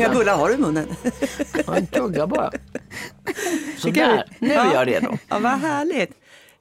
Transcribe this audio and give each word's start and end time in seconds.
många 0.00 0.14
bullar 0.18 0.36
har 0.36 0.48
du 0.48 0.54
i 0.54 0.58
munnen? 0.58 0.88
En 1.76 1.86
tugga 1.86 2.26
bara. 2.26 2.50
Sådär, 3.78 4.24
nu 4.38 4.52
är 4.52 4.74
jag 4.74 4.88
redo. 4.88 5.18
Ja, 5.28 5.38
vad 5.38 5.52
härligt. 5.52 6.10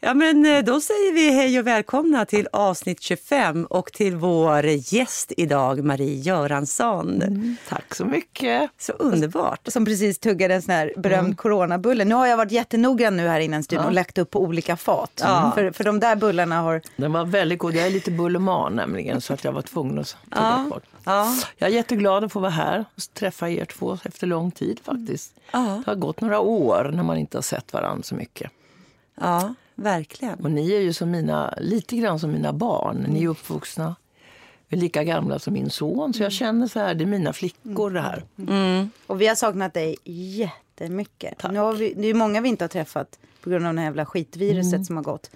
Ja, 0.10 0.14
men 0.14 0.46
eh, 0.46 0.64
då 0.64 0.82
säger 0.82 1.14
vi 1.14 1.32
hej 1.32 1.60
och 1.60 1.68
välkomna 1.68 2.26
till 2.26 2.48
avsnitt 2.54 3.02
25 3.02 3.66
och 3.66 3.92
till 3.94 4.16
vår 4.16 4.66
gäst 4.66 5.32
idag, 5.38 5.84
Marie 5.84 6.16
Göransson. 6.16 7.22
Mm, 7.22 7.56
tack 7.70 7.96
så 7.96 8.06
mycket. 8.06 8.72
Så 8.78 8.94
underbart. 8.94 9.60
Som 9.68 9.86
precis 9.86 10.20
tuggade 10.20 10.54
en 10.56 10.62
sån 10.62 10.74
här 10.74 10.94
berömd 10.98 11.26
Mm. 11.26 11.36
coronabulle. 11.36 12.06
Nu 12.06 12.16
har 12.16 12.28
jag 12.28 12.38
varit 12.38 12.52
jättenoggrann 12.52 13.18
nu 13.18 13.28
här 13.28 13.40
innan 13.40 13.64
studion 13.64 13.86
och 13.86 13.92
lagt 13.94 14.18
upp 14.18 14.32
på 14.32 14.42
olika 14.42 14.78
fat. 14.78 15.12
Ja. 15.24 15.52
För, 15.56 15.72
för 15.72 15.84
de 15.84 16.00
där 16.00 16.16
bullarna 16.16 16.62
har... 16.62 16.82
Den 16.96 17.12
var 17.14 17.26
väldigt 17.26 17.60
god. 17.60 17.76
Jag 17.76 17.86
är 17.86 17.90
lite 17.92 18.12
bullerman 18.12 18.76
nämligen 18.76 19.22
så 19.22 19.34
att 19.34 19.44
jag 19.44 19.52
var 19.52 19.62
tvungen 19.62 20.00
att 20.00 20.16
ta 20.30 20.66
bort. 20.70 20.84
Ja. 21.04 21.36
Jag 21.58 21.70
är 21.70 21.74
jätteglad 21.74 22.24
att 22.24 22.32
få 22.32 22.40
vara 22.40 22.52
här 22.52 22.86
och 22.96 23.14
träffa 23.14 23.50
er 23.50 23.66
två 23.66 23.98
efter 24.04 24.28
lång 24.28 24.52
tid 24.52 24.80
faktiskt. 24.84 25.34
Ja. 25.52 25.82
Det 25.86 25.92
har 25.92 25.96
gått 25.96 26.22
några 26.22 26.40
år 26.40 26.92
när 26.94 27.04
man 27.04 27.18
inte 27.18 27.38
har 27.38 27.42
sett 27.44 27.74
varandra 27.74 28.04
så 28.04 28.16
mycket. 28.16 28.52
ja, 29.22 29.54
verkligen. 29.84 30.40
Och 30.40 30.52
ni 30.52 30.72
är 30.72 30.80
ju 30.80 30.94
som 30.94 31.12
mina, 31.12 31.54
lite 31.62 31.96
grann 31.98 32.20
som 32.20 32.32
mina 32.32 32.54
barn. 32.54 33.06
Ni 33.10 33.24
är 33.24 33.28
uppvuxna 33.28 33.96
är 34.70 34.78
lika 34.78 35.04
gamla 35.04 35.40
som 35.40 35.54
min 35.54 35.70
son. 35.70 36.14
Så 36.14 36.24
jag 36.24 36.32
känner 36.32 36.68
så 36.68 36.80
här, 36.80 36.94
det 36.96 37.04
är 37.04 37.06
mina 37.06 37.34
flickor 37.34 37.90
det 37.92 38.02
här. 38.02 38.24
Och 39.08 39.22
vi 39.22 39.28
har 39.28 39.36
saknat 39.36 39.74
dig 39.74 39.96
jättemycket. 40.04 41.52
Nu 41.52 41.60
har 41.60 41.74
vi, 41.74 41.94
det 41.94 42.08
är 42.08 42.14
många 42.14 42.42
vi 42.42 42.50
inte 42.50 42.64
har 42.64 42.70
träffat 42.70 43.20
på 43.42 43.50
grund 43.50 43.68
av 43.68 43.74
det 43.74 43.80
här 43.80 43.88
jävla 43.88 44.06
skitviruset 44.06 44.74
Mm. 44.74 44.86
som 44.86 44.96
har 44.96 45.04
gått. 45.04 45.32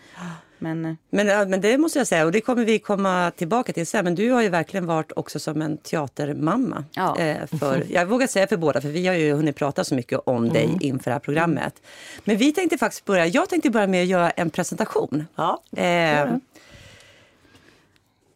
Men 0.64 0.86
eh, 0.86 0.96
Men, 1.10 1.28
ja, 1.28 1.46
men 1.46 1.62
det 1.62 1.78
måste 1.78 2.00
jag 2.00 2.08
säga, 2.08 2.26
och 2.26 2.32
det 2.32 2.42
kommer 2.42 2.66
vi 2.66 2.80
komma 2.80 3.32
tillbaka 3.36 3.74
till 3.74 3.88
sen. 3.88 4.04
Men 4.04 4.16
du 4.16 4.32
har 4.32 4.42
ju 4.42 4.50
verkligen 4.50 4.86
varit 4.86 5.12
också 5.16 5.40
som 5.40 5.62
en 5.62 5.78
teatermamma. 5.78 6.86
Ja. 6.96 7.18
Eh, 7.20 7.48
för, 7.60 7.84
jag 7.90 8.06
vågar 8.06 8.28
säga 8.28 8.48
för 8.48 8.58
båda, 8.58 8.82
för 8.82 8.90
vi 8.90 9.08
har 9.08 9.16
ju 9.16 9.34
hunnit 9.34 9.56
prata 9.56 9.84
så 9.84 9.96
mycket 9.96 10.20
om 10.26 10.50
dig 10.50 10.78
inför 10.82 11.12
det 11.12 11.14
här 11.14 11.20
programmet. 11.20 11.82
Men 12.24 12.38
vi 12.38 12.52
tänkte 12.52 12.78
faktiskt 12.78 13.06
börja, 13.06 13.26
jag 13.28 13.50
tänkte 13.50 13.70
börja 13.70 13.88
med 13.88 14.02
att 14.02 14.10
göra 14.10 14.30
en 14.30 14.50
presentation. 14.50 15.26
Ja, 15.36 15.64
Eh, 15.76 16.28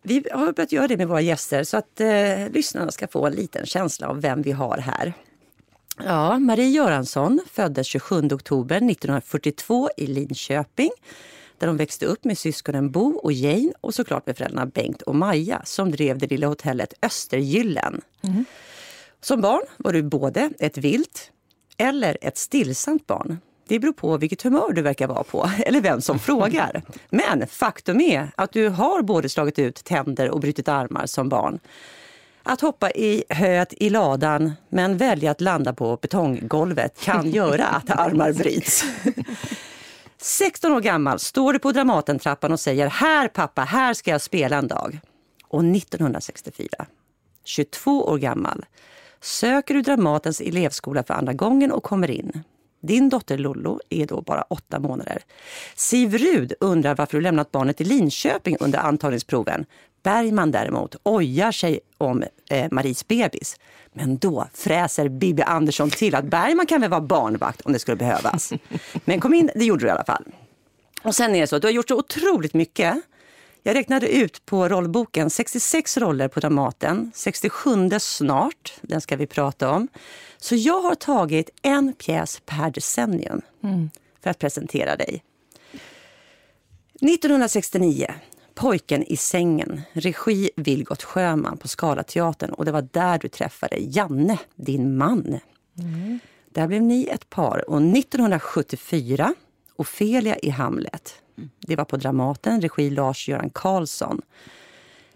vi 0.02 0.24
har 0.32 0.54
börjat 0.54 0.72
göra 0.72 0.88
det 0.88 0.98
med 0.98 1.08
våra 1.08 1.22
gäster 1.22 1.64
så 1.64 1.78
att 1.78 2.00
eh, 2.00 2.50
lyssnarna 2.52 2.92
ska 2.92 3.08
få 3.08 3.28
en 3.28 3.34
liten 3.34 3.66
känsla 3.66 4.08
av 4.08 4.22
vem 4.22 4.42
vi 4.42 4.52
har 4.52 4.78
här. 4.78 5.14
Ja, 6.06 6.40
Marie 6.40 6.70
Göransson 6.70 7.40
föddes 7.52 7.88
27 7.88 8.28
oktober 8.32 8.76
1942 8.76 9.90
i 9.98 10.08
Linköping 10.08 10.90
där 11.58 11.68
hon 11.68 11.78
växte 11.78 12.06
upp 12.06 12.24
med 12.24 12.38
syskonen 12.38 12.92
Bo 12.92 13.18
och 13.18 13.32
Jane 13.32 13.74
och 13.82 13.94
såklart 13.94 14.26
med 14.26 14.38
föräldrarna 14.38 14.66
Bengt 14.66 15.02
och 15.02 15.16
Maja 15.16 15.62
som 15.66 15.92
drev 15.92 16.18
det 16.18 16.28
lilla 16.28 16.48
hotellet 16.48 16.94
Östergyllen. 17.02 18.02
Som 19.22 19.42
barn 19.42 19.62
var 19.78 19.94
du 19.94 20.04
både 20.04 20.50
ett 20.60 20.78
vilt 20.78 21.32
eller 21.78 22.18
ett 22.22 22.38
stillsamt 22.38 23.08
barn. 23.08 23.38
Det 23.68 23.80
beror 23.80 23.94
på 23.94 24.18
vilket 24.18 24.42
humör 24.42 24.72
du 24.74 24.82
verkar 24.82 25.08
vara 25.08 25.24
på 25.24 25.50
eller 25.66 25.82
vem 25.82 26.02
som 26.02 26.20
frågar. 26.20 26.84
Men 27.10 27.48
faktum 27.48 28.02
är 28.02 28.32
att 28.36 28.52
du 28.52 28.70
har 28.70 29.02
både 29.02 29.30
slagit 29.30 29.60
ut 29.60 29.84
tänder 29.84 30.30
och 30.30 30.40
brutit 30.40 30.68
armar 30.68 31.06
som 31.06 31.30
barn. 31.30 31.60
Att 32.44 32.62
hoppa 32.62 32.92
i 32.92 33.24
höet 33.30 33.74
i 33.78 33.90
ladan 33.90 34.52
men 34.70 34.98
välja 34.98 35.32
att 35.32 35.42
landa 35.42 35.74
på 35.74 35.98
betonggolvet 36.02 37.00
kan 37.02 37.32
göra 37.32 37.66
att 37.66 37.92
armar 37.92 38.34
bryts. 38.34 38.84
16 40.22 40.72
år 40.72 40.82
gammal 40.82 41.20
står 41.20 41.54
du 41.54 41.60
på 41.60 41.72
Dramatentrappan 41.72 42.52
och 42.52 42.60
säger 42.60 42.88
här 42.88 43.28
pappa, 43.28 43.62
här 43.62 43.94
ska 43.94 44.12
jag 44.12 44.22
spela 44.22 44.58
en 44.58 44.68
dag. 44.68 45.00
Och 45.48 45.64
1964, 45.64 46.68
22 47.44 48.04
år 48.04 48.18
gammal, 48.18 48.66
söker 49.22 49.74
du 49.74 49.82
Dramatens 49.82 50.42
elevskola 50.42 51.04
för 51.04 51.14
andra 51.14 51.34
gången 51.34 51.72
och 51.72 51.84
kommer 51.84 52.12
in. 52.12 52.44
Din 52.82 53.10
dotter 53.10 53.38
Lollo 53.38 53.80
är 53.90 54.06
då 54.06 54.22
bara 54.22 54.42
åtta 54.42 54.80
månader. 54.80 55.22
Siv 55.76 56.18
Rud 56.18 56.54
undrar 56.60 56.96
varför 56.96 57.18
du 57.18 57.22
lämnat 57.22 57.52
barnet 57.52 57.82
i 57.82 57.84
Linköping 57.84 58.58
under 58.60 58.80
antagningsproven. 58.80 59.66
Bergman 60.08 60.52
däremot 60.52 60.96
ojar 61.04 61.52
sig 61.52 61.80
om 61.98 62.24
eh, 62.50 62.68
Maries 62.72 63.08
bebis. 63.08 63.60
Men 63.94 64.18
då 64.18 64.48
fräser 64.54 65.10
Bibi 65.10 65.44
Andersson 65.44 65.90
till 65.90 66.16
att 66.16 66.26
Bergman 66.26 66.66
kan 66.66 66.82
väl 66.82 66.90
vara 66.90 67.02
barnvakt 67.02 67.62
om 67.62 67.74
det 67.74 67.80
skulle 67.80 67.98
behövas. 67.98 68.54
Men 69.06 69.20
kom 69.20 69.34
in, 69.34 69.50
det 69.56 69.66
gjorde 69.66 69.84
du 69.84 69.88
i 69.88 69.90
alla 69.90 70.06
fall. 70.06 70.24
Och 71.04 71.16
sen 71.16 71.36
är 71.36 71.42
det 71.42 71.48
så 71.48 71.56
att 71.56 71.62
du 71.62 71.68
har 71.68 71.74
gjort 71.74 71.88
så 71.88 71.98
otroligt 71.98 72.54
mycket. 72.54 72.96
Jag 73.64 73.76
räknade 73.76 74.08
ut 74.08 74.46
på 74.46 74.68
rollboken 74.70 75.30
66 75.30 75.98
roller 75.98 76.28
på 76.28 76.40
Dramaten, 76.40 77.12
67 77.16 77.90
snart, 78.00 78.74
den 78.82 79.02
ska 79.02 79.16
vi 79.16 79.28
prata 79.28 79.72
om. 79.72 79.88
Så 80.38 80.56
jag 80.56 80.82
har 80.82 80.96
tagit 80.96 81.50
en 81.62 81.94
pjäs 81.94 82.42
per 82.46 82.72
decennium 82.72 83.42
för 84.24 84.30
att 84.30 84.40
presentera 84.40 84.96
dig. 84.96 85.24
1969, 87.02 88.14
Pojken 88.58 89.04
i 89.04 89.18
sängen, 89.18 89.82
regi 89.94 90.50
Vilgot 90.56 91.04
Sjöman 91.04 91.58
på 91.58 91.68
Scalateatern 91.68 92.50
och 92.50 92.66
det 92.66 92.72
var 92.72 92.88
där 92.92 93.20
du 93.20 93.28
träffade 93.28 93.78
Janne, 93.78 94.40
din 94.56 94.98
man. 94.98 95.40
Där 96.50 96.68
blev 96.68 96.82
ni 96.82 97.08
ett 97.12 97.30
par 97.30 97.70
och 97.70 97.82
1974, 97.82 99.34
Ofelia 99.76 100.38
i 100.38 100.50
Hamlet. 100.50 101.16
Det 101.60 101.76
var 101.76 101.86
på 101.86 101.98
Dramaten, 101.98 102.62
regi 102.62 102.90
Lars-Göran 102.90 103.50
Karlsson. 103.50 104.22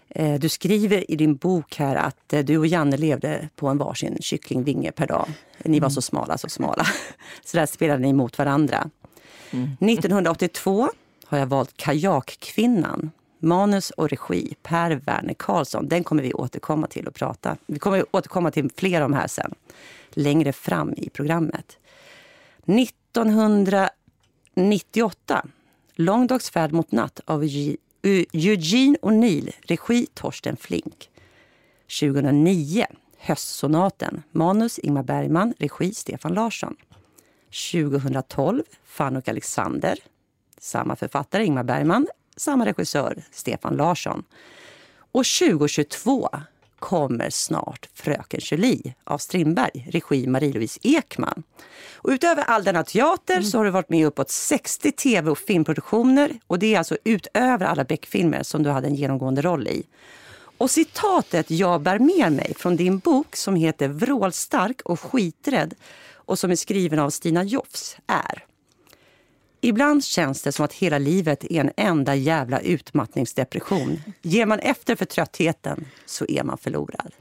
Eh, 0.08 0.40
Du 0.40 0.48
skriver 0.48 1.10
i 1.10 1.16
din 1.16 1.36
bok 1.36 1.76
här 1.76 1.96
att 1.96 2.32
eh, 2.32 2.40
du 2.44 2.58
och 2.58 2.66
Janne 2.66 2.96
levde 2.96 3.48
på 3.56 3.68
en 3.68 3.78
varsin 3.78 4.16
kycklingvinge 4.20 4.92
per 4.92 5.06
dag. 5.06 5.28
Ni 5.64 5.80
var 5.80 5.88
så 5.88 6.02
smala, 6.02 6.38
så 6.38 6.48
smala. 6.48 6.86
Så 7.44 7.56
där 7.56 7.66
spelade 7.66 8.00
ni 8.02 8.12
mot 8.12 8.38
varandra. 8.38 8.90
1982 9.80 10.88
har 11.24 11.38
jag 11.38 11.46
valt 11.46 11.76
Kajakkvinnan. 11.76 13.10
Manus 13.42 13.90
och 13.90 14.08
regi 14.08 14.54
Per 14.62 14.90
Werner 14.90 15.34
Karlsson. 15.34 15.88
Den 15.88 16.04
kommer 16.04 16.22
vi 16.22 16.34
återkomma 16.34 16.86
till 16.86 17.06
och 17.06 17.14
prata. 17.14 17.56
Vi 17.66 17.78
kommer 17.78 18.04
återkomma 18.10 18.50
till 18.50 18.70
fler 18.76 19.00
av 19.00 19.10
de 19.10 19.16
här 19.16 19.26
sen. 19.26 19.54
Längre 20.10 20.52
fram 20.52 20.94
i 20.96 21.10
programmet. 21.10 21.78
1998. 22.66 25.46
Lång 25.94 26.26
dags 26.26 26.50
färd 26.50 26.72
mot 26.72 26.92
natt 26.92 27.20
av 27.24 27.42
Eugene 28.02 28.96
O'Neill. 29.02 29.52
Regi 29.62 30.06
Torsten 30.14 30.56
Flink. 30.56 31.10
2009. 32.00 32.86
Höstsonaten. 33.18 34.22
Manus 34.30 34.78
Ingmar 34.78 35.02
Bergman. 35.02 35.54
Regi 35.58 35.94
Stefan 35.94 36.34
Larsson. 36.34 36.76
2012. 37.72 38.62
Fanny 38.84 39.18
och 39.18 39.28
Alexander. 39.28 39.98
Samma 40.58 40.96
författare, 40.96 41.44
Ingmar 41.44 41.62
Bergman. 41.62 42.06
Samma 42.36 42.66
regissör, 42.66 43.22
Stefan 43.30 43.76
Larsson. 43.76 44.24
Och 45.12 45.24
2022 45.24 46.30
kommer 46.82 47.30
snart 47.30 47.88
Fröken 47.94 48.40
Julie 48.42 48.94
av 49.04 49.18
Strindberg, 49.18 49.88
regi 49.90 50.26
Marie-Louise 50.26 50.78
Ekman. 50.82 51.42
Och 51.94 52.10
utöver 52.10 52.42
all 52.42 52.64
denna 52.64 52.84
teater 52.84 53.42
så 53.42 53.58
har 53.58 53.64
du 53.64 53.70
varit 53.70 53.88
med 53.88 54.00
i 54.00 54.04
uppåt 54.04 54.30
60 54.30 54.92
tv 54.92 55.30
och 55.30 55.38
filmproduktioner 55.38 56.38
och 56.46 56.58
det 56.58 56.74
är 56.74 56.78
alltså 56.78 56.96
utöver 57.04 57.66
alla 57.66 57.84
Beck-filmer 57.84 58.42
som 58.42 58.62
du 58.62 58.70
hade 58.70 58.86
en 58.86 58.94
genomgående 58.94 59.42
roll 59.42 59.68
i. 59.68 59.86
Och 60.58 60.70
citatet 60.70 61.50
jag 61.50 61.80
bär 61.80 61.98
med 61.98 62.32
mig 62.32 62.54
från 62.56 62.76
din 62.76 62.98
bok 62.98 63.36
som 63.36 63.56
heter 63.56 63.88
Vrålstark 63.88 64.80
och 64.80 65.00
skiträdd 65.00 65.74
och 66.12 66.38
som 66.38 66.50
är 66.50 66.56
skriven 66.56 66.98
av 66.98 67.10
Stina 67.10 67.44
Jofs 67.44 67.96
är 68.06 68.44
Ibland 69.64 70.04
känns 70.04 70.42
det 70.42 70.52
som 70.52 70.64
att 70.64 70.72
hela 70.72 70.98
livet 70.98 71.44
är 71.44 71.60
en 71.60 71.70
enda 71.76 72.14
jävla 72.14 72.60
utmattningsdepression. 72.60 74.02
Ger 74.22 74.46
man 74.46 74.58
efter 74.58 74.96
för 74.96 75.04
tröttheten 75.04 75.84
så 76.06 76.24
är 76.28 76.42
man 76.42 76.58
förlorad. 76.58 77.12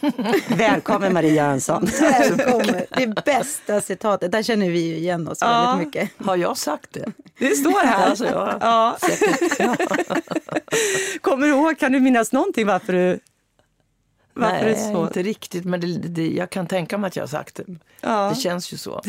Välkommen 0.48 1.12
Maria 1.12 1.32
Jönsson. 1.34 1.88
Välkommen. 2.00 2.82
Det 2.96 3.24
bästa 3.24 3.80
citatet. 3.80 4.32
Där 4.32 4.42
känner 4.42 4.70
vi 4.70 4.80
ju 4.80 4.96
igen 4.96 5.28
oss 5.28 5.38
Ja. 5.40 5.70
väldigt 5.70 5.86
mycket. 5.86 6.10
har 6.26 6.36
jag 6.36 6.58
sagt 6.58 6.92
det? 6.92 7.12
Det 7.38 7.54
står 7.56 7.86
här. 7.86 8.06
Alltså, 8.08 8.24
jag, 8.24 8.58
Ja. 8.60 8.96
Kommer 11.20 11.46
du 11.46 11.52
ihåg, 11.52 11.78
kan 11.78 11.92
du 11.92 12.00
minnas 12.00 12.32
någonting 12.32 12.66
varför 12.66 12.92
du... 12.92 13.18
Varför 14.34 14.56
Nej, 14.56 14.64
det 14.64 14.80
är 14.80 14.92
så? 14.92 15.06
inte 15.06 15.22
riktigt. 15.22 15.64
Men 15.64 15.80
det, 15.80 15.86
det, 15.86 16.28
jag 16.28 16.50
kan 16.50 16.66
tänka 16.66 16.98
mig 16.98 17.08
att 17.08 17.16
jag 17.16 17.22
har 17.22 17.28
sagt 17.28 17.54
det. 17.54 17.64
Ja. 18.00 18.30
Det 18.34 18.40
känns 18.40 18.72
ju 18.72 18.76
så. 18.76 19.02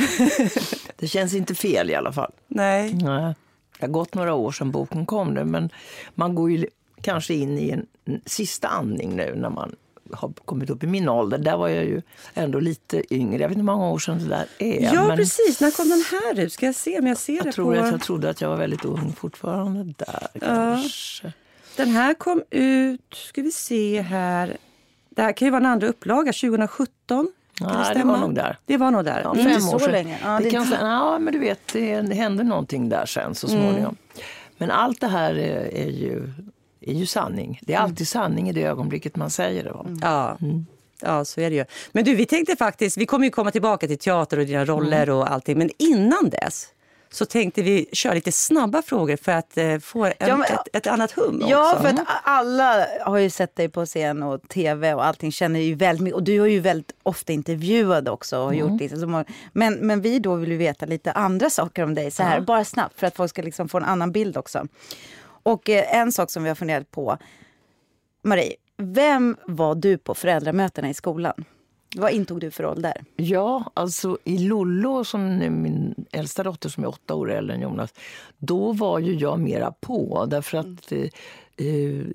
det 0.95 1.07
känns 1.07 1.33
inte 1.33 1.55
fel 1.55 1.89
i 1.89 1.95
alla 1.95 2.13
fall. 2.13 2.31
Nej. 2.47 2.93
Nej. 2.93 3.35
Det 3.79 3.85
har 3.85 3.87
gått 3.87 4.13
några 4.13 4.33
år 4.33 4.51
sedan 4.51 4.71
boken 4.71 5.05
kom 5.05 5.33
nu, 5.33 5.45
men 5.45 5.69
man 6.15 6.35
går 6.35 6.51
ju 6.51 6.67
kanske 7.01 7.33
in 7.33 7.57
i 7.57 7.69
en 7.69 7.85
sista 8.25 8.67
andning 8.67 9.15
nu 9.15 9.35
när 9.35 9.49
man 9.49 9.75
har 10.11 10.33
kommit 10.45 10.69
upp 10.69 10.83
i 10.83 10.87
min 10.87 11.09
ålder. 11.09 11.37
Där 11.37 11.57
var 11.57 11.67
jag 11.67 11.85
ju 11.85 12.01
ändå 12.33 12.59
lite 12.59 13.13
yngre. 13.13 13.41
Jag 13.41 13.49
vet 13.49 13.57
inte 13.57 13.71
hur 13.71 13.77
många 13.77 13.89
år 13.89 13.99
sedan 13.99 14.19
det 14.19 14.29
där 14.29 14.45
är. 14.59 14.93
Ja, 14.93 15.07
men 15.07 15.17
precis. 15.17 15.61
När 15.61 15.71
kom 15.71 15.89
den 15.89 16.03
här 16.11 16.39
ut? 16.43 16.53
Ska 16.53 16.65
jag 16.65 16.75
se 16.75 16.99
om 16.99 17.07
jag 17.07 17.17
ser 17.17 17.33
det 17.33 17.45
jag 17.45 17.55
tror 17.55 17.75
på... 17.75 17.81
att 17.81 17.91
jag 17.91 18.01
trodde 18.01 18.29
att 18.29 18.41
jag 18.41 18.49
var 18.49 18.57
väldigt 18.57 18.85
ung 18.85 19.13
fortfarande 19.17 19.93
där 19.97 20.27
kanske. 20.39 21.33
Den 21.75 21.89
här 21.89 22.13
kom 22.13 22.43
ut, 22.49 23.13
ska 23.13 23.41
vi 23.41 23.51
se 23.51 24.01
här, 24.01 24.57
Det 25.15 25.21
här 25.21 25.31
kan 25.33 25.45
ju 25.45 25.49
vara 25.51 25.59
en 25.59 25.65
andra 25.65 25.87
upplaga, 25.87 26.33
2017. 26.33 26.89
Kan 27.07 27.67
Ja, 27.67 27.73
det 27.73 27.79
det 27.79 27.85
stämma? 27.85 28.11
var 28.13 28.19
nog 28.19 28.35
där. 28.35 28.57
Det 28.65 28.77
var 28.77 28.91
nog 28.91 29.05
där. 29.05 29.21
Ja, 29.23 29.31
Mm. 29.33 29.43
fem 29.45 29.53
Inte 29.53 29.61
så 29.65 29.75
år 29.75 29.79
sedan. 29.79 29.91
länge. 29.91 30.19
Ja, 30.23 30.37
det 30.37 30.43
det- 30.43 30.49
kan, 30.51 30.67
ja, 30.81 31.19
men 31.19 31.33
du 31.33 31.39
vet, 31.39 31.59
det, 31.73 32.01
det 32.01 32.15
hände 32.15 32.43
någonting 32.43 32.89
där 32.89 33.05
sen 33.05 33.35
så 33.35 33.47
småningom. 33.47 33.95
Men 34.57 34.71
allt 34.71 35.01
det 35.01 35.07
här 35.07 35.33
är, 35.37 35.73
är, 35.75 35.89
ju, 35.89 36.29
är 36.81 36.93
ju 36.93 37.05
sanning. 37.05 37.59
Det 37.61 37.73
är 37.73 37.79
alltid 37.79 38.07
sanning 38.07 38.49
i 38.49 38.53
det 38.53 38.63
ögonblicket 38.63 39.15
man 39.15 39.29
säger 39.29 39.63
det. 39.63 39.71
Va? 39.71 39.85
Ja. 40.01 40.37
ja, 41.01 41.25
så 41.25 41.41
är 41.41 41.49
det 41.49 41.55
ju. 41.55 41.65
Men 41.91 42.03
du, 42.03 42.15
vi 42.15 42.25
tänkte 42.25 42.55
faktiskt, 42.55 42.97
vi 42.97 43.05
kommer 43.05 43.25
ju 43.25 43.31
komma 43.31 43.51
tillbaka 43.51 43.87
till 43.87 43.97
teater 43.97 44.39
och 44.39 44.45
dina 44.45 44.65
roller 44.65 45.09
och 45.09 45.31
allting. 45.31 45.57
Men 45.57 45.69
innan 45.77 46.29
dess 46.29 46.67
så 47.15 47.25
tänkte 47.25 47.61
vi 47.61 47.89
köra 47.91 48.13
lite 48.13 48.31
snabba 48.31 48.81
frågor 48.81 49.17
för 49.17 49.31
att 49.31 49.57
eh, 49.57 49.77
få 49.79 50.05
en, 50.05 50.13
Ja, 50.19 50.37
men- 50.37 50.41
ett, 50.53 50.67
ett 50.75 50.87
annat 50.87 51.11
hum 51.11 51.43
Ja, 51.47 51.71
också. 51.71 51.81
för 51.83 51.89
att 51.89 52.07
alla 52.23 52.87
har 53.01 53.17
ju 53.17 53.29
sett 53.29 53.55
dig 53.55 53.69
på 53.69 53.85
scen 53.85 54.23
och 54.23 54.49
tv 54.49 54.93
och 54.93 55.05
allting 55.05 55.31
känner 55.31 55.59
ju 55.59 55.75
väldigt 55.75 56.03
mycket. 56.03 56.15
Och 56.15 56.23
du 56.23 56.39
har 56.39 56.47
ju 56.47 56.59
väldigt 56.59 56.91
ofta 57.03 57.33
intervjuad 57.33 58.07
också. 58.09 58.37
Och 58.39 58.45
har 58.45 58.53
gjort 58.53 58.81
liksom, 58.81 59.25
men, 59.53 59.73
men 59.73 60.01
vi 60.01 60.19
då 60.19 60.35
vill 60.35 60.51
ju 60.51 60.57
veta 60.57 60.85
lite 60.85 61.11
andra 61.11 61.49
saker 61.49 61.83
om 61.83 61.93
dig, 61.95 62.11
så 62.11 62.23
här, 62.23 62.39
bara 62.41 62.65
snabbt 62.65 62.99
för 62.99 63.07
att 63.07 63.15
folk 63.15 63.29
ska 63.29 63.41
liksom 63.41 63.69
få 63.69 63.77
en 63.77 63.83
annan 63.83 64.11
bild 64.11 64.37
också. 64.37 64.67
Och 65.43 65.69
eh, 65.69 65.95
en 65.95 66.11
sak 66.11 66.31
som 66.31 66.43
vi 66.43 66.49
har 66.49 66.55
funderat 66.55 66.91
på, 66.91 67.17
Marie, 68.23 68.53
vem 68.77 69.37
var 69.47 69.75
du 69.75 69.97
på 69.97 70.15
föräldramötena 70.15 70.89
i 70.89 70.93
skolan? 70.93 71.45
Vad 71.97 72.11
intog 72.11 72.39
du 72.39 72.51
för 72.51 72.75
där? 72.75 73.03
Ja, 73.15 73.71
alltså 73.73 74.17
i 74.23 74.37
Lollo, 74.37 75.03
som 75.03 75.41
är 75.41 75.49
min 75.49 76.05
äldsta 76.11 76.43
dotter 76.43 76.69
som 76.69 76.83
är 76.83 76.87
åtta 76.87 77.15
år 77.15 77.31
äldre 77.31 77.55
än 77.55 77.61
Jonas, 77.61 77.93
då 78.37 78.71
var 78.71 78.99
ju 78.99 79.13
jag 79.13 79.39
mera 79.39 79.71
på. 79.71 80.25
Därför 80.29 80.57
att 80.57 80.91
eh, 80.91 80.99
eh, 81.57 81.67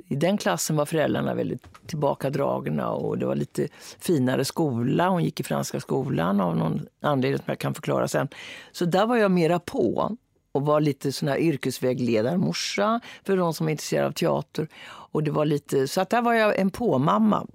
i 0.08 0.16
den 0.16 0.38
klassen 0.38 0.76
var 0.76 0.86
föräldrarna 0.86 1.34
väldigt 1.34 1.86
tillbakadragna 1.86 2.90
och 2.90 3.18
det 3.18 3.26
var 3.26 3.34
lite 3.34 3.68
finare 3.98 4.44
skola. 4.44 5.08
Hon 5.08 5.24
gick 5.24 5.40
i 5.40 5.42
franska 5.42 5.80
skolan 5.80 6.40
av 6.40 6.56
någon 6.56 6.86
anledning 7.00 7.38
som 7.38 7.44
jag 7.46 7.58
kan 7.58 7.74
förklara 7.74 8.08
sen. 8.08 8.28
Så 8.72 8.84
där 8.84 9.06
var 9.06 9.16
jag 9.16 9.30
mera 9.30 9.58
på 9.58 10.16
och 10.52 10.62
var 10.62 10.80
lite 10.80 11.12
sån 11.12 11.28
här 11.28 11.38
yrkesvägledarmorsa 11.38 13.00
för 13.24 13.36
de 13.36 13.54
som 13.54 13.66
är 13.66 13.70
intresserade 13.70 14.06
av 14.06 14.12
teater. 14.12 14.68
Och 15.12 15.22
det 15.22 15.30
var 15.30 15.44
lite, 15.44 15.88
så 15.88 16.00
att 16.00 16.10
där 16.10 16.22
var 16.22 16.34
jag 16.34 16.58
en 16.58 16.70
påmamma. 16.70 17.46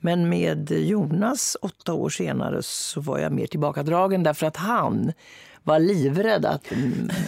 Men 0.00 0.28
med 0.28 0.70
Jonas 0.70 1.56
åtta 1.62 1.92
år 1.92 2.08
senare 2.08 2.62
så 2.62 3.00
var 3.00 3.18
jag 3.18 3.32
mer 3.32 3.46
tillbakadragen 3.46 4.22
därför 4.22 4.46
att 4.46 4.56
han 4.56 5.12
var 5.62 5.78
livrädd 5.78 6.44
att 6.46 6.66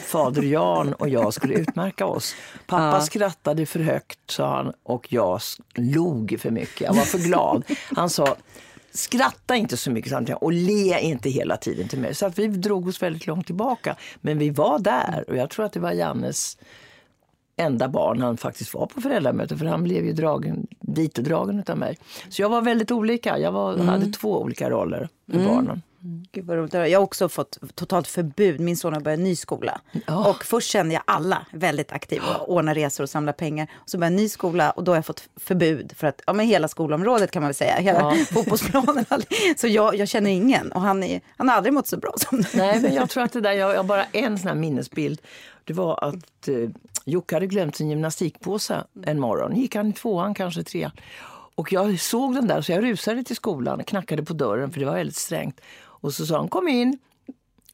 fader 0.06 0.42
Jan 0.42 0.92
och 0.92 1.08
jag 1.08 1.34
skulle 1.34 1.54
utmärka 1.54 2.06
oss. 2.06 2.34
Pappa 2.66 2.84
Ja. 2.96 3.00
skrattade 3.00 3.66
för 3.66 3.80
högt, 3.80 4.18
sa 4.30 4.56
han, 4.56 4.72
och 4.82 5.12
jag 5.12 5.40
log 5.74 6.36
för 6.40 6.50
mycket. 6.50 6.80
Jag 6.80 6.94
var 6.94 7.02
för 7.02 7.18
glad. 7.18 7.64
Han 7.96 8.10
sa, 8.10 8.36
skratta 8.92 9.56
inte 9.56 9.76
så 9.76 9.90
mycket 9.90 10.10
samtidigt 10.10 10.42
och 10.42 10.52
le 10.52 11.00
inte 11.00 11.30
hela 11.30 11.56
tiden 11.56 11.88
till 11.88 11.98
mig. 11.98 12.14
Så 12.14 12.26
att 12.26 12.38
vi 12.38 12.46
drog 12.46 12.88
oss 12.88 13.02
väldigt 13.02 13.26
långt 13.26 13.46
tillbaka. 13.46 13.96
Men 14.20 14.38
vi 14.38 14.50
var 14.50 14.78
där 14.78 15.24
och 15.28 15.36
jag 15.36 15.50
tror 15.50 15.64
att 15.66 15.72
det 15.72 15.80
var 15.80 15.92
Jannes 15.92 16.58
enda 17.60 17.88
barn 17.88 18.20
han 18.20 18.36
faktiskt 18.36 18.74
var 18.74 18.86
på 18.86 19.00
föräldramöte 19.00 19.56
för 19.56 19.64
han 19.66 19.82
blev 19.82 20.06
ju 20.06 20.12
dragen, 20.12 20.66
dit 20.80 21.18
och 21.18 21.24
dragen 21.24 21.64
av 21.68 21.78
mig. 21.78 21.98
Så 22.28 22.42
jag 22.42 22.48
var 22.48 22.62
väldigt 22.62 22.90
olika. 22.90 23.38
Jag 23.38 23.52
var, 23.52 23.78
hade 23.78 24.06
två 24.06 24.40
olika 24.42 24.70
roller 24.70 25.08
med 25.26 25.46
barnen. 25.46 25.82
Gud 26.32 26.46
vad 26.46 26.56
roligt. 26.56 26.74
Jag 26.74 26.98
har 26.98 27.04
också 27.04 27.28
fått 27.28 27.58
totalt 27.74 28.08
förbud. 28.08 28.60
Min 28.60 28.76
son 28.76 28.92
har 28.92 29.00
börjat 29.00 29.18
en 29.18 29.24
ny 29.24 29.36
skola. 29.36 29.80
Ja. 30.06 30.30
Och 30.30 30.44
först 30.44 30.70
kände 30.70 30.94
jag 30.94 31.02
alla 31.06 31.46
väldigt 31.52 31.92
aktiva 31.92 32.36
ordna 32.46 32.74
resor 32.74 33.04
och 33.04 33.10
samla 33.10 33.32
pengar. 33.32 33.68
Och 33.74 33.90
så 33.90 33.98
började 33.98 34.14
en 34.14 34.16
ny 34.22 34.28
skola 34.28 34.70
och 34.70 34.84
då 34.84 34.92
har 34.92 34.96
jag 34.96 35.06
fått 35.06 35.28
förbud 35.36 35.92
för 35.96 36.06
att, 36.06 36.22
ja 36.26 36.32
men 36.32 36.46
hela 36.46 36.68
skolområdet 36.68 37.30
kan 37.30 37.42
man 37.42 37.48
väl 37.48 37.54
säga, 37.54 37.76
hela 37.76 37.98
Ja. 37.98 38.24
fotbollsplanen. 38.30 39.04
Så 39.56 39.66
jag, 39.68 39.96
jag 39.96 40.08
känner 40.08 40.30
ingen 40.30 40.72
och 40.72 40.80
han, 40.80 41.02
är, 41.02 41.20
han 41.36 41.48
har 41.48 41.56
aldrig 41.56 41.72
mått 41.72 41.86
så 41.86 41.96
bra 41.96 42.14
som 42.16 42.38
nu. 42.38 42.44
Nej, 42.54 42.80
men 42.80 42.94
jag 42.94 43.10
tror 43.10 43.22
att 43.22 43.32
det 43.32 43.40
där, 43.40 43.52
jag 43.52 43.70
jag 43.70 43.76
har 43.76 43.84
bara 43.84 44.04
en 44.04 44.38
sån 44.38 44.48
här 44.48 44.54
minnesbild. 44.54 45.20
Det 45.70 45.74
var 45.74 46.04
att 46.04 46.48
eh, 46.48 46.70
Jocke 47.04 47.36
hade 47.36 47.46
glömt 47.46 47.76
sin 47.76 47.90
gymnastikpåse 47.90 48.84
en 49.02 49.20
morgon. 49.20 49.56
Gick 49.56 49.74
han 49.74 49.88
i 49.88 49.92
tvåan, 49.92 50.34
kanske 50.34 50.62
trean. 50.64 50.90
Och 51.54 51.72
jag 51.72 52.00
såg 52.00 52.34
den 52.34 52.46
där 52.46 52.62
så 52.62 52.72
jag 52.72 52.84
rusade 52.84 53.24
till 53.24 53.36
skolan 53.36 53.80
och 53.80 53.86
knackade 53.86 54.22
på 54.22 54.32
dörren 54.32 54.70
för 54.70 54.80
det 54.80 54.86
var 54.86 54.94
väldigt 54.94 55.16
strängt. 55.16 55.60
Och 55.78 56.14
så 56.14 56.26
sa 56.26 56.36
han 56.36 56.48
kom 56.48 56.68
in. 56.68 56.98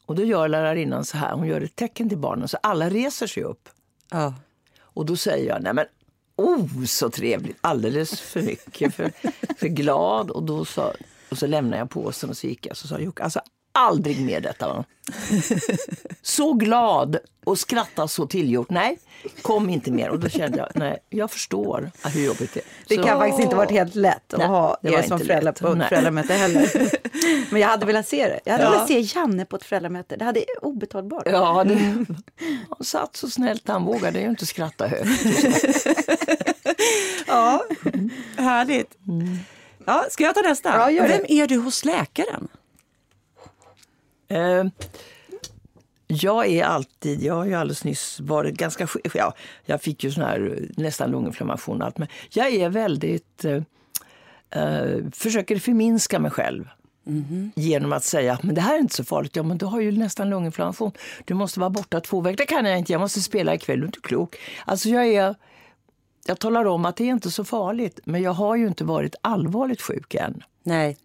Och 0.07 0.15
då 0.15 0.25
gör 0.25 0.49
lärarinnan 0.49 1.05
så 1.05 1.17
här, 1.17 1.33
hon 1.33 1.47
gör 1.47 1.61
ett 1.61 1.77
tecken 1.77 2.09
till 2.09 2.19
barnen 2.19 2.49
så 2.49 2.57
alla 2.63 2.91
reser 2.91 3.27
sig 3.27 3.43
upp. 3.43 3.69
Ja. 4.11 4.35
Och 4.81 5.07
då 5.07 5.17
säger 5.17 5.49
jag, 5.49 5.63
nej 5.63 5.75
men 5.75 5.87
oh 6.37 6.85
så 6.85 7.11
trevligt, 7.11 7.59
alldeles 7.61 8.21
för 8.21 8.43
mycket, 8.43 8.95
för, 8.95 9.13
för 9.59 9.69
glad. 9.69 10.31
Och, 10.31 10.43
då 10.43 10.65
sa, 10.65 10.93
och 11.31 11.39
så 11.39 11.47
lämnade 11.47 11.79
jag 11.79 11.91
påsen 11.91 12.31
och 12.31 12.37
så 12.37 12.47
gick 12.47 12.67
jag. 12.67 12.77
Så 12.77 12.89
sa 12.89 12.99
Jocke, 12.99 13.23
alltså 13.23 13.41
aldrig 13.77 14.21
mer 14.25 14.41
detta. 14.41 14.69
Va? 14.69 14.85
Så 16.23 16.53
glad 16.53 17.19
och 17.45 17.59
skratta 17.59 18.09
så 18.09 18.27
tillgjort. 18.27 18.71
Nej, 18.71 18.99
kom 19.43 19.71
inte 19.71 19.91
mer. 19.91 20.09
Och 20.11 20.19
då 20.21 20.29
kände 20.29 20.59
jag, 20.59 20.69
nej, 20.75 20.99
jag 21.11 21.31
förstår 21.31 21.91
hur 22.05 22.25
jobbigt 22.27 22.55
det 22.55 22.61
är. 22.61 22.65
Det 22.89 22.95
Så- 22.97 23.03
kan 23.03 23.19
faktiskt 23.19 23.41
inte 23.43 23.57
varit 23.57 23.71
helt 23.71 23.95
lätt 23.95 24.33
att 24.35 24.39
Nej, 24.39 24.49
ha 24.49 24.77
det 24.83 24.91
var 24.91 24.99
er 24.99 25.03
som 25.03 25.19
föräldrar 25.19 25.43
lätt. 25.53 25.61
på 25.61 25.69
ett 25.69 25.79
Nej. 25.79 25.89
föräldramöte 25.89 26.33
heller. 26.35 26.71
Men 27.53 27.61
jag 27.61 27.69
hade 27.69 27.87
velat 27.87 28.09
se 28.09 28.29
det. 28.29 28.41
Jag 28.45 28.53
hade 28.53 28.65
Ja. 28.65 28.71
velat 28.71 28.89
se 28.89 29.01
Janne 29.01 29.45
på 29.45 29.57
ett 29.57 29.65
föräldramöte. 29.65 30.17
Det 30.17 30.25
hade 30.25 30.45
obetalbart. 30.63 31.23
Ja, 31.27 31.65
det, 31.65 31.75
han 32.69 32.85
satt 32.85 33.17
så 33.17 33.31
snällt, 33.31 33.69
han 33.69 33.85
vågade 33.85 34.21
ju 34.21 34.27
inte 34.27 34.47
skratta 34.47 34.87
högt. 34.87 35.07
ja, 37.27 37.65
härligt. 38.37 38.91
Ja, 39.87 40.05
ska 40.11 40.25
jag 40.25 40.35
ta 40.35 40.41
nästa? 40.43 40.93
Ja. 40.93 41.03
Vem 41.09 41.25
är 41.29 41.47
du 41.47 41.57
hos 41.57 41.85
läkaren? 41.85 42.49
Eh, 44.29 44.65
jag 46.07 46.47
är 46.47 46.65
alltid, 46.65 47.23
jag 47.23 47.35
har 47.35 47.45
ju 47.45 47.55
alldeles 47.55 47.85
nyss 47.85 48.21
varit 48.21 48.55
ganska 48.55 48.87
sjuk, 48.87 49.07
ja, 49.15 49.35
jag 49.65 49.83
fick 49.83 50.05
ju 50.05 50.11
sån 50.11 50.25
här 50.25 50.57
eh, 50.57 50.83
nästan 50.83 51.11
lunginflammation 51.11 51.81
och 51.81 51.87
allt, 51.87 51.99
men 51.99 52.09
jag 52.31 52.55
är 52.55 52.69
väldigt, 52.69 53.45
eh, 53.45 53.63
eh, 54.63 54.99
försöker 55.13 55.59
förminska 55.59 56.19
mig 56.19 56.31
själv. 56.31 56.69
Genom 57.55 57.93
att 57.93 58.05
säga 58.05 58.33
att 58.33 58.43
men 58.43 58.55
det 58.55 58.61
här 58.61 58.75
är 58.75 58.79
inte 58.79 58.95
så 58.95 59.05
farligt. 59.05 59.37
Ja, 59.37 59.43
men 59.43 59.59
du 59.59 59.67
har 59.67 59.81
ju 59.81 59.93
nästan 59.93 60.31
lunginflammation. 60.31 60.93
Du 61.25 61.35
måste 61.35 61.61
vara 61.61 61.71
borta 61.71 62.01
två 62.01 62.21
veckor. 62.21 62.37
Det 62.37 62.47
kan 62.47 62.65
jag 62.65 62.79
inte. 62.79 62.93
Jag 62.93 63.01
måste 63.01 63.21
spela 63.21 63.55
ikväll. 63.55 63.79
Du 63.79 63.85
är 63.85 63.87
inte 63.87 64.01
klok. 64.01 64.37
Alltså 64.65 64.89
jag 64.89 65.07
är... 65.07 65.35
Jag 66.27 66.39
talar 66.39 66.65
om 66.65 66.85
att 66.85 66.97
det 66.97 67.05
är 67.05 67.09
inte 67.09 67.31
så 67.31 67.45
farligt. 67.45 68.01
Men 68.05 68.23
jag 68.23 68.33
har 68.33 68.57
ju 68.57 68.67
inte 68.67 68.85
varit 68.85 69.15
allvarligt 69.21 69.83
sjuk 69.83 70.15
än. 70.15 70.43
Nej. 70.63 70.97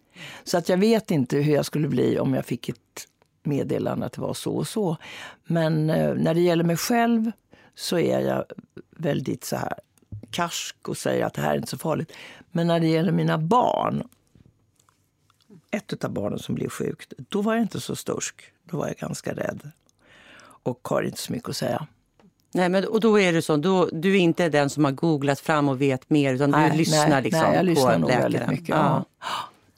Så 0.44 0.58
att 0.58 0.68
jag 0.68 0.76
vet 0.76 1.10
inte 1.10 1.36
hur 1.36 1.54
jag 1.54 1.66
skulle 1.66 1.88
bli 1.88 2.18
om 2.18 2.34
jag 2.34 2.44
fick 2.44 2.68
ett 2.68 3.06
meddelande 3.42 4.06
att 4.06 4.12
det 4.12 4.20
var 4.20 4.34
så 4.34 4.56
och 4.56 4.68
så. 4.68 4.96
Men 5.44 5.90
eh, 5.90 6.14
när 6.14 6.34
det 6.34 6.40
gäller 6.40 6.64
mig 6.64 6.76
själv 6.76 7.32
så 7.74 7.98
är 7.98 8.20
jag 8.20 8.44
väldigt 8.90 9.44
så 9.44 9.56
här 9.56 9.74
karsk 10.30 10.88
och 10.88 10.96
säger 10.96 11.24
att 11.26 11.34
det 11.34 11.42
här 11.42 11.52
är 11.52 11.56
inte 11.56 11.68
så 11.70 11.78
farligt. 11.78 12.12
Men 12.50 12.66
när 12.66 12.80
det 12.80 12.86
gäller 12.86 13.12
mina 13.12 13.38
barn, 13.38 14.08
ett 15.70 16.04
av 16.04 16.10
barnen 16.10 16.38
som 16.38 16.54
blev 16.54 16.68
sjukt, 16.68 17.12
då 17.28 17.42
var 17.42 17.54
jag 17.54 17.62
inte 17.62 17.80
så 17.80 17.96
stursk. 17.96 18.42
Då 18.64 18.76
var 18.76 18.86
jag 18.86 18.96
ganska 18.96 19.32
rädd 19.32 19.70
och 20.62 20.88
har 20.90 21.02
inte 21.02 21.18
så 21.18 21.32
mycket 21.32 21.48
att 21.48 21.56
säga. 21.56 21.86
Nej, 22.54 22.68
men, 22.68 22.84
och 22.84 23.00
då 23.00 23.20
är 23.20 23.32
det 23.32 23.42
så, 23.42 23.56
då, 23.56 23.88
du 23.92 24.14
är 24.14 24.20
inte 24.20 24.48
den 24.48 24.70
som 24.70 24.84
har 24.84 24.92
googlat 24.92 25.40
fram 25.40 25.68
och 25.68 25.80
vet 25.80 26.10
mer 26.10 26.34
utan 26.34 26.50
du 26.50 26.76
lyssnar 26.76 27.08
nej, 27.08 27.22
liksom 27.22 27.40
nej, 27.42 27.52
jag 27.52 27.60
på 27.60 27.66
lyssnar 27.66 27.98
nog 27.98 28.10
läkaren. 28.10 28.50
mycket. 28.50 28.68
Ja. 28.68 29.04
Ja. 29.20 29.26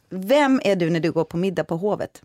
Vem 0.09 0.61
är 0.64 0.76
du 0.76 0.90
när 0.90 1.00
du 1.00 1.12
går 1.12 1.25
på 1.25 1.37
middag 1.37 1.64
på 1.64 1.76
Hovet? 1.76 2.23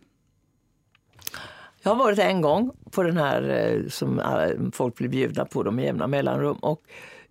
Jag 1.81 1.91
har 1.91 1.95
varit 1.95 2.19
en 2.19 2.41
gång 2.41 2.71
på 2.91 3.03
den 3.03 3.17
här 3.17 3.49
eh, 3.49 3.89
som 3.89 4.19
eh, 4.19 4.71
folk 4.73 4.95
blir 4.95 5.09
bjudna 5.09 5.45
på 5.45 5.71
med 5.71 5.85
jämna 5.85 6.07
mellanrum. 6.07 6.57
Och, 6.57 6.81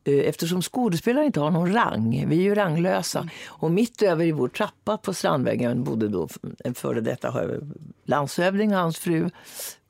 eh, 0.04 0.18
eftersom 0.18 0.62
skådespelare 0.62 1.26
inte 1.26 1.40
har 1.40 1.50
någon 1.50 1.72
rang, 1.72 2.24
vi 2.28 2.38
är 2.38 2.42
ju 2.42 2.54
ranglösa. 2.54 3.28
Och 3.46 3.70
mitt 3.70 4.02
över 4.02 4.24
i 4.24 4.32
vår 4.32 4.48
trappa 4.48 4.96
på 4.96 5.14
Strandvägen 5.14 5.84
bodde 5.84 6.08
då 6.08 6.28
en 6.64 6.74
före 6.74 7.00
detta 7.00 7.30
hö- 7.30 7.60
landshövding 8.04 8.72
och 8.72 8.80
hans 8.80 8.98
fru 8.98 9.30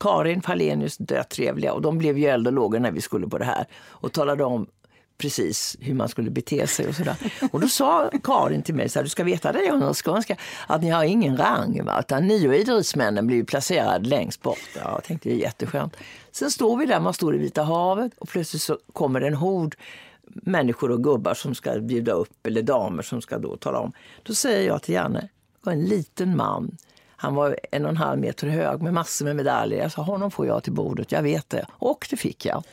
Karin 0.01 0.43
Fallenius, 0.43 0.97
dötrevliga. 0.97 1.73
Och 1.73 1.83
de 1.83 1.99
blev 1.99 2.19
ju 2.19 2.27
eld 2.27 2.47
och 2.47 2.53
lågor 2.53 2.79
när 2.79 2.91
vi 2.91 3.01
skulle 3.01 3.29
på 3.29 3.39
det 3.39 3.45
här 3.45 3.67
och 3.89 4.13
talade 4.13 4.45
om 4.45 4.67
precis 5.19 5.77
hur 5.81 5.95
man 5.95 6.09
skulle 6.09 6.31
bete 6.31 6.67
sig 6.67 6.89
och 6.89 6.95
sådär. 6.95 7.17
Och 7.53 7.61
då 7.61 7.69
sa 7.69 8.11
Karin 8.25 8.63
till 8.63 8.75
mig 8.75 8.89
så 8.89 8.99
här, 8.99 9.05
du 9.05 9.11
ska 9.11 9.25
veta 9.25 9.53
det 9.53 9.65
jag 9.65 9.97
skånska, 9.97 10.37
att 10.67 10.83
ni 10.83 10.91
har 10.91 11.05
ingen 11.05 11.37
rang, 11.37 11.85
va? 11.85 12.01
utan 12.01 12.27
ni 12.27 12.49
och 12.49 12.55
idrottsmännen 12.55 13.27
blir 13.27 13.45
placerade 13.45 14.09
längst 14.09 14.43
bort. 14.43 14.59
Ja, 14.77 14.81
jag 14.93 15.05
tänkte 15.05 15.29
det 15.29 15.35
är 15.35 15.39
jätteskönt. 15.39 15.97
Sen 16.33 16.51
står 16.51 16.77
vi 16.77 16.87
där, 16.87 17.01
man 17.01 17.15
står 17.15 17.35
i 17.35 17.39
Vita 17.39 17.63
havet 17.63 18.13
och 18.19 18.29
plötsligt 18.29 18.63
så 18.63 18.79
kommer 18.93 19.21
en 19.21 19.35
hord 19.35 19.77
människor 20.35 20.91
och 20.91 21.05
gubbar 21.05 21.35
som 21.35 21.55
ska 21.55 21.81
bjuda 21.81 22.13
upp, 22.13 22.47
eller 22.47 22.63
damer 22.63 23.03
som 23.03 23.23
ska 23.23 23.39
då 23.39 23.57
tala 23.57 23.79
om. 23.79 23.93
Då 24.23 24.35
säger 24.35 24.67
jag 24.67 24.83
till 24.83 24.95
Janne, 24.95 25.21
det 25.21 25.29
var 25.63 25.73
en 25.73 25.85
liten 25.85 26.37
man, 26.37 26.77
han 27.21 27.35
var 27.35 27.59
en 27.73 27.85
och 27.85 27.91
en 27.91 27.97
halv 27.97 28.21
meter 28.21 28.47
hög 28.47 28.83
med 28.83 28.95
massor 28.95 29.25
med 29.25 29.37
medaljer. 29.37 29.83
Jag 29.83 29.93
sa, 29.93 30.03
honom 30.03 30.31
får 30.31 30.47
jag 30.47 30.63
till 30.63 30.73
bordet, 30.73 31.13
jag 31.13 31.23
vet 31.23 31.51
det. 31.51 31.67
Och 31.71 32.07
det 32.11 32.17
fick 32.17 32.47
jag. 32.47 32.65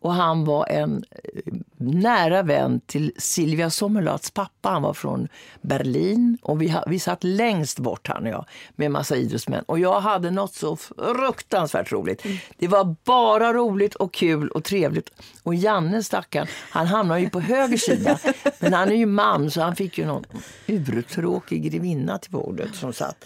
Och 0.00 0.14
han 0.14 0.44
var 0.44 0.66
en 0.66 1.04
eh, 1.10 1.52
nära 1.76 2.42
vän 2.42 2.80
till 2.86 3.12
Silvia 3.18 3.70
Sommerlaths 3.70 4.30
pappa. 4.30 4.68
Han 4.68 4.82
var 4.82 4.94
från 4.94 5.28
Berlin 5.60 6.38
och 6.42 6.62
vi, 6.62 6.76
vi 6.86 6.98
satt 6.98 7.24
längst 7.24 7.78
bort 7.78 8.08
han 8.08 8.22
och 8.22 8.28
jag 8.28 8.44
med 8.76 8.86
en 8.86 8.92
massa 8.92 9.16
idrottsmän. 9.16 9.64
Och 9.66 9.78
jag 9.78 10.00
hade 10.00 10.30
något 10.30 10.54
så 10.54 10.76
fruktansvärt 10.76 11.92
roligt. 11.92 12.24
Mm. 12.24 12.36
Det 12.56 12.68
var 12.68 12.96
bara 13.04 13.52
roligt 13.52 13.94
och 13.94 14.12
kul 14.12 14.48
och 14.48 14.64
trevligt. 14.64 15.10
Och 15.42 15.54
Janne 15.54 16.02
stackaren, 16.02 16.46
han 16.70 16.86
hamnade 16.86 17.20
ju 17.20 17.30
på 17.30 17.40
höger 17.40 17.76
sida. 17.76 18.18
Men 18.58 18.72
han 18.72 18.88
är 18.88 18.96
ju 18.96 19.06
man 19.06 19.50
så 19.50 19.60
han 19.60 19.76
fick 19.76 19.98
ju 19.98 20.06
någon 20.06 20.24
urtråkig 20.66 21.70
grevinna 21.70 22.18
till 22.18 22.30
bordet 22.30 22.74
som 22.74 22.92
satt. 22.92 23.24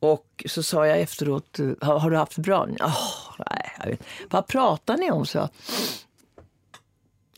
Och 0.00 0.44
så 0.48 0.62
sa 0.62 0.86
jag 0.86 1.00
efteråt, 1.00 1.58
har, 1.80 1.98
har 1.98 2.10
du 2.10 2.16
haft 2.16 2.36
det 2.36 2.42
bra? 2.42 2.64
Oh, 2.64 3.34
nej, 3.38 3.72
jag 3.78 3.86
vet. 3.86 4.02
Vad 4.30 4.46
pratar 4.46 4.96
ni 4.96 5.10
om? 5.10 5.26
Så 5.26 5.48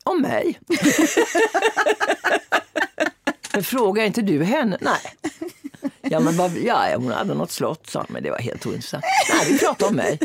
om 0.05 0.21
mig. 0.23 0.61
Men 3.53 3.65
frågar 3.65 4.05
inte 4.05 4.23
du 4.23 4.45
henne? 4.45 4.79
Nej. 4.81 5.15
Ja, 6.03 6.21
men 6.21 6.37
vad, 6.37 6.57
ja, 6.57 6.85
hon 6.97 7.13
hade 7.13 7.35
något 7.35 7.51
slott, 7.51 7.91
sa 7.91 8.05
men 8.09 8.23
det 8.23 8.31
var 8.31 8.39
helt 8.39 8.67
ointressant. 8.67 9.05
Nej, 9.31 9.53
vi 9.53 9.59
pratar 9.59 9.89
om 9.89 9.95
mig. 9.95 10.19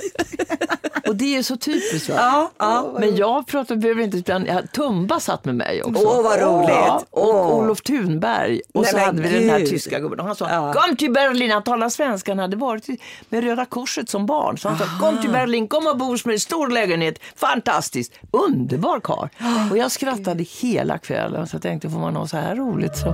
Och 1.08 1.16
det 1.16 1.38
är 1.38 1.44
så 1.44 1.58
typiskt. 1.58 2.10
Va? 2.10 2.16
Ja, 2.18 2.52
ja. 2.58 2.96
Men 3.00 3.16
jag 3.16 3.48
pratar, 3.48 3.76
behöver 3.76 4.04
inte, 4.04 4.18
utan 4.18 4.48
Tumba 4.74 5.20
satt 5.20 5.46
med 5.46 5.56
mig 5.56 5.84
också. 5.84 6.04
Åh, 6.06 6.24
vad 6.24 6.42
roligt! 6.42 6.70
Ja, 6.70 7.04
och 7.10 7.36
oh. 7.36 7.56
Olof 7.56 7.82
Thunberg. 7.82 8.62
Och 8.74 8.82
Nej, 8.82 8.92
så 8.92 8.98
hade 8.98 9.22
vi 9.22 9.40
den 9.40 9.50
här 9.50 9.60
tyska 9.60 10.00
gubben. 10.00 10.20
Och 10.20 10.26
han 10.26 10.36
sa, 10.36 10.50
ja. 10.50 10.74
kom 10.74 10.96
till 10.96 11.14
Berlin. 11.14 11.52
Han 11.52 11.64
talade 11.64 11.92
svenska. 11.92 12.32
Han 12.32 12.40
hade 12.40 12.58
varit 12.58 12.88
med 13.30 13.44
Röda 13.44 13.66
Korset 13.66 14.10
som 14.10 14.26
barn. 14.26 14.58
Så 14.58 14.70
han 14.70 14.82
Aha. 14.82 15.00
sa, 15.00 15.06
kom 15.06 15.22
till 15.22 15.32
Berlin, 15.32 15.68
kom 15.68 15.88
och 15.88 15.98
bo 15.98 16.06
hos 16.06 16.26
mig. 16.26 16.40
Stor 16.40 16.68
lägenhet. 16.68 17.20
Fantastiskt. 17.36 18.14
Underbar 18.32 19.00
karl. 19.00 19.28
Och 19.72 19.78
jag 19.78 19.92
skrattade 19.92 20.44
hela 20.44 20.98
kvällen. 20.98 21.48
Så 21.48 21.56
jag 21.56 21.62
tänkte, 21.62 21.90
får 21.90 22.00
man 22.00 22.16
ha 22.16 22.28
så 22.28 22.38
här 22.38 22.56
roligt 22.56 22.98
så... 22.98 23.14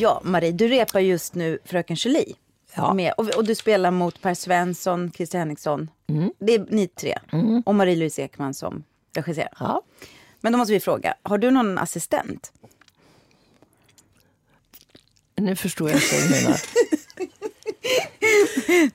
Ja, 0.00 0.20
Marie, 0.24 0.52
du 0.52 0.68
repar 0.68 1.00
just 1.00 1.34
nu 1.34 1.58
Fröken 1.64 1.96
Julie. 1.96 2.34
Ja. 2.74 2.94
Med, 2.94 3.12
och, 3.16 3.28
och, 3.36 3.44
du 3.44 3.54
spelar 3.54 3.90
mot 3.90 4.22
Per 4.22 4.34
Svensson, 4.34 5.12
Christer 5.12 5.38
Henriksson. 5.38 5.90
Mm. 6.06 6.32
Det 6.38 6.54
är 6.54 6.66
ni 6.68 6.88
tre. 6.88 7.18
Mm. 7.32 7.62
Och 7.66 7.74
Marie-Louise 7.74 8.22
Ekman 8.22 8.54
som 8.54 8.84
regisserar. 9.14 9.52
Ja. 9.60 9.82
Men 10.40 10.52
då 10.52 10.58
måste 10.58 10.72
vi 10.72 10.80
fråga, 10.80 11.14
har 11.22 11.38
du 11.38 11.50
någon 11.50 11.78
assistent? 11.78 12.52
Nu 15.36 15.56
förstår 15.56 15.90
jag 15.90 15.96
inte 15.96 16.14
vad 16.14 16.24
du 16.24 16.30
menar. 16.30 16.60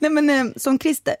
Nej 0.00 0.10
men 0.10 0.30
eh, 0.30 0.52
som 0.56 0.78
Christer. 0.78 1.16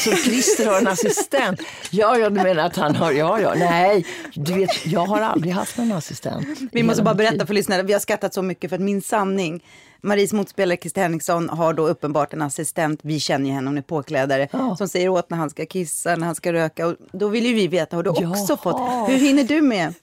Så 0.00 0.16
Christer 0.16 0.66
har 0.66 0.78
en 0.78 0.86
assistent. 0.86 1.60
Ja, 1.90 2.18
ja, 2.18 2.30
du 2.30 2.42
menar 2.42 2.66
att 2.66 2.76
han 2.76 2.96
har... 2.96 3.12
Ja, 3.12 3.40
ja. 3.40 3.54
Nej, 3.56 4.06
du 4.34 4.52
vet, 4.52 4.86
jag 4.86 5.06
har 5.06 5.20
aldrig 5.20 5.52
haft 5.52 5.78
någon 5.78 5.92
assistent. 5.92 6.46
Vi 6.72 6.82
måste 6.82 7.02
bara 7.02 7.14
berätta 7.14 7.46
för 7.46 7.54
lyssnarna. 7.54 7.82
Vi 7.82 7.92
har 7.92 8.00
skattat 8.00 8.34
så 8.34 8.42
mycket 8.42 8.70
för 8.70 8.76
att 8.76 8.82
min 8.82 9.02
sanning 9.02 9.62
Maries 10.00 10.32
motspelare 10.32 10.76
Christer 10.76 11.02
Henriksson 11.02 11.48
har 11.48 11.74
då 11.74 11.88
uppenbart 11.88 12.32
en 12.32 12.42
assistent, 12.42 13.00
vi 13.02 13.20
känner 13.20 13.46
ju 13.46 13.52
henne, 13.52 13.68
hon 13.70 13.78
är 13.78 13.82
påklädare, 13.82 14.48
ja. 14.52 14.76
som 14.76 14.88
säger 14.88 15.08
åt 15.08 15.30
när 15.30 15.38
han 15.38 15.50
ska 15.50 15.66
kissa, 15.66 16.16
när 16.16 16.26
han 16.26 16.34
ska 16.34 16.52
röka. 16.52 16.86
Och 16.86 16.94
då 17.12 17.28
vill 17.28 17.46
ju 17.46 17.54
vi 17.54 17.68
veta, 17.68 17.96
har 17.96 18.02
du 18.02 18.10
också 18.10 18.22
Jaha. 18.22 18.56
fått? 18.56 19.10
Hur 19.10 19.18
hinner 19.18 19.44
du 19.44 19.60
med? 19.60 19.94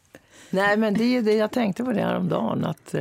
Nej, 0.49 0.77
men 0.77 0.93
det 0.93 1.03
är 1.03 1.21
det 1.21 1.33
jag 1.33 1.51
tänkte 1.51 1.83
på 1.83 1.91
det 1.91 2.01
häromdagen. 2.01 2.65
Att, 2.65 2.95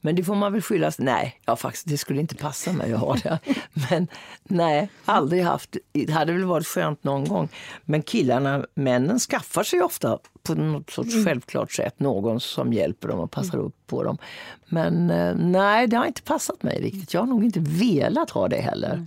men 0.00 0.16
det 0.16 0.24
får 0.24 0.34
man 0.34 0.52
väl 0.52 0.62
skylla 0.62 0.92
Nej, 0.98 1.40
ja, 1.44 1.56
faktiskt, 1.56 1.88
det 1.88 1.98
skulle 1.98 2.20
inte 2.20 2.34
passa 2.34 2.72
mig 2.72 2.92
att 2.92 3.00
ha 3.00 3.14
det. 3.14 3.38
Men 3.90 4.08
nej, 4.44 4.88
aldrig 5.04 5.42
haft. 5.42 5.76
Det 5.92 6.10
hade 6.10 6.32
väl 6.32 6.44
varit 6.44 6.66
skönt 6.66 7.04
någon 7.04 7.24
gång. 7.24 7.48
Men 7.84 8.02
killarna, 8.02 8.66
männen 8.74 9.18
skaffar 9.18 9.62
sig 9.62 9.82
ofta 9.82 10.18
på 10.42 10.54
något 10.54 10.90
sorts 10.90 11.14
mm. 11.14 11.24
självklart 11.24 11.72
sätt 11.72 12.00
någon 12.00 12.40
som 12.40 12.72
hjälper 12.72 13.08
dem 13.08 13.20
och 13.20 13.30
passar 13.30 13.58
upp 13.58 13.86
på 13.86 14.02
dem. 14.02 14.18
Men 14.66 15.10
eh, 15.10 15.34
nej, 15.34 15.86
det 15.86 15.96
har 15.96 16.06
inte 16.06 16.22
passat 16.22 16.62
mig 16.62 16.80
riktigt. 16.82 17.14
Jag 17.14 17.20
har 17.20 17.26
nog 17.26 17.44
inte 17.44 17.60
velat 17.60 18.30
ha 18.30 18.48
det 18.48 18.60
heller. 18.60 18.92
Mm. 18.92 19.06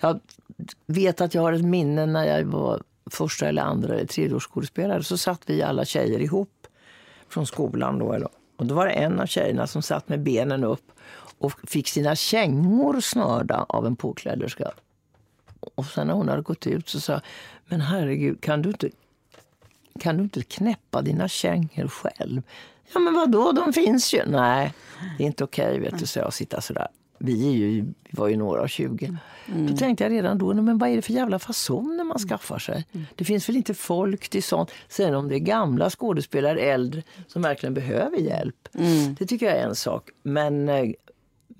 Jag 0.00 0.20
vet 0.86 1.20
att 1.20 1.34
jag 1.34 1.42
har 1.42 1.52
ett 1.52 1.64
minne 1.64 2.06
när 2.06 2.24
jag 2.24 2.44
var 2.44 2.82
första 3.10 3.48
eller 3.48 3.62
andra 3.62 3.94
eller 3.94 4.06
tredje 4.06 4.36
års 4.36 4.48
skådespelare 4.48 5.02
så 5.02 5.18
satt 5.18 5.42
vi 5.46 5.62
alla 5.62 5.84
tjejer 5.84 6.20
ihop 6.20 6.66
från 7.28 7.46
skolan. 7.46 7.98
Då, 7.98 8.28
och 8.60 8.66
då 8.66 8.74
var 8.74 8.86
det 8.86 8.92
en 8.92 9.20
av 9.20 9.26
tjejerna 9.26 9.66
som 9.66 9.82
satt 9.82 10.08
med 10.08 10.20
benen 10.20 10.64
upp 10.64 10.92
och 11.38 11.52
fick 11.68 11.88
sina 11.88 12.16
kängor 12.16 13.00
snörda 13.00 13.66
av 13.68 13.86
en 13.86 13.96
påkläderska. 13.96 14.70
Och 15.60 15.86
sen 15.86 16.06
när 16.06 16.14
hon 16.14 16.28
hade 16.28 16.42
gått 16.42 16.66
ut 16.66 16.88
så 16.88 17.00
sa 17.00 17.20
men 17.66 17.80
herregud, 17.80 18.40
kan 18.40 18.62
du 18.62 18.68
inte, 18.68 18.90
kan 20.00 20.16
du 20.16 20.22
inte 20.22 20.42
knäppa 20.42 21.02
dina 21.02 21.28
kängor 21.28 21.88
själv? 21.88 22.42
Ja 22.92 23.00
men 23.00 23.14
vadå, 23.14 23.52
de 23.52 23.72
finns 23.72 24.14
ju. 24.14 24.26
Nej, 24.26 24.72
det 25.18 25.24
är 25.24 25.26
inte 25.26 25.44
okej 25.44 25.68
okay, 25.68 25.80
vet 25.80 25.98
du, 25.98 26.06
så 26.06 26.18
jag 26.18 26.32
sitta 26.32 26.60
sådär 26.60 26.88
vi, 27.22 27.48
är 27.48 27.52
ju, 27.52 27.82
vi 27.82 28.10
var 28.10 28.28
ju 28.28 28.36
några 28.36 28.62
av 28.62 28.66
20. 28.66 29.16
Mm. 29.46 29.66
Då 29.66 29.76
tänkte 29.76 30.04
jag 30.04 30.12
redan 30.12 30.38
då, 30.38 30.54
men 30.54 30.78
vad 30.78 30.90
är 30.90 30.96
det 30.96 31.02
för 31.02 31.12
jävla 31.12 31.38
fasoner 31.38 32.04
man 32.04 32.18
skaffar 32.18 32.58
sig? 32.58 32.86
Mm. 32.92 33.06
Det 33.14 33.24
finns 33.24 33.48
väl 33.48 33.56
inte 33.56 33.74
folk 33.74 34.28
till 34.28 34.42
sånt. 34.42 34.70
Sen 34.88 35.14
om 35.14 35.28
det 35.28 35.34
är 35.34 35.38
gamla 35.38 35.90
skådespelare, 35.90 36.60
äldre, 36.60 37.02
som 37.26 37.42
verkligen 37.42 37.74
behöver 37.74 38.16
hjälp. 38.16 38.68
Mm. 38.74 39.14
Det 39.18 39.26
tycker 39.26 39.46
jag 39.46 39.56
är 39.56 39.66
en 39.66 39.74
sak. 39.74 40.10
Men 40.22 40.68
eh, 40.68 40.90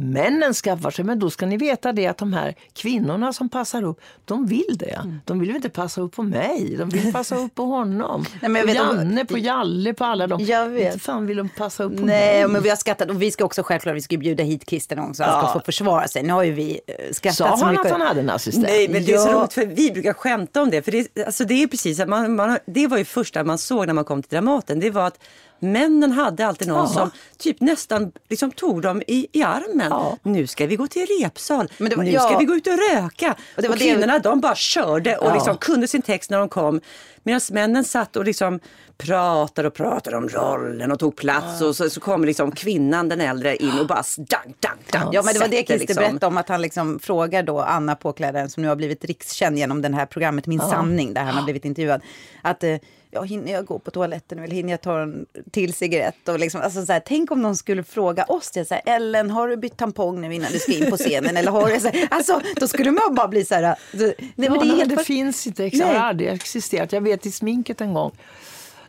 männen 0.00 0.54
skaffar 0.54 0.90
sig. 0.90 1.04
Men 1.04 1.18
då 1.18 1.30
ska 1.30 1.46
ni 1.46 1.56
veta 1.56 1.92
det 1.92 2.06
att 2.06 2.18
de 2.18 2.32
här 2.32 2.54
kvinnorna 2.72 3.32
som 3.32 3.48
passar 3.48 3.82
upp, 3.82 4.00
de 4.24 4.46
vill 4.46 4.76
det. 4.78 4.90
Mm. 4.90 5.20
De 5.24 5.40
vill 5.40 5.50
inte 5.50 5.68
passa 5.68 6.00
upp 6.00 6.12
på 6.12 6.22
mig, 6.22 6.76
de 6.78 6.88
vill 6.88 7.12
passa 7.12 7.36
upp 7.36 7.54
på 7.54 7.64
honom. 7.64 8.24
Nej, 8.40 8.50
men 8.50 8.66
vet 8.66 8.74
Janne, 8.74 9.24
på 9.24 9.38
Jalle, 9.38 9.94
på 9.94 10.04
alla 10.04 10.26
dem. 10.26 10.40
Jag 10.44 10.68
vet. 10.68 10.92
Inte 10.92 11.04
fan 11.04 11.26
vill 11.26 11.36
de 11.36 11.48
passa 11.48 11.84
upp 11.84 11.96
på 11.96 12.02
Nej, 12.02 12.42
mig. 12.42 12.52
men 12.52 12.62
vi 12.62 12.68
har 12.68 12.76
skattat 12.76 13.10
och 13.10 13.22
vi 13.22 13.30
ska 13.30 13.44
också 13.44 13.62
självklart 13.62 13.96
vi 13.96 14.00
ska 14.00 14.16
bjuda 14.16 14.42
hit 14.42 14.68
Christer 14.68 14.96
någon 14.96 15.14
så 15.14 15.22
han 15.22 15.32
ja. 15.32 15.48
ska 15.48 15.58
få 15.58 15.64
försvara 15.64 16.08
sig. 16.08 16.22
Nu 16.22 16.32
har 16.32 16.42
ju 16.42 16.52
vi 16.52 16.80
eh, 16.86 16.94
skrattat 17.12 17.36
Sa 17.36 17.56
så 17.56 17.64
han 17.64 17.78
att 17.78 17.90
han 17.90 18.00
hade 18.00 18.20
en 18.20 18.30
assistent? 18.30 18.66
Nej, 18.68 18.88
men 18.88 19.04
det 19.04 19.12
är 19.12 19.18
så 19.18 19.32
roligt 19.32 19.52
för 19.52 19.66
vi 19.66 19.90
brukar 19.90 20.12
skämta 20.12 20.62
om 20.62 20.70
det. 20.70 20.82
För 20.82 20.92
det, 20.92 21.24
alltså 21.26 21.44
det 21.44 21.62
är 21.62 21.66
precis 21.66 22.06
man, 22.06 22.36
man, 22.36 22.58
det 22.66 22.86
var 22.86 22.98
ju 22.98 23.04
första 23.04 23.44
man 23.44 23.58
såg 23.58 23.86
när 23.86 23.94
man 23.94 24.04
kom 24.04 24.22
till 24.22 24.30
Dramaten. 24.30 24.80
Det 24.80 24.90
var 24.90 25.06
att 25.06 25.18
Männen 25.60 26.12
hade 26.12 26.46
alltid 26.46 26.68
någon 26.68 26.78
Aha. 26.78 26.86
som 26.86 27.10
typ 27.38 27.60
nästan 27.60 28.12
liksom 28.28 28.50
tog 28.50 28.82
dem 28.82 29.02
i, 29.06 29.26
i 29.32 29.42
armen. 29.42 29.86
Ja. 29.90 30.16
Nu 30.22 30.46
ska 30.46 30.66
vi 30.66 30.76
gå 30.76 30.86
till 30.86 31.06
repsal, 31.22 31.72
var, 31.78 31.96
nu 32.04 32.10
ja. 32.10 32.20
ska 32.20 32.38
vi 32.38 32.44
gå 32.44 32.54
ut 32.54 32.66
och 32.66 32.78
röka. 32.92 33.36
Och, 33.56 33.62
det 33.62 33.68
var 33.68 33.74
och 33.74 33.80
kvinnorna 33.80 34.12
det... 34.12 34.28
de 34.28 34.40
bara 34.40 34.54
körde 34.54 35.16
och 35.16 35.30
ja. 35.30 35.34
liksom 35.34 35.56
kunde 35.56 35.88
sin 35.88 36.02
text 36.02 36.30
när 36.30 36.38
de 36.38 36.48
kom. 36.48 36.80
Medan 37.22 37.40
männen 37.50 37.84
satt 37.84 38.16
och 38.16 38.24
liksom 38.24 38.60
pratade 38.98 39.68
och 39.68 39.74
pratade 39.74 40.16
om 40.16 40.28
rollen 40.28 40.92
och 40.92 40.98
tog 40.98 41.16
plats. 41.16 41.60
Och 41.60 41.76
så, 41.76 41.90
så 41.90 42.00
kom 42.00 42.24
liksom 42.24 42.52
kvinnan, 42.52 43.08
den 43.08 43.20
äldre, 43.20 43.56
in 43.56 43.78
och 43.78 43.86
bara 43.86 44.02
dang, 44.16 44.54
dang, 44.60 44.78
dang. 44.92 45.08
Ja, 45.12 45.22
men 45.22 45.34
det 45.34 45.40
var 45.40 45.48
det 45.48 45.56
Christer 45.56 45.78
liksom. 45.78 45.96
berättade 45.96 46.26
om, 46.26 46.36
att 46.36 46.48
han 46.48 46.62
liksom 46.62 46.98
frågar 46.98 47.42
då 47.42 47.60
Anna 47.60 47.94
påklädaren 47.94 48.50
som 48.50 48.62
nu 48.62 48.68
har 48.68 48.76
blivit 48.76 49.04
rikskänd 49.04 49.58
genom 49.58 49.82
det 49.82 49.94
här 49.94 50.06
programmet 50.06 50.46
Min 50.46 50.60
sanning, 50.60 51.14
där 51.14 51.22
han 51.22 51.34
har 51.34 51.44
blivit 51.44 51.64
intervjuad. 51.64 52.02
Att 52.42 52.64
eh, 52.64 52.76
ja, 53.10 53.22
hinner 53.22 53.52
jag 53.52 53.64
gå 53.66 53.78
på 53.78 53.90
toaletten 53.90 54.38
eller 54.38 54.54
hinner 54.54 54.70
jag 54.70 54.80
ta 54.80 55.00
en 55.00 55.26
till 55.50 55.74
cigarett? 55.74 56.28
Och 56.28 56.38
liksom, 56.38 56.60
alltså, 56.60 56.86
så 56.86 56.92
här, 56.92 57.02
tänk 57.06 57.30
om 57.30 57.42
någon 57.42 57.56
skulle 57.56 57.84
fråga 57.84 58.24
oss 58.24 58.50
det, 58.50 58.64
så 58.64 58.74
här, 58.74 58.82
Ellen, 58.86 59.30
har 59.30 59.48
du 59.48 59.56
bytt 59.56 59.76
tampong 59.76 60.20
nu 60.20 60.34
innan 60.34 60.52
du 60.52 60.58
ska 60.58 60.72
in 60.72 60.90
på 60.90 60.96
scenen? 60.96 61.36
eller 61.36 61.50
har 61.50 61.70
du, 61.70 61.80
så 61.80 61.88
här, 61.88 62.08
alltså, 62.10 62.40
då 62.56 62.68
skulle 62.68 62.90
man 62.90 63.14
bara 63.14 63.28
bli 63.28 63.44
så 63.44 63.54
här... 63.54 63.62
Nej, 63.92 64.14
men 64.36 64.52
det, 64.52 64.66
är 64.66 64.76
helt... 64.76 64.96
det 64.96 65.04
finns 65.04 65.46
inte, 65.46 65.68
det 65.68 65.84
har 65.84 65.94
aldrig 65.94 66.28
existerat. 66.30 66.92
Jag 66.92 67.00
vet 67.00 67.26
i 67.26 67.30
sminket 67.30 67.80
en 67.80 67.94
gång, 67.94 68.12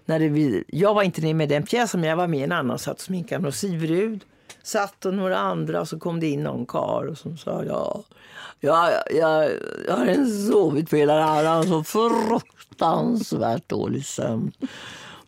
när 0.06 0.20
det, 0.20 0.64
jag 0.68 0.94
var 0.94 1.04
inte 1.04 1.34
med 1.34 1.52
i 1.52 1.54
den 1.54 1.64
pjäsen, 1.64 2.02
men 2.02 2.10
jag 2.10 2.18
var 2.18 2.28
med 2.28 2.40
i 2.40 2.44
en 2.44 2.52
annan, 2.52 2.80
satt 2.80 2.96
och 2.96 3.02
sminkade 3.02 3.48
och 3.48 3.56
Sivrud 3.56 4.26
satt 4.64 5.06
och 5.06 5.14
några 5.14 5.38
andra 5.38 5.82
och 5.82 5.88
så 5.88 6.00
kom 6.00 6.20
det 6.20 6.28
in 6.28 6.44
någon 6.44 6.66
karl 6.66 7.16
som 7.16 7.38
sa 7.38 7.64
ja, 7.64 8.04
jag, 8.60 8.90
jag, 9.12 9.50
jag 9.88 9.96
har 9.96 10.48
sovit 10.52 10.90
på 10.90 10.96
hela 10.96 11.42
natten, 11.42 11.70
så 11.70 11.84
fruktansvärt 11.84 13.70
dålig 13.70 14.06
sömn. 14.06 14.52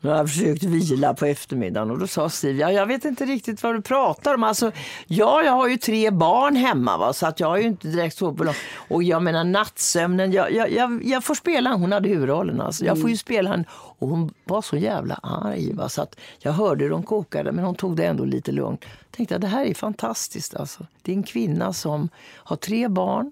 Nu 0.03 0.09
har 0.09 0.17
jag 0.17 0.29
försökt 0.29 0.63
vila 0.63 1.13
på 1.13 1.25
eftermiddagen 1.25 1.91
och 1.91 1.99
då 1.99 2.07
sa 2.07 2.29
Steve, 2.29 2.59
ja, 2.59 2.71
jag 2.71 2.85
vet 2.85 3.05
inte 3.05 3.25
riktigt 3.25 3.63
vad 3.63 3.75
du 3.75 3.81
pratar 3.81 4.33
om. 4.33 4.43
Alltså, 4.43 4.71
ja, 5.07 5.43
jag 5.43 5.51
har 5.51 5.67
ju 5.67 5.77
tre 5.77 6.11
barn 6.11 6.55
hemma 6.55 6.97
va, 6.97 7.13
så 7.13 7.27
att 7.27 7.39
jag 7.39 7.47
har 7.47 7.57
ju 7.57 7.63
inte 7.63 7.87
direkt 7.87 8.17
sovit 8.17 8.37
på 8.37 8.43
dem. 8.43 8.53
Och 8.75 9.03
jag 9.03 9.23
menar 9.23 9.43
nattsömnen, 9.43 10.31
jag, 10.31 10.51
jag, 10.51 10.71
jag, 10.71 11.03
jag 11.05 11.23
får 11.23 11.35
spela, 11.35 11.73
hon 11.73 11.91
hade 11.91 12.09
huvudrollen 12.09 12.61
alltså. 12.61 12.85
Jag 12.85 13.01
får 13.01 13.09
ju 13.09 13.17
spela 13.17 13.49
henne 13.49 13.63
och 13.71 14.09
hon 14.09 14.33
var 14.43 14.61
så 14.61 14.77
jävla 14.77 15.15
arg 15.23 15.73
va, 15.73 15.89
så 15.89 16.01
att 16.01 16.19
jag 16.39 16.51
hörde 16.51 16.83
hur 16.83 16.91
de 16.91 17.03
kokade 17.03 17.51
men 17.51 17.65
hon 17.65 17.75
tog 17.75 17.95
det 17.95 18.05
ändå 18.05 18.25
lite 18.25 18.51
lugnt. 18.51 18.85
Tänkte 19.11 19.35
att 19.35 19.41
det 19.41 19.47
här 19.47 19.65
är 19.65 19.73
fantastiskt 19.73 20.55
alltså. 20.55 20.87
Det 21.01 21.11
är 21.11 21.15
en 21.15 21.23
kvinna 21.23 21.73
som 21.73 22.09
har 22.35 22.55
tre 22.55 22.87
barn, 22.87 23.31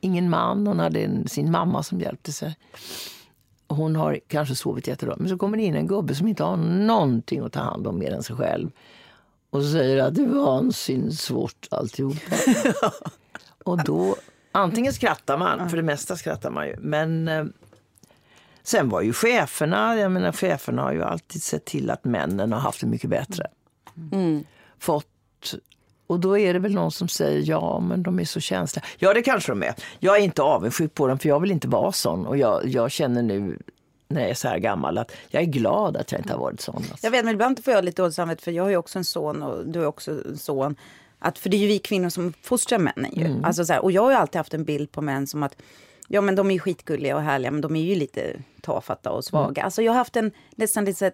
ingen 0.00 0.30
man, 0.30 0.66
hon 0.66 0.78
hade 0.78 1.00
en, 1.00 1.28
sin 1.28 1.50
mamma 1.50 1.82
som 1.82 2.00
hjälpte 2.00 2.32
sig 2.32 2.56
hon 3.76 3.96
har 3.96 4.20
kanske 4.28 4.54
sovit 4.54 4.86
jättebra. 4.86 5.14
Men 5.18 5.28
så 5.28 5.38
kommer 5.38 5.56
det 5.56 5.62
in 5.62 5.74
en 5.74 5.86
gubbe 5.86 6.14
som 6.14 6.28
inte 6.28 6.44
har 6.44 6.56
någonting 6.56 7.40
att 7.40 7.52
ta 7.52 7.60
hand 7.60 7.86
om 7.86 7.98
mer 7.98 8.12
än 8.12 8.22
sig 8.22 8.36
själv. 8.36 8.70
Och 9.50 9.64
säger 9.64 10.02
att 10.02 10.14
det 10.14 10.22
är 10.22 10.26
vansinnigt 10.26 11.20
svårt 11.20 11.68
alltihopa. 11.70 12.36
och 13.64 13.84
då 13.84 14.16
Antingen 14.56 14.92
skrattar 14.92 15.38
man, 15.38 15.70
för 15.70 15.76
det 15.76 15.82
mesta 15.82 16.16
skrattar 16.16 16.50
man 16.50 16.66
ju. 16.66 16.76
Men 16.80 17.28
eh, 17.28 17.44
sen 18.62 18.88
var 18.88 19.00
ju 19.00 19.12
cheferna, 19.12 19.96
jag 19.96 20.12
menar 20.12 20.32
cheferna 20.32 20.82
har 20.82 20.92
ju 20.92 21.02
alltid 21.02 21.42
sett 21.42 21.64
till 21.64 21.90
att 21.90 22.04
männen 22.04 22.52
har 22.52 22.60
haft 22.60 22.80
det 22.80 22.86
mycket 22.86 23.10
bättre. 23.10 23.46
Fått 24.78 25.54
och 26.06 26.20
då 26.20 26.38
är 26.38 26.52
det 26.52 26.58
väl 26.58 26.74
någon 26.74 26.92
som 26.92 27.08
säger 27.08 27.42
ja, 27.50 27.80
men 27.80 28.02
de 28.02 28.20
är 28.20 28.24
så 28.24 28.40
känsliga. 28.40 28.84
Ja, 28.98 29.14
det 29.14 29.22
kanske 29.22 29.52
de 29.52 29.62
är. 29.62 29.74
Jag 29.98 30.16
är 30.16 30.20
inte 30.20 30.42
avundsjuk 30.42 30.94
på 30.94 31.06
dem, 31.06 31.18
för 31.18 31.28
jag 31.28 31.40
vill 31.40 31.50
inte 31.50 31.68
vara 31.68 31.92
sån. 31.92 32.26
Och 32.26 32.36
jag, 32.36 32.66
jag 32.66 32.90
känner 32.90 33.22
nu 33.22 33.58
när 34.08 34.20
jag 34.20 34.30
är 34.30 34.34
så 34.34 34.48
här 34.48 34.58
gammal 34.58 34.98
att 34.98 35.12
jag 35.28 35.42
är 35.42 35.46
glad 35.46 35.96
att 35.96 36.12
jag 36.12 36.20
inte 36.20 36.32
har 36.32 36.40
varit 36.40 36.60
sån. 36.60 36.76
Alltså. 36.76 36.96
Jag 37.02 37.10
vet, 37.10 37.24
men 37.24 37.34
ibland 37.34 37.64
får 37.64 37.74
jag 37.74 37.84
lite 37.84 38.02
dåligt 38.02 38.14
samvete 38.14 38.42
för 38.42 38.50
jag 38.50 38.62
har 38.62 38.70
ju 38.70 38.76
också 38.76 38.98
en 38.98 39.04
son 39.04 39.42
och 39.42 39.66
du 39.66 39.78
har 39.78 39.86
också 39.86 40.10
en 40.10 40.38
son. 40.38 40.76
Att, 41.18 41.38
för 41.38 41.48
det 41.48 41.56
är 41.56 41.58
ju 41.58 41.66
vi 41.66 41.78
kvinnor 41.78 42.08
som 42.08 42.32
fostrar 42.42 42.78
männen 42.78 43.12
ju. 43.14 43.26
Mm. 43.26 43.44
Alltså, 43.44 43.64
så 43.64 43.72
här, 43.72 43.84
och 43.84 43.92
jag 43.92 44.02
har 44.02 44.10
ju 44.10 44.16
alltid 44.16 44.36
haft 44.36 44.54
en 44.54 44.64
bild 44.64 44.92
på 44.92 45.02
män 45.02 45.26
som 45.26 45.42
att 45.42 45.56
Ja 46.08 46.20
men 46.20 46.34
de 46.34 46.50
är 46.50 46.54
ju 46.54 46.60
skitgulliga 46.60 47.16
och 47.16 47.22
härliga 47.22 47.50
men 47.50 47.60
de 47.60 47.76
är 47.76 47.84
ju 47.84 47.94
lite 47.94 48.36
tafatta 48.60 49.10
och 49.10 49.24
svaga. 49.24 49.60
Mm. 49.60 49.64
Alltså 49.64 49.82
jag 49.82 49.92
har 49.92 49.98
haft 49.98 50.16
en 50.16 50.32
nästan 50.56 50.84
lite 50.84 50.98
så 50.98 51.04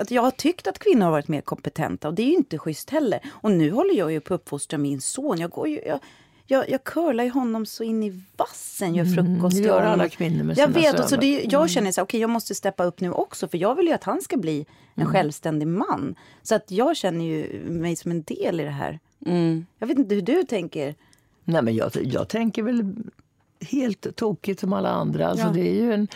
att, 0.00 0.10
jag 0.10 0.22
har 0.22 0.30
tyckt 0.30 0.66
att 0.66 0.78
kvinnor 0.78 1.04
har 1.04 1.10
varit 1.10 1.28
mer 1.28 1.40
kompetenta 1.40 2.08
och 2.08 2.14
det 2.14 2.22
är 2.22 2.26
ju 2.26 2.34
inte 2.34 2.58
schysst 2.58 2.90
heller. 2.90 3.20
Och 3.30 3.50
nu 3.50 3.70
håller 3.70 3.94
jag 3.94 4.12
ju 4.12 4.20
på 4.20 4.34
att 4.34 4.40
uppfostra 4.40 4.78
min 4.78 5.00
son. 5.00 5.38
Jag 5.38 5.50
går 5.50 5.68
ju, 5.68 5.80
jag, 5.86 5.98
jag, 6.46 6.70
jag 6.70 6.84
curlar 6.84 7.24
ju 7.24 7.30
honom 7.30 7.66
så 7.66 7.84
in 7.84 8.02
i 8.02 8.22
vassen, 8.36 8.94
gör 8.94 9.04
frukost. 9.04 9.56
det 9.56 9.62
gör 9.62 9.82
alla 9.82 10.08
kvinnor 10.08 10.44
med 10.44 10.58
Jag 10.58 10.74
sina 10.74 10.80
vet, 10.92 11.00
och 11.00 11.08
så 11.08 11.16
det, 11.16 11.42
jag 11.50 11.70
känner 11.70 11.92
så 11.92 12.00
här, 12.00 12.06
okej 12.06 12.20
jag 12.20 12.30
måste 12.30 12.54
steppa 12.54 12.84
upp 12.84 13.00
nu 13.00 13.12
också 13.12 13.48
för 13.48 13.58
jag 13.58 13.74
vill 13.74 13.86
ju 13.86 13.92
att 13.92 14.04
han 14.04 14.22
ska 14.22 14.36
bli 14.36 14.66
en 14.94 15.06
självständig 15.06 15.66
man. 15.68 16.14
Så 16.42 16.54
att 16.54 16.70
jag 16.70 16.96
känner 16.96 17.24
ju 17.24 17.64
mig 17.64 17.96
som 17.96 18.10
en 18.10 18.22
del 18.22 18.60
i 18.60 18.64
det 18.64 18.70
här. 18.70 18.98
Jag 19.78 19.86
vet 19.86 19.98
inte 19.98 20.14
hur 20.14 20.22
du 20.22 20.44
tänker. 20.44 20.94
Nej, 21.44 21.62
men 21.62 21.74
jag, 21.74 21.90
jag 22.02 22.28
tänker 22.28 22.62
väl 22.62 22.94
helt 23.70 24.16
tokigt 24.16 24.60
som 24.60 24.72
alla 24.72 24.88
andra. 24.88 25.28
Alltså, 25.28 25.46
Ja. 25.46 25.52
Det 25.52 25.68
är 25.68 25.74
ju 25.74 25.92
en 25.92 26.08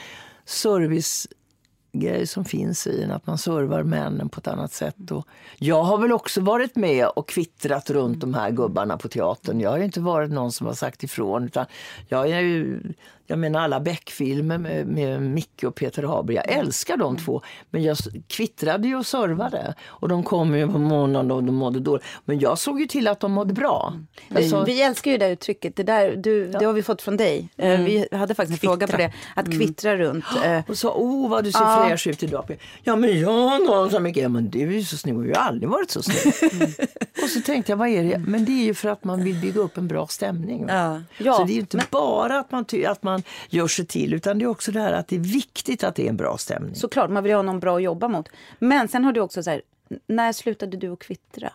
servicegrej 0.45 2.27
som 2.27 2.45
finns 2.45 2.87
i 2.87 3.03
en, 3.03 3.11
att 3.11 3.27
man 3.27 3.39
servar 3.39 3.83
männen 3.83 4.29
på 4.29 4.39
ett 4.41 4.49
annat 4.49 4.73
sätt. 4.73 5.11
Och 5.11 5.27
jag 5.59 5.83
har 5.83 5.99
väl 5.99 6.13
också 6.13 6.41
varit 6.41 6.77
med 6.77 7.07
och 7.09 7.29
kvittrat 7.29 7.91
runt 7.91 8.21
de 8.21 8.35
här 8.35 8.51
gubbarna 8.51 8.97
på 8.97 9.09
teatern. 9.09 9.61
Jag 9.61 9.71
har 9.71 9.79
inte 9.79 10.01
varit 10.01 10.31
någon 10.31 10.53
som 10.53 10.67
har 10.67 10.75
sagt 10.75 11.03
ifrån. 11.05 11.45
Utan 11.45 11.67
jag 12.09 12.31
är 12.31 12.41
ju, 12.41 12.81
jag 13.27 13.39
menar 13.39 13.61
alla 13.61 13.81
Beck-filmer 13.81 14.59
med, 14.59 14.87
med 14.87 15.23
Micke 15.23 15.65
och 15.65 15.75
Peter 15.75 16.03
Haber. 16.03 16.35
Jag 16.35 16.49
älskar 16.53 16.97
de 16.97 17.17
två. 17.17 17.43
Men 17.71 17.83
jag 17.83 17.97
kvittrade 18.29 18.89
ju 18.89 18.97
och 18.97 19.07
servade. 19.07 19.75
Och 19.87 20.09
de 20.09 20.23
kom 20.23 20.55
ju 20.57 20.69
på 20.69 20.79
månaden 20.79 21.31
och 21.31 21.45
de 21.45 21.55
mådde 21.55 21.81
dåligt. 21.81 22.05
Men 22.25 22.39
jag 22.39 22.59
såg 22.59 22.81
ju 22.81 22.87
till 22.87 23.09
att 23.09 23.21
de 23.21 23.33
mådde 23.33 23.55
bra. 23.55 23.95
Alltså, 24.37 24.65
vi 24.65 24.83
älskar 24.83 25.11
ju 25.11 25.19
det 25.19 25.29
uttrycket. 25.29 25.77
Det, 25.77 25.83
där, 25.83 26.17
du, 26.17 26.47
det 26.51 26.65
har 26.65 26.73
vi 26.73 26.83
fått 26.83 27.03
från 27.03 27.17
dig. 27.17 27.49
Eh, 27.57 27.81
Vi 27.81 28.09
hade 28.13 28.35
faktiskt 28.35 28.63
en 28.65 28.69
fråga 28.69 28.87
på 28.87 28.97
det. 28.97 29.13
Att 29.37 29.47
kvittra 29.47 29.97
runt. 29.97 30.25
eh, 30.45 30.61
Och 30.69 30.79
sa, 30.79 30.93
åh 30.97 31.31
vad 31.31 31.45
du 31.45 31.53
ser 31.53 31.89
fräsch 31.89 32.07
ut 32.07 32.23
idag. 32.23 32.57
Ja 32.83 32.97
men 32.97 33.21
jag 33.21 33.31
har 33.31 33.89
så 33.91 34.01
mycket. 34.01 34.23
Ja 34.23 34.29
men 34.29 34.51
du 34.51 34.61
är 34.69 34.73
ju 34.73 34.85
så 34.85 34.97
snygg 34.97 35.17
jag 35.31 35.37
har 35.37 35.43
aldrig 35.49 35.71
varit 35.71 35.91
så 35.91 36.03
snygg. 36.03 36.35
och 37.23 37.29
så 37.29 37.41
tänkte 37.41 37.73
jag, 37.73 37.77
vad 37.77 37.89
är 37.89 38.05
det? 38.05 38.19
Men 38.19 38.45
det 38.45 38.53
är 38.53 38.65
ju 38.65 38.75
för 38.75 38.89
att 38.89 39.05
man 39.05 39.25
vill 39.25 39.37
bygga 39.41 39.61
upp 39.61 39.77
en 39.79 39.89
bra 39.89 40.07
stämning. 40.07 40.65
Ja. 40.69 41.01
Ja, 41.19 41.35
så 41.35 41.45
det 41.45 41.53
är 41.53 41.55
ju 41.55 41.61
inte 41.61 41.81
bara 41.91 42.39
att 42.39 42.51
man, 42.53 42.65
ty- 42.65 42.85
att 42.85 43.03
man 43.03 43.16
gör 43.49 43.69
sig 43.69 43.87
till 43.87 44.15
utan 44.15 44.39
det 44.39 44.45
är 44.45 44.47
också 44.47 44.73
det 44.73 44.81
här 44.81 44.93
att 44.93 45.09
det 45.09 45.17
är 45.17 45.21
viktigt 45.21 45.85
att 45.85 45.95
det 45.95 46.05
är 46.05 46.09
en 46.09 46.17
bra 46.17 46.39
stämning. 46.39 46.75
Såklart, 46.75 47.11
man 47.11 47.23
vill 47.23 47.35
ha 47.35 47.43
någon 47.43 47.61
bra 47.61 47.77
att 47.77 47.83
jobba 47.83 48.09
mot. 48.09 48.29
Men 48.59 48.89
sen 48.89 49.05
har 49.05 49.13
du 49.13 49.21
också 49.21 49.43
så 49.43 49.51
här, 49.51 49.63
när 50.07 50.33
slutade 50.33 50.77
du 50.77 50.93
att 50.93 50.99
kvittra? 50.99 51.53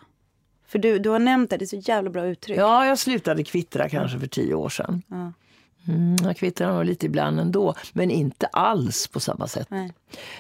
För 0.68 0.80
du, 0.80 1.00
du 1.00 1.10
har 1.10 1.20
nämnt 1.20 1.50
det, 1.50 1.58
det 1.58 1.66
är 1.66 1.68
så 1.68 1.76
jävla 1.76 2.10
bra 2.10 2.26
uttryck. 2.26 2.58
Ja, 2.58 2.86
jag 2.86 3.00
slutade 3.00 3.44
kvittra 3.44 3.90
kanske 3.90 4.20
för 4.20 4.28
tio 4.28 4.54
år 4.54 4.70
sedan. 4.70 5.02
Ja. 5.08 5.32
Mm, 5.88 6.16
jag 6.24 6.38
kvittrar 6.38 6.74
nog 6.74 6.86
lite 6.86 7.06
ibland 7.06 7.40
ändå, 7.40 7.76
men 7.94 8.12
inte 8.12 8.48
alls 8.48 9.08
på 9.08 9.20
samma 9.20 9.48
sätt. 9.48 9.68
Nej. 9.70 9.94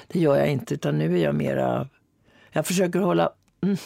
Det 0.08 0.19
gör 0.19 0.38
jag 0.38 0.52
inte, 0.52 0.74
utan 0.74 0.98
nu 0.98 1.19
är 1.19 1.24
jag 1.24 1.36
mera... 1.36 1.88
Jag 2.52 2.65
försöker 2.65 3.00
hålla, 3.00 3.30
mm, 3.62 3.78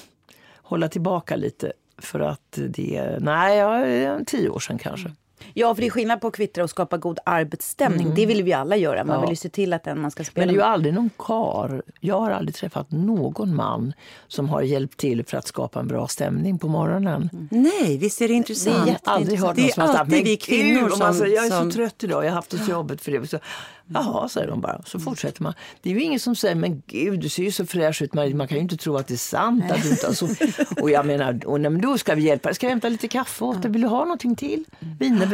hålla 0.56 0.90
tillbaka 0.90 1.36
lite 1.36 1.74
för 1.98 2.20
att 2.20 2.60
det... 2.70 3.18
Nej, 3.20 3.58
jag 3.58 3.90
är 3.90 4.24
tio 4.26 4.50
år 4.50 4.60
sedan 4.60 4.78
kanske. 4.78 5.12
Ja, 5.54 5.76
för 5.76 5.82
det 5.82 5.88
är 5.88 5.92
skillnad 5.92 6.22
på 6.22 6.28
att 6.28 6.36
kvittra 6.36 6.64
och 6.64 6.70
skapa 6.70 6.98
god 6.98 7.20
arbetsstämning. 7.26 8.16
Det 8.16 8.26
vill 8.26 8.44
vi 8.44 8.54
alla 8.54 8.76
göra. 8.78 9.04
Man 9.04 9.16
Ja. 9.16 9.22
vill 9.22 9.30
ju 9.30 9.36
se 9.36 9.50
till 9.50 9.74
att 9.74 9.84
den 9.84 10.02
man 10.02 10.12
ska 10.12 10.24
spela 10.24 10.46
Men 10.46 10.56
det 10.56 10.62
är 10.62 10.66
ju 10.66 10.72
aldrig 10.72 10.94
någon 10.94 11.10
kar. 11.18 11.84
Jag 12.00 12.20
har 12.20 12.32
aldrig 12.32 12.56
träffat 12.56 12.92
någon 12.92 13.56
man 13.56 13.94
som 14.28 14.50
har 14.50 14.62
hjälpt 14.62 14.98
till 14.98 15.26
för 15.26 15.38
att 15.38 15.48
skapa 15.48 15.80
en 15.80 15.88
bra 15.88 16.08
stämning 16.08 16.60
på 16.60 16.68
morgonen. 16.68 17.30
Nej, 17.52 17.98
visst 17.98 18.22
är 18.22 18.28
det 18.28 18.34
intressant? 18.34 18.86
Det 18.86 18.92
är 18.92 18.98
Aldrig 19.04 19.40
hört 19.40 19.56
Det 19.56 19.62
är 19.78 19.80
alltid 19.82 20.12
"Men 20.16 20.24
vi 20.24 20.30
gud", 20.30 20.42
kvinnor 20.42 20.82
man 20.90 20.92
som- 20.98 21.14
säger, 21.14 21.36
jag 21.36 21.46
är 21.46 21.50
som- 21.50 21.72
så 21.72 21.76
trött 21.78 22.04
idag, 22.04 22.24
jag 22.26 22.30
har 22.30 22.36
haft 22.36 22.50
det 22.50 22.58
så 22.58 22.72
jobbigt 22.72 23.02
för 23.02 23.12
det. 23.12 23.28
Så, 23.28 23.40
Jaha, 23.88 24.30
säger 24.30 24.48
de 24.48 24.62
bara. 24.62 24.82
Så 24.86 25.00
fortsätter 25.00 25.44
man. 25.44 25.54
Det 25.82 25.90
är 25.90 25.94
ju 25.94 26.02
ingen 26.04 26.20
som 26.20 26.36
säger, 26.36 26.56
men 26.56 26.82
gud 26.88 27.20
du 27.20 27.30
ser 27.30 27.44
ju 27.44 27.52
så 27.52 27.66
fräsch 27.66 28.02
ut 28.02 28.14
Marie. 28.14 28.36
Man 28.36 28.48
kan 28.48 28.58
ju 28.58 28.62
inte 28.64 28.78
tro 28.78 28.98
att 28.98 29.08
det 29.08 29.14
är 29.14 29.18
sant. 29.18 29.72
Att 29.72 29.84
du 29.84 29.90
inte 29.90 30.08
har 30.08 30.14
så... 30.14 30.28
Och 30.82 30.92
jag 30.92 31.06
menar, 31.06 31.40
och, 31.46 31.62
nej, 31.62 31.72
men 31.72 31.82
då 31.82 31.98
ska 31.98 32.16
vi 32.16 32.22
hjälpa 32.22 32.50
dig. 32.50 32.56
Ska 32.56 32.66
jag 32.66 32.70
hämta 32.72 32.90
lite 32.90 33.08
kaffe 33.08 33.44
åt 33.46 33.62
dig? 33.62 33.72
Vill 33.72 33.82
du 33.82 33.88
ha 33.88 34.00
någonting 34.00 34.36
till? 34.36 34.64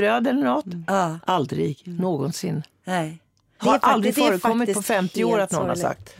Wienerbröd 0.02 0.28
eller 0.28 0.44
något? 0.44 0.66
Ja. 0.88 1.20
Aldrig, 1.26 1.82
någonsin. 1.86 2.64
Nej. 2.84 3.18
Det 3.60 3.66
Har 3.68 3.74
faktiskt- 3.74 3.94
aldrig 3.94 4.16
förekommit 4.16 4.68
på 4.68 4.74
faktiskt 4.74 4.88
50 4.88 5.24
år 5.24 5.40
att 5.40 5.52
någon 5.52 5.70
har 5.70 5.76
sagt. 5.76 6.16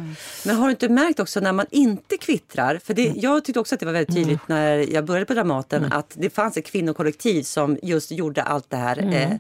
Men 0.46 0.56
har 0.56 0.66
du 0.66 0.72
inte 0.72 0.90
märkt 0.90 1.20
också 1.20 1.40
när 1.40 1.52
man 1.54 1.66
inte 1.72 2.18
kvittrar? 2.18 2.80
För 2.84 2.94
det, 2.94 3.14
jag 3.16 3.46
tyckte 3.46 3.60
också 3.60 3.76
att 3.76 3.80
det 3.80 3.86
var 3.86 3.94
väldigt 3.94 4.16
tydligt 4.16 4.48
när 4.48 4.94
jag 4.94 5.06
började 5.06 5.26
på 5.26 5.34
Dramaten 5.34 5.94
att 5.94 6.14
det 6.18 6.30
fanns 6.30 6.58
ett 6.58 6.66
kvinnokollektiv 6.66 7.44
som 7.44 7.78
just 7.84 8.12
gjorde 8.12 8.44
allt 8.44 8.70
det 8.70 8.78
här. 8.78 9.14
Eh, 9.14 9.38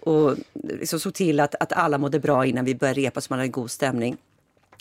och 0.00 0.36
liksom 0.52 1.00
såg 1.00 1.14
till 1.14 1.40
att, 1.40 1.54
att 1.54 1.72
alla 1.72 1.98
mådde 1.98 2.20
bra 2.20 2.46
innan 2.46 2.64
vi 2.64 2.74
började 2.74 3.00
repa 3.00 3.20
så 3.20 3.26
man 3.30 3.38
hade 3.38 3.48
god 3.48 3.70
stämning. 3.70 4.16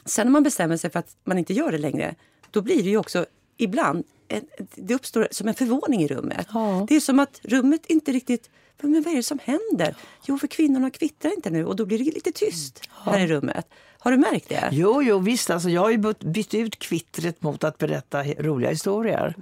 Sen 0.05 0.27
när 0.27 0.31
man 0.31 0.43
bestämmer 0.43 0.77
sig 0.77 0.89
för 0.89 0.99
att 0.99 1.15
man 1.23 1.37
inte 1.37 1.53
gör 1.53 1.71
det 1.71 1.77
längre, 1.77 2.15
då 2.51 2.61
blir 2.61 2.83
det 2.83 2.89
ju 2.89 2.97
också 2.97 3.25
ibland, 3.57 4.03
en, 4.27 4.41
det 4.75 4.93
uppstår 4.93 5.27
som 5.31 5.47
en 5.47 5.53
förvåning 5.53 6.01
i 6.03 6.07
rummet. 6.07 6.47
Ja. 6.53 6.85
Det 6.89 6.95
är 6.95 6.99
som 6.99 7.19
att 7.19 7.39
rummet 7.43 7.85
inte 7.85 8.11
riktigt, 8.11 8.49
men 8.87 9.01
vad 9.03 9.13
är 9.13 9.17
det 9.17 9.23
som 9.23 9.39
händer? 9.43 9.95
Jo, 10.25 10.37
för 10.37 10.47
kvinnorna 10.47 10.89
kvittrar 10.89 11.31
inte 11.35 11.49
nu 11.49 11.65
och 11.65 11.75
då 11.75 11.85
blir 11.85 11.97
det 11.97 12.03
lite 12.03 12.31
tyst 12.31 12.89
här 13.05 13.19
i 13.19 13.27
rummet. 13.27 13.67
Har 13.99 14.11
du 14.11 14.17
märkt 14.17 14.49
det? 14.49 14.69
Jo, 14.71 15.01
jo 15.03 15.17
visst. 15.19 15.49
Alltså, 15.49 15.69
jag 15.69 15.81
har 15.81 15.89
ju 15.89 15.97
bytt- 16.19 16.53
ut 16.53 16.79
kvittret 16.79 17.41
mot 17.41 17.63
att 17.63 17.77
berätta 17.77 18.23
roliga 18.23 18.69
historier. 18.69 19.35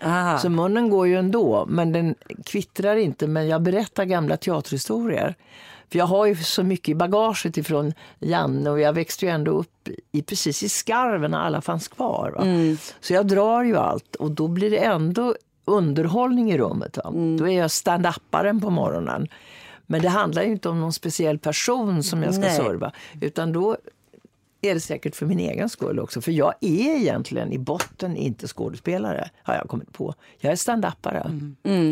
Ah. 0.00 0.38
Så 0.38 0.48
munnen 0.48 0.90
går 0.90 1.06
ju 1.06 1.16
ändå, 1.16 1.66
men 1.68 1.92
den 1.92 2.14
kvittrar 2.46 2.96
inte. 2.96 3.26
Men 3.26 3.48
jag 3.48 3.62
berättar 3.62 4.04
gamla 4.04 4.36
teaterhistorier. 4.36 5.34
För 5.90 5.98
jag 5.98 6.06
har 6.06 6.26
ju 6.26 6.36
så 6.36 6.62
mycket 6.62 6.88
i 6.88 6.94
bagaget 6.94 7.56
ifrån 7.56 7.92
Janne 8.18 8.70
och 8.70 8.80
jag 8.80 8.92
växte 8.92 9.26
ju 9.26 9.32
ändå 9.32 9.50
upp 9.50 9.88
i, 10.12 10.22
precis 10.22 10.62
i 10.62 10.68
skarven 10.68 11.30
när 11.30 11.38
alla 11.38 11.60
fanns 11.60 11.88
kvar. 11.88 12.30
Va? 12.36 12.44
Så 13.00 13.12
jag 13.14 13.26
drar 13.26 13.62
ju 13.64 13.76
allt 13.76 14.14
och 14.16 14.30
då 14.30 14.48
blir 14.48 14.70
det 14.70 14.78
ändå 14.78 15.34
underhållning 15.64 16.52
i 16.52 16.58
rummet. 16.58 16.96
Va? 17.04 17.10
Då 17.38 17.48
är 17.48 17.58
jag 17.58 17.70
stand-uparen 17.70 18.60
på 18.60 18.70
morgonen. 18.70 19.28
Men 19.86 20.02
det 20.02 20.08
handlar 20.08 20.42
ju 20.42 20.52
inte 20.52 20.68
om 20.68 20.80
någon 20.80 20.92
speciell 20.92 21.38
person 21.38 22.02
som 22.02 22.22
jag 22.22 22.34
ska 22.34 22.40
Nej. 22.40 22.56
serva. 22.56 22.92
Utan 23.20 23.52
då 23.52 23.76
är 24.64 24.74
det 24.74 24.80
säkert 24.80 25.16
för 25.16 25.26
min 25.26 25.38
egen 25.38 25.68
skull 25.68 25.98
också. 25.98 26.20
För 26.20 26.32
jag 26.32 26.54
är 26.60 26.96
egentligen 26.96 27.52
i 27.52 27.58
botten 27.58 28.16
inte 28.16 28.48
skådespelare, 28.48 29.30
har 29.42 29.54
jag 29.54 29.68
kommit 29.68 29.92
på. 29.92 30.14
Jag 30.38 30.52
är 30.52 30.56
stand-upare. 30.56 31.26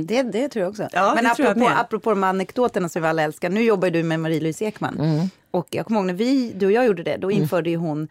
Det, 0.04 0.22
det 0.22 0.48
tror 0.48 0.62
jag 0.62 0.70
också. 0.70 0.88
Ja, 0.92 1.12
Men 1.14 1.34
tror 1.34 1.48
jag 1.48 1.56
apropå, 1.56 1.80
apropå 1.80 2.10
de 2.10 2.24
anekdoterna 2.24 2.88
som 2.88 3.02
vi 3.02 3.08
alla 3.08 3.22
älskar. 3.22 3.50
Nu 3.50 3.62
jobbar 3.62 3.90
du 3.90 4.02
med 4.02 4.20
Marie-Louise 4.20 4.64
Ekman. 4.64 5.28
Och 5.50 5.66
jag 5.70 5.86
kommer 5.86 6.00
ihåg 6.00 6.06
när 6.06 6.14
vi, 6.14 6.52
du 6.56 6.66
och 6.66 6.72
jag 6.72 6.86
gjorde 6.86 7.02
det, 7.02 7.16
då 7.16 7.30
införde 7.30 7.70
ju 7.70 7.76
hon, 7.76 8.08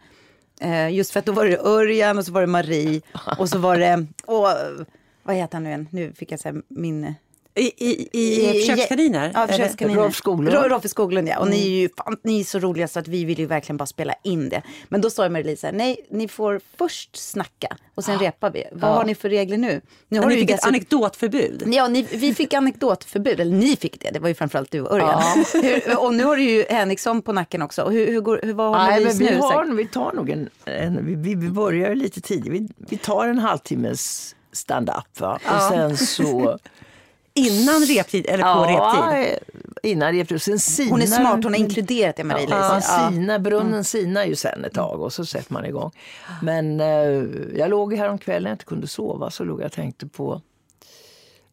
eh, 0.60 0.94
just 0.94 1.12
för 1.12 1.18
att 1.18 1.26
då 1.26 1.32
var 1.32 1.44
det 1.44 1.58
Örjan 1.58 2.18
och 2.18 2.24
så 2.26 2.32
var 2.32 2.40
det 2.40 2.46
Marie 2.46 3.00
och 3.38 3.48
så 3.48 3.58
var 3.58 3.78
det, 3.78 4.06
och, 4.26 4.46
vad 5.30 5.36
heter 5.36 5.54
han 5.56 5.62
nu 5.62 5.68
igen? 5.68 5.88
Nu 5.90 6.12
fick 6.12 6.32
jag 6.32 6.40
säga 6.40 6.54
min... 6.68 7.14
I, 7.54 7.62
i, 7.62 8.08
i, 8.12 8.60
försökskaniner? 8.60 9.30
Ja, 9.34 9.46
försökskaniner. 9.48 10.00
Rolf 10.02 10.16
Skoglund. 10.16 10.56
Ro- 10.56 10.68
Rolf 10.68 10.88
Skoglund, 10.88 11.28
ja. 11.28 11.38
Och 11.38 11.50
ni 11.50 11.66
är 11.66 11.70
ju 11.70 11.88
fan, 11.96 12.16
ni 12.22 12.40
är 12.40 12.44
så 12.44 12.58
roliga 12.58 12.88
så 12.88 12.98
att 12.98 13.08
vi 13.08 13.24
vill 13.24 13.38
ju 13.38 13.46
verkligen 13.46 13.76
bara 13.76 13.86
spela 13.86 14.14
in 14.24 14.48
det. 14.48 14.62
Men 14.88 15.00
då 15.00 15.10
sa 15.10 15.28
Marie-Louise 15.28 15.60
så 15.60 15.66
här, 15.66 15.74
nej, 15.74 16.06
ni 16.10 16.28
får 16.28 16.60
först 16.76 17.16
snacka 17.16 17.76
och 17.94 18.04
sen 18.04 18.18
repar 18.18 18.50
vi. 18.50 18.64
Vad 18.72 18.94
har 18.94 19.04
ni 19.04 19.14
för 19.14 19.28
regler 19.28 19.56
nu? 19.56 19.80
Nu 20.08 20.18
Har 20.20 20.28
ni 20.28 20.34
fick 20.34 20.50
ett 20.50 20.66
anekdotförbud? 20.66 21.62
Ja, 21.66 21.88
ni, 21.88 22.02
vi 22.02 22.34
fick 22.34 22.54
anekdotförbud, 22.54 23.40
eller 23.40 23.56
ni 23.56 23.76
fick 23.76 24.00
det, 24.00 24.10
det 24.10 24.18
var 24.18 24.28
ju 24.28 24.34
framförallt 24.34 24.70
du 24.70 24.80
och 24.80 24.92
Örjan. 24.92 25.22
Hur, 25.62 25.98
och 25.98 26.14
nu 26.14 26.24
har 26.24 26.36
du 26.36 26.42
ju 26.42 26.64
Henriksson 26.68 27.22
på 27.22 27.32
nacken 27.32 27.62
också. 27.62 27.82
Och 27.82 27.92
Hur, 27.92 28.06
hur 28.06 28.20
går, 28.20 28.40
hur, 28.42 28.52
vad 28.52 28.76
har 28.76 28.86
Nej, 28.86 29.04
men 29.04 29.18
vi, 29.18 29.24
nu 29.24 29.36
har, 29.36 29.74
vi 29.74 29.86
tar 29.86 30.12
nog 30.12 30.30
en, 30.30 30.48
en 30.64 31.22
vi, 31.22 31.34
vi, 31.34 31.50
börjar 31.50 31.94
lite 31.94 32.20
tidigt. 32.20 32.52
Vi, 32.52 32.68
vi 32.76 32.96
tar 32.96 33.28
en 33.28 33.38
halvtimmes 33.38 34.34
stand-up. 34.52 35.20
Va? 35.20 35.40
Och 35.44 35.62
sen 35.72 35.96
så... 35.96 36.58
Innan 37.34 37.80
reptid 37.80 38.26
eller 38.28 38.54
på 38.54 38.60
reptid? 38.64 39.38
innan 39.82 40.12
reptid. 40.12 40.42
Sen 40.42 40.58
sinar 40.58 40.90
Hon 40.90 41.02
är 41.02 41.06
smart, 41.06 41.44
hon 41.44 41.52
har 41.52 41.60
inkluderat 41.60 42.16
det 42.16 42.24
Marie-Louise. 42.24 42.80
Ja, 42.88 43.02
Ja. 43.02 43.10
sina, 43.10 43.38
brunnen 43.38 43.84
sinar 43.84 44.24
ju 44.24 44.36
sen 44.36 44.64
ett 44.64 44.74
tag 44.74 45.00
och 45.02 45.12
så 45.12 45.24
sätter 45.24 45.52
man 45.52 45.64
igång. 45.66 45.90
Men 46.42 46.80
eh, 46.80 47.24
jag 47.58 47.70
låg 47.70 47.94
här 47.94 48.08
om 48.08 48.18
kvällen 48.18 48.50
jag 48.50 48.54
inte 48.54 48.64
kunde 48.64 48.86
sova 48.86 49.30
så 49.30 49.44
låg 49.44 49.60
jag 49.60 49.66
och 49.66 49.72
tänkte 49.72 50.06
på 50.06 50.40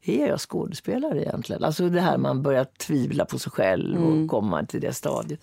är 0.06 0.28
jag 0.28 0.40
skådespelare 0.42 1.22
egentligen? 1.22 1.64
Alltså 1.64 1.90
det 1.90 2.02
här 2.02 2.18
man 2.18 2.42
börjar 2.42 2.66
tvivla 2.78 3.26
på 3.26 3.40
sig 3.40 3.52
själv 3.52 3.98
och 4.06 4.12
Mm. 4.12 4.28
komma 4.28 4.66
till 4.66 4.82
det 4.82 4.94
stadiet. 4.94 5.40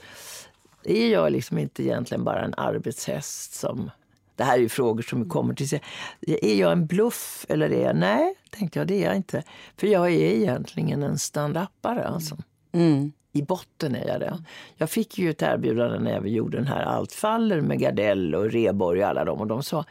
Är 0.85 1.09
jag 1.09 1.33
liksom 1.33 1.59
inte 1.59 1.83
egentligen 1.83 2.25
bara 2.25 2.43
en 2.45 2.55
arbetshäst 2.57 3.55
som... 3.55 3.91
Det 4.37 4.45
här 4.45 4.59
är 4.59 4.69
frågor 4.69 5.03
som 5.03 5.29
kommer 5.29 5.55
till 5.55 5.69
sig. 5.69 5.83
Är 6.21 6.55
jag 6.55 6.73
en 6.73 6.87
bluff 6.87 7.47
eller 7.49 7.73
är 7.73 7.85
jag... 7.85 7.97
Nej, 7.97 8.35
tänkte 8.51 8.79
jag, 8.79 8.89
det 8.89 9.03
är 9.03 9.07
jag 9.07 9.17
inte. 9.17 9.43
För 9.77 9.87
jag 9.87 10.07
är 10.07 10.35
egentligen 10.35 11.03
en 11.03 11.19
stand-upare 11.19 12.05
alltså. 12.05 12.37
Mm. 12.73 13.13
I 13.33 13.43
botten 13.43 13.95
är 13.95 14.07
jag 14.07 14.21
det. 14.21 14.45
Jag 14.77 14.91
fick 14.91 15.19
ju 15.19 15.31
ett 15.31 15.43
erbjudande 15.43 15.99
när 15.99 16.21
vi 16.21 16.31
gjorde 16.31 16.57
den 16.57 16.67
här 16.67 16.83
Allt 16.83 17.13
faller 17.13 17.61
med 17.61 17.79
Gardell 17.79 18.35
och 18.35 18.51
Reborg 18.51 19.03
och 19.03 19.09
alla 19.09 19.25
dem. 19.25 19.41
Och 19.41 19.47
de 19.47 19.63
sa 19.63 19.85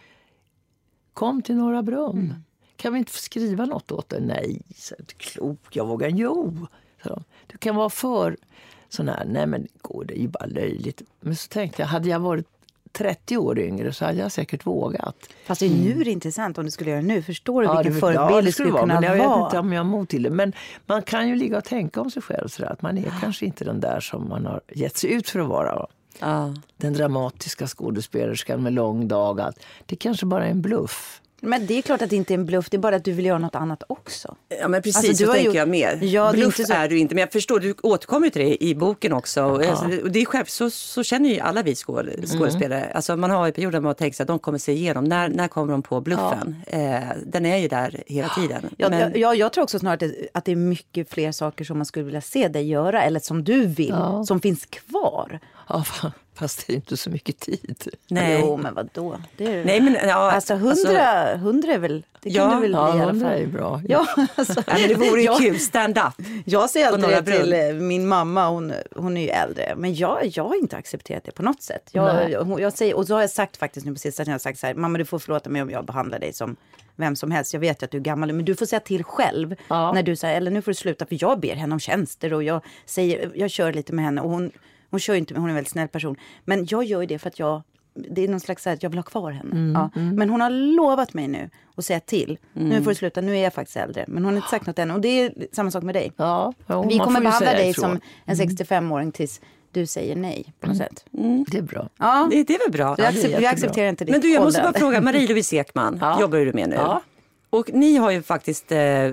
Kom 1.14 1.42
till 1.42 1.56
Norra 1.56 1.84
Brunn. 1.84 2.44
Kan 2.76 2.94
vi 2.94 3.00
inte 3.00 3.12
få 3.12 3.18
skriva 3.18 3.66
något 3.66 3.92
åt 3.92 4.10
dig? 4.10 4.22
Nej, 4.22 4.62
så 4.76 4.96
är 4.96 5.04
klok. 5.18 5.76
Jag 5.76 5.88
vågar. 5.88 6.10
Jo, 6.10 6.68
de. 7.04 7.24
Du 7.48 7.58
kan 7.58 7.76
vara 7.76 7.90
för 7.90 8.38
sån 8.90 9.10
här. 9.10 9.26
Nej, 9.26 9.48
men 9.48 9.68
går 9.82 10.06
det 10.06 10.18
är 10.18 10.22
ju 10.22 10.28
bara 10.28 10.46
löjligt. 10.46 11.02
Men 11.20 11.36
så 11.36 11.48
tänkte 11.48 11.82
jag, 11.82 11.88
hade 11.88 12.10
jag 12.10 12.20
varit 12.20 12.48
30 12.98 13.38
år 13.38 13.60
yngre 13.60 13.94
så 13.94 14.06
hade 14.06 14.18
jag 14.18 14.32
säkert 14.32 14.66
vågat. 14.66 15.16
Fast 15.46 15.60
det 15.60 15.66
är 15.66 15.70
nu 15.70 16.04
det 16.04 16.10
är 16.10 16.14
intressant 16.14 16.58
om 16.58 16.66
du 16.66 16.72
skulle 16.72 16.90
göra 16.90 17.02
det 17.02 17.08
nu. 17.08 17.22
Förstår 17.22 17.62
du 17.62 17.68
Ja, 17.68 17.78
vilken 17.78 17.94
det- 17.94 18.00
förebild 18.00 18.38
ja, 18.38 18.42
du 18.42 18.52
skulle 18.52 18.72
vara, 18.72 18.82
kunna 18.82 18.94
men 18.94 19.04
Jag 19.04 19.16
vet 19.18 19.26
vara? 19.28 19.46
inte 19.46 19.60
om 19.60 19.74
jag 19.74 19.80
har 19.80 19.90
mod 19.90 20.10
till 20.10 20.24
det. 20.24 20.30
Men 20.30 20.54
man 20.86 21.02
kan 21.02 21.30
ju 21.30 21.36
ligga 21.36 21.58
och 21.58 21.64
tänka 21.64 22.02
om 22.02 22.12
sig 22.12 22.22
själv 22.22 22.48
sådär, 22.48 22.70
att 22.72 22.82
man 22.82 22.98
är 22.98 23.14
kanske 23.22 23.46
inte 23.46 23.66
den 23.66 23.80
där 23.80 24.00
som 24.00 24.30
man 24.30 24.46
har 24.46 24.62
gett 24.74 24.98
sig 24.98 25.12
ut 25.14 25.30
för 25.30 25.40
att 25.40 25.48
vara. 25.48 25.76
va? 25.76 25.88
Ja. 26.20 26.54
Den 26.78 26.94
dramatiska 26.94 27.68
skådespelerskan 27.68 28.64
med 28.64 28.74
lång 28.74 29.08
dag. 29.08 29.42
Allt. 29.42 29.60
Det 29.86 29.96
kanske 29.96 30.26
bara 30.26 30.46
är 30.46 30.52
en 30.52 30.62
bluff. 30.62 31.22
Men 31.46 31.66
det 31.66 31.78
är 31.78 31.82
klart 31.82 32.02
att 32.02 32.10
det 32.10 32.16
inte 32.16 32.34
är 32.34 32.38
en 32.38 32.46
bluff, 32.46 32.70
det 32.70 32.78
är 32.78 32.80
bara 32.80 32.96
att 32.96 33.04
du 33.06 33.12
vill 33.12 33.26
göra 33.26 33.38
något 33.40 33.56
annat 33.56 33.84
också. 33.88 34.36
Ja 34.62 34.68
men 34.68 34.82
precis, 34.82 34.96
Alltså, 34.98 35.12
du 35.12 35.18
så 35.18 35.26
har 35.32 35.36
tänker 35.36 35.52
ju- 35.52 35.58
jag 35.58 35.70
mer. 35.70 36.00
Ja, 36.02 36.24
det 36.24 36.30
är 36.30 36.34
Bluff 36.34 36.60
inte 36.60 36.66
så- 36.66 36.74
är 36.74 36.88
du 36.90 36.98
inte, 37.00 37.16
men 37.16 37.20
jag 37.22 37.32
förstår, 37.32 37.60
du 37.60 37.76
återkommer 37.84 38.30
till 38.30 38.42
det 38.42 38.64
i 38.64 38.76
boken 38.76 39.14
också. 39.14 39.44
Och 39.44 39.66
alltså, 39.66 39.86
och 40.04 40.12
det 40.12 40.22
är 40.22 40.26
själv, 40.26 40.46
så, 40.46 40.70
så 40.70 41.04
känner 41.04 41.30
ju 41.30 41.40
alla 41.40 41.64
vi 41.64 41.76
skåd, 41.76 42.10
skådespelare. 42.26 42.92
Alltså 42.96 43.16
man 43.16 43.32
har 43.32 43.46
ju 43.46 43.52
perioder 43.52 43.72
där 43.72 43.82
man 43.82 43.96
tänker 43.96 44.22
att 44.22 44.28
de 44.28 44.40
kommer 44.40 44.58
se 44.58 44.72
igenom, 44.72 45.04
när, 45.04 45.30
när 45.30 45.48
kommer 45.48 45.72
de 45.72 45.82
på 45.82 46.02
bluffen? 46.02 46.56
Eh, 46.68 47.00
den 47.26 47.46
är 47.46 47.58
ju 47.58 47.68
där 47.68 48.04
hela 48.08 48.30
tiden. 48.30 48.70
Jag, 48.78 48.90
men, 48.90 49.00
jag, 49.00 49.18
jag, 49.18 49.36
jag 49.36 49.54
tror 49.54 49.64
också 49.64 49.80
snarare 49.80 49.94
att 49.94 50.00
det, 50.00 50.28
att 50.34 50.46
det 50.46 50.52
är 50.52 50.56
mycket 50.56 51.10
fler 51.10 51.32
saker 51.32 51.66
som 51.66 51.78
man 51.78 51.86
skulle 51.86 52.06
vilja 52.06 52.22
se 52.22 52.48
dig 52.48 52.68
göra 52.70 53.04
eller 53.04 53.20
som 53.20 53.44
du 53.44 53.66
vill, 53.66 53.90
Ja. 53.90 54.24
som 54.28 54.40
finns 54.42 54.66
kvar. 54.66 55.40
Ja, 55.70 55.84
fa- 55.86 56.12
fast 56.36 56.68
det 56.68 56.74
är 56.74 56.76
inte 56.76 56.98
så 56.98 57.10
mycket 57.10 57.40
tid. 57.40 57.88
nej. 58.08 58.38
Jo, 58.42 58.58
men 58.58 58.74
vadå? 58.74 59.18
Det 59.38 59.46
är, 59.46 59.66
nej 59.66 59.82
men 59.82 59.94
ja, 59.94 60.32
alltså 60.32 60.56
hundra, 60.56 61.38
hundra 61.38 61.74
är 61.74 61.78
väl, 61.78 62.04
det 62.22 62.30
kan 62.34 62.50
Ja, 62.50 62.56
du 62.56 62.62
väl 62.62 62.72
Ja, 62.72 62.92
bli 62.92 63.00
i 63.00 63.04
alla 63.04 63.12
är 63.14 63.20
fall. 63.32 63.40
ju 63.40 63.48
bra. 63.48 63.82
Ja, 63.88 64.06
alltså, 64.36 64.64
Ja, 64.68 64.74
men 64.80 64.88
det 64.88 64.96
vore 64.96 65.22
ju 65.22 65.28
kul, 65.38 65.60
stand-up. 65.60 66.14
Jag 66.46 66.70
säger 66.70 66.88
alltid 66.88 67.10
det 67.10 67.22
till 67.24 67.50
Brunn. 67.50 67.54
eh, 67.54 67.74
min 67.74 68.08
mamma, 68.08 68.50
hon, 68.50 68.74
hon 68.96 69.18
är 69.18 69.22
ju 69.22 69.30
äldre. 69.30 69.74
Men 69.78 69.96
jag, 69.96 70.26
jag 70.26 70.44
har 70.44 70.56
inte 70.56 70.78
accepterat 70.78 71.24
det 71.24 71.32
på 71.32 71.44
något 71.44 71.62
sätt. 71.62 71.90
Jag, 71.92 72.32
jag, 72.32 72.60
jag 72.62 72.74
säger, 72.74 72.96
och 72.98 73.08
så 73.08 73.14
har 73.14 73.22
jag 73.22 73.30
sagt 73.30 73.58
faktiskt 73.58 73.86
nu 73.86 73.92
på 73.94 74.00
sista, 74.00 74.24
jag 74.24 74.32
har 74.32 74.40
sagt 74.40 74.60
så 74.60 74.68
här, 74.68 74.74
mamma 74.74 74.98
du 74.98 75.06
får 75.06 75.20
förlåta 75.20 75.50
mig 75.50 75.62
om 75.62 75.70
jag 75.70 75.86
behandlar 75.86 76.20
dig 76.20 76.34
som 76.34 76.56
vem 76.96 77.16
som 77.16 77.32
helst. 77.32 77.54
Jag 77.54 77.60
vet 77.60 77.82
ju 77.82 77.86
att 77.86 77.92
du 77.92 77.98
är 77.98 78.02
gammal, 78.02 78.34
men 78.34 78.46
du 78.46 78.56
får 78.56 78.66
säga 78.66 78.80
till 78.80 79.04
själv. 79.04 79.56
Ja. 79.68 79.92
När 79.94 80.04
du 80.04 80.16
säger, 80.16 80.38
eller 80.38 80.52
nu 80.52 80.62
får 80.62 80.72
du 80.72 80.76
sluta, 80.76 81.06
för 81.06 81.18
jag 81.22 81.40
ber 81.40 81.56
henne 81.56 81.74
om 81.74 81.80
tjänster 81.80 82.34
och 82.34 82.44
jag, 82.44 82.62
säger, 82.86 83.32
jag 83.36 83.52
kör 83.52 83.74
lite 83.74 83.94
med 83.94 84.06
henne. 84.06 84.22
Och 84.22 84.30
hon, 84.30 84.52
hon 84.94 85.00
kör 85.00 85.14
ju 85.14 85.20
inte, 85.20 85.34
hon 85.34 85.44
är 85.46 85.50
en 85.50 85.56
väldigt 85.56 85.72
snäll 85.72 85.88
person. 85.88 86.16
Men 86.46 86.66
jag 86.70 86.84
gör 86.84 87.02
ju 87.02 87.08
det 87.08 87.20
för 87.20 87.30
att 87.30 87.40
jag, 87.40 87.62
det 87.94 88.24
är 88.24 88.28
någon 88.28 88.40
slags 88.40 88.68
att 88.68 88.84
jag 88.84 88.90
vill 88.90 89.00
ha 89.00 89.04
kvar 89.04 89.32
henne. 89.32 89.72
ja. 89.74 90.02
Men 90.02 90.30
hon 90.30 90.42
har 90.42 90.50
lovat 90.50 91.14
mig 91.14 91.28
nu 91.28 91.50
att 91.76 91.86
säga 91.86 92.00
till. 92.00 92.38
Nu 92.54 92.82
får 92.84 92.92
du 92.92 92.96
sluta, 92.96 93.22
nu 93.22 93.38
är 93.38 93.44
jag 93.44 93.54
faktiskt 93.54 93.78
äldre. 93.78 94.06
Men 94.08 94.24
hon 94.26 94.34
har 94.34 94.38
inte 94.38 94.50
sagt 94.50 94.68
något 94.68 94.80
än. 94.80 94.92
Och 94.92 95.02
det 95.02 95.08
är 95.10 95.34
samma 95.52 95.72
sak 95.72 95.84
med 95.84 95.96
dig. 95.96 96.12
Ja, 96.18 96.54
jo, 96.70 96.86
Vi 96.90 97.00
kommer 97.00 97.22
behandla 97.22 97.52
dig 97.52 97.70
ifrån. 97.70 97.84
som 97.84 98.00
en 98.26 98.36
65-åring 98.36 99.12
tills 99.12 99.42
du 99.72 99.86
säger 99.86 100.16
nej 100.16 100.54
på 100.60 100.68
något 100.68 100.78
sätt. 100.78 101.06
Det 101.52 101.58
är 101.58 101.62
bra. 101.62 101.90
Ja, 102.00 102.28
Det, 102.32 102.44
det 102.44 102.54
är 102.56 102.60
väl 102.60 102.72
bra. 102.72 102.96
är 103.00 103.08
accept, 103.10 103.40
vi 103.40 103.46
accepterar 103.46 103.90
inte 103.90 104.06
ditt 104.06 104.12
Men 104.12 104.22
du, 104.22 104.34
jag 104.34 104.44
måste 104.44 104.62
bara 104.62 104.74
fråga, 104.74 105.02
Marie-Louise 105.02 105.56
Ekman 105.56 105.98
Ja. 106.02 106.22
jobbar 106.22 106.38
du 106.38 106.54
med 106.54 106.70
nu. 106.70 106.76
Ja. 107.54 107.60
Och 107.60 107.70
ni 107.74 107.96
har 107.98 108.12
ju 108.12 108.22
faktiskt 108.22 108.72
eh, 108.72 109.12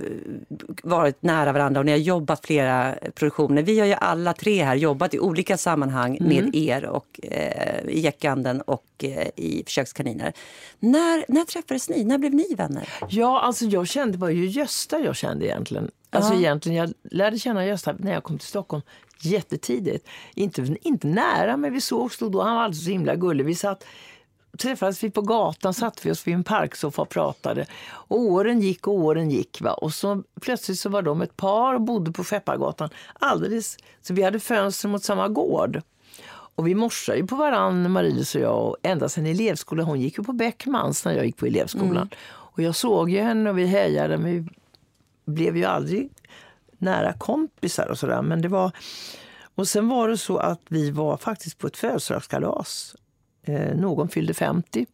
varit 0.82 1.22
nära 1.22 1.52
varandra 1.52 1.80
och 1.80 1.86
ni 1.86 1.92
har 1.92 1.98
jobbat 1.98 2.46
flera 2.46 2.94
produktioner. 3.14 3.62
Vi 3.62 3.78
har 3.80 3.86
ju 3.86 3.94
alla 3.94 4.32
tre 4.32 4.64
här 4.64 4.74
jobbat 4.74 5.14
i 5.14 5.18
olika 5.18 5.56
sammanhang 5.56 6.16
Mm. 6.16 6.28
med 6.28 6.54
er 6.54 6.84
och 6.84 7.20
eh, 7.22 7.80
i 7.88 8.00
Jäckanden 8.00 8.60
och 8.60 8.84
eh, 9.02 9.28
i 9.36 9.62
Försökskaniner. 9.66 10.32
När, 10.78 11.24
när 11.28 11.44
träffades 11.44 11.88
ni? 11.88 12.04
När 12.04 12.18
blev 12.18 12.34
ni 12.34 12.54
vänner? 12.54 12.88
Ja, 13.08 13.40
alltså 13.40 13.64
jag 13.64 13.88
kände, 13.88 14.12
det 14.12 14.18
var 14.18 14.30
ju 14.30 14.46
Gösta 14.46 14.98
jag 15.00 15.16
kände 15.16 15.46
egentligen. 15.46 15.90
Alltså 16.10 16.34
egentligen, 16.34 16.78
jag 16.78 16.92
lärde 17.10 17.38
känna 17.38 17.66
Gösta 17.66 17.94
när 17.98 18.12
jag 18.12 18.22
kom 18.22 18.38
till 18.38 18.48
Stockholm 18.48 18.82
jättetidigt. 19.22 20.08
Inte, 20.34 20.76
inte 20.82 21.06
nära, 21.06 21.56
men 21.56 21.72
vi 21.72 21.80
såg 21.80 22.12
stod 22.12 22.32
då. 22.32 22.42
Han 22.42 22.56
var 22.56 22.62
alltid 22.62 22.82
så 22.82 22.90
himla 22.90 23.14
gullig. 23.14 23.44
Vi 23.44 23.54
satt, 23.54 23.84
träffades 24.60 25.04
vi 25.04 25.10
på 25.10 25.22
gatan, 25.22 25.74
satt 25.74 26.06
vi 26.06 26.10
oss 26.10 26.26
vid 26.26 26.34
en 26.34 26.44
parksoffa 26.44 27.02
och 27.02 27.08
pratade. 27.08 27.66
Och 27.90 28.20
åren 28.20 28.60
gick 28.60 28.86
och 28.86 28.94
åren 28.94 29.30
gick. 29.30 29.60
Va? 29.60 29.72
Och 29.72 29.94
så 29.94 30.22
plötsligt 30.40 30.78
så 30.78 30.88
var 30.88 31.02
de 31.02 31.22
ett 31.22 31.36
par 31.36 31.74
och 31.74 31.80
bodde 31.80 32.12
på 32.12 32.24
Skeppargatan. 32.24 32.90
Alldeles, 33.12 33.76
så 34.02 34.14
vi 34.14 34.22
hade 34.22 34.40
fönster 34.40 34.88
mot 34.88 35.04
samma 35.04 35.28
gård. 35.28 35.82
Och 36.54 36.66
vi 36.66 36.74
morsade 36.74 37.18
ju 37.18 37.26
på 37.26 37.36
varann, 37.36 37.90
Marie 37.90 38.20
och 38.20 38.40
jag, 38.40 38.66
och 38.66 38.76
ända 38.82 39.08
sedan 39.08 39.26
elevskolan. 39.26 39.86
Hon 39.86 40.00
gick 40.00 40.18
ju 40.18 40.24
på 40.24 40.32
Beckmans 40.32 41.04
när 41.04 41.12
jag 41.12 41.26
gick 41.26 41.36
på 41.36 41.46
elevskolan. 41.46 42.10
Och 42.28 42.62
jag 42.62 42.74
såg 42.74 43.10
ju 43.10 43.20
henne 43.20 43.50
och 43.50 43.58
vi 43.58 43.66
hejade, 43.66 44.18
men 44.18 44.32
vi 44.32 44.48
blev 45.32 45.56
ju 45.56 45.64
aldrig 45.64 46.10
nära 46.78 47.12
kompisar 47.12 47.86
och 47.86 47.98
sådär. 47.98 48.22
Men 48.22 48.42
det 48.42 48.48
var... 48.48 48.72
Och 49.54 49.68
sen 49.68 49.88
var 49.88 50.08
det 50.08 50.18
så 50.18 50.36
att 50.36 50.60
vi 50.68 50.90
var 50.90 51.16
faktiskt 51.16 51.58
på 51.58 51.66
ett 51.66 51.76
födelsedagskalas. 51.76 52.96
Eh, 53.50 53.76
någon 53.76 54.08
fyllde 54.08 54.34
50. 54.34 54.86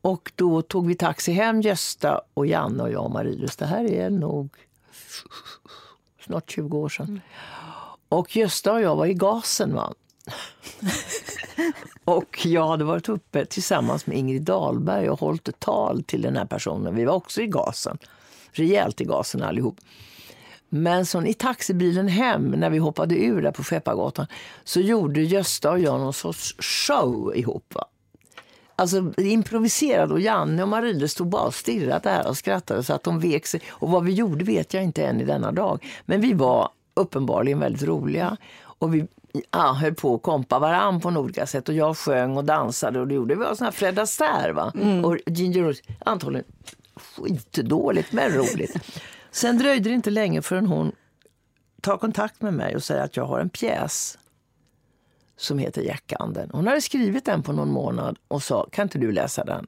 Och 0.00 0.32
då 0.34 0.62
tog 0.62 0.86
vi 0.86 0.94
taxi 0.94 1.32
hem, 1.32 1.60
Gösta 1.60 2.20
och 2.34 2.46
Janne 2.46 2.82
och 2.82 2.92
jag 2.92 3.04
och 3.04 3.10
Marie-Louise. 3.10 3.56
Det 3.58 3.66
här 3.66 3.84
är 3.84 4.10
nog 4.10 4.56
snart 6.24 6.50
20 6.50 6.78
år 6.78 6.88
sedan. 6.88 7.20
Och 8.08 8.36
Gösta 8.36 8.72
och 8.72 8.80
jag 8.80 8.96
var 8.96 9.06
i 9.06 9.14
gasen. 9.14 9.74
Va? 9.74 9.94
och 12.04 12.46
jag 12.46 12.68
hade 12.68 12.84
varit 12.84 13.08
uppe 13.08 13.44
tillsammans 13.44 14.06
med 14.06 14.18
Ingrid 14.18 14.42
Dahlberg 14.42 15.10
och 15.10 15.20
hållit 15.20 15.48
ett 15.48 15.60
tal 15.60 16.02
till 16.02 16.22
den 16.22 16.36
här 16.36 16.46
personen. 16.46 16.94
Vi 16.94 17.04
var 17.04 17.14
också 17.14 17.42
i 17.42 17.46
gasen. 17.46 17.98
Rejält 18.52 19.00
i 19.00 19.04
gasen 19.04 19.42
allihop. 19.42 19.76
Men 20.74 21.26
i 21.26 21.34
taxibilen 21.34 22.08
hem, 22.08 22.50
när 22.50 22.70
vi 22.70 22.78
hoppade 22.78 23.24
ur 23.24 23.42
där 23.42 23.50
på 23.50 23.62
Skeppargatan, 23.62 24.26
så 24.64 24.80
gjorde 24.80 25.20
Gösta 25.20 25.70
och 25.70 25.78
jag 25.78 26.00
någon 26.00 26.12
sorts 26.12 26.56
show 26.58 27.32
ihop. 27.36 27.74
Va? 27.74 27.84
Alltså 28.76 29.12
improviserade 29.16 30.12
och 30.12 30.20
Janne 30.20 30.62
och 30.62 30.68
Marie 30.68 31.08
stod 31.08 31.28
bara 31.28 31.42
och 31.42 31.54
stirrade 31.54 32.10
där 32.10 32.28
och 32.28 32.36
skrattade 32.36 32.82
så 32.82 32.94
att 32.94 33.02
de 33.02 33.20
vek 33.20 33.46
sig. 33.46 33.60
Och 33.68 33.90
vad 33.90 34.04
vi 34.04 34.12
gjorde 34.12 34.44
vet 34.44 34.74
jag 34.74 34.84
inte 34.84 35.06
än 35.06 35.20
i 35.20 35.24
denna 35.24 35.52
dag. 35.52 35.84
Men 36.04 36.20
vi 36.20 36.32
var 36.32 36.68
uppenbarligen 36.94 37.60
väldigt 37.60 37.82
roliga. 37.82 38.36
Och 38.62 38.94
vi 38.94 39.06
ja, 39.50 39.72
höll 39.72 39.94
på 39.94 40.14
att 40.14 40.22
kompa 40.22 40.58
varann 40.58 41.00
på 41.00 41.08
olika 41.08 41.46
sätt. 41.46 41.68
Och 41.68 41.74
jag 41.74 41.96
sjöng 41.96 42.36
och 42.36 42.44
dansade 42.44 43.00
och 43.00 43.08
det 43.08 43.14
gjorde 43.14 43.34
vi. 43.34 43.44
var 43.44 43.54
sån 43.54 43.64
här 43.64 43.72
Fred 43.72 43.98
Astaire 43.98 44.52
va? 44.52 44.72
Och 45.04 45.18
Ginger 45.26 45.62
Rose, 45.62 45.82
antagligen 46.04 46.44
skitdåligt 46.96 48.12
men 48.12 48.30
roligt. 48.30 48.76
Sen 49.32 49.58
dröjde 49.58 49.88
det 49.88 49.94
inte 49.94 50.10
länge 50.10 50.42
förrän 50.42 50.66
hon 50.66 50.92
tar 51.80 51.98
kontakt 51.98 52.42
med 52.42 52.54
mig 52.54 52.76
och 52.76 52.82
säger 52.82 53.02
att 53.02 53.16
jag 53.16 53.24
har 53.24 53.40
en 53.40 53.50
pjäs 53.50 54.18
som 55.36 55.58
heter 55.58 55.82
Jackanden. 55.82 56.50
Hon 56.52 56.66
hade 56.66 56.80
skrivit 56.80 57.24
den 57.24 57.42
på 57.42 57.52
någon 57.52 57.70
månad 57.70 58.18
och 58.28 58.42
sa, 58.42 58.68
kan 58.72 58.82
inte 58.82 58.98
du 58.98 59.12
läsa 59.12 59.44
den? 59.44 59.66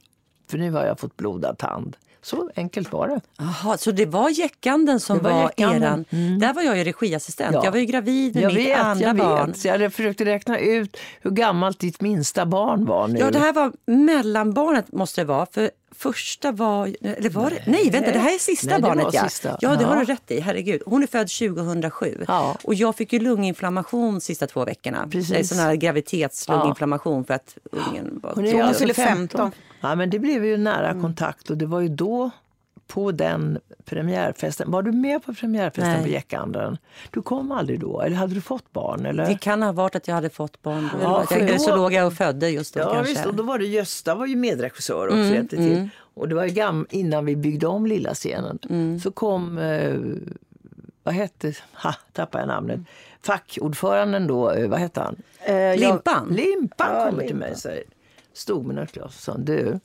För 0.50 0.58
nu 0.58 0.70
har 0.70 0.86
jag 0.86 1.00
fått 1.00 1.16
blodad 1.16 1.58
tand. 1.58 1.96
Så 2.24 2.50
enkelt 2.56 2.92
var 2.92 3.08
det. 3.08 3.20
Jaha, 3.38 3.76
så 3.78 3.90
det 3.90 4.06
var 4.06 4.28
Jäckanden 4.30 5.00
som 5.00 5.18
Det 5.18 5.24
var 5.24 5.30
var, 5.42 5.52
eran... 5.56 6.04
Där 6.40 6.54
var 6.54 6.62
jag 6.62 6.78
ju 6.78 6.84
regiassistent. 6.84 7.54
Ja. 7.54 7.64
Jag 7.64 7.72
var 7.72 7.78
ju 7.78 7.84
gravid 7.84 8.34
med 8.34 8.44
Jag 8.44 8.54
mitt 8.54 8.66
vet, 8.66 8.78
andra 8.80 9.06
jag 9.06 9.16
barn. 9.16 9.46
vet. 9.50 9.58
Så 9.58 9.68
jag 9.68 9.72
hade 9.72 9.90
försökt 9.90 10.20
räkna 10.20 10.58
ut 10.58 10.96
hur 11.22 11.30
gammalt 11.30 11.78
ditt 11.78 12.00
minsta 12.00 12.46
barn 12.46 12.84
var 12.86 13.08
nu. 13.08 13.18
Ja, 13.18 13.30
det 13.30 13.38
här 13.38 13.52
var 13.52 13.72
mellanbarnet 13.86 14.92
måste 14.92 15.20
det 15.20 15.24
vara. 15.24 15.46
För 15.52 15.70
första 15.96 16.52
var... 16.52 16.94
Eller 17.00 17.30
var 17.30 17.50
det? 17.50 17.62
Nej, 17.66 17.90
vänta, 17.90 18.10
det 18.12 18.18
här 18.18 18.34
är 18.34 18.38
sista 18.38 18.70
Nej, 18.70 18.80
barnet. 18.80 19.06
Ja, 19.12 19.24
sista. 19.28 19.58
ja 19.60 19.76
det 19.76 19.82
Ja. 19.82 19.88
har 19.88 19.96
du 19.96 20.04
rätt 20.04 20.30
i. 20.30 20.40
Herregud. 20.40 20.82
Hon 20.86 21.02
är 21.02 21.06
född 21.06 21.28
2007. 21.28 22.24
Ja. 22.28 22.56
Och 22.64 22.74
jag 22.74 22.96
fick 22.96 23.12
ju 23.12 23.18
lunginflammation 23.18 24.20
sista 24.20 24.46
två 24.46 24.64
veckorna. 24.64 25.08
Precis. 25.10 25.28
Det 25.30 25.38
är 25.38 25.42
sån 25.42 25.58
här 25.58 25.74
graviditetslunginflammation 25.74 27.24
för 27.24 27.34
att 27.34 27.56
ungen 27.72 28.20
var 28.22 28.34
Hon 28.34 28.46
är 28.46 28.62
alltså 28.62 28.80
fyller 28.80 28.94
15. 28.94 29.16
15. 29.40 29.52
Ja, 29.84 29.94
men 29.94 30.10
det 30.10 30.18
blev 30.18 30.44
ju 30.44 30.56
nära 30.56 31.00
kontakt 31.00 31.50
och 31.50 31.56
det 31.58 31.66
var 31.66 31.80
ju 31.80 31.88
då 31.88 32.30
på 32.86 33.12
den 33.12 33.58
premiärfesten. 33.84 34.70
Var 34.70 34.82
du 34.82 34.92
med 34.92 35.24
på 35.24 35.34
premiärfesten 35.34 35.92
Nej. 35.92 36.02
på 36.02 36.08
Gäckanden? 36.08 36.78
Du 37.10 37.22
kom 37.22 37.52
aldrig 37.52 37.80
då? 37.80 38.00
Eller 38.00 38.16
hade 38.16 38.34
du 38.34 38.40
fått 38.40 38.72
barn? 38.72 39.06
Eller? 39.06 39.26
Det 39.26 39.38
kan 39.40 39.62
ha 39.62 39.72
varit 39.72 39.96
att 39.96 40.08
jag 40.08 40.14
hade 40.14 40.30
fått 40.30 40.62
barn 40.62 40.88
då. 40.92 40.98
Ja, 41.02 41.24
jag, 41.30 41.40
eller 41.40 41.58
så 41.58 41.70
då- 41.70 41.76
låg 41.76 41.92
jag 41.92 42.06
och 42.06 42.12
födde 42.12 42.50
just 42.50 42.74
då 42.74 42.80
Ja 42.80 42.94
kanske. 42.94 43.12
visst, 43.12 43.26
och 43.26 43.34
då 43.34 43.42
var 43.42 43.58
det 43.58 43.66
Gösta 43.66 44.14
var 44.14 44.26
ju 44.26 44.36
medregissör 44.36 45.06
också. 45.06 45.16
Mm, 45.18 45.48
till. 45.48 45.88
Och 46.14 46.28
det 46.28 46.34
var 46.34 46.44
ju 46.44 46.50
gam- 46.50 46.86
innan 46.90 47.24
vi 47.24 47.36
byggde 47.36 47.66
om 47.66 47.86
lilla 47.86 48.14
scenen. 48.14 48.58
Mm. 48.70 49.00
Så 49.00 49.10
kom, 49.10 49.58
eh, 49.58 49.94
vad 51.02 51.14
hette, 51.14 51.52
ha, 51.82 51.94
tappade 52.12 52.42
jag 52.42 52.48
namnet, 52.48 52.80
fackordföranden 53.22 54.26
då, 54.26 54.50
eh, 54.50 54.68
vad 54.68 54.78
hette 54.78 55.00
han? 55.00 55.16
Eh, 55.40 55.54
jag- 55.54 55.78
Limpan? 55.80 56.28
Limpan 56.30 56.88
Ja, 56.94 57.04
kommer 57.04 57.10
till 57.10 57.20
Limpan. 57.20 57.38
mig 57.38 57.50
och 57.52 57.58
säger, 57.58 57.84
stod 58.34 58.66
med 58.66 58.76
något 58.76 58.92
glas 58.92 59.06
och 59.06 59.22
sa, 59.22 59.36
du, 59.36 59.80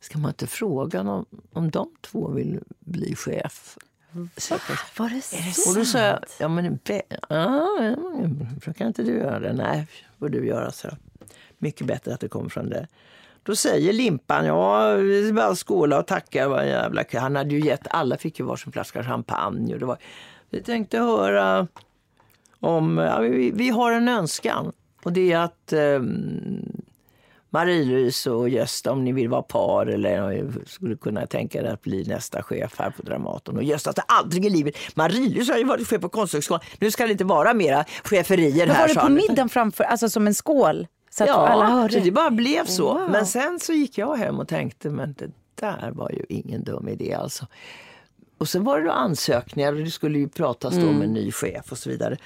ska 0.00 0.18
man 0.18 0.30
inte 0.30 0.46
fråga 0.46 1.00
om, 1.00 1.26
om 1.52 1.70
de 1.70 1.90
två 2.00 2.28
vill 2.28 2.60
bli 2.80 3.14
chef? 3.14 3.78
Var 4.96 5.14
det 5.14 5.22
så? 5.22 5.70
Och 5.70 5.76
då 5.76 5.84
sa 5.84 5.98
jag, 5.98 6.18
ja 6.40 6.48
men 6.48 6.78
be, 6.84 7.02
ja, 7.28 7.96
ja, 8.64 8.72
kan 8.72 8.86
inte 8.86 9.02
du 9.02 9.12
göra 9.12 9.40
det? 9.40 9.52
Nej, 9.52 9.86
får 10.18 10.28
du 10.28 10.46
göra 10.46 10.72
så. 10.72 10.88
Mycket 11.58 11.86
bättre 11.86 12.14
att 12.14 12.20
det 12.20 12.28
kommer 12.28 12.48
från 12.48 12.68
det. 12.68 12.86
Då 13.42 13.56
säger 13.56 13.92
Limpan, 13.92 14.46
ja, 14.46 14.94
vi 14.94 15.32
bara 15.32 15.54
skåla 15.54 15.98
och 15.98 16.06
tacka. 16.06 16.48
Vad 16.48 16.66
jävla. 16.66 17.04
Han 17.12 17.36
hade 17.36 17.54
ju 17.54 17.60
gett, 17.60 17.86
alla 17.90 18.16
fick 18.16 18.38
ju 18.38 18.44
varsin 18.44 18.72
flaska 18.72 19.04
champagne. 19.04 19.74
Och 19.74 19.80
det 19.80 19.86
var, 19.86 19.98
vi 20.50 20.62
tänkte 20.62 20.98
höra 20.98 21.66
om, 22.60 22.98
ja, 22.98 23.20
vi, 23.20 23.50
vi 23.50 23.68
har 23.68 23.92
en 23.92 24.08
önskan. 24.08 24.72
Och 25.02 25.12
det 25.12 25.32
är 25.32 25.38
att 25.38 25.72
um, 25.72 26.82
Marie-Louise 27.50 28.30
och 28.30 28.48
Gösta, 28.48 28.92
om 28.92 29.04
ni 29.04 29.12
vill 29.12 29.28
vara 29.28 29.42
par 29.42 29.86
eller 29.86 30.46
skulle 30.66 30.96
kunna 30.96 31.26
tänka 31.26 31.58
er 31.60 31.64
att 31.64 31.82
bli 31.82 32.04
nästa 32.04 32.42
chef 32.42 32.74
här 32.78 32.90
på 32.90 33.02
Dramaten. 33.02 33.56
Och 33.56 33.62
Gösta 33.62 33.92
sa 33.92 34.02
aldrig 34.08 34.44
i 34.46 34.50
livet. 34.50 34.74
Marie-Louise 34.94 35.52
har 35.52 35.58
ju 35.58 35.64
varit 35.64 35.88
chef 35.88 36.00
på 36.00 36.08
Konsthögskolan. 36.08 36.60
Nu 36.78 36.90
ska 36.90 37.04
det 37.06 37.12
inte 37.12 37.24
vara 37.24 37.54
mera 37.54 37.84
cheferier 38.04 38.66
Men 38.66 38.76
här. 38.76 38.82
var 38.82 38.88
det 38.88 38.94
på 38.94 39.00
han. 39.00 39.14
middagen 39.14 39.48
framför, 39.48 39.84
alltså 39.84 40.08
som 40.10 40.26
en 40.26 40.34
skål? 40.34 40.86
Så 41.10 41.24
att 41.24 41.28
Ja, 41.28 41.34
alla 41.48 41.66
hörde? 41.66 41.92
så 41.94 42.00
det 42.00 42.10
bara 42.10 42.30
blev 42.30 42.64
så. 42.66 42.94
Wow. 42.94 43.10
Men 43.10 43.26
sen 43.26 43.58
så 43.60 43.72
gick 43.72 43.98
jag 43.98 44.16
hem 44.16 44.38
och 44.40 44.48
tänkte, 44.48 44.90
men 44.90 45.14
det 45.18 45.30
där 45.60 45.90
var 45.94 46.10
ju 46.10 46.24
ingen 46.28 46.64
dum 46.64 46.88
idé 46.88 47.14
alltså. 47.14 47.46
Och 48.38 48.48
sen 48.48 48.64
var 48.64 48.78
det 48.78 48.84
då 48.84 48.92
ansökningar 48.92 49.72
och 49.72 49.78
det 49.78 49.90
skulle 49.90 50.18
ju 50.18 50.28
pratas 50.28 50.74
då 50.74 50.88
om 50.88 51.02
en 51.02 51.12
ny 51.12 51.32
chef 51.32 51.72
och 51.72 51.78
så 51.78 51.90
vidare. 51.90 52.16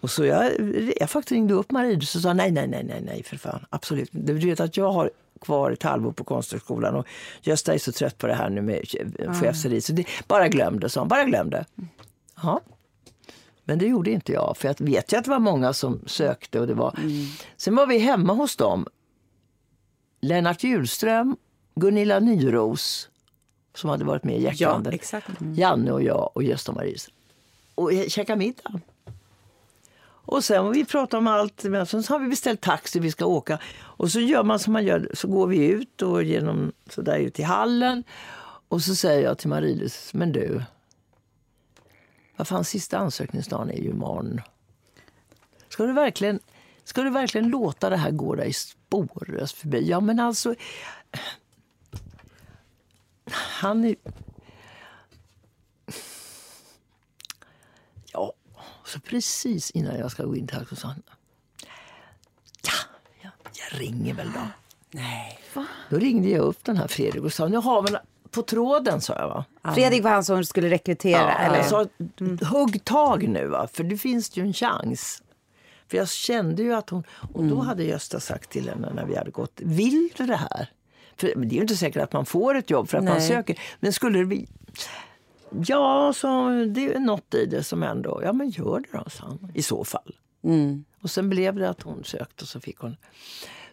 Och 0.00 0.10
så 0.10 0.24
jag, 0.24 0.52
jag 1.00 1.10
faktiskt 1.10 1.32
ringde 1.32 1.54
upp 1.54 1.70
Marie 1.70 1.96
och 1.96 2.02
sa 2.02 2.32
nej, 2.32 2.52
nej, 2.52 2.68
nej, 2.68 2.84
nej, 2.84 3.02
nej 3.06 3.22
för 3.22 3.36
fan, 3.36 3.66
absolut. 3.70 4.08
Du 4.12 4.32
vet 4.32 4.60
att 4.60 4.76
jag 4.76 4.92
har 4.92 5.10
kvar 5.40 5.70
ett 5.70 5.82
halvår 5.82 6.12
på 6.12 6.24
Konsthögskolan 6.24 6.94
och 6.94 7.06
Gösta 7.42 7.74
är 7.74 7.78
så 7.78 7.92
trött 7.92 8.18
på 8.18 8.26
det 8.26 8.34
här 8.34 8.50
nu 8.50 8.62
med 8.62 8.84
chefseri 9.40 9.80
så 9.80 9.92
det, 9.92 10.06
bara 10.28 10.48
glöm 10.48 10.80
det, 10.80 10.88
sa 10.88 11.00
han, 11.00 11.08
bara 11.08 11.24
glöm 11.24 11.50
det. 11.50 11.64
Ja. 12.42 12.60
Men 13.64 13.78
det 13.78 13.86
gjorde 13.86 14.10
inte 14.10 14.32
jag, 14.32 14.56
för 14.56 14.68
jag 14.68 14.80
vet 14.80 15.12
ju 15.12 15.16
att 15.16 15.24
det 15.24 15.30
var 15.30 15.38
många 15.38 15.72
som 15.72 16.00
sökte. 16.06 16.60
och 16.60 16.66
det 16.66 16.74
var... 16.74 16.98
Sen 17.56 17.76
var 17.76 17.86
vi 17.86 17.98
hemma 17.98 18.32
hos 18.32 18.56
dem. 18.56 18.86
Lennart 20.20 20.64
Hjulström, 20.64 21.36
Gunilla 21.74 22.20
Nyros 22.20 23.08
som 23.74 23.90
hade 23.90 24.04
varit 24.04 24.24
med 24.24 24.38
i 24.38 24.42
Ja, 24.44 24.50
Jackanden. 24.50 24.92
exakt. 24.92 25.28
Janne 25.54 25.92
och 25.92 26.02
jag 26.02 26.30
och 26.34 26.42
Gösta 26.42 26.72
Maris. 26.72 27.08
Och 27.74 27.90
käkade 28.08 28.38
middag. 28.38 28.80
Och 30.26 30.44
sen 30.44 30.72
vi 30.72 30.84
pratat 30.84 31.18
om 31.18 31.26
allt. 31.26 31.64
Men 31.64 31.86
sen 31.86 32.04
har 32.08 32.18
vi 32.18 32.28
beställt 32.28 32.60
taxi, 32.60 32.98
vi 33.00 33.10
ska 33.10 33.26
åka. 33.26 33.58
Och 33.80 34.10
så 34.12 34.20
gör 34.20 34.42
man 34.42 34.58
som 34.58 34.72
man 34.72 34.84
gör. 34.84 35.10
Så 35.14 35.28
går 35.28 35.46
vi 35.46 35.66
ut 35.66 36.02
och 36.02 36.22
genom 36.22 36.72
så 36.90 37.02
där 37.02 37.18
ut 37.18 37.38
i 37.38 37.42
hallen. 37.42 38.04
Och 38.68 38.82
så 38.82 38.94
säger 38.94 39.22
jag 39.22 39.38
till 39.38 39.48
Marie-Louise, 39.48 40.10
men 40.16 40.32
du. 40.32 40.62
Vad 42.36 42.48
fan, 42.48 42.64
sista 42.64 42.98
ansökningsdagen 42.98 43.70
är 43.70 43.78
ju 43.78 43.90
imorgon. 43.90 44.40
Ska 45.68 45.86
du 45.86 45.92
verkligen, 45.92 46.38
ska 46.84 47.02
du 47.02 47.10
verkligen 47.10 47.48
låta 47.48 47.90
det 47.90 47.96
här 47.96 48.10
gå 48.10 48.34
dig 48.34 48.52
spårlöst 48.52 49.56
förbi? 49.56 49.88
Ja, 49.88 50.00
men 50.00 50.20
alltså... 50.20 50.54
Han 53.34 53.84
är... 53.84 53.96
Ja, 58.12 58.32
så 58.84 59.00
precis 59.00 59.70
innan 59.70 59.98
jag 59.98 60.10
ska 60.10 60.24
gå 60.24 60.36
in 60.36 60.46
till 60.46 60.56
honom 60.56 60.68
så 60.68 60.76
sa 60.76 60.88
han... 60.88 61.02
Ja, 62.62 62.72
ja, 63.22 63.30
jag 63.52 63.80
ringer 63.80 64.14
väl 64.14 64.32
då. 64.32 64.40
Nej. 64.90 65.40
Då 65.90 65.98
ringde 65.98 66.28
jag 66.28 66.40
upp 66.40 66.64
den 66.64 66.76
här 66.76 66.88
Fredrik 66.88 67.22
och 67.22 67.32
sa, 67.32 67.48
nu 67.48 67.56
har 67.56 67.82
vi 67.82 67.96
på 68.30 68.42
tråden, 68.42 69.00
sa 69.00 69.14
jag. 69.14 69.28
Va? 69.28 69.44
Fredrik 69.74 70.02
var 70.02 70.10
han 70.10 70.24
som 70.24 70.44
skulle 70.44 70.70
rekrytera? 70.70 71.20
Ja, 71.20 71.38
eller? 71.38 71.56
jag 71.56 71.66
sa, 71.66 71.86
hugg 72.46 72.84
tag 72.84 73.28
nu, 73.28 73.46
va? 73.46 73.68
för 73.72 73.84
det 73.84 73.96
finns 73.96 74.36
ju 74.36 74.42
en 74.42 74.52
chans. 74.52 75.22
För 75.88 75.96
jag 75.96 76.08
kände 76.08 76.62
ju 76.62 76.74
att 76.74 76.90
hon... 76.90 77.04
Och 77.34 77.44
då 77.44 77.60
hade 77.60 77.84
Gösta 77.84 78.20
sagt 78.20 78.50
till 78.50 78.68
henne 78.68 78.92
när 78.94 79.06
vi 79.06 79.16
hade 79.16 79.30
gått, 79.30 79.60
vill 79.62 80.10
du 80.16 80.26
det 80.26 80.36
här? 80.36 80.70
För 81.16 81.26
det 81.36 81.54
är 81.54 81.56
ju 81.56 81.60
inte 81.60 81.76
säkert 81.76 82.02
att 82.02 82.12
man 82.12 82.26
får 82.26 82.54
ett 82.54 82.70
jobb 82.70 82.88
för 82.88 82.98
att 82.98 83.04
man 83.04 83.16
Nej. 83.18 83.28
söker. 83.28 83.60
Men 83.80 83.92
skulle 83.92 84.18
det 84.18 84.26
bli... 84.26 84.48
Ja, 85.66 86.12
så 86.16 86.50
det 86.74 86.94
är 86.94 86.98
något 86.98 87.34
i 87.34 87.46
det 87.46 87.62
som 87.62 87.82
ändå... 87.82 88.20
Ja, 88.24 88.32
men 88.32 88.50
gör 88.50 88.80
det 88.80 88.98
då, 88.98 89.10
sa 89.10 89.24
han. 89.26 89.52
I 89.54 89.62
så 89.62 89.84
fall. 89.84 90.14
Mm. 90.44 90.84
Och 91.02 91.10
sen 91.10 91.30
blev 91.30 91.54
det 91.54 91.68
att 91.68 91.82
hon 91.82 92.04
sökte 92.04 92.42
och 92.42 92.48
så 92.48 92.60
fick 92.60 92.78
hon. 92.78 92.96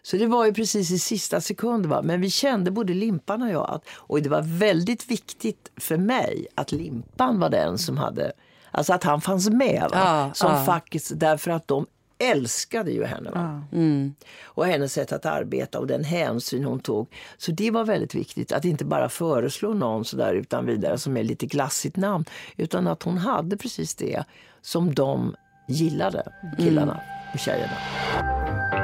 Så 0.02 0.16
det 0.16 0.26
var 0.26 0.44
ju 0.46 0.54
precis 0.54 0.90
i 0.90 0.98
sista 0.98 1.40
sekund. 1.40 1.86
Va? 1.86 2.02
Men 2.02 2.20
vi 2.20 2.30
kände 2.30 2.70
både 2.70 2.94
Limpan 2.94 3.42
och 3.42 3.50
jag 3.50 3.70
att 3.70 3.84
och 3.88 4.22
det 4.22 4.28
var 4.28 4.42
väldigt 4.42 5.10
viktigt 5.10 5.70
för 5.76 5.96
mig 5.96 6.46
att 6.54 6.72
Limpan 6.72 7.40
var 7.40 7.50
den 7.50 7.78
som 7.78 7.96
hade, 7.96 8.32
alltså 8.70 8.92
att 8.92 9.04
han 9.04 9.20
fanns 9.20 9.50
med 9.50 9.88
va? 9.90 9.98
Ja, 9.98 10.30
som 10.34 10.50
ja. 10.50 10.64
faktiskt, 10.64 11.12
därför 11.14 11.50
att 11.50 11.68
de 11.68 11.86
älskade 12.30 12.90
ju 12.90 13.04
henne. 13.04 13.30
Va? 13.30 13.62
Mm. 13.72 14.14
Och 14.44 14.66
hennes 14.66 14.92
sätt 14.92 15.12
att 15.12 15.26
arbeta 15.26 15.78
och 15.78 15.86
den 15.86 16.04
hänsyn 16.04 16.64
hon 16.64 16.80
tog. 16.80 17.08
Så 17.36 17.52
det 17.52 17.70
var 17.70 17.84
väldigt 17.84 18.14
viktigt 18.14 18.52
att 18.52 18.64
inte 18.64 18.84
bara 18.84 19.08
föreslå 19.08 19.74
någon 19.74 20.04
så 20.04 20.16
där 20.16 20.34
utan 20.34 20.66
vidare 20.66 20.98
som 20.98 21.16
är 21.16 21.22
lite 21.22 21.46
glassigt 21.46 21.96
namn. 21.96 22.24
Utan 22.56 22.88
att 22.88 23.02
hon 23.02 23.18
hade 23.18 23.56
precis 23.56 23.94
det 23.94 24.24
som 24.60 24.94
de 24.94 25.36
gillade, 25.68 26.32
killarna 26.58 27.00
och 27.32 27.38
tjejerna. 27.38 28.81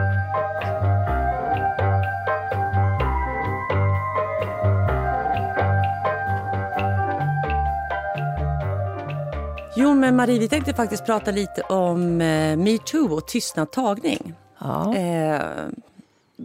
Jo, 9.81 9.95
men 9.95 10.17
Marie, 10.17 10.39
vi 10.39 10.49
tänkte 10.49 10.75
faktiskt 10.75 11.07
prata 11.07 11.31
lite 11.31 11.63
om 11.63 12.21
eh, 12.21 12.57
metoo 12.57 13.15
och 13.15 13.27
tystnad 13.27 13.71
tagning. 13.71 14.35
Ja. 14.59 14.97
Eh, 14.97 15.69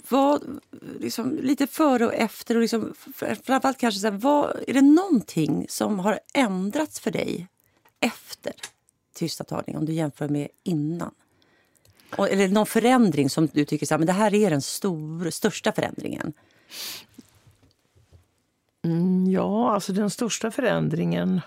vad, 0.09 0.59
liksom, 0.99 1.39
lite 1.41 1.67
före 1.67 2.05
och 2.05 2.13
efter 2.13 2.55
och 2.55 2.61
liksom, 2.61 2.93
fr- 2.93 3.35
framförallt 3.43 3.77
kanske 3.77 3.99
så 3.99 4.07
här, 4.07 4.17
vad, 4.17 4.63
är 4.67 4.73
det 4.73 4.81
någonting 4.81 5.65
som 5.69 5.99
har 5.99 6.19
ändrats 6.33 6.99
för 6.99 7.11
dig 7.11 7.47
efter 7.99 8.53
tystnadtagning 9.13 9.77
om 9.77 9.85
du 9.85 9.93
jämför 9.93 10.29
med 10.29 10.47
innan? 10.63 11.11
Och, 12.17 12.29
eller 12.29 12.47
någon 12.47 12.65
förändring 12.65 13.29
som 13.29 13.47
du 13.53 13.65
tycker 13.65 13.85
så 13.85 13.93
här, 13.93 13.99
men 13.99 14.07
det 14.07 14.13
här 14.13 14.33
är 14.33 14.49
den 14.49 14.61
stor, 14.61 15.29
största 15.29 15.71
förändringen? 15.71 16.33
Mm, 18.85 19.31
ja, 19.31 19.73
alltså 19.73 19.93
den 19.93 20.09
största 20.09 20.51
förändringen 20.51 21.41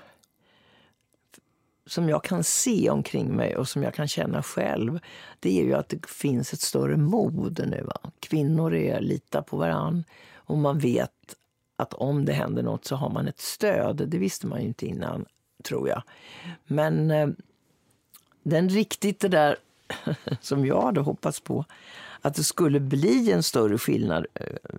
som 1.86 2.08
jag 2.08 2.24
kan 2.24 2.44
se 2.44 2.90
omkring 2.90 3.36
mig 3.36 3.56
och 3.56 3.68
som 3.68 3.82
jag 3.82 3.94
kan 3.94 4.08
känna 4.08 4.42
själv, 4.42 5.00
det 5.40 5.60
är 5.60 5.64
ju 5.64 5.74
att 5.74 5.88
det 5.88 6.06
finns 6.06 6.52
ett 6.52 6.60
större 6.60 6.96
mod 6.96 7.68
nu. 7.68 7.82
Va? 7.82 8.10
Kvinnor 8.20 8.74
är 8.74 9.00
litar 9.00 9.42
på 9.42 9.56
varann 9.56 10.04
och 10.34 10.58
man 10.58 10.78
vet 10.78 11.10
att 11.76 11.94
om 11.94 12.24
det 12.24 12.32
händer 12.32 12.62
något 12.62 12.84
så 12.84 12.96
har 12.96 13.10
man 13.10 13.28
ett 13.28 13.40
stöd. 13.40 14.08
Det 14.08 14.18
visste 14.18 14.46
man 14.46 14.60
ju 14.60 14.66
inte 14.66 14.86
innan, 14.86 15.24
tror 15.64 15.88
jag. 15.88 16.02
Men 16.64 17.10
eh, 17.10 17.28
den 18.42 18.68
riktigt 18.68 19.20
det 19.20 19.28
där 19.28 19.56
som 20.40 20.66
jag 20.66 20.82
hade 20.82 21.00
hoppats 21.00 21.40
på, 21.40 21.64
att 22.20 22.34
det 22.34 22.44
skulle 22.44 22.80
bli 22.80 23.32
en 23.32 23.42
större 23.42 23.78
skillnad 23.78 24.26
eh, 24.34 24.78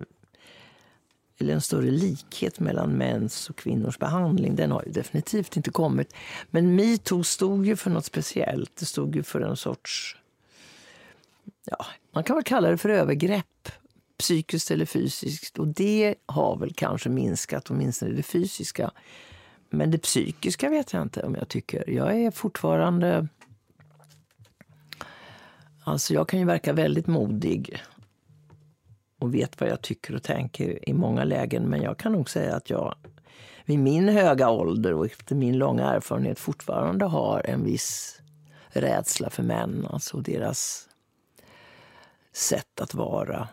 eller 1.38 1.54
en 1.54 1.60
större 1.60 1.90
likhet 1.90 2.60
mellan 2.60 2.92
mäns 2.92 3.50
och 3.50 3.56
kvinnors 3.56 3.98
behandling. 3.98 4.56
Den 4.56 4.70
har 4.70 4.82
ju 4.86 4.92
definitivt 4.92 5.56
inte 5.56 5.70
kommit. 5.70 6.14
Men 6.50 6.76
metoo 6.76 7.24
stod 7.24 7.66
ju 7.66 7.76
för 7.76 7.90
något 7.90 8.04
speciellt. 8.04 8.76
Det 8.76 8.86
stod 8.86 9.16
ju 9.16 9.22
för 9.22 9.40
en 9.40 9.56
sorts... 9.56 10.16
Ja, 11.64 11.86
man 12.14 12.24
kan 12.24 12.36
väl 12.36 12.44
kalla 12.44 12.70
det 12.70 12.78
för 12.78 12.88
övergrepp, 12.88 13.68
psykiskt 14.18 14.70
eller 14.70 14.86
fysiskt. 14.86 15.58
Och 15.58 15.68
det 15.68 16.14
har 16.26 16.56
väl 16.56 16.72
kanske 16.74 17.08
minskat, 17.08 17.70
åtminstone 17.70 18.12
det 18.12 18.22
fysiska. 18.22 18.90
Men 19.70 19.90
det 19.90 19.98
psykiska 19.98 20.68
vet 20.68 20.92
jag 20.92 21.02
inte 21.02 21.22
om 21.22 21.34
jag 21.34 21.48
tycker. 21.48 21.90
Jag 21.90 22.20
är 22.20 22.30
fortfarande... 22.30 23.28
Alltså 25.84 26.14
jag 26.14 26.28
kan 26.28 26.38
ju 26.38 26.46
verka 26.46 26.72
väldigt 26.72 27.06
modig 27.06 27.82
och 29.18 29.34
vet 29.34 29.60
vad 29.60 29.70
jag 29.70 29.82
tycker 29.82 30.14
och 30.14 30.22
tänker 30.22 30.88
i 30.88 30.92
många 30.92 31.24
lägen. 31.24 31.64
Men 31.64 31.82
jag 31.82 31.98
kan 31.98 32.12
nog 32.12 32.30
säga 32.30 32.56
att 32.56 32.70
jag 32.70 32.94
vid 33.64 33.78
min 33.78 34.08
höga 34.08 34.50
ålder 34.50 34.94
och 34.94 35.06
efter 35.06 35.34
min 35.34 35.58
långa 35.58 35.92
erfarenhet 35.92 36.38
fortfarande 36.38 37.04
har 37.04 37.42
en 37.44 37.64
viss 37.64 38.20
rädsla 38.68 39.30
för 39.30 39.42
män, 39.42 39.86
alltså 39.90 40.20
deras 40.20 40.88
sätt 42.32 42.80
att 42.80 42.94
vara 42.94 43.48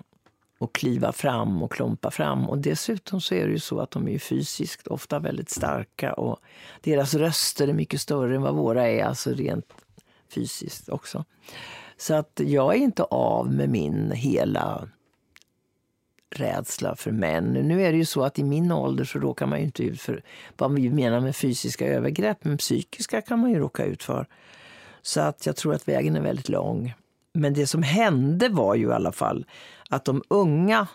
och 0.57 0.75
kliva 0.75 1.11
fram 1.11 1.63
och 1.63 1.71
klompa 1.71 2.11
fram. 2.11 2.49
Och 2.49 2.57
dessutom 2.57 3.21
så 3.21 3.35
är 3.35 3.45
det 3.45 3.51
ju 3.51 3.59
så 3.59 3.79
att 3.79 3.91
de 3.91 4.07
är 4.07 4.19
fysiskt 4.19 4.87
ofta 4.87 5.19
väldigt 5.19 5.49
starka 5.49 6.13
och 6.13 6.39
deras 6.81 7.13
röster 7.13 7.67
är 7.67 7.73
mycket 7.73 8.01
större 8.01 8.35
än 8.35 8.41
vad 8.41 8.55
våra 8.55 8.87
är, 8.87 9.03
alltså 9.03 9.33
rent 9.33 9.73
fysiskt 10.29 10.89
också. 10.89 11.25
Så 11.97 12.13
att 12.13 12.41
jag 12.43 12.75
är 12.75 12.79
inte 12.79 13.03
av 13.03 13.51
med 13.51 13.69
min 13.69 14.11
hela 14.11 14.89
rädsla 16.29 16.95
för 16.95 17.11
män. 17.11 17.53
Nu 17.53 17.83
är 17.83 17.91
det 17.91 17.97
ju 17.97 18.05
så 18.05 18.23
att 18.23 18.39
i 18.39 18.43
min 18.43 18.71
ålder 18.71 19.03
så 19.05 19.19
råkar 19.19 19.45
man 19.45 19.59
ju 19.59 19.65
inte 19.65 19.83
ut 19.83 20.01
för 20.01 20.23
vad 20.57 20.73
vi 20.73 20.89
menar 20.89 21.19
med 21.19 21.35
fysiska 21.35 21.87
övergrepp, 21.87 22.37
men 22.45 22.57
psykiska 22.57 23.21
kan 23.21 23.39
man 23.39 23.51
ju 23.51 23.59
råka 23.59 23.85
ut 23.85 24.03
för. 24.03 24.27
Så 25.01 25.21
att 25.21 25.45
jag 25.45 25.55
tror 25.55 25.73
att 25.73 25.87
vägen 25.87 26.15
är 26.15 26.21
väldigt 26.21 26.49
lång. 26.49 26.93
Men 27.33 27.53
det 27.53 27.67
som 27.67 27.83
hände 27.83 28.49
var 28.49 28.75
ju 28.75 28.87
i 28.87 28.93
alla 28.93 29.11
fall 29.11 29.45
att 29.89 30.05
de 30.05 30.23
unga 30.27 30.87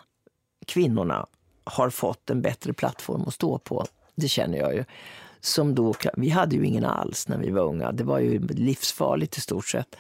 kvinnorna 0.67 1.27
har 1.65 1.91
fått 1.91 2.31
en 2.31 2.43
bättre 2.43 2.73
plattform 2.73 3.23
att 3.27 3.35
stå 3.35 3.59
på. 3.59 3.87
Det 4.15 4.29
känner 4.29 4.59
jag 4.59 4.75
ju. 4.75 4.85
Som 5.41 5.75
då, 5.75 5.95
vi 6.17 6.29
hade 6.29 6.57
ju 6.57 6.67
ingen 6.67 6.85
alls 6.85 7.29
när 7.29 7.39
vi 7.39 7.51
var 7.51 7.63
unga. 7.63 7.93
Det 7.93 8.05
var 8.05 8.19
ju 8.19 8.39
livsfarligt 8.47 9.37
i 9.37 9.41
stort 9.41 9.69
sett. 9.69 9.97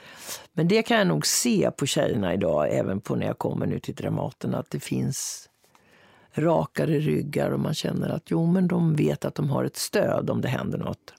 Men 0.52 0.68
det 0.68 0.82
kan 0.82 0.98
jag 0.98 1.06
nog 1.06 1.26
se 1.26 1.70
på 1.70 1.86
tjejerna 1.86 2.34
idag, 2.34 2.68
även 2.70 3.00
på 3.00 3.16
när 3.16 3.26
jag 3.26 3.38
kommer 3.38 3.66
nu 3.66 3.80
till 3.80 3.94
Dramaten, 3.94 4.54
att 4.54 4.70
det 4.70 4.80
finns 4.80 5.48
rakare 6.32 6.98
ryggar 6.98 7.50
och 7.50 7.60
man 7.60 7.74
känner 7.74 8.08
att 8.08 8.30
jo, 8.30 8.46
men 8.46 8.68
de 8.68 8.96
vet 8.96 9.24
att 9.24 9.34
de 9.34 9.50
har 9.50 9.64
ett 9.64 9.76
stöd 9.76 10.30
om 10.30 10.40
det 10.40 10.48
händer 10.48 10.78
något. 10.78 11.14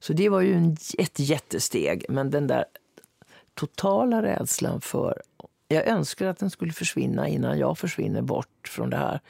Så 0.00 0.12
det 0.12 0.28
var 0.28 0.40
ju 0.40 0.54
en, 0.54 0.76
ett 0.98 1.18
jättesteg. 1.18 2.04
Men 2.08 2.30
den 2.30 2.46
där 2.46 2.64
totala 3.54 4.22
rädslan 4.22 4.80
för... 4.80 5.22
Jag 5.68 5.86
önskar 5.86 6.26
att 6.26 6.38
den 6.38 6.50
skulle 6.50 6.72
försvinna 6.72 7.28
innan 7.28 7.58
jag 7.58 7.78
försvinner 7.78 8.22
bort 8.22 8.68
från 8.68 8.90
det 8.90 8.96
här. 8.96 9.20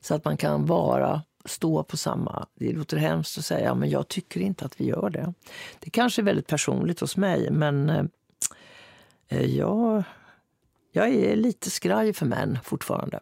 Så 0.00 0.14
att 0.14 0.24
man 0.24 0.36
kan 0.36 0.66
vara, 0.66 1.22
stå 1.44 1.82
på 1.82 1.96
samma... 1.96 2.46
Det 2.54 2.72
låter 2.72 2.96
hemskt 2.96 3.38
att 3.38 3.44
säga, 3.44 3.74
men 3.74 3.90
jag 3.90 4.08
tycker 4.08 4.40
inte 4.40 4.64
att 4.64 4.80
vi 4.80 4.84
gör 4.84 5.10
det. 5.10 5.34
Det 5.78 5.90
kanske 5.90 6.22
är 6.22 6.24
väldigt 6.24 6.46
personligt 6.46 7.00
hos 7.00 7.16
mig, 7.16 7.50
men 7.50 7.90
eh, 9.28 9.44
jag, 9.44 10.02
jag 10.92 11.08
är 11.08 11.36
lite 11.36 11.70
skraj 11.70 12.12
för 12.12 12.26
män 12.26 12.58
fortfarande 12.64 13.20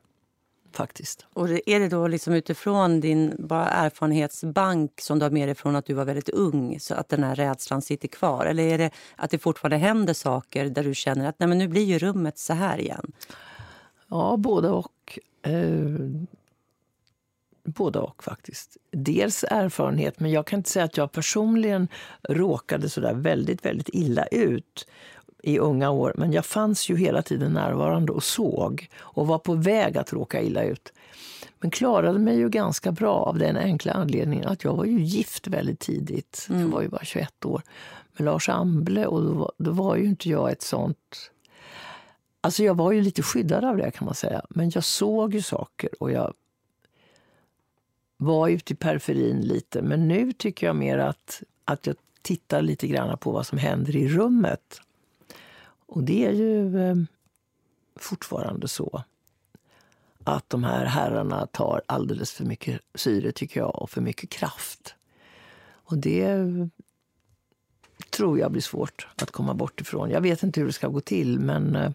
faktiskt. 0.76 1.26
Och 1.32 1.48
är 1.48 1.80
det 1.80 1.88
då 1.88 2.06
liksom 2.08 2.34
utifrån 2.34 3.00
din 3.00 3.34
bara 3.38 3.68
erfarenhetsbank 3.68 5.00
som 5.00 5.18
du 5.18 5.24
har 5.24 5.30
med 5.30 5.48
dig 5.48 5.54
från 5.54 5.76
att 5.76 5.86
du 5.86 5.94
var 5.94 6.04
väldigt 6.04 6.28
ung 6.28 6.80
så 6.80 6.94
att 6.94 7.08
den 7.08 7.24
här 7.24 7.34
rädslan 7.34 7.82
sitter 7.82 8.08
kvar? 8.08 8.46
Eller 8.46 8.62
är 8.62 8.78
det 8.78 8.90
att 9.16 9.30
det 9.30 9.38
fortfarande 9.38 9.76
händer 9.76 10.14
saker 10.14 10.64
där 10.64 10.84
du 10.84 10.94
känner 10.94 11.28
att 11.28 11.38
Nej, 11.38 11.48
men 11.48 11.58
nu 11.58 11.68
blir 11.68 11.84
ju 11.84 11.98
rummet 11.98 12.38
så 12.38 12.52
här 12.52 12.78
igen? 12.78 13.12
Ja, 14.08 14.36
både 14.36 14.68
och. 14.68 15.18
Både 17.66 17.98
och 17.98 18.24
faktiskt. 18.24 18.76
Dels 18.90 19.44
erfarenhet, 19.44 20.20
men 20.20 20.30
jag 20.30 20.46
kan 20.46 20.58
inte 20.58 20.70
säga 20.70 20.84
att 20.84 20.96
jag 20.96 21.12
personligen 21.12 21.88
råkade 22.28 22.88
så 22.88 23.00
där 23.00 23.14
väldigt, 23.14 23.64
väldigt 23.64 23.88
illa 23.92 24.26
ut 24.26 24.86
i 25.42 25.58
unga 25.58 25.90
år, 25.90 26.14
men 26.16 26.32
jag 26.32 26.46
fanns 26.46 26.88
ju 26.88 26.96
hela 26.96 27.22
tiden 27.22 27.52
närvarande 27.52 28.12
och 28.12 28.22
såg 28.22 28.88
och 28.98 29.26
var 29.26 29.38
på 29.38 29.54
väg 29.54 29.98
att 29.98 30.12
råka 30.12 30.42
illa 30.42 30.62
ut. 30.62 30.92
Men 31.60 31.70
klarade 31.70 32.18
mig 32.18 32.36
ju 32.36 32.48
ganska 32.48 32.92
bra 32.92 33.14
av 33.14 33.38
den 33.38 33.56
enkla 33.56 33.92
anledningen 33.92 34.48
att 34.48 34.64
jag 34.64 34.76
var 34.76 34.84
ju 34.84 35.00
gift 35.00 35.46
väldigt 35.46 35.80
tidigt. 35.80 36.46
Mm. 36.50 36.60
Jag 36.60 36.68
var 36.68 36.82
ju 36.82 36.88
bara 36.88 37.04
21 37.04 37.44
år 37.44 37.62
med 38.12 38.24
Lars 38.24 38.48
Amble 38.48 39.06
och 39.06 39.22
då 39.22 39.32
var, 39.32 39.52
då 39.58 39.70
var 39.70 39.96
ju 39.96 40.04
inte 40.04 40.28
jag 40.28 40.50
ett 40.50 40.62
sånt... 40.62 41.30
Alltså 42.40 42.64
jag 42.64 42.74
var 42.74 42.92
ju 42.92 43.00
lite 43.00 43.22
skyddad 43.22 43.64
av 43.64 43.76
det 43.76 43.90
kan 43.90 44.04
man 44.04 44.14
säga. 44.14 44.42
Men 44.50 44.70
jag 44.74 44.84
såg 44.84 45.34
ju 45.34 45.42
saker 45.42 45.90
och 46.00 46.10
jag 46.10 46.34
var 48.16 48.48
ute 48.48 48.72
i 48.72 48.76
periferin 48.76 49.40
lite. 49.40 49.82
Men 49.82 50.08
nu 50.08 50.32
tycker 50.32 50.66
jag 50.66 50.76
mer 50.76 50.98
att, 50.98 51.42
att 51.64 51.86
jag 51.86 51.96
tittar 52.22 52.62
lite 52.62 52.86
grann 52.86 53.18
på 53.18 53.30
vad 53.30 53.46
som 53.46 53.58
händer 53.58 53.96
i 53.96 54.08
rummet. 54.08 54.80
Och 55.86 56.02
det 56.02 56.26
är 56.26 56.32
ju 56.32 56.80
eh, 56.80 56.96
fortfarande 57.96 58.68
så 58.68 59.02
att 60.24 60.50
de 60.50 60.64
här 60.64 60.84
herrarna 60.84 61.46
tar 61.46 61.82
alldeles 61.86 62.32
för 62.32 62.44
mycket 62.44 62.80
syre, 62.94 63.32
tycker 63.32 63.60
jag, 63.60 63.82
och 63.82 63.90
för 63.90 64.00
mycket 64.00 64.30
kraft. 64.30 64.94
Och 65.68 65.98
det 65.98 66.44
tror 68.10 68.38
jag 68.38 68.52
blir 68.52 68.62
svårt 68.62 69.08
att 69.16 69.30
komma 69.30 69.54
bort 69.54 69.80
ifrån. 69.80 70.10
Jag 70.10 70.20
vet 70.20 70.42
inte 70.42 70.60
hur 70.60 70.66
det 70.66 70.72
ska 70.72 70.88
gå 70.88 71.00
till, 71.00 71.40
men... 71.40 71.76
Eh, 71.76 71.90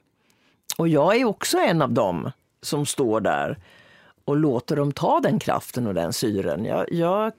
och 0.77 0.87
jag 0.87 1.15
är 1.15 1.25
också 1.25 1.57
en 1.57 1.81
av 1.81 1.91
dem 1.91 2.31
som 2.61 2.85
står 2.85 3.21
där 3.21 3.57
och 4.25 4.35
låter 4.35 4.75
dem 4.75 4.91
ta 4.91 5.19
den 5.19 5.39
kraften 5.39 5.87
och 5.87 5.93
den 5.93 6.13
syren. 6.13 6.65
Jag, 6.65 6.91
jag 6.91 7.33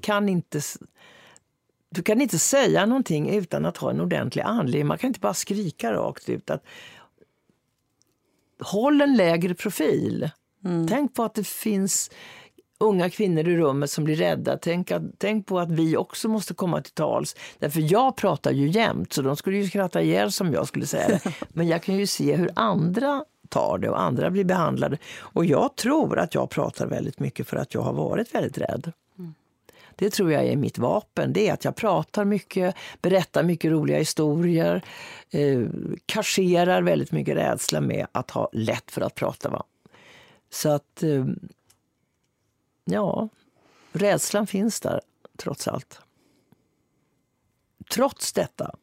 kan 0.00 0.28
inte 0.28 0.60
du 1.90 2.02
kan 2.02 2.20
inte 2.20 2.38
säga 2.38 2.86
någonting 2.86 3.34
utan 3.34 3.66
att 3.66 3.76
ha 3.76 3.90
en 3.90 4.00
ordentlig 4.00 4.42
anledning. 4.42 4.86
Man 4.86 4.98
kan 4.98 5.08
inte 5.08 5.20
bara 5.20 5.34
skrika 5.34 5.92
rakt 5.92 6.28
ut. 6.28 6.50
Att, 6.50 6.64
håll 8.60 9.00
en 9.00 9.16
lägre 9.16 9.54
profil. 9.54 10.30
Mm. 10.64 10.88
Tänk 10.88 11.14
på 11.14 11.24
att 11.24 11.34
det 11.34 11.46
finns 11.46 12.10
unga 12.78 13.10
kvinnor 13.10 13.48
i 13.48 13.56
rummet 13.56 13.90
som 13.90 14.04
blir 14.04 14.16
rädda. 14.16 14.56
Tänk, 14.56 14.90
att, 14.90 15.02
tänk 15.18 15.46
på 15.46 15.58
att 15.58 15.70
vi 15.70 15.96
också 15.96 16.28
måste 16.28 16.54
komma 16.54 16.82
till 16.82 16.92
tals. 16.92 17.36
Därför 17.58 17.92
jag 17.92 18.16
pratar 18.16 18.50
ju 18.52 18.68
jämt, 18.68 19.12
så 19.12 19.22
de 19.22 19.36
skulle 19.36 19.56
ju 19.56 19.68
skratta 19.68 20.02
ihjäl 20.02 20.32
som 20.32 20.52
jag 20.52 20.68
skulle 20.68 20.86
säga 20.86 21.08
det. 21.08 21.32
Men 21.48 21.68
jag 21.68 21.82
kan 21.82 21.96
ju 21.96 22.06
se 22.06 22.36
hur 22.36 22.50
andra 22.54 23.24
tar 23.48 23.78
det 23.78 23.88
och 23.88 24.00
andra 24.00 24.30
blir 24.30 24.44
behandlade. 24.44 24.98
Och 25.20 25.44
jag 25.44 25.76
tror 25.76 26.18
att 26.18 26.34
jag 26.34 26.50
pratar 26.50 26.86
väldigt 26.86 27.20
mycket 27.20 27.48
för 27.48 27.56
att 27.56 27.74
jag 27.74 27.82
har 27.82 27.92
varit 27.92 28.34
väldigt 28.34 28.58
rädd. 28.58 28.92
Det 29.98 30.10
tror 30.10 30.32
jag 30.32 30.44
är 30.46 30.56
mitt 30.56 30.78
vapen. 30.78 31.32
Det 31.32 31.48
är 31.48 31.52
att 31.52 31.64
jag 31.64 31.76
pratar 31.76 32.24
mycket, 32.24 32.74
berättar 33.02 33.42
mycket 33.42 33.70
roliga 33.70 33.98
historier, 33.98 34.82
eh, 35.30 35.62
kasserar 36.06 36.82
väldigt 36.82 37.12
mycket 37.12 37.36
rädsla 37.36 37.80
med 37.80 38.06
att 38.12 38.30
ha 38.30 38.48
lätt 38.52 38.90
för 38.90 39.00
att 39.00 39.14
prata. 39.14 39.48
Va? 39.48 39.64
Så 40.50 40.68
att, 40.68 41.02
eh, 41.02 41.26
ja, 42.84 43.28
rädslan 43.92 44.46
finns 44.46 44.80
där 44.80 45.00
trots 45.36 45.68
allt. 45.68 46.00
Trots 47.90 48.32
detta 48.32 48.74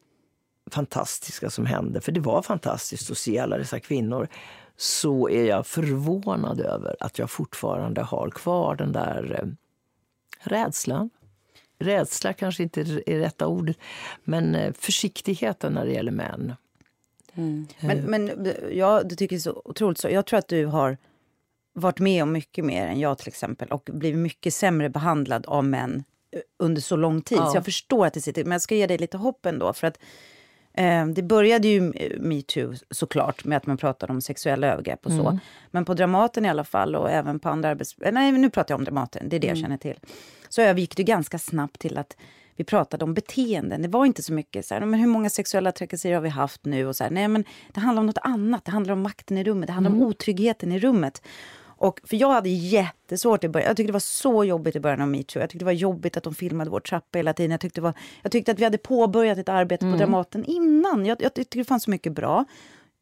fantastiska 0.70 1.50
som 1.50 1.66
hände, 1.66 2.00
för 2.00 2.12
det 2.12 2.20
var 2.20 2.42
fantastiskt 2.42 3.10
att 3.10 3.18
se 3.18 3.38
alla 3.38 3.58
dessa 3.58 3.80
kvinnor, 3.80 4.28
så 4.76 5.28
är 5.28 5.44
jag 5.44 5.66
förvånad 5.66 6.60
över 6.60 6.96
att 7.00 7.18
jag 7.18 7.30
fortfarande 7.30 8.02
har 8.02 8.30
kvar 8.30 8.76
den 8.76 8.92
där 8.92 9.40
eh, 9.42 9.48
rädslan. 10.40 11.10
Rädsla 11.78 12.32
kanske 12.32 12.62
inte 12.62 12.80
är 12.80 13.18
rätta 13.18 13.46
ordet, 13.46 13.78
men 14.24 14.54
eh, 14.54 14.72
försiktigheten 14.72 15.72
när 15.72 15.86
det 15.86 15.92
gäller 15.92 16.12
män. 16.12 16.54
Mm. 17.34 17.66
Men, 17.80 17.98
men 17.98 18.52
ja, 18.72 19.02
du 19.02 19.16
tycker 19.16 19.38
så 19.38 19.62
otroligt 19.64 19.98
så. 19.98 20.08
Jag 20.08 20.26
tror 20.26 20.38
att 20.38 20.48
du 20.48 20.66
har 20.66 20.96
varit 21.72 21.98
med 21.98 22.22
om 22.22 22.32
mycket 22.32 22.64
mer 22.64 22.86
än 22.86 23.00
jag 23.00 23.18
till 23.18 23.28
exempel 23.28 23.68
och 23.68 23.90
blivit 23.92 24.18
mycket 24.18 24.54
sämre 24.54 24.88
behandlad 24.88 25.46
av 25.46 25.64
män 25.64 26.04
eh, 26.30 26.40
under 26.56 26.82
så 26.82 26.96
lång 26.96 27.22
tid. 27.22 27.38
Ja. 27.38 27.50
Så 27.50 27.56
jag 27.56 27.64
förstår 27.64 28.06
att 28.06 28.14
det 28.14 28.20
sitter, 28.20 28.44
men 28.44 28.52
jag 28.52 28.62
ska 28.62 28.74
ge 28.74 28.86
dig 28.86 28.98
lite 28.98 29.16
hopp 29.16 29.46
ändå. 29.46 29.72
För 29.72 29.86
att 29.86 29.98
Eh, 29.98 30.02
det 31.14 31.22
började 31.22 31.68
ju 31.68 31.92
metoo 32.18 32.74
såklart 32.90 33.44
med 33.44 33.56
att 33.56 33.66
man 33.66 33.76
pratade 33.76 34.12
om 34.12 34.20
sexuella 34.20 34.66
övergrepp 34.66 35.06
och 35.06 35.12
så. 35.12 35.28
Mm. 35.28 35.38
Men 35.70 35.84
på 35.84 35.94
Dramaten 35.94 36.44
i 36.44 36.48
alla 36.48 36.64
fall 36.64 36.96
och 36.96 37.10
även 37.10 37.38
på 37.38 37.48
andra 37.48 37.68
arbetsplatser. 37.68 38.12
Nej, 38.12 38.32
nu 38.32 38.50
pratar 38.50 38.72
jag 38.72 38.78
om 38.78 38.84
Dramaten. 38.84 39.28
Det 39.28 39.36
är 39.36 39.40
det 39.40 39.46
mm. 39.46 39.58
jag 39.58 39.64
känner 39.64 39.76
till. 39.76 39.98
Så 40.48 40.62
övergick 40.62 40.96
det 40.96 41.02
ganska 41.02 41.38
snabbt 41.38 41.80
till 41.80 41.98
att 41.98 42.16
vi 42.56 42.64
pratade 42.64 43.04
om 43.04 43.14
beteenden. 43.14 43.82
Det 43.82 43.88
var 43.88 44.06
inte 44.06 44.22
så 44.22 44.32
mycket 44.32 44.66
så 44.66 44.74
här, 44.74 44.80
men 44.80 45.00
hur 45.00 45.06
många 45.06 45.30
sexuella 45.30 45.72
trakasserier 45.72 46.16
har 46.16 46.22
vi 46.22 46.28
haft 46.28 46.64
nu? 46.64 46.86
Och 46.86 46.96
så 46.96 47.04
här, 47.04 47.10
nej, 47.10 47.28
men 47.28 47.44
det 47.72 47.80
handlar 47.80 48.00
om 48.00 48.06
något 48.06 48.18
annat. 48.22 48.64
Det 48.64 48.70
handlar 48.70 48.92
om 48.92 49.02
makten 49.02 49.38
i 49.38 49.44
rummet. 49.44 49.66
Det 49.66 49.72
handlar 49.72 49.90
mm. 49.90 50.02
om 50.02 50.08
otryggheten 50.08 50.72
i 50.72 50.78
rummet. 50.78 51.22
Och, 51.78 52.00
för 52.04 52.16
jag 52.16 52.32
hade 52.32 52.48
jättesvårt 52.48 53.44
i 53.44 53.48
början. 53.48 53.66
Jag 53.66 53.76
tyckte 53.76 53.88
det 53.88 53.92
var 53.92 54.00
så 54.00 54.44
jobbigt 54.44 54.76
i 54.76 54.80
början 54.80 55.00
av 55.00 55.08
metoo. 55.08 55.40
Jag 55.40 55.50
tyckte 55.50 55.58
det 55.58 55.64
var 55.64 55.72
jobbigt 55.72 56.16
att 56.16 56.24
de 56.24 56.34
filmade 56.34 56.70
vår 56.70 56.80
trappa 56.80 57.18
hela 57.18 57.32
tiden. 57.32 57.50
Jag 57.50 57.60
tyckte, 57.60 57.80
var, 57.80 57.92
jag 58.22 58.32
tyckte 58.32 58.52
att 58.52 58.58
vi 58.58 58.64
hade 58.64 58.78
påbörjat 58.78 59.38
ett 59.38 59.48
arbete 59.48 59.86
mm. 59.86 59.98
på 59.98 60.04
Dramaten 60.04 60.44
innan. 60.44 61.06
Jag, 61.06 61.22
jag 61.22 61.34
tyckte 61.34 61.58
det 61.58 61.64
fanns 61.64 61.82
så 61.82 61.90
mycket 61.90 62.12
bra. 62.12 62.44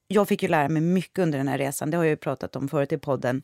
Jag 0.09 0.29
fick 0.29 0.43
ju 0.43 0.49
lära 0.49 0.68
mig 0.68 0.83
mycket 0.83 1.18
under 1.18 1.39
den 1.39 1.49
här 1.49 1.59
resan. 1.59 1.91
Det 1.91 1.97
har 1.97 2.05
jag 2.05 2.11
ju 2.11 2.16
pratat 2.16 2.57
om 2.57 2.68
förut 2.68 2.93
i 2.93 2.99
podden. 2.99 3.43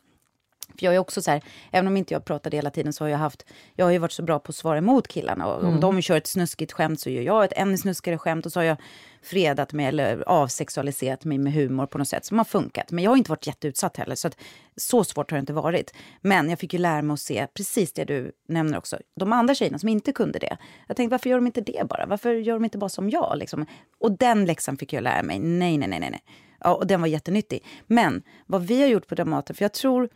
För 0.78 0.86
jag 0.86 0.94
är 0.94 0.98
också 0.98 1.22
så 1.22 1.30
här, 1.30 1.42
även 1.70 1.86
om 1.86 1.96
inte 1.96 2.14
jag 2.14 2.24
pratade 2.24 2.56
hela 2.56 2.70
tiden 2.70 2.92
så 2.92 3.04
har 3.04 3.08
jag 3.08 3.18
haft, 3.18 3.44
jag 3.74 3.86
har 3.86 3.92
ju 3.92 3.98
varit 3.98 4.12
så 4.12 4.22
bra 4.22 4.38
på 4.38 4.50
att 4.50 4.56
svara 4.56 4.78
emot 4.78 5.08
killarna. 5.08 5.46
Och 5.46 5.60
Mm. 5.60 5.74
Om 5.74 5.80
de 5.80 6.02
kör 6.02 6.16
ett 6.16 6.26
snuskigt 6.26 6.72
skämt 6.72 7.00
så 7.00 7.10
gör 7.10 7.22
jag 7.22 7.44
ett 7.44 7.52
ännu 7.56 7.76
snuskigare 7.76 8.18
skämt 8.18 8.46
och 8.46 8.52
så 8.52 8.60
har 8.60 8.64
jag 8.64 8.76
fredat 9.22 9.72
mig 9.72 9.86
eller 9.86 10.28
avsexualiserat 10.28 11.24
mig 11.24 11.38
med 11.38 11.52
humor 11.52 11.86
på 11.86 11.98
något 11.98 12.08
sätt 12.08 12.24
som 12.24 12.38
har 12.38 12.44
funkat. 12.44 12.90
Men 12.90 13.04
jag 13.04 13.10
har 13.10 13.16
inte 13.16 13.30
varit 13.30 13.46
jätteutsatt 13.46 13.96
heller 13.96 14.14
så 14.14 14.28
att 14.28 14.36
så 14.76 15.04
svårt 15.04 15.30
har 15.30 15.38
det 15.38 15.40
inte 15.40 15.52
varit. 15.52 15.94
Men 16.20 16.50
jag 16.50 16.58
fick 16.58 16.72
ju 16.72 16.78
lära 16.78 17.02
mig 17.02 17.14
att 17.14 17.20
se 17.20 17.46
precis 17.54 17.92
det 17.92 18.04
du 18.04 18.32
nämner 18.48 18.78
också. 18.78 18.98
De 19.16 19.32
andra 19.32 19.54
tjejerna 19.54 19.78
som 19.78 19.88
inte 19.88 20.12
kunde 20.12 20.38
det. 20.38 20.56
Jag 20.86 20.96
tänkte 20.96 21.10
varför 21.10 21.30
gör 21.30 21.36
de 21.36 21.46
inte 21.46 21.60
det 21.60 21.88
bara? 21.88 22.06
Varför 22.06 22.34
gör 22.34 22.54
de 22.54 22.64
inte 22.64 22.78
bara 22.78 22.88
som 22.88 23.10
jag? 23.10 23.38
Liksom? 23.38 23.66
Och 23.98 24.12
den 24.12 24.44
läxan 24.44 24.76
fick 24.76 24.92
jag 24.92 25.02
lära 25.02 25.22
mig. 25.22 25.38
Nej, 25.38 25.78
nej, 25.78 25.88
nej, 25.88 26.00
nej. 26.00 26.10
nej. 26.10 26.22
Ja, 26.60 26.74
och 26.74 26.86
den 26.86 27.00
var 27.00 27.08
jättenyttig. 27.08 27.64
Men 27.86 28.22
vad 28.46 28.62
vi 28.62 28.80
har 28.80 28.88
gjort 28.88 29.06
på 29.06 29.14
Dramaten, 29.14 29.56
för 29.56 29.64
jag 29.64 29.72
tror 29.72 30.08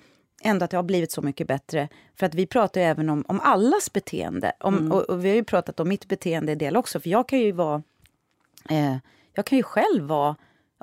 ändå 0.44 0.64
att 0.64 0.70
det 0.70 0.76
har 0.76 0.82
blivit 0.82 1.12
så 1.12 1.22
mycket 1.22 1.46
bättre. 1.46 1.88
För 2.18 2.26
att 2.26 2.34
vi 2.34 2.46
pratar 2.46 2.80
ju 2.80 2.86
även 2.86 3.10
om, 3.10 3.24
om 3.28 3.40
allas 3.40 3.92
beteende. 3.92 4.52
Om, 4.60 4.92
och, 4.92 5.02
och 5.02 5.24
vi 5.24 5.28
har 5.28 5.36
ju 5.36 5.44
pratat 5.44 5.80
om 5.80 5.88
mitt 5.88 6.08
beteende 6.08 6.52
i 6.52 6.54
del 6.54 6.76
också. 6.76 7.00
För 7.00 7.10
jag 7.10 7.28
kan 7.28 7.38
ju 7.38 7.52
vara... 7.52 7.82
Eh, 8.70 8.96
jag 9.32 9.46
kan 9.46 9.58
ju 9.58 9.62
själv 9.62 10.04
vara 10.04 10.36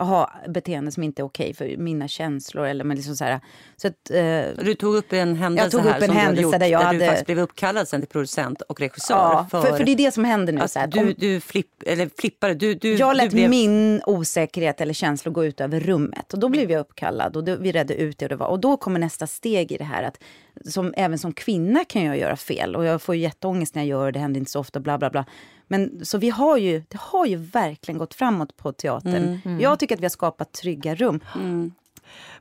ha 0.05 0.31
beteende 0.47 0.91
som 0.91 1.03
inte 1.03 1.21
är 1.21 1.23
okej 1.23 1.53
för 1.53 1.77
mina 1.77 2.07
känslor. 2.07 2.65
Eller, 2.65 2.83
men 2.83 2.97
liksom 2.97 3.15
så 3.15 3.23
här, 3.23 3.39
så 3.77 3.87
att, 3.87 4.11
eh, 4.11 4.63
Du 4.65 4.75
tog 4.75 4.95
upp 4.95 5.13
en 5.13 5.35
händelse 5.35 5.71
tog 5.77 5.85
upp 5.85 5.91
här 5.91 5.95
en 6.01 6.05
som 6.05 6.15
du 6.15 6.21
händelse 6.21 6.43
gjort, 6.43 6.59
där 6.59 6.67
jag 6.67 6.81
du 6.81 6.85
hade- 6.85 7.05
faktiskt 7.05 7.25
blev 7.25 7.39
uppkallad 7.39 7.87
sen 7.87 8.01
till 8.01 8.09
producent 8.09 8.61
och 8.61 8.79
regissör. 8.79 9.15
ja, 9.15 9.47
för, 9.51 9.61
för 9.61 9.83
det 9.83 9.91
är 9.91 9.95
det 9.95 10.11
som 10.11 10.23
händer 10.25 10.53
nu. 10.53 10.67
Så 10.67 10.79
här, 10.79 10.87
du, 10.87 11.13
du 11.13 11.39
flipp, 11.39 11.83
eller 11.85 12.09
flippade. 12.19 12.53
Du, 12.53 12.73
du, 12.75 12.93
jag 12.95 13.15
lät 13.17 13.29
du 13.29 13.35
blev, 13.35 13.49
min 13.49 14.01
osäkerhet 14.05 14.81
eller 14.81 14.93
känslor 14.93 15.33
gå 15.33 15.45
ut 15.45 15.61
över 15.61 15.79
rummet. 15.79 16.33
Och 16.33 16.39
då 16.39 16.49
blev 16.49 16.71
jag 16.71 16.79
uppkallad 16.79 17.37
och 17.37 17.43
då, 17.43 17.55
vi 17.55 17.71
redde 17.71 17.93
ut 17.95 18.17
det. 18.17 18.25
Och, 18.25 18.29
det 18.29 18.35
var, 18.35 18.47
och 18.47 18.59
då 18.59 18.77
kommer 18.77 18.99
nästa 18.99 19.27
steg 19.27 19.71
i 19.71 19.77
det 19.77 19.83
här. 19.83 20.03
att 20.03 20.17
som, 20.65 20.93
Även 20.97 21.17
som 21.19 21.33
kvinna 21.33 21.85
kan 21.85 22.03
jag 22.03 22.17
göra 22.17 22.35
fel. 22.35 22.75
Och 22.75 22.85
jag 22.85 23.01
får 23.01 23.15
ju 23.15 23.21
jätteångest 23.21 23.75
när 23.75 23.81
jag 23.81 23.89
gör 23.89 24.05
det. 24.05 24.11
Det 24.11 24.19
händer 24.19 24.39
inte 24.39 24.51
så 24.51 24.59
ofta. 24.59 24.79
Bla, 24.79 24.97
bla, 24.97 25.09
bla. 25.09 25.25
Men 25.71 26.05
så 26.05 26.17
vi 26.17 26.29
har 26.29 26.57
ju, 26.57 26.83
det 26.87 26.97
har 26.97 27.25
ju 27.25 27.35
verkligen 27.35 27.97
gått 27.97 28.13
framåt 28.13 28.57
på 28.57 28.71
teatern. 28.71 29.59
Jag 29.59 29.79
tycker 29.79 29.95
att 29.95 30.01
vi 30.01 30.05
har 30.05 30.09
skapat 30.09 30.51
trygga 30.51 30.95
rum. 30.95 31.19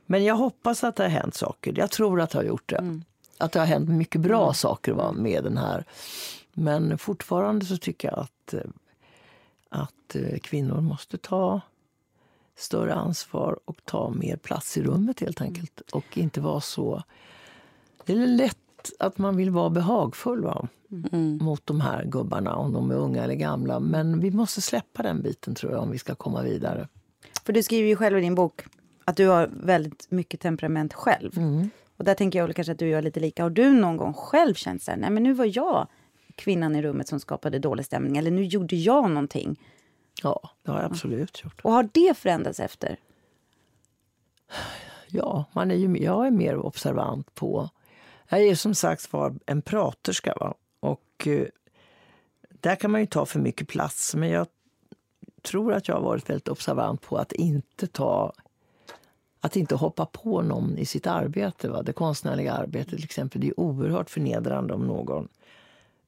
Men 0.05 0.23
jag 0.23 0.35
hoppas 0.35 0.83
att 0.83 0.95
det 0.95 1.03
har 1.03 1.09
hänt 1.09 1.35
saker. 1.35 1.73
Jag 1.77 1.91
tror 1.91 2.21
att 2.21 2.29
det 2.29 2.37
har 2.37 2.43
gjort 2.43 2.69
det. 2.69 3.01
Att 3.37 3.51
det 3.51 3.59
har 3.59 3.65
hänt 3.65 3.89
mycket 3.89 4.21
bra 4.21 4.53
saker 4.53 4.91
va, 4.91 5.11
med 5.11 5.43
den 5.43 5.57
här. 5.57 5.85
Men 6.53 6.97
fortfarande 6.97 7.65
så 7.65 7.77
tycker 7.77 8.07
jag 8.07 8.19
att, 8.19 8.53
eh, 8.53 8.69
att 9.69 10.15
eh, 10.15 10.39
kvinnor 10.39 10.81
måste 10.81 11.17
ta 11.17 11.61
större 12.55 12.93
ansvar 12.93 13.59
och 13.65 13.85
ta 13.85 14.09
mer 14.09 14.37
plats 14.37 14.77
i 14.77 14.83
rummet 14.83 15.19
helt 15.19 15.41
enkelt. 15.41 15.81
Och 15.91 16.17
inte 16.17 16.41
vara 16.41 16.61
så... 16.61 17.03
Det 18.05 18.13
är 18.13 18.27
lätt 18.27 18.91
att 18.99 19.17
man 19.17 19.35
vill 19.35 19.49
vara 19.49 19.69
behagfull 19.69 20.43
va? 20.43 20.67
Mot 21.41 21.65
de 21.65 21.81
här 21.81 22.05
gubbarna, 22.05 22.55
om 22.55 22.73
de 22.73 22.91
är 22.91 22.95
unga 22.95 23.23
eller 23.23 23.35
gamla. 23.35 23.79
Men 23.79 24.19
vi 24.19 24.31
måste 24.31 24.61
släppa 24.61 25.03
den 25.03 25.21
biten 25.21 25.55
tror 25.55 25.71
jag 25.71 25.81
om 25.81 25.91
vi 25.91 25.97
ska 25.97 26.15
komma 26.15 26.41
vidare. 26.41 26.87
För 27.45 27.53
du 27.53 27.63
skriver 27.63 27.89
ju 27.89 27.95
själv 27.95 28.17
i 28.17 28.21
din 28.21 28.35
bok 28.35 28.61
att 29.05 29.17
du 29.17 29.27
har 29.27 29.49
väldigt 29.53 30.11
mycket 30.11 30.39
temperament 30.39 30.93
själv. 30.93 31.31
Och 31.97 32.05
där 32.05 32.13
tänker 32.13 32.39
jag 32.39 32.45
väl 32.45 32.53
kanske 32.53 32.71
att 32.71 32.79
du 32.79 32.87
gör 32.87 33.01
lite 33.01 33.19
lika. 33.19 33.43
Har 33.43 33.49
du 33.49 33.71
någon 33.73 33.97
gång 33.97 34.13
själv 34.13 34.53
känt 34.53 34.83
så 34.83 34.91
här, 34.91 34.97
nej 34.97 35.09
men 35.09 35.23
nu 35.23 35.33
var 35.33 35.57
jag 35.57 35.87
kvinnan 36.35 36.75
i 36.75 36.81
rummet 36.81 37.07
som 37.07 37.19
skapade 37.19 37.59
dålig 37.59 37.85
stämning. 37.85 38.17
Eller 38.17 38.31
nu 38.31 38.43
gjorde 38.43 38.75
jag 38.75 39.09
någonting. 39.09 39.59
Ja, 40.23 40.49
det 40.63 40.71
har 40.71 40.81
jag 40.81 40.91
absolut 40.91 41.43
gjort. 41.43 41.61
Och 41.63 41.71
har 41.71 41.89
det 41.91 42.17
förändrats 42.17 42.59
efter? 42.59 42.97
Ja, 45.07 45.45
man 45.53 45.71
är 45.71 45.75
ju, 45.75 45.97
jag 45.97 46.27
är 46.27 46.31
mer 46.31 46.57
observant 46.57 47.35
på... 47.35 47.69
Jag 48.29 48.41
är 48.41 48.55
som 48.55 48.75
sagt 48.75 49.13
var 49.13 49.35
en 49.45 49.61
praterska. 49.61 50.33
Va? 50.39 50.53
Och 51.21 51.27
eh, 51.27 51.47
där 52.49 52.75
kan 52.75 52.91
man 52.91 53.01
ju 53.01 53.07
ta 53.07 53.25
för 53.25 53.39
mycket 53.39 53.67
plats. 53.67 54.15
Men 54.15 54.29
jag 54.29 54.47
tror 55.41 55.73
att 55.73 55.87
jag 55.87 55.95
har 55.95 56.01
varit 56.01 56.29
väldigt 56.29 56.47
observant 56.47 57.01
på 57.01 57.17
att 57.17 57.31
inte 57.31 57.87
ta 57.87 58.33
att 59.43 59.55
inte 59.55 59.75
hoppa 59.75 60.05
på 60.05 60.41
någon 60.41 60.77
i 60.77 60.85
sitt 60.85 61.07
arbete. 61.07 61.69
Va? 61.69 61.81
Det 61.81 61.93
konstnärliga 61.93 62.53
arbetet 62.53 62.95
till 62.95 63.03
exempel. 63.03 63.41
Det 63.41 63.47
är 63.47 63.59
oerhört 63.59 64.09
förnedrande 64.09 64.73
om 64.73 64.87
någon 64.87 65.27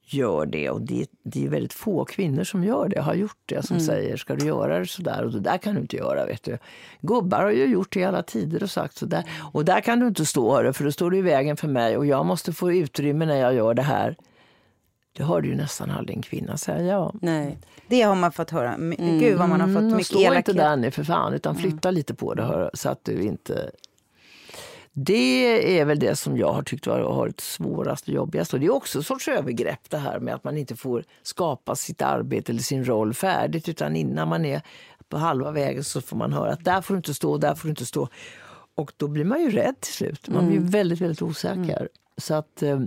gör 0.06 0.46
det. 0.46 0.70
Och 0.70 0.80
det, 0.80 1.06
det 1.22 1.44
är 1.44 1.48
väldigt 1.48 1.72
få 1.72 2.04
kvinnor 2.04 2.44
som 2.44 2.64
gör 2.64 2.88
det, 2.88 3.00
har 3.00 3.14
gjort 3.14 3.38
det, 3.46 3.66
som 3.66 3.80
säger 3.80 4.16
ska 4.16 4.34
du 4.34 4.46
göra 4.46 4.78
det 4.78 4.86
så 4.86 5.02
där 5.02 5.24
och 5.24 5.32
det 5.32 5.40
där 5.40 5.58
kan 5.58 5.74
du 5.74 5.80
inte 5.80 5.96
göra. 5.96 6.26
Vet 6.26 6.42
du. 6.42 6.58
Gubbar 7.00 7.42
har 7.42 7.50
ju 7.50 7.64
gjort 7.64 7.92
det 7.92 8.00
i 8.00 8.04
alla 8.04 8.22
tider 8.22 8.62
och 8.62 8.70
sagt 8.70 8.96
så 8.96 9.06
där. 9.06 9.24
Och 9.52 9.64
där 9.64 9.80
kan 9.80 10.00
du 10.00 10.06
inte 10.06 10.26
stå 10.26 10.72
för 10.72 10.84
då 10.84 10.92
står 10.92 11.10
du 11.10 11.18
i 11.18 11.22
vägen 11.22 11.56
för 11.56 11.68
mig 11.68 11.96
och 11.96 12.06
jag 12.06 12.26
måste 12.26 12.52
få 12.52 12.72
utrymme 12.72 13.26
när 13.26 13.36
jag 13.36 13.54
gör 13.54 13.74
det 13.74 13.82
här. 13.82 14.16
Du 15.16 15.22
ju 15.48 15.54
nästan 15.56 15.90
aldrig 15.90 16.16
en 16.16 16.22
kvinna 16.22 16.56
säga. 16.56 17.10
Nej. 17.22 17.58
Det 17.88 18.02
har 18.02 18.14
man 18.14 18.32
fått 18.32 18.50
höra. 18.50 18.76
My- 18.78 18.96
Gud 18.96 19.38
vad 19.38 19.48
man 19.48 19.60
har 19.60 19.68
fått 19.68 19.76
Mm, 19.76 19.92
mycket 19.92 20.06
stå 20.06 20.18
inte 20.18 20.26
elakhet. 20.32 20.56
där 20.56 20.76
nu 20.76 20.90
för 20.90 21.04
fan, 21.04 21.34
utan 21.34 21.56
flytta 21.56 21.90
lite 21.90 22.14
på 22.14 22.34
det 22.34 22.42
hör, 22.42 22.70
så 22.74 22.88
att 22.88 23.04
du 23.04 23.22
inte... 23.22 23.70
Det 24.92 25.78
är 25.80 25.84
väl 25.84 25.98
det 25.98 26.16
som 26.16 26.36
jag 26.36 26.52
har 26.52 26.62
tyckt 26.62 26.86
har 26.86 27.00
varit 27.00 27.40
svårast 27.40 28.08
och 28.08 28.14
jobbigast. 28.14 28.54
Och 28.54 28.60
det 28.60 28.66
är 28.66 28.72
också 28.74 28.98
en 28.98 29.04
sorts 29.04 29.28
övergrepp 29.28 29.90
det 29.90 29.98
här 29.98 30.20
med 30.20 30.34
att 30.34 30.44
man 30.44 30.56
inte 30.58 30.76
får 30.76 31.04
skapa 31.22 31.76
sitt 31.76 32.02
arbete 32.02 32.52
eller 32.52 32.62
sin 32.62 32.84
roll 32.84 33.14
färdigt. 33.14 33.68
Utan 33.68 33.96
innan 33.96 34.28
man 34.28 34.44
är 34.44 34.62
på 35.08 35.16
halva 35.16 35.50
vägen 35.50 35.84
så 35.84 36.00
får 36.00 36.16
man 36.16 36.32
höra 36.32 36.52
att 36.52 36.64
där 36.64 36.80
får 36.80 36.94
du 36.94 36.98
inte 36.98 37.14
stå, 37.14 37.38
där 37.38 37.54
får 37.54 37.68
du 37.68 37.70
inte 37.70 37.86
stå. 37.86 38.08
Och 38.74 38.92
då 38.96 39.08
blir 39.08 39.24
man 39.24 39.40
ju 39.40 39.50
rädd 39.50 39.80
till 39.80 39.92
slut. 39.92 40.28
Man 40.28 40.48
blir 40.48 40.58
väldigt, 40.60 41.00
väldigt 41.00 41.22
osäker. 41.22 41.88
Så 42.18 42.34
att, 42.34 42.62
eh, 42.62 42.80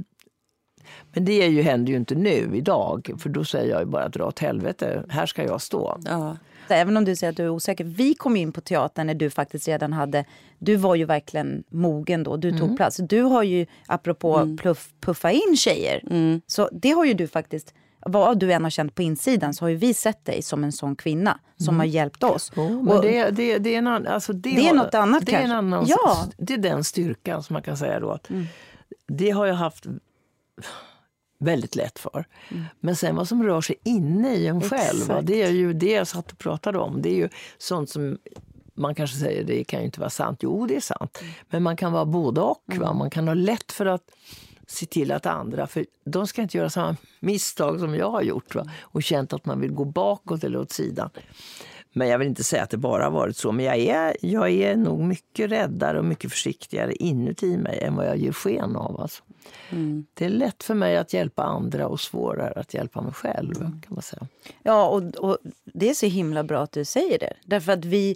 men 1.13 1.25
det 1.25 1.43
är 1.43 1.47
ju, 1.49 1.61
händer 1.61 1.91
ju 1.91 1.97
inte 1.97 2.15
nu, 2.15 2.49
idag. 2.53 3.09
För 3.19 3.29
då 3.29 3.45
säger 3.45 3.69
jag 3.71 3.79
ju 3.79 3.85
bara 3.85 4.09
dra 4.09 4.25
åt 4.25 4.39
helvete, 4.39 5.03
här 5.09 5.25
ska 5.25 5.43
jag 5.43 5.61
stå. 5.61 5.97
Ja. 6.05 6.37
Även 6.69 6.97
om 6.97 7.05
du 7.05 7.15
säger 7.15 7.31
att 7.31 7.37
du 7.37 7.43
är 7.43 7.49
osäker. 7.49 7.83
Vi 7.83 8.13
kom 8.13 8.37
in 8.37 8.51
på 8.51 8.61
teatern 8.61 9.07
när 9.07 9.13
du 9.13 9.29
faktiskt 9.29 9.67
redan 9.67 9.93
hade... 9.93 10.25
Du 10.59 10.75
var 10.75 10.95
ju 10.95 11.05
verkligen 11.05 11.63
mogen 11.69 12.23
då. 12.23 12.37
Du 12.37 12.47
Mm. 12.49 12.59
tog 12.61 12.77
plats. 12.77 12.97
Du 12.97 13.21
har 13.21 13.43
ju, 13.43 13.65
apropå 13.87 14.57
pluff, 14.61 14.89
puffa 15.01 15.31
in 15.31 15.55
tjejer, 15.57 16.01
så 16.47 16.69
det 16.71 16.89
har 16.91 17.05
ju 17.05 17.13
du 17.13 17.27
faktiskt... 17.27 17.73
Vad 18.09 18.39
du 18.39 18.53
än 18.53 18.63
har 18.63 18.69
känt 18.69 18.95
på 18.95 19.01
insidan 19.01 19.53
så 19.53 19.65
har 19.65 19.69
ju 19.69 19.75
vi 19.75 19.93
sett 19.93 20.25
dig 20.25 20.41
som 20.41 20.63
en 20.63 20.71
sån 20.71 20.95
kvinna 20.95 21.39
som 21.57 21.77
har 21.79 21.85
hjälpt 21.85 22.23
oss. 22.23 22.51
Jo, 22.55 22.63
Mm. 22.63 22.83
men 22.85 22.97
Och- 22.97 23.01
det, 23.03 23.29
det, 23.29 23.57
det 23.57 23.73
är, 23.73 23.77
en 23.77 23.87
annan, 23.87 24.07
alltså 24.07 24.33
det, 24.33 24.49
Det 24.49 24.61
är 24.61 24.67
har- 24.67 24.75
något 24.75 24.93
annat 24.95 25.25
det 25.25 25.31
är 25.31 25.35
en 25.35 25.41
kanske. 25.41 25.57
annan, 25.57 25.85
Ja. 25.87 26.17
Mm. 26.23 26.31
Det 26.37 26.53
är 26.53 26.57
den 26.57 26.83
styrkan 26.83 27.43
som 27.43 27.53
man 27.53 27.61
kan 27.63 27.77
säga 27.77 27.99
då. 27.99 28.11
Att 28.11 28.29
Det 29.07 29.29
har 29.29 29.45
jag 29.45 29.55
haft 29.55 29.85
väldigt 31.39 31.75
lätt 31.75 31.99
för. 31.99 32.25
Mm. 32.51 32.63
Men 32.79 32.95
sen 32.95 33.15
vad 33.15 33.27
som 33.27 33.43
rör 33.43 33.61
sig 33.61 33.75
inne 33.83 34.35
i 34.35 34.47
en 34.47 34.61
själv, 34.61 35.07
va, 35.07 35.21
det 35.21 35.41
är 35.41 35.51
ju 35.51 35.73
det 35.73 35.91
jag 35.91 36.07
satt 36.07 36.31
och 36.31 36.37
pratade 36.37 36.77
om. 36.77 37.01
Det 37.01 37.09
är 37.09 37.15
ju 37.15 37.29
sånt 37.57 37.89
som 37.89 38.17
man 38.73 38.95
kanske 38.95 39.17
säger 39.17 39.43
det 39.43 39.63
kan 39.63 39.79
ju 39.79 39.85
inte 39.85 39.99
vara 39.99 40.09
sant. 40.09 40.39
Jo, 40.43 40.65
det 40.65 40.75
är 40.75 40.81
sant. 40.81 41.17
Mm. 41.21 41.33
Men 41.49 41.63
man 41.63 41.77
kan 41.77 41.91
vara 41.91 42.05
både 42.05 42.41
och. 42.41 42.63
Va? 42.75 42.93
Man 42.93 43.09
kan 43.09 43.27
ha 43.27 43.35
lätt 43.35 43.71
för 43.71 43.85
att 43.85 44.11
se 44.67 44.85
till 44.85 45.11
att 45.11 45.25
andra, 45.25 45.67
för 45.67 45.85
de 46.05 46.27
ska 46.27 46.41
inte 46.41 46.57
göra 46.57 46.69
samma 46.69 46.95
misstag 47.19 47.79
som 47.79 47.95
jag 47.95 48.11
har 48.11 48.21
gjort 48.21 48.55
va? 48.55 48.69
och 48.81 49.03
känt 49.03 49.33
att 49.33 49.45
man 49.45 49.61
vill 49.61 49.71
gå 49.71 49.85
bakåt 49.85 50.43
eller 50.43 50.59
åt 50.59 50.71
sidan. 50.71 51.09
Men 51.93 52.07
jag 52.07 52.19
vill 52.19 52.27
inte 52.27 52.43
säga 52.43 52.63
att 52.63 52.69
det 52.69 52.77
bara 52.77 53.03
har 53.03 53.11
varit 53.11 53.37
så. 53.37 53.51
Men 53.51 53.65
jag 53.65 53.77
är, 53.77 54.17
jag 54.21 54.51
är 54.51 54.75
nog 54.75 54.99
mycket 54.99 55.51
räddare 55.51 55.99
och 55.99 56.05
mycket 56.05 56.31
försiktigare 56.31 56.93
inuti 56.93 57.57
mig 57.57 57.79
än 57.81 57.95
vad 57.95 58.07
jag 58.07 58.17
ger 58.17 58.31
sken 58.31 58.75
av. 58.75 59.01
Alltså. 59.01 59.23
Det 60.13 60.25
är 60.25 60.29
lätt 60.29 60.63
för 60.63 60.73
mig 60.73 60.97
att 60.97 61.13
hjälpa 61.13 61.43
andra 61.43 61.87
och 61.87 61.99
svårare 61.99 62.53
att 62.59 62.73
hjälpa 62.73 63.01
mig 63.01 63.13
själv. 63.13 63.53
kan 63.55 63.81
man 63.89 64.01
säga. 64.01 64.27
Ja, 64.63 64.87
och, 64.87 65.03
och 65.15 65.37
det 65.73 65.89
är 65.89 65.93
så 65.93 66.05
himla 66.05 66.43
bra 66.43 66.61
att 66.61 66.71
du 66.71 66.85
säger 66.85 67.19
det. 67.19 67.33
Därför 67.45 67.71
att 67.71 67.85
vi, 67.85 68.15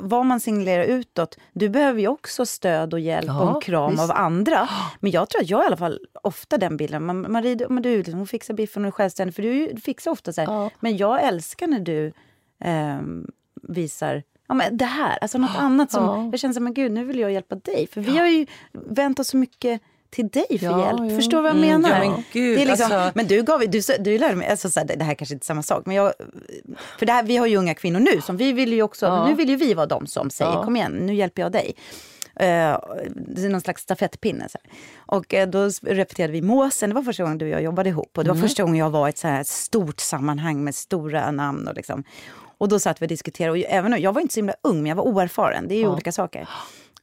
vad 0.00 0.26
man 0.26 0.40
signalerar 0.40 0.84
utåt, 0.84 1.38
du 1.52 1.68
behöver 1.68 2.00
ju 2.00 2.08
också 2.08 2.46
stöd 2.46 2.92
och 2.94 3.00
hjälp 3.00 3.26
Ja, 3.26 3.42
och 3.50 3.54
en 3.54 3.60
kram 3.60 3.90
visst. 3.90 4.02
av 4.02 4.10
andra. 4.10 4.68
Men 5.00 5.10
jag 5.10 5.28
tror 5.28 5.42
att 5.42 5.50
jag 5.50 5.62
i 5.62 5.66
alla 5.66 5.76
fall 5.76 6.00
ofta 6.22 6.58
den 6.58 6.76
bilden, 6.76 7.04
man, 7.06 7.32
Marie, 7.32 7.54
du- 7.54 7.68
men 7.68 7.82
du 7.82 7.96
liksom, 7.96 8.14
hon 8.18 8.26
fixar 8.26 8.54
biffen 8.54 8.82
och 8.84 8.88
är 8.88 8.92
självständig, 8.92 9.34
för 9.34 9.42
du, 9.42 9.76
fixar 9.80 10.10
ofta 10.10 10.32
så 10.32 10.40
här, 10.40 10.48
Ja. 10.52 10.70
men 10.80 10.96
jag 10.96 11.22
älskar 11.24 11.66
när 11.66 11.80
du 11.80 12.12
ehm, 12.60 13.26
visar 13.62 14.22
Ja, 14.48 14.54
men 14.54 14.76
det 14.76 14.84
här, 14.84 15.18
alltså 15.20 15.38
något 15.38 15.50
annat 15.58 15.90
som... 15.90 16.04
Ja. 16.04 16.28
Jag 16.32 16.40
känner 16.40 16.54
så 16.54 16.60
men 16.60 16.74
gud, 16.74 16.92
nu 16.92 17.04
vill 17.04 17.18
jag 17.18 17.32
hjälpa 17.32 17.54
dig. 17.54 17.86
För 17.92 18.00
vi 18.00 18.18
har 18.18 18.26
ju 18.26 18.46
vänt 18.72 19.18
oss 19.20 19.28
så 19.28 19.36
mycket 19.36 19.80
till 20.10 20.28
dig 20.28 20.46
för 20.58 20.66
Ja, 20.66 20.86
hjälp. 20.86 21.10
ja. 21.10 21.16
Förstår 21.16 21.36
du 21.36 21.42
vad 21.42 21.50
jag 21.50 21.56
Mm, 21.64 21.80
menar? 21.82 22.04
ja, 22.04 22.10
men 22.10 22.22
gud, 22.32 22.58
det 22.58 22.62
är 22.62 22.66
liksom, 22.66 22.92
alltså- 22.92 23.12
Men 23.14 23.26
du 23.26 23.42
gav 23.42 23.60
du, 23.60 23.80
du 24.00 24.18
lärde 24.18 24.34
mig, 24.36 24.48
alltså 24.48 24.70
så 24.70 24.80
här, 24.80 24.86
det 24.96 25.04
här 25.04 25.14
kanske 25.14 25.34
inte 25.34 25.44
är 25.44 25.46
samma 25.46 25.62
sak, 25.62 25.86
men 25.86 25.96
jag, 25.96 26.12
för 26.98 27.06
det 27.06 27.12
här, 27.12 27.22
vi 27.22 27.36
har 27.36 27.46
ju 27.46 27.56
unga 27.56 27.74
kvinnor 27.74 28.00
nu, 28.00 28.20
som 28.20 28.36
vi 28.36 28.52
vill 28.52 28.72
ju 28.72 28.82
också, 28.82 29.26
nu 29.26 29.34
vill 29.34 29.48
ju 29.48 29.56
vi 29.56 29.74
vara 29.74 29.86
de 29.86 30.06
som 30.06 30.30
säger 30.30 30.62
kom 30.62 30.76
igen, 30.76 30.92
nu 30.92 31.14
hjälper 31.14 31.42
jag 31.42 31.52
dig. 31.52 31.74
Eh, 32.36 32.46
det 33.26 33.44
är 33.44 33.48
någon 33.48 33.60
slags 33.60 33.82
stafettpinne. 33.82 34.48
Så 34.48 34.58
här. 34.64 34.72
Och 35.06 35.34
eh, 35.34 35.48
då 35.48 35.70
repeterade 35.82 36.32
vi 36.32 36.42
Måsen, 36.42 36.90
det 36.90 36.94
var 36.94 37.02
första 37.02 37.22
gången 37.22 37.38
du 37.38 37.44
och 37.46 37.50
jag 37.50 37.62
jobbade 37.62 37.88
ihop. 37.88 38.18
Och 38.18 38.24
det 38.24 38.30
var 38.30 38.36
Mm. 38.36 38.48
första 38.48 38.62
gången 38.62 38.76
jag 38.76 38.90
var 38.90 39.06
i 39.06 39.10
ett 39.10 39.18
så 39.18 39.28
här 39.28 39.42
stort 39.44 40.00
sammanhang 40.00 40.64
med 40.64 40.74
stora 40.74 41.30
namn. 41.30 41.68
Och, 41.68 41.74
liksom. 41.74 42.04
och 42.58 42.68
då 42.68 42.78
satt 42.78 43.02
vi 43.02 43.04
och 43.06 43.08
diskuterade. 43.08 43.50
Och 43.52 43.64
även, 43.68 44.02
jag 44.02 44.12
var 44.12 44.20
inte 44.20 44.34
så 44.34 44.38
himla 44.38 44.54
ung, 44.62 44.76
men 44.76 44.86
jag 44.86 44.96
var 44.96 45.04
oerfaren. 45.04 45.68
Det 45.68 45.74
är 45.74 45.78
ju 45.78 45.88
olika 45.88 46.12
saker. 46.12 46.48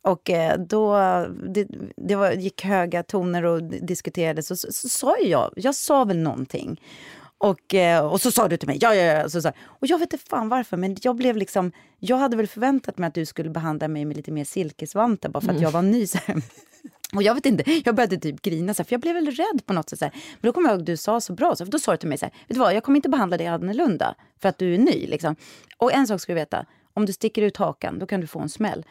Och 0.01 0.29
eh, 0.29 0.59
då 0.59 0.97
det, 1.49 1.67
det 1.95 2.15
var, 2.15 2.31
gick 2.31 2.63
höga 2.63 3.03
toner 3.03 3.43
och 3.43 3.63
diskuterades. 3.63 4.51
Och 4.51 4.59
så, 4.59 4.71
så, 4.71 4.89
sa 4.89 5.17
jag, 5.17 5.53
jag 5.55 5.75
sa 5.75 6.03
väl 6.03 6.17
någonting. 6.17 6.81
Och, 7.37 7.73
eh, 7.73 8.05
och 8.05 8.21
så 8.21 8.31
sa 8.31 8.47
du 8.47 8.57
till 8.57 8.67
mig, 8.67 8.77
ja, 8.81 8.95
ja, 8.95 9.03
ja. 9.03 9.29
Så, 9.29 9.41
så, 9.41 9.51
och 9.65 9.87
jag 9.87 9.99
vet 9.99 10.13
inte 10.13 10.25
fan 10.29 10.49
varför, 10.49 10.77
men 10.77 10.97
jag 11.01 11.15
blev 11.15 11.37
liksom... 11.37 11.71
Jag 11.99 12.17
hade 12.17 12.37
väl 12.37 12.47
förväntat 12.47 12.97
mig 12.97 13.07
att 13.07 13.13
du 13.13 13.25
skulle 13.25 13.49
behandla 13.49 13.87
mig 13.87 14.05
med 14.05 14.17
lite 14.17 14.31
mer 14.31 14.43
silkesvantar 14.43 15.29
bara 15.29 15.41
för 15.41 15.47
att 15.47 15.51
mm. 15.51 15.63
jag 15.63 15.71
var 15.71 15.81
ny. 15.81 16.07
Så 16.07 16.17
här. 16.25 16.41
Och 17.15 17.23
jag 17.23 17.35
vet 17.35 17.45
inte, 17.45 17.81
jag 17.85 17.95
började 17.95 18.17
typ 18.17 18.41
grina, 18.41 18.73
så 18.73 18.83
här, 18.83 18.85
för 18.85 18.93
jag 18.93 19.01
blev 19.01 19.15
väl 19.15 19.31
rädd 19.31 19.65
på 19.65 19.73
något 19.73 19.89
sätt. 19.89 19.99
Så 19.99 20.05
här. 20.05 20.13
Men 20.13 20.49
då 20.49 20.53
kommer 20.53 20.69
jag 20.69 20.73
ihåg 20.73 20.81
att 20.81 20.85
du 20.85 20.97
sa 20.97 21.21
så 21.21 21.33
bra, 21.33 21.55
så, 21.55 21.65
för 21.65 21.71
då 21.71 21.79
sa 21.79 21.91
du 21.91 21.97
till 21.97 22.09
mig 22.09 22.17
så 22.17 22.25
här, 22.25 22.33
vet 22.47 22.55
du 22.55 22.59
vad, 22.59 22.75
jag 22.75 22.83
kommer 22.83 22.95
inte 22.95 23.09
behandla 23.09 23.37
dig 23.37 23.47
annorlunda 23.47 24.15
för 24.41 24.49
att 24.49 24.57
du 24.57 24.73
är 24.73 24.77
ny. 24.77 25.07
Liksom. 25.07 25.35
Och 25.77 25.93
en 25.93 26.07
sak 26.07 26.21
ska 26.21 26.33
du 26.33 26.35
veta, 26.35 26.65
om 26.93 27.05
du 27.05 27.13
sticker 27.13 27.41
ut 27.41 27.57
hakan, 27.57 27.99
då 27.99 28.05
kan 28.05 28.21
du 28.21 28.27
få 28.27 28.39
en 28.39 28.49
smäll. 28.49 28.85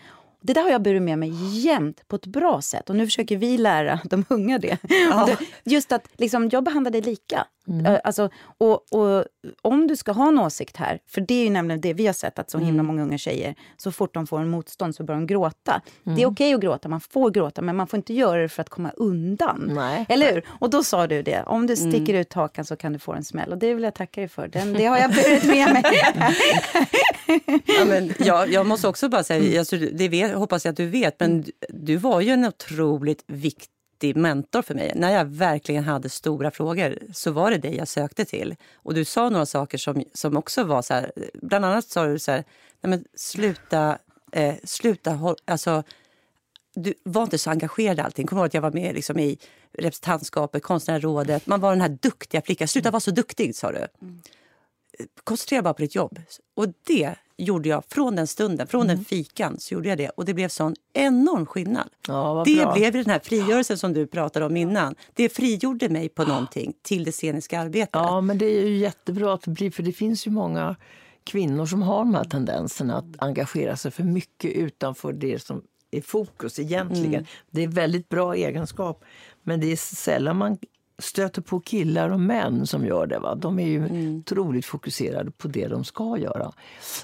Det 0.46 0.52
där 0.52 0.62
har 0.62 0.70
jag 0.70 0.82
burit 0.82 1.02
med 1.02 1.18
mig 1.18 1.32
jämt 1.58 2.08
på 2.08 2.16
ett 2.16 2.26
bra 2.26 2.62
sätt. 2.62 2.90
Och 2.90 2.96
nu 2.96 3.06
försöker 3.06 3.36
vi 3.36 3.58
lära 3.58 4.00
de 4.04 4.24
unga 4.28 4.58
det. 4.58 4.78
Ja. 5.10 5.28
Just 5.64 5.92
att 5.92 6.08
liksom, 6.16 6.48
jag 6.52 6.64
behandlar 6.64 6.90
dig 6.90 7.00
lika. 7.00 7.46
Mm. 7.68 8.00
Alltså, 8.04 8.30
och, 8.58 8.92
och, 8.92 9.24
om 9.62 9.86
du 9.86 9.96
ska 9.96 10.12
ha 10.12 10.28
en 10.28 10.38
åsikt 10.38 10.76
här, 10.76 10.98
för 11.06 11.20
det 11.20 11.34
är 11.34 11.44
ju 11.44 11.50
nämligen 11.50 11.80
det 11.80 11.92
vi 11.92 12.06
har 12.06 12.12
sett 12.12 12.38
att 12.38 12.50
så 12.50 12.58
himla 12.58 12.72
mm. 12.72 12.86
många 12.86 13.02
unga 13.02 13.18
tjejer, 13.18 13.54
så 13.76 13.92
fort 13.92 14.14
de 14.14 14.26
får 14.26 14.40
en 14.40 14.48
motstånd 14.48 14.94
så 14.94 15.04
börjar 15.04 15.20
de 15.20 15.26
gråta. 15.26 15.80
Mm. 16.04 16.16
Det 16.16 16.22
är 16.22 16.26
okej 16.26 16.30
okay 16.30 16.54
att 16.54 16.60
gråta, 16.60 16.88
man 16.88 17.00
får 17.00 17.30
gråta, 17.30 17.62
men 17.62 17.76
man 17.76 17.86
får 17.86 17.96
inte 17.96 18.14
göra 18.14 18.42
det 18.42 18.48
för 18.48 18.62
att 18.62 18.68
komma 18.68 18.90
undan. 18.90 19.70
Nej. 19.74 20.06
Eller 20.08 20.32
hur? 20.32 20.44
Och 20.48 20.70
då 20.70 20.82
sa 20.82 21.06
du 21.06 21.22
det, 21.22 21.42
om 21.42 21.66
du 21.66 21.74
mm. 21.74 21.92
sticker 21.92 22.14
ut 22.14 22.32
hakan 22.32 22.64
så 22.64 22.76
kan 22.76 22.92
du 22.92 22.98
få 22.98 23.12
en 23.12 23.24
smäll. 23.24 23.52
Och 23.52 23.58
det 23.58 23.74
vill 23.74 23.84
jag 23.84 23.94
tacka 23.94 24.20
dig 24.20 24.28
för. 24.28 24.48
Den, 24.48 24.72
det 24.72 24.86
har 24.86 24.98
jag 24.98 25.10
burit 25.10 25.44
med 25.44 25.72
mig. 25.72 25.84
ja, 27.78 27.84
men, 27.84 28.14
ja, 28.18 28.46
jag 28.46 28.66
måste 28.66 28.88
också 28.88 29.08
bara 29.08 29.24
säga, 29.24 29.58
alltså, 29.58 29.76
det 29.76 30.08
vet, 30.08 30.35
hoppas 30.38 30.64
jag 30.64 30.72
att 30.72 30.76
du 30.76 30.86
vet, 30.86 31.20
men 31.20 31.44
du 31.68 31.96
var 31.96 32.20
ju 32.20 32.30
en 32.30 32.44
otroligt 32.44 33.24
viktig 33.26 34.16
mentor 34.16 34.62
för 34.62 34.74
mig. 34.74 34.92
När 34.94 35.10
jag 35.10 35.24
verkligen 35.24 35.84
hade 35.84 36.08
stora 36.08 36.50
frågor 36.50 36.98
så 37.12 37.30
var 37.30 37.50
det 37.50 37.58
dig 37.58 37.76
jag 37.76 37.88
sökte 37.88 38.24
till. 38.24 38.56
Och 38.74 38.94
du 38.94 39.04
sa 39.04 39.28
några 39.28 39.46
saker 39.46 39.78
som, 39.78 40.04
som 40.12 40.36
också 40.36 40.64
var 40.64 40.82
så 40.82 40.94
här, 40.94 41.12
bland 41.34 41.64
annat 41.64 41.84
sa 41.84 42.06
du 42.06 42.18
så 42.18 42.30
här, 42.30 42.44
nej 42.80 42.90
men 42.90 43.04
sluta, 43.14 43.98
eh, 44.32 44.54
sluta, 44.64 45.34
alltså 45.44 45.82
du 46.76 46.94
var 47.02 47.22
inte 47.22 47.38
så 47.38 47.50
engagerad 47.50 47.98
i 47.98 48.00
allting. 48.00 48.26
Kommer 48.26 48.42
ihåg 48.42 48.46
att 48.46 48.54
jag 48.54 48.62
var 48.62 48.72
med 48.72 48.94
liksom 48.94 49.18
i 49.18 49.38
representantskapet, 49.72 50.62
konstnärrådet. 50.62 51.46
Man 51.46 51.60
var 51.60 51.70
den 51.70 51.80
här 51.80 51.98
duktiga 52.02 52.42
flickan. 52.42 52.68
Sluta 52.68 52.90
vara 52.90 53.00
så 53.00 53.10
duktig, 53.10 53.56
sa 53.56 53.72
du. 53.72 53.86
Mm. 54.02 54.20
Koncentrera 55.24 55.62
bara 55.62 55.74
på 55.74 55.82
ditt 55.82 55.94
jobb. 55.94 56.20
Och 56.54 56.66
det 56.86 57.14
gjorde 57.38 57.68
jag 57.68 57.84
från 57.88 58.16
den 58.16 58.26
stunden, 58.26 58.66
från 58.66 58.82
mm. 58.82 58.96
den 58.96 59.04
fikan 59.04 59.56
så 59.58 59.74
gjorde 59.74 59.88
jag 59.88 59.98
det 59.98 60.08
och 60.08 60.24
det 60.24 60.34
blev 60.34 60.48
sån 60.48 60.74
enorm 60.92 61.46
skillnad. 61.46 61.88
Ja, 62.08 62.42
det 62.46 62.62
bra. 62.62 62.74
blev 62.74 62.92
den 62.92 63.06
här 63.06 63.18
frigörelsen 63.18 63.78
som 63.78 63.92
du 63.92 64.06
pratade 64.06 64.46
om 64.46 64.56
innan. 64.56 64.94
Det 65.14 65.28
frigjorde 65.28 65.88
mig 65.88 66.08
på 66.08 66.24
någonting 66.24 66.72
till 66.82 67.04
det 67.04 67.12
sceniska 67.12 67.60
arbetet. 67.60 67.90
Ja, 67.92 68.20
men 68.20 68.38
det 68.38 68.46
är 68.46 68.66
ju 68.66 68.76
jättebra 68.76 69.34
att 69.34 69.42
det 69.42 69.50
blir, 69.50 69.70
för 69.70 69.82
det 69.82 69.92
finns 69.92 70.26
ju 70.26 70.30
många 70.30 70.76
kvinnor 71.24 71.66
som 71.66 71.82
har 71.82 71.98
de 71.98 72.14
här 72.14 72.24
tendenserna 72.24 72.96
att 72.96 73.22
engagera 73.22 73.76
sig 73.76 73.90
för 73.90 74.02
mycket 74.02 74.50
utanför 74.50 75.12
det 75.12 75.42
som 75.42 75.62
är 75.90 76.00
fokus 76.00 76.58
egentligen. 76.58 77.14
Mm. 77.14 77.26
Det 77.50 77.62
är 77.62 77.68
väldigt 77.68 78.08
bra 78.08 78.34
egenskap, 78.34 79.04
men 79.42 79.60
det 79.60 79.72
är 79.72 79.76
sällan 79.76 80.36
man 80.36 80.58
stöter 80.98 81.42
på 81.42 81.60
killar 81.60 82.10
och 82.10 82.20
män 82.20 82.66
som 82.66 82.86
gör 82.86 83.06
det. 83.06 83.18
Va? 83.18 83.34
De 83.34 83.58
är 83.58 83.66
ju 83.66 83.86
mm. 83.86 84.18
otroligt 84.18 84.66
fokuserade 84.66 85.30
på 85.30 85.48
det 85.48 85.68
de 85.68 85.84
ska 85.84 86.18
göra. 86.18 86.52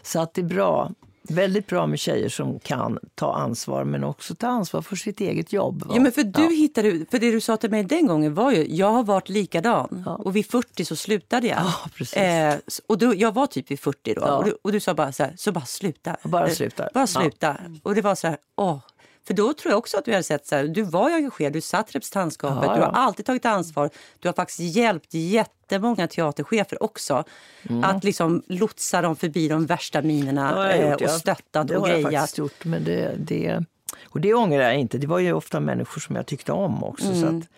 Så 0.02 0.20
att 0.20 0.34
det 0.34 0.40
är 0.40 0.46
bra. 0.46 0.90
Väldigt 1.28 1.66
bra 1.66 1.86
med 1.86 1.98
tjejer 1.98 2.28
som 2.28 2.58
kan 2.58 2.98
ta 3.14 3.34
ansvar 3.34 3.84
men 3.84 4.04
också 4.04 4.34
ta 4.34 4.46
ansvar 4.46 4.82
för 4.82 4.96
sitt 4.96 5.20
eget 5.20 5.52
jobb. 5.52 5.82
Va? 5.82 5.92
Ja, 5.94 6.00
men 6.00 6.12
för, 6.12 6.22
du 6.22 6.42
ja. 6.42 6.48
hittade, 6.48 7.06
för 7.10 7.18
det 7.18 7.30
du 7.30 7.40
sa 7.40 7.56
till 7.56 7.70
mig 7.70 7.84
den 7.84 8.06
gången 8.06 8.34
var 8.34 8.52
ju, 8.52 8.74
jag 8.74 8.90
har 8.90 9.04
varit 9.04 9.28
likadan 9.28 10.02
ja. 10.06 10.14
och 10.14 10.36
vid 10.36 10.46
40 10.46 10.84
så 10.84 10.96
slutade 10.96 11.46
jag. 11.46 11.58
Ja, 11.58 11.74
precis. 11.94 12.16
Eh, 12.16 12.58
och 12.86 12.98
du, 12.98 13.14
jag 13.14 13.34
var 13.34 13.46
typ 13.46 13.70
vid 13.70 13.80
40 13.80 14.14
då 14.14 14.20
ja. 14.20 14.36
och, 14.36 14.44
du, 14.44 14.56
och, 14.62 14.72
du, 14.72 14.80
sa 14.80 14.94
bara 14.94 15.12
så 15.12 15.22
här, 15.22 15.34
så 15.36 15.52
bara 15.52 15.64
sluta. 15.64 16.16
Bara 16.22 16.48
sluta. 16.48 16.88
Bara 16.94 17.06
sluta. 17.06 17.56
Och 17.82 17.94
det 17.94 18.00
var 18.00 18.14
så 18.14 18.26
här, 18.26 18.36
åh, 18.56 18.78
för 19.26 19.34
då 19.34 19.54
tror 19.54 19.70
jag 19.72 19.78
också 19.78 19.98
att 19.98 20.04
du 20.04 20.10
hade 20.10 20.22
sett 20.22 20.46
så 20.46 20.56
här, 20.56 20.64
du 20.64 20.82
var 20.82 21.10
engagerad, 21.10 21.52
du 21.52 21.60
satt 21.60 21.94
representantskapet, 21.94 22.64
ja, 22.64 22.70
ja. 22.70 22.74
du 22.74 22.80
har 22.80 22.92
alltid 22.92 23.26
tagit 23.26 23.46
ansvar. 23.46 23.90
Du 24.20 24.28
har 24.28 24.32
faktiskt 24.32 24.76
hjälpt 24.76 25.14
jättemånga 25.14 26.08
teaterchefer 26.08 26.82
också 26.82 27.24
mm. 27.68 27.84
att 27.84 28.04
liksom 28.04 28.42
lotsa 28.46 29.02
dem 29.02 29.16
förbi 29.16 29.48
de 29.48 29.66
värsta 29.66 30.02
minerna 30.02 30.76
gjort, 30.76 31.00
eh, 31.00 31.06
och 31.06 31.10
stöttat 31.10 31.68
det 31.68 31.76
och 31.76 31.86
grejat. 31.86 32.02
Det 32.02 32.06
har 32.06 32.12
jag 32.12 32.20
faktiskt 32.20 32.38
gjort, 32.38 32.64
men 32.64 32.84
det, 32.84 33.14
det, 33.18 33.64
och 34.04 34.20
det 34.20 34.34
ångrar 34.34 34.62
jag 34.62 34.78
inte. 34.78 34.98
Det 34.98 35.06
var 35.06 35.18
ju 35.18 35.32
ofta 35.32 35.60
människor 35.60 36.00
som 36.00 36.16
jag 36.16 36.26
tyckte 36.26 36.52
om 36.52 36.84
också. 36.84 37.06
Mm. 37.06 37.20
Så 37.20 37.26
att, 37.26 37.48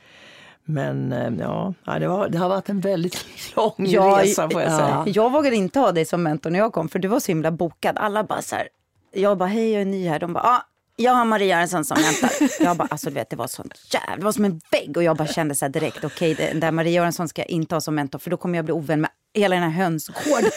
men 0.64 1.12
eh, 1.12 1.32
ja, 1.40 1.74
det, 1.98 2.08
var, 2.08 2.28
det 2.28 2.38
har 2.38 2.48
varit 2.48 2.68
en 2.68 2.80
väldigt 2.80 3.26
lång 3.56 3.74
ja, 3.78 4.20
resa 4.22 4.50
får 4.50 4.62
jag 4.62 4.72
ja. 4.72 4.76
säga. 4.76 5.04
Jag 5.06 5.32
vågade 5.32 5.56
inte 5.56 5.80
ha 5.80 5.92
dig 5.92 6.04
som 6.04 6.22
mentor 6.22 6.50
när 6.50 6.58
jag 6.58 6.72
kom 6.72 6.88
för 6.88 6.98
du 6.98 7.08
var 7.08 7.20
så 7.20 7.32
himla 7.32 7.50
bokad. 7.50 7.96
Alla 7.98 8.24
bara 8.24 8.42
så 8.42 8.56
här, 8.56 8.68
jag 9.12 9.38
bara 9.38 9.48
hej 9.48 9.72
jag 9.72 9.82
är 9.82 9.86
ny 9.86 10.08
här. 10.08 10.18
De 10.18 10.32
bara 10.32 10.44
ah, 10.44 10.62
jag 10.96 11.12
har 11.12 11.24
Maria 11.24 11.56
Göransson 11.56 11.84
som 11.84 12.02
mentor. 12.02 12.48
Jag 12.60 12.76
bara, 12.76 12.88
alltså 12.90 13.08
du 13.08 13.14
vet, 13.14 13.30
det 13.30 13.36
var 13.36 13.46
sånt 13.46 13.74
jävla, 13.92 14.16
det 14.16 14.24
var 14.24 14.32
som 14.32 14.44
en 14.44 14.60
vägg. 14.70 14.96
Och 14.96 15.02
jag 15.02 15.16
bara 15.16 15.28
kände 15.28 15.54
så 15.54 15.68
direkt, 15.68 16.04
okej, 16.04 16.32
okay, 16.32 16.48
den 16.48 16.60
där 16.60 16.72
Maria 16.72 16.92
Göransson 16.92 17.28
ska 17.28 17.42
jag 17.42 17.50
inte 17.50 17.74
ha 17.74 17.80
som 17.80 17.94
mentor, 17.94 18.18
för 18.18 18.30
då 18.30 18.36
kommer 18.36 18.58
jag 18.58 18.64
bli 18.64 18.74
ovän 18.74 19.00
med 19.00 19.10
hela 19.34 19.56
den 19.56 19.64
här 19.70 19.84
hönsgården. 19.84 20.50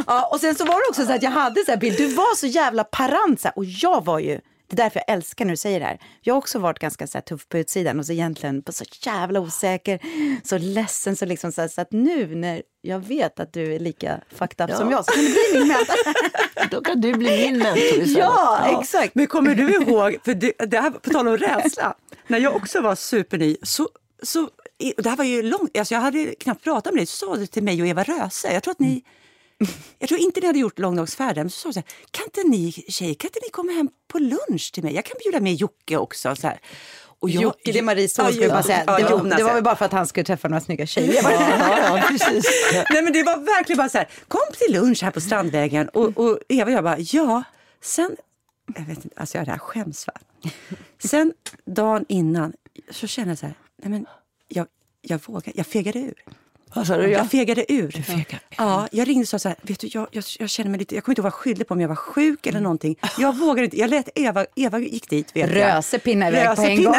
ja, 0.06 0.28
och 0.32 0.40
sen 0.40 0.54
så 0.54 0.64
var 0.64 0.74
det 0.74 0.90
också 0.90 1.06
så 1.06 1.12
att 1.12 1.22
jag 1.22 1.30
hade 1.30 1.64
så 1.64 1.70
här 1.70 1.78
bild, 1.78 1.96
du 1.96 2.06
var 2.06 2.36
så 2.36 2.46
jävla 2.46 2.84
parant 2.84 3.40
så 3.40 3.48
här, 3.48 3.58
och 3.58 3.64
jag 3.64 4.04
var 4.04 4.18
ju 4.18 4.40
det 4.68 4.74
är 4.74 4.84
därför 4.84 5.02
jag 5.06 5.14
älskar 5.14 5.44
när 5.44 5.52
du 5.52 5.56
säger 5.56 5.80
det 5.80 5.86
här. 5.86 5.98
Jag 6.20 6.34
har 6.34 6.38
också 6.38 6.58
varit 6.58 6.78
ganska 6.78 7.06
så 7.06 7.18
här, 7.18 7.22
tuff 7.22 7.48
på 7.48 7.58
utsidan 7.58 7.98
och 7.98 8.06
så 8.06 8.12
egentligen 8.12 8.62
så 8.68 8.84
jävla 9.02 9.40
osäker, 9.40 10.00
så 10.44 10.58
ledsen. 10.58 11.16
Så, 11.16 11.26
liksom, 11.26 11.52
så, 11.52 11.60
här, 11.60 11.68
så 11.68 11.80
att 11.80 11.92
nu 11.92 12.34
när 12.34 12.62
jag 12.82 13.00
vet 13.00 13.40
att 13.40 13.52
du 13.52 13.74
är 13.74 13.78
lika 13.78 14.20
fucked 14.30 14.64
up 14.64 14.70
ja. 14.70 14.76
som 14.76 14.90
jag 14.90 15.04
så 15.04 15.12
kan 15.12 15.24
du 15.24 15.30
bli 15.30 15.58
min 15.58 15.68
mentor. 15.68 16.70
Då 16.70 16.80
kan 16.80 17.00
du 17.00 17.14
bli 17.14 17.50
min 17.50 17.58
mentor 17.58 17.82
istället. 17.82 18.18
Ja, 18.18 18.68
ja, 18.70 18.80
exakt. 18.80 19.14
Men 19.14 19.26
kommer 19.26 19.54
du 19.54 19.74
ihåg, 19.74 20.16
för 20.24 20.34
det, 20.34 20.52
det 20.58 20.80
här, 20.80 20.90
på 20.90 21.10
tal 21.10 21.28
om 21.28 21.36
rädsla, 21.36 21.94
när 22.26 22.38
jag 22.38 22.56
också 22.56 22.80
var 22.80 22.94
superny 22.94 23.56
så, 23.62 23.88
så 24.22 24.48
det 24.96 25.08
här 25.08 25.16
var 25.16 25.24
ju 25.24 25.42
långt, 25.42 25.78
alltså 25.78 25.94
jag 25.94 26.00
hade 26.00 26.34
knappt 26.40 26.64
pratat 26.64 26.92
med 26.92 27.00
dig, 27.00 27.06
så 27.06 27.26
sa 27.26 27.36
du 27.36 27.46
till 27.46 27.62
mig 27.62 27.82
och 27.82 27.88
Eva 27.88 28.02
Röse, 28.02 28.52
jag 28.52 28.62
tror 28.62 28.72
att 28.72 28.80
ni 28.80 29.04
jag 29.98 30.08
tror 30.08 30.20
inte 30.20 30.40
ni 30.40 30.46
hade 30.46 30.58
gjort 30.58 30.78
långdagsfärden. 30.78 31.50
Så 31.50 31.60
sa 31.60 31.72
så 31.72 31.78
här, 31.80 31.86
kan 32.10 32.24
inte 32.24 32.42
ni 32.42 32.72
tjejer, 32.72 33.14
kan 33.14 33.28
inte 33.28 33.40
ni 33.42 33.50
komma 33.50 33.72
hem 33.72 33.88
på 34.08 34.18
lunch 34.18 34.70
till 34.72 34.82
mig? 34.82 34.94
Jag 34.94 35.04
kan 35.04 35.16
bjuda 35.24 35.40
med 35.40 35.54
Jocke 35.54 35.96
också. 35.96 36.36
Så 36.36 36.46
här. 36.46 36.60
Och 37.20 37.30
jag, 37.30 37.42
Jocke, 37.42 37.72
det 37.72 37.78
är 37.78 37.82
Maries 37.82 38.14
son, 38.14 38.32
ja, 38.32 38.48
bara 38.48 38.62
säga. 38.62 38.84
det, 38.84 39.02
var, 39.02 39.36
det 39.36 39.44
var 39.44 39.54
väl 39.54 39.62
bara 39.62 39.76
för 39.76 39.84
att 39.84 39.92
han 39.92 40.06
skulle 40.06 40.24
träffa 40.24 40.48
några 40.48 40.60
snygga 40.60 40.86
tjejer. 40.86 41.22
Ja, 41.22 41.98
ja, 41.98 42.04
precis. 42.08 42.46
Nej, 42.90 43.02
men 43.02 43.12
det 43.12 43.22
var 43.22 43.36
verkligen 43.36 43.76
bara 43.76 43.88
så 43.88 43.98
här, 43.98 44.08
kom 44.28 44.40
till 44.58 44.72
lunch 44.72 45.02
här 45.02 45.10
på 45.10 45.20
Strandvägen. 45.20 45.88
Och, 45.88 46.18
och 46.18 46.38
Eva 46.48 46.64
och 46.64 46.76
jag 46.76 46.84
bara, 46.84 46.98
ja. 46.98 47.42
Sen, 47.80 48.16
jag 48.76 48.82
vet 48.82 49.04
inte, 49.04 49.20
alltså 49.20 49.38
jag 49.38 49.46
det 49.46 49.50
här 49.50 49.58
skäms 49.58 50.06
va. 50.06 50.12
Sen 50.98 51.32
dagen 51.64 52.04
innan 52.08 52.52
så 52.90 53.06
kände 53.06 53.30
jag 53.30 53.38
så 53.38 53.46
här, 53.46 53.54
nej 53.82 53.90
men 53.90 54.06
jag, 54.48 54.66
jag 55.02 55.20
vågar, 55.26 55.52
jag 55.56 55.66
fegade 55.66 55.98
ur. 55.98 56.24
Vad 56.74 56.86
sa 56.86 56.96
du? 56.96 57.08
Jag 57.08 57.30
fegade 57.30 57.72
ur. 57.72 57.92
Du 57.96 58.02
fegade. 58.02 58.38
Ja, 58.56 58.88
jag 58.92 59.08
ringde 59.08 59.22
och 59.22 59.28
sa 59.28 59.38
så 59.38 59.48
här, 59.48 59.56
vet 59.62 59.80
du, 59.80 59.88
jag, 59.92 60.06
jag, 60.10 60.24
jag, 60.38 60.50
känner 60.50 60.70
mig 60.70 60.78
lite, 60.78 60.94
jag 60.94 61.04
kommer 61.04 61.12
inte 61.12 61.20
ihåg 61.20 61.24
vad 61.24 61.32
skyldig 61.32 61.68
på 61.68 61.74
om 61.74 61.80
jag 61.80 61.88
var 61.88 61.96
sjuk 61.96 62.46
eller 62.46 62.60
någonting. 62.60 62.96
Jag 63.18 63.36
vågade 63.36 63.64
inte, 63.64 63.78
jag 63.78 63.90
lät 63.90 64.08
Eva, 64.14 64.46
Eva 64.56 64.78
gick 64.78 65.10
dit 65.10 65.36
vet 65.36 65.50
Rösepinna 65.50 66.28
iväg 66.28 66.56
på 66.56 66.62
en 66.62 66.84
gång. 66.84 66.94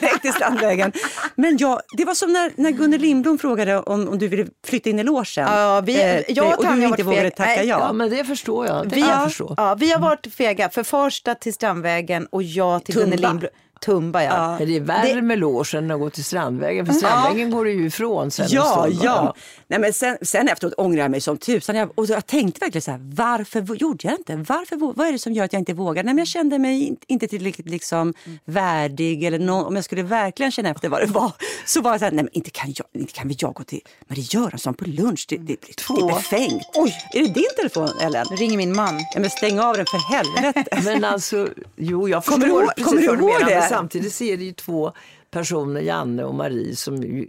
direkt 0.00 0.22
till 0.22 0.32
Strandvägen. 0.32 0.92
Men 1.34 1.56
jag, 1.56 1.80
det 1.96 2.04
var 2.04 2.14
som 2.14 2.32
när, 2.32 2.52
när 2.56 2.70
Gunnel 2.70 3.00
Lindblom 3.00 3.38
frågade 3.38 3.80
om, 3.80 4.08
om 4.08 4.18
du 4.18 4.28
ville 4.28 4.46
flytta 4.64 4.90
in 4.90 4.98
i 4.98 5.02
logen. 5.02 5.24
Ja, 5.36 5.80
vi, 5.80 6.02
eh, 6.02 6.20
jag 6.28 6.58
och, 6.58 6.64
och 6.64 6.76
du 6.76 6.84
inte 6.84 7.02
vågade 7.02 7.30
tacka 7.30 7.64
ja. 7.64 7.78
Ja, 7.80 7.92
men 7.92 8.10
det 8.10 8.24
förstår 8.24 8.66
jag. 8.66 8.88
Det 8.88 8.94
vi, 8.94 9.00
jag 9.00 9.24
förstå. 9.24 9.54
Ja, 9.56 9.74
vi 9.74 9.92
har 9.92 10.00
varit 10.00 10.34
fega, 10.34 10.70
för 10.70 10.82
Farsta 10.82 11.34
till 11.34 11.54
Strandvägen 11.54 12.26
och 12.26 12.42
jag 12.42 12.84
till 12.84 12.94
Tumba. 12.94 13.16
Gunnel 13.16 13.20
Lindblom. 13.20 13.50
Tumba, 13.80 14.22
ja. 14.22 14.56
ja. 14.60 14.66
Det 14.66 14.76
är 14.76 14.80
värre 14.80 15.14
det... 15.14 15.22
med 15.22 15.38
logen 15.38 15.84
än 15.84 15.90
att 15.90 16.00
gå 16.00 16.10
till 16.10 16.24
Strandvägen, 16.24 16.86
för 16.86 16.92
Strandvägen 16.92 17.50
ja. 17.50 17.56
går 17.56 17.64
du 17.64 17.72
ju 17.72 17.86
ifrån 17.86 18.30
sen 18.30 18.46
Ja, 18.50 18.86
ja. 18.88 19.00
ja. 19.02 19.34
Nej, 19.66 19.78
men 19.78 19.92
sen, 19.92 20.18
sen 20.22 20.48
efteråt 20.48 20.74
ångrar 20.76 21.02
jag 21.02 21.10
mig 21.10 21.20
som 21.20 21.38
tusan. 21.38 21.76
Jag, 21.76 21.98
och 21.98 22.06
jag 22.06 22.26
tänkte 22.26 22.60
verkligen 22.60 22.82
så 22.82 22.90
här, 22.90 23.00
varför 23.02 23.74
gjorde 23.74 24.08
jag 24.08 24.14
inte? 24.14 24.36
Varför, 24.36 24.94
vad 24.96 25.08
är 25.08 25.12
det 25.12 25.18
som 25.18 25.32
gör 25.32 25.44
att 25.44 25.52
jag 25.52 25.60
inte 25.60 25.72
vågar? 25.72 26.02
Nej, 26.02 26.14
men 26.14 26.18
jag 26.18 26.28
kände 26.28 26.58
mig 26.58 26.96
inte 27.06 27.28
tillräckligt 27.28 27.68
liksom, 27.68 28.14
mm. 28.26 28.38
värdig. 28.44 29.24
Eller 29.24 29.38
någon, 29.38 29.66
om 29.66 29.76
jag 29.76 29.84
skulle 29.84 30.02
verkligen 30.02 30.52
känna 30.52 30.68
efter 30.68 30.88
vad 30.88 31.00
det 31.00 31.06
var 31.06 31.32
så 31.66 31.80
var 31.80 31.90
jag 31.90 32.00
så 32.00 32.04
här, 32.04 32.12
nej 32.12 32.24
men 32.24 32.32
inte 32.32 32.50
kan, 32.50 32.74
jag, 32.76 32.86
inte 32.92 33.12
kan 33.12 33.28
väl 33.28 33.36
jag 33.40 33.54
gå 33.54 33.64
till 33.64 33.80
Marie 34.08 34.26
Göransson 34.30 34.74
på 34.74 34.84
lunch? 34.84 35.26
Det, 35.28 35.36
det, 35.36 35.46
det, 35.46 35.94
det 35.96 36.02
är 36.02 36.14
befängt. 36.14 36.62
Oj, 36.74 36.94
är 37.12 37.20
det 37.20 37.34
din 37.34 37.44
telefon 37.56 37.88
Ellen? 38.00 38.26
Nu 38.30 38.36
ringer 38.36 38.56
min 38.56 38.76
man. 38.76 38.98
Ja, 39.14 39.20
men 39.20 39.30
stäng 39.30 39.60
av 39.60 39.76
den 39.76 39.86
för 39.86 40.14
helvete. 40.14 40.80
men 40.84 41.04
alltså, 41.04 41.48
jo 41.76 42.08
jag 42.08 42.24
förstår 42.24 42.40
kommer 42.40 42.72
du, 42.76 42.84
kommer 42.84 43.00
du 43.00 43.06
ihåg 43.06 43.46
det? 43.46 43.69
Samtidigt 43.74 44.12
så 44.14 44.24
är 44.24 44.36
det 44.36 44.44
ju 44.44 44.52
två 44.52 44.92
personer, 45.30 45.80
Janne 45.80 46.24
och 46.24 46.34
Marie, 46.34 46.76
som 46.76 47.24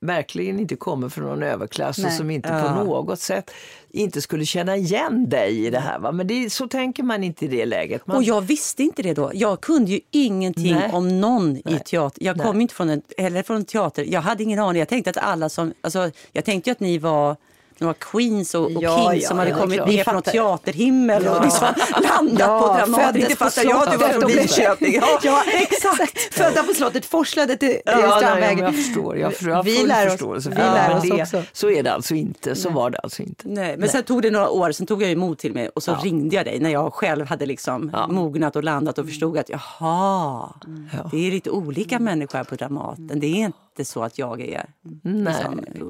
verkligen 0.00 0.60
inte 0.60 0.76
kommer 0.76 1.08
från 1.08 1.24
någon 1.24 1.42
överklass 1.42 1.98
Nej. 1.98 2.06
och 2.06 2.12
som 2.12 2.30
inte 2.30 2.48
Ja. 2.48 2.62
på 2.78 2.84
något 2.84 3.20
sätt 3.20 3.50
inte 3.90 4.20
skulle 4.20 4.44
känna 4.46 4.76
igen 4.76 5.28
dig 5.28 5.66
i 5.66 5.70
det 5.70 5.78
här. 5.78 5.98
Va? 5.98 6.12
Men 6.12 6.26
det, 6.26 6.50
så 6.52 6.68
tänker 6.68 7.02
man 7.02 7.24
inte 7.24 7.44
i 7.44 7.48
det 7.48 7.66
läget. 7.66 8.06
Man, 8.06 8.16
Och 8.16 8.22
jag 8.22 8.40
visste 8.40 8.82
inte 8.82 9.02
det 9.02 9.14
då. 9.14 9.30
Jag 9.34 9.60
kunde 9.60 9.90
ju 9.90 10.00
ingenting 10.10 10.74
Nej. 10.74 10.90
om 10.92 11.20
någon 11.20 11.56
i 11.56 11.78
teater. 11.86 12.24
Jag 12.24 12.36
Nej. 12.36 12.46
kom 12.46 12.60
inte 12.60 12.74
från 12.74 12.88
en, 12.90 13.02
heller 13.18 13.42
från 13.42 13.56
en 13.56 13.64
teater. 13.64 14.04
Jag 14.08 14.20
hade 14.20 14.42
ingen 14.42 14.58
aning. 14.58 14.78
Jag 14.78 14.88
tänkte 14.88 15.10
att 15.10 15.16
alla 15.16 15.48
som, 15.48 15.72
alltså, 15.80 16.10
jag 16.32 16.44
tänkte 16.44 16.70
ju 16.70 16.72
att 16.72 16.80
ni 16.80 16.98
var 16.98 17.36
några 17.82 17.94
queens 17.94 18.54
och, 18.54 18.64
och 18.64 18.82
Ja, 18.82 19.10
kings 19.10 19.22
ja, 19.22 19.28
som 19.28 19.38
hade 19.38 19.50
kommit 19.50 19.76
klart. 19.76 19.88
ner 19.88 20.04
från 20.04 20.22
teaterhimmel 20.22 21.26
och 21.28 21.44
liksom 21.44 21.68
landat 22.02 22.60
på 22.62 22.74
Dramaten. 22.76 23.16
Inte 23.20 23.36
fattar 23.36 23.64
jag 23.64 23.82
att 23.82 23.90
du 23.92 23.96
var 23.96 24.08
från 24.08 24.30
Linköping. 24.30 25.00
Ja, 25.22 25.42
exakt. 25.52 26.34
Födda 26.34 26.62
på 26.62 26.74
slottet, 26.74 27.04
forslade 27.04 27.56
till, 27.56 27.76
Ja, 27.84 28.16
Strandvägen. 28.16 28.64
jag 28.64 28.74
förstår. 28.74 29.16
Jag, 29.18 29.32
jag 29.40 29.54
har 29.54 29.62
Vi 29.62 29.86
lär 29.86 30.14
oss- 30.14 30.46
vi 30.46 30.52
lär 30.56 30.96
oss 30.96 31.04
också. 31.32 31.42
Så 31.52 31.70
är 31.70 31.82
det 31.82 31.92
alltså 31.92 32.14
inte. 32.14 32.54
Så 32.54 32.70
var 32.70 32.90
det 32.90 32.98
alltså 32.98 33.22
inte. 33.22 33.48
Nej, 33.48 33.76
men 33.78 33.88
sen 33.88 34.02
tog 34.02 34.22
det 34.22 34.30
några 34.30 34.50
år, 34.50 34.72
sen 34.72 34.86
tog 34.86 35.02
jag 35.02 35.10
emot 35.10 35.38
till 35.38 35.52
mig 35.54 35.68
och 35.68 35.82
så 35.82 35.94
ringde 36.02 36.36
jag 36.36 36.44
dig 36.44 36.60
när 36.60 36.70
jag 36.70 36.92
själv 36.94 37.26
hade 37.26 37.46
liksom 37.46 37.92
mognat 38.08 38.56
och 38.56 38.64
landat 38.64 38.98
och 38.98 39.06
förstod 39.06 39.38
att 39.38 39.48
jaha, 39.48 40.48
Ja. 40.92 41.08
det 41.12 41.26
är 41.26 41.30
lite 41.30 41.50
olika 41.50 41.98
människor 41.98 42.36
här 42.38 42.44
på 42.44 42.54
Dramaten. 42.54 43.20
Det 43.20 43.26
är 43.26 43.34
inte 43.36 43.58
så 43.84 44.02
att 44.02 44.18
jag 44.18 44.40
är 44.40 44.66
Nej. 45.02 45.34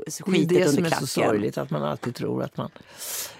liksom, 0.04 0.24
Det 0.26 0.30
är 0.30 0.32
skitet 0.32 0.48
det 0.48 0.68
som 0.68 0.78
under 0.78 0.90
är 0.90 0.90
så 0.90 1.06
klacken. 1.06 1.06
sorgligt, 1.06 1.58
att 1.58 1.70
man 1.70 1.82
alltid 1.82 2.14
tror 2.14 2.42
att 2.42 2.56
man 2.56 2.70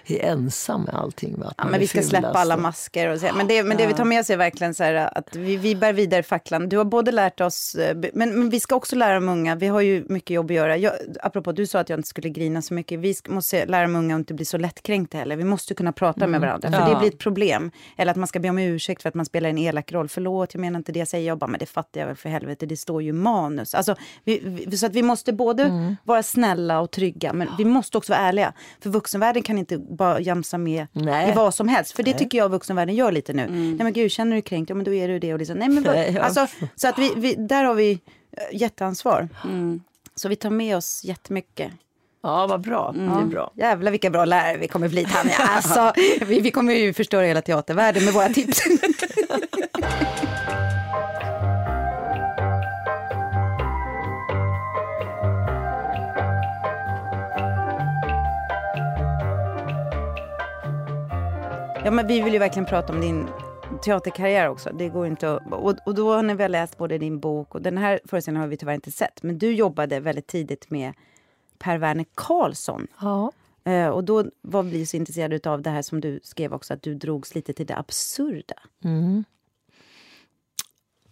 är 0.07 0.19
ensam 0.19 0.81
med 0.81 0.95
allting. 0.95 1.39
Va? 1.39 1.53
Ja, 1.57 1.65
men 1.65 1.79
vi 1.79 1.87
ska 1.87 2.01
släppa 2.01 2.21
fulast 2.21 2.35
alla 2.39 2.55
och- 2.55 2.61
masker. 2.61 3.09
Och 3.09 3.19
så. 3.19 3.29
Men, 3.35 3.47
det, 3.47 3.63
men 3.63 3.77
det 3.77 3.87
vi 3.87 3.93
tar 3.93 4.05
med 4.05 4.19
oss 4.19 4.29
är 4.29 4.37
verkligen 4.37 4.73
så 4.73 4.83
här 4.83 5.17
att 5.17 5.35
vi, 5.35 5.57
vi 5.57 5.75
bär 5.75 5.93
vidare 5.93 6.23
facklan. 6.23 6.69
Du 6.69 6.77
har 6.77 6.85
både 6.85 7.11
lärt 7.11 7.41
oss, 7.41 7.75
eh, 7.75 7.97
men, 8.13 8.29
men 8.39 8.49
vi 8.49 8.59
ska 8.59 8.75
också 8.75 8.95
lära 8.95 9.13
de 9.13 9.29
unga. 9.29 9.55
Vi 9.55 9.67
har 9.67 9.81
ju 9.81 10.05
mycket 10.09 10.29
jobb 10.29 10.45
att 10.51 10.55
göra. 10.55 10.77
Jag, 10.77 10.93
apropå, 11.21 11.51
du 11.51 11.67
sa 11.67 11.79
att 11.79 11.89
jag 11.89 11.99
inte 11.99 12.09
skulle 12.09 12.29
grina 12.29 12.61
så 12.61 12.73
mycket. 12.73 12.99
Vi 12.99 13.13
ska, 13.13 13.31
måste 13.31 13.65
lära 13.65 13.81
de 13.81 13.95
unga 13.95 14.15
att 14.15 14.19
inte 14.19 14.33
bli 14.33 14.45
så 14.45 14.57
lättkränkta 14.57 15.17
heller. 15.17 15.35
Vi 15.35 15.43
måste 15.43 15.73
kunna 15.73 15.91
prata 15.91 16.27
med 16.27 16.41
varandra, 16.41 16.71
för 16.71 16.79
Ja. 16.79 16.89
det 16.89 16.99
blir 16.99 17.09
ett 17.09 17.19
problem. 17.19 17.71
Eller 17.97 18.11
att 18.11 18.17
man 18.17 18.27
ska 18.27 18.39
be 18.39 18.49
om 18.49 18.57
ursäkt 18.59 19.01
för 19.01 19.09
att 19.09 19.15
man 19.15 19.25
spelar 19.25 19.49
en 19.49 19.57
elak 19.57 19.91
roll. 19.91 20.07
Förlåt, 20.09 20.53
jag 20.53 20.61
menar 20.61 20.77
inte 20.79 20.91
det, 20.91 21.05
säger 21.05 21.27
jag 21.27 21.37
bara, 21.37 21.47
men 21.47 21.59
det 21.59 21.65
fattar 21.65 21.99
jag 21.99 22.07
väl 22.07 22.15
för 22.15 22.29
helvete, 22.29 22.65
det 22.65 22.77
står 22.77 23.01
ju 23.01 23.13
manus. 23.13 23.75
Alltså, 23.75 23.95
vi, 24.23 24.41
vi, 24.67 24.77
så 24.77 24.85
att 24.85 24.93
vi 24.95 25.01
måste 25.03 25.33
både 25.33 25.95
vara 26.03 26.23
snälla 26.23 26.79
och 26.79 26.91
trygga, 26.91 27.33
men 27.33 27.47
vi 27.57 27.65
måste 27.65 27.97
också 27.97 28.13
vara 28.13 28.21
ärliga. 28.21 28.53
För 28.81 28.89
vuxenvärlden 28.89 29.43
kan 29.43 29.57
inte 29.57 29.77
bara 29.93 30.19
jamsa 30.19 30.57
med 30.57 30.87
Nej. 30.91 31.29
i 31.29 31.33
vad 31.33 31.53
som 31.53 31.67
helst. 31.67 31.91
För 31.91 32.03
det 32.03 32.13
tycker 32.13 32.37
jag 32.37 32.49
vuxenvärlden 32.49 32.95
gör 32.95 33.11
lite 33.11 33.33
nu. 33.33 33.47
Nej 33.49 33.83
men 33.83 33.93
gud, 33.93 34.11
känner 34.11 34.31
du 34.31 34.35
dig 34.35 34.41
kränkt? 34.41 34.69
Ja 34.69 34.75
men 34.75 34.85
då 34.85 34.93
är 34.93 35.07
du 35.07 35.19
det. 35.19 35.33
Och 35.33 35.39
liksom, 35.39 35.57
nej, 35.57 35.69
men 35.69 35.83
Nej, 35.83 36.11
ja. 36.15 36.21
alltså, 36.21 36.47
så 36.75 36.87
att 36.87 36.99
vi, 36.99 37.13
vi, 37.15 37.35
där 37.35 37.63
har 37.63 37.73
vi 37.73 37.91
eh, 37.91 37.97
jätteansvar. 38.61 39.29
Så 40.15 40.29
vi 40.29 40.35
tar 40.35 40.49
med 40.49 40.77
oss 40.77 41.01
jättemycket. 41.03 41.71
Ja, 42.23 42.47
vad 42.47 42.61
bra. 42.61 42.91
Det 42.95 43.01
är 43.01 43.25
bra. 43.25 43.51
Jävlar 43.55 43.91
vilka 43.91 44.09
bra 44.09 44.25
lärare 44.25 44.57
vi 44.57 44.67
kommer 44.67 44.89
bli 44.89 45.05
Tanja. 45.05 45.35
Alltså, 45.39 45.93
vi, 46.25 46.39
vi 46.39 46.51
kommer 46.51 46.73
ju 46.73 46.93
förstöra 46.93 47.25
hela 47.25 47.41
teatervärlden 47.41 48.05
med 48.05 48.13
våra 48.13 48.29
tips. 48.29 48.61
Ja, 61.85 61.91
men 61.91 62.07
vi 62.07 62.21
vill 62.21 62.33
ju 62.33 62.39
verkligen 62.39 62.65
prata 62.65 62.93
om 62.93 63.01
din 63.01 63.27
teaterkarriär 63.83 64.49
också. 64.49 64.69
Det 64.73 64.89
går 64.89 65.07
inte 65.07 65.31
att, 65.31 65.53
och, 65.53 65.75
och 65.85 65.95
då 65.95 66.21
när 66.21 66.35
vi 66.35 66.43
har 66.43 66.49
läst 66.49 66.77
både 66.77 66.97
din 66.97 67.19
bok 67.19 67.55
och 67.55 67.61
den 67.61 67.77
här 67.77 67.99
föreställningen 68.05 68.41
har 68.41 68.47
vi 68.47 68.57
tyvärr 68.57 68.73
inte 68.73 68.91
sett. 68.91 69.23
Men 69.23 69.37
du 69.37 69.53
jobbade 69.53 69.99
väldigt 69.99 70.27
tidigt 70.27 70.69
med 70.69 70.93
Per 71.59 71.77
Werner 71.77 72.05
Karlsson. 72.15 72.87
Ja. 73.01 73.31
Eh, 73.63 73.87
och 73.87 74.03
då 74.03 74.25
var 74.41 74.63
vi 74.63 74.85
så 74.85 74.97
intresserade 74.97 75.49
av 75.49 75.61
det 75.61 75.69
här 75.69 75.81
som 75.81 76.01
du 76.01 76.19
skrev 76.23 76.53
också, 76.53 76.73
att 76.73 76.81
du 76.81 76.95
drogs 76.95 77.35
lite 77.35 77.53
till 77.53 77.65
det 77.65 77.77
absurda. 77.77 78.55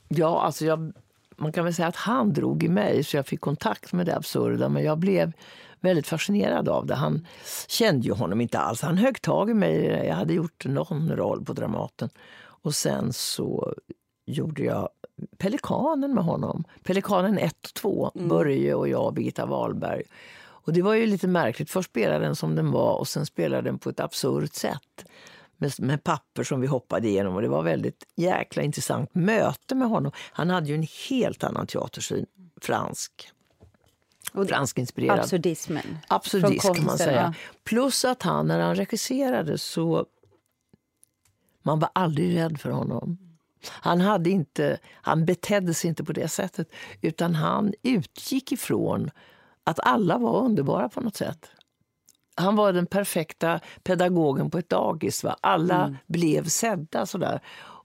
Ja, 0.07 0.41
alltså 0.41 0.65
jag, 0.65 0.93
man 1.36 1.51
kan 1.51 1.63
väl 1.63 1.74
säga 1.74 1.88
att 1.88 1.95
han 1.95 2.34
drog 2.34 2.63
i 2.63 2.69
mig 2.69 3.03
så 3.03 3.17
jag 3.17 3.26
fick 3.26 3.41
kontakt 3.41 3.93
med 3.93 4.05
det 4.05 4.15
absurda. 4.15 4.69
Men 4.69 4.84
jag 4.84 4.97
blev 4.97 5.34
väldigt 5.82 6.08
fascinerad 6.08 6.70
av 6.70 6.86
det. 6.86 6.96
Han 6.96 7.28
kände 7.68 8.08
ju 8.08 8.14
honom 8.14 8.42
inte 8.42 8.60
alls. 8.60 8.82
Han 8.82 8.98
högg 8.98 9.22
tag 9.22 9.50
i 9.50 9.54
mig. 9.54 10.06
Jag 10.08 10.16
hade 10.16 10.34
gjort 10.34 10.66
någon 10.66 11.12
roll 11.12 11.46
på 11.46 11.54
Dramaten. 11.54 12.10
Och 12.44 12.76
sen 12.76 13.14
så 13.14 13.74
gjorde 14.26 14.64
jag 14.64 14.90
Pelikanen 15.38 16.14
med 16.14 16.24
honom. 16.24 16.64
Pelikanen 16.84 17.38
1 17.38 17.56
och 17.66 17.74
2. 17.74 18.12
Börje 18.16 18.74
och 18.74 18.88
jag 18.88 19.06
och 19.06 19.14
Birgitta 19.14 19.46
Wahlberg. 19.46 20.04
Och 20.42 20.74
det 20.74 20.82
var 20.82 20.94
ju 20.94 21.06
lite 21.06 21.28
märkligt. 21.28 21.70
Först 21.70 21.90
spelade 21.90 22.26
den 22.26 22.36
som 22.36 22.56
den 22.56 22.72
var 22.72 22.96
och 22.96 23.08
sen 23.08 23.26
spelade 23.26 23.62
den 23.62 23.80
på 23.80 23.90
ett 23.90 24.00
absurt 24.00 24.54
sätt. 24.54 25.06
Med, 25.58 25.72
med 25.80 26.04
papper 26.04 26.44
som 26.44 26.62
vi 26.62 26.68
hoppade 26.68 27.08
igenom. 27.08 27.36
Och 27.36 27.42
det 27.42 27.48
var 27.48 27.64
väldigt 27.64 28.04
jäkla 28.16 28.64
intressant 28.64 29.16
möte 29.16 29.76
med 29.76 29.88
honom. 29.88 30.12
Han 30.32 30.50
hade 30.50 30.68
ju 30.68 30.76
en 30.76 30.88
helt 31.10 31.44
annan 31.44 31.68
teatersyn. 31.68 32.26
Fransk. 32.62 33.32
Franskinspirerad. 34.34 35.20
Absurdismen. 35.20 35.98
Absurdist 36.08 36.66
Från 36.66 36.76
kan 36.76 36.86
man 36.86 36.98
säga. 36.98 37.34
Plus 37.64 38.06
att 38.06 38.24
han, 38.24 38.48
när 38.48 38.60
han 38.60 38.76
regisserade 38.76 39.58
så... 39.58 40.06
Man 41.64 41.80
var 41.80 41.90
aldrig 41.94 42.38
rädd 42.38 42.60
för 42.60 42.70
honom. 42.70 43.18
Han, 43.70 44.02
hade 44.02 44.30
inte, 44.30 44.80
han 44.92 45.26
betedde 45.26 45.74
sig 45.74 45.90
inte 45.90 46.04
på 46.04 46.14
det 46.14 46.28
sättet. 46.28 46.72
Utan 47.02 47.36
han 47.36 47.74
utgick 47.84 48.52
ifrån 48.52 49.12
att 49.64 49.80
alla 49.80 50.18
var 50.18 50.40
underbara 50.40 50.90
på 50.90 51.02
något 51.02 51.16
sätt. 51.16 51.50
Han 52.36 52.56
var 52.56 52.74
den 52.74 52.86
perfekta 52.86 53.60
pedagogen 53.84 54.52
på 54.52 54.58
ett 54.58 54.70
dagis. 54.70 55.24
Va? 55.24 55.36
Alla 55.42 55.96
blev 56.08 56.46
sedda 56.48 57.06
sådär. 57.06 57.42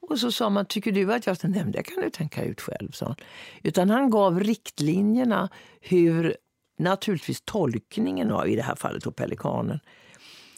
Och 0.08 0.18
så 0.18 0.32
sa 0.32 0.50
man, 0.50 0.66
tycker 0.66 0.92
du 0.92 1.14
att 1.14 1.26
jag... 1.26 1.36
Nej, 1.42 1.64
det 1.66 1.82
kan 1.82 2.02
du 2.02 2.10
tänka 2.10 2.44
ut 2.44 2.60
själv, 2.60 2.90
sa 2.90 3.06
han. 3.06 3.16
Utan 3.62 3.90
han 3.90 4.10
gav 4.10 4.40
riktlinjerna 4.40 5.48
hur 5.80 6.36
naturligtvis 6.78 7.42
tolkningen 7.44 8.30
av, 8.30 8.48
i 8.48 8.56
det 8.56 8.62
här 8.62 8.74
fallet, 8.74 9.04
då 9.04 9.10
pelikanen, 9.10 9.80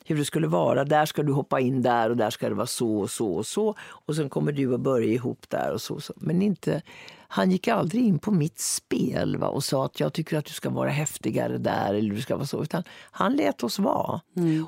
hur 0.05 0.16
det 0.16 0.24
skulle 0.24 0.46
vara. 0.46 0.84
Där 0.84 1.07
ska 1.07 1.22
du 1.22 1.32
hoppa 1.32 1.61
in 1.61 1.82
där 1.82 2.11
och 2.11 2.16
där 2.16 2.30
ska 2.30 2.49
det 2.49 2.55
vara 2.55 2.66
så 2.66 2.99
och 2.99 3.11
så 3.11 3.34
och 3.34 3.46
så. 3.46 3.74
Och 3.80 4.16
sen 4.16 4.28
kommer 4.28 4.53
du 4.53 4.74
att 4.74 4.80
börja 4.80 5.12
ihop 5.12 5.49
där 5.49 5.72
och 5.72 5.80
så. 5.80 5.94
och 5.94 6.03
så. 6.03 6.12
Men 6.16 6.42
inte, 6.42 6.82
han 7.28 7.50
gick 7.50 7.68
aldrig 7.68 8.04
in 8.04 8.18
på 8.18 8.30
mitt 8.30 8.58
spel 8.58 9.36
va, 9.36 9.48
och 9.48 9.64
sa 9.64 9.84
att 9.84 10.00
jag 10.00 10.12
tycker 10.12 10.38
att 10.38 10.44
du 10.44 10.52
ska 10.52 10.70
vara 10.70 10.90
häftigare 10.90 11.58
där 11.58 11.94
eller 11.94 12.14
du 12.14 12.20
ska 12.20 12.36
vara 12.36 12.46
så. 12.46 12.62
Utan 12.62 12.82
han 13.10 13.36
lät 13.36 13.62
oss 13.62 13.78
vara. 13.78 14.20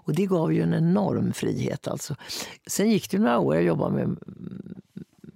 Och 0.04 0.14
det 0.14 0.26
gav 0.26 0.52
ju 0.52 0.62
en 0.62 0.74
enorm 0.74 1.32
frihet. 1.32 1.88
Alltså. 1.88 2.16
Sen 2.66 2.90
gick 2.90 3.11
det 3.11 3.18
några 3.18 3.38
år, 3.38 3.54
jag 3.54 3.64
jobbade 3.64 3.94
med 3.94 4.18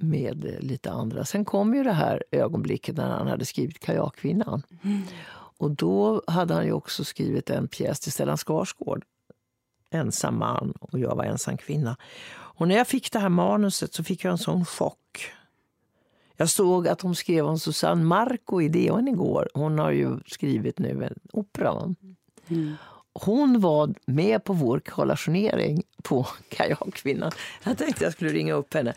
med 0.04 0.58
lite 0.60 0.90
andra. 0.90 1.24
Sen 1.24 1.44
kom 1.44 1.74
ju 1.74 1.82
det 1.82 1.92
här 1.92 2.24
ögonblicket 2.30 2.96
när 2.96 3.10
han 3.10 3.26
hade 3.26 3.44
skrivit 3.44 3.78
Kajakkvinnan. 3.78 4.62
Och 5.58 5.70
då 5.70 6.22
hade 6.26 6.54
han 6.54 6.64
ju 6.64 6.72
också 6.72 7.04
skrivit 7.04 7.50
en 7.50 7.68
pjäs 7.68 8.00
till 8.00 8.12
Stellan 8.12 8.36
Skarsgård. 8.36 9.04
Ensam 9.90 10.38
man 10.38 10.74
och 10.80 10.98
jag 10.98 11.16
var 11.16 11.24
ensam 11.24 11.56
kvinna. 11.56 11.96
Och 12.34 12.68
när 12.68 12.76
jag 12.76 12.88
fick 12.88 13.12
det 13.12 13.18
här 13.18 13.28
manuset 13.28 13.94
så 13.94 14.04
fick 14.04 14.24
jag 14.24 14.32
en 14.32 14.38
sån 14.38 14.64
chock. 14.64 15.32
Jag 16.36 16.50
såg 16.50 16.88
att 16.88 16.98
de 16.98 17.14
skrev 17.14 17.46
om 17.46 17.58
Susanne 17.58 18.04
Marco 18.04 18.60
i 18.60 18.68
DN 18.68 19.08
igår. 19.08 19.48
Hon 19.54 19.78
har 19.78 19.90
ju 19.90 20.18
skrivit 20.26 20.78
nu 20.78 21.04
en 21.04 21.14
opera. 21.32 21.72
va? 21.74 21.94
Hon 23.12 23.60
var 23.60 23.94
med 24.06 24.44
på 24.44 24.52
vår 24.52 24.80
kollationering 24.80 25.82
på 26.02 26.26
Kajakkvinnan. 26.48 27.32
Jag 27.64 27.78
tänkte 27.78 28.04
jag 28.04 28.12
skulle 28.12 28.30
ringa 28.30 28.54
upp 28.54 28.74
henne. 28.74 28.94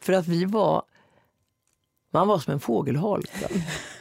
För 0.00 0.12
att 0.12 0.26
vi 0.28 0.44
var... 0.44 0.82
Man 2.10 2.28
var 2.28 2.38
som 2.38 2.52
en 2.52 2.60
fågelholk. 2.60 3.30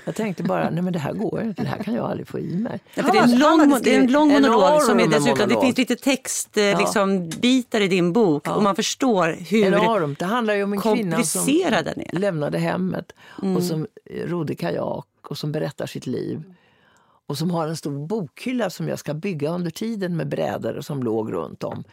Jag 0.05 0.16
tänkte 0.16 0.43
bara, 0.43 0.70
nej 0.70 0.82
men 0.82 0.93
det 0.93 0.99
här 0.99 1.14
går 1.14 1.41
inte. 1.41 1.64
Det 1.64 1.68
här 1.68 1.84
kan 1.84 1.93
jag 1.93 2.05
aldrig 2.05 2.28
få 2.28 2.39
i 2.39 2.55
mig. 2.55 2.80
Ja, 2.93 3.03
det, 3.12 3.18
är 3.18 3.24
en 3.24 3.39
lång, 3.39 3.80
det 3.84 3.95
är 3.95 3.99
en 3.99 4.12
lång 4.12 4.30
monolog 4.30 4.82
som 4.82 4.99
är 4.99 5.08
dessutom, 5.08 5.49
det 5.49 5.62
finns 5.62 5.78
lite 5.78 5.95
text, 5.95 6.58
eh, 6.58 6.80
liksom, 6.80 7.30
bitar 7.30 7.82
i 7.82 7.88
din 7.88 8.14
bok 8.14 8.47
och 8.47 8.64
man 8.64 8.76
förstår 8.76 9.36
hur 9.49 9.66
Enormt. 9.66 10.20
Det 10.20 10.26
handlar 10.26 10.53
ju 10.53 10.64
om 10.64 10.74
en 10.74 10.82
kvinna 10.82 11.24
som 11.24 11.47
lämnade 12.12 12.58
hemmet 12.58 13.12
och 13.55 13.64
som 13.64 13.88
rodde 14.26 14.55
kajak 14.55 15.05
och 15.22 15.38
som 15.38 15.51
berättar 15.51 15.86
sitt 15.86 16.08
liv. 16.08 16.43
Och 17.28 17.38
som 17.38 17.51
har 17.51 17.68
en 17.68 17.78
stor 17.78 18.08
bokhylla 18.08 18.70
som 18.70 18.88
jag 18.88 18.99
ska 18.99 19.14
bygga 19.14 19.49
under 19.49 19.72
tiden 19.72 20.18
med 20.18 20.28
brädor 20.28 20.82
som 20.82 21.03
låg 21.03 21.34
runt 21.34 21.64
om. 21.64 21.84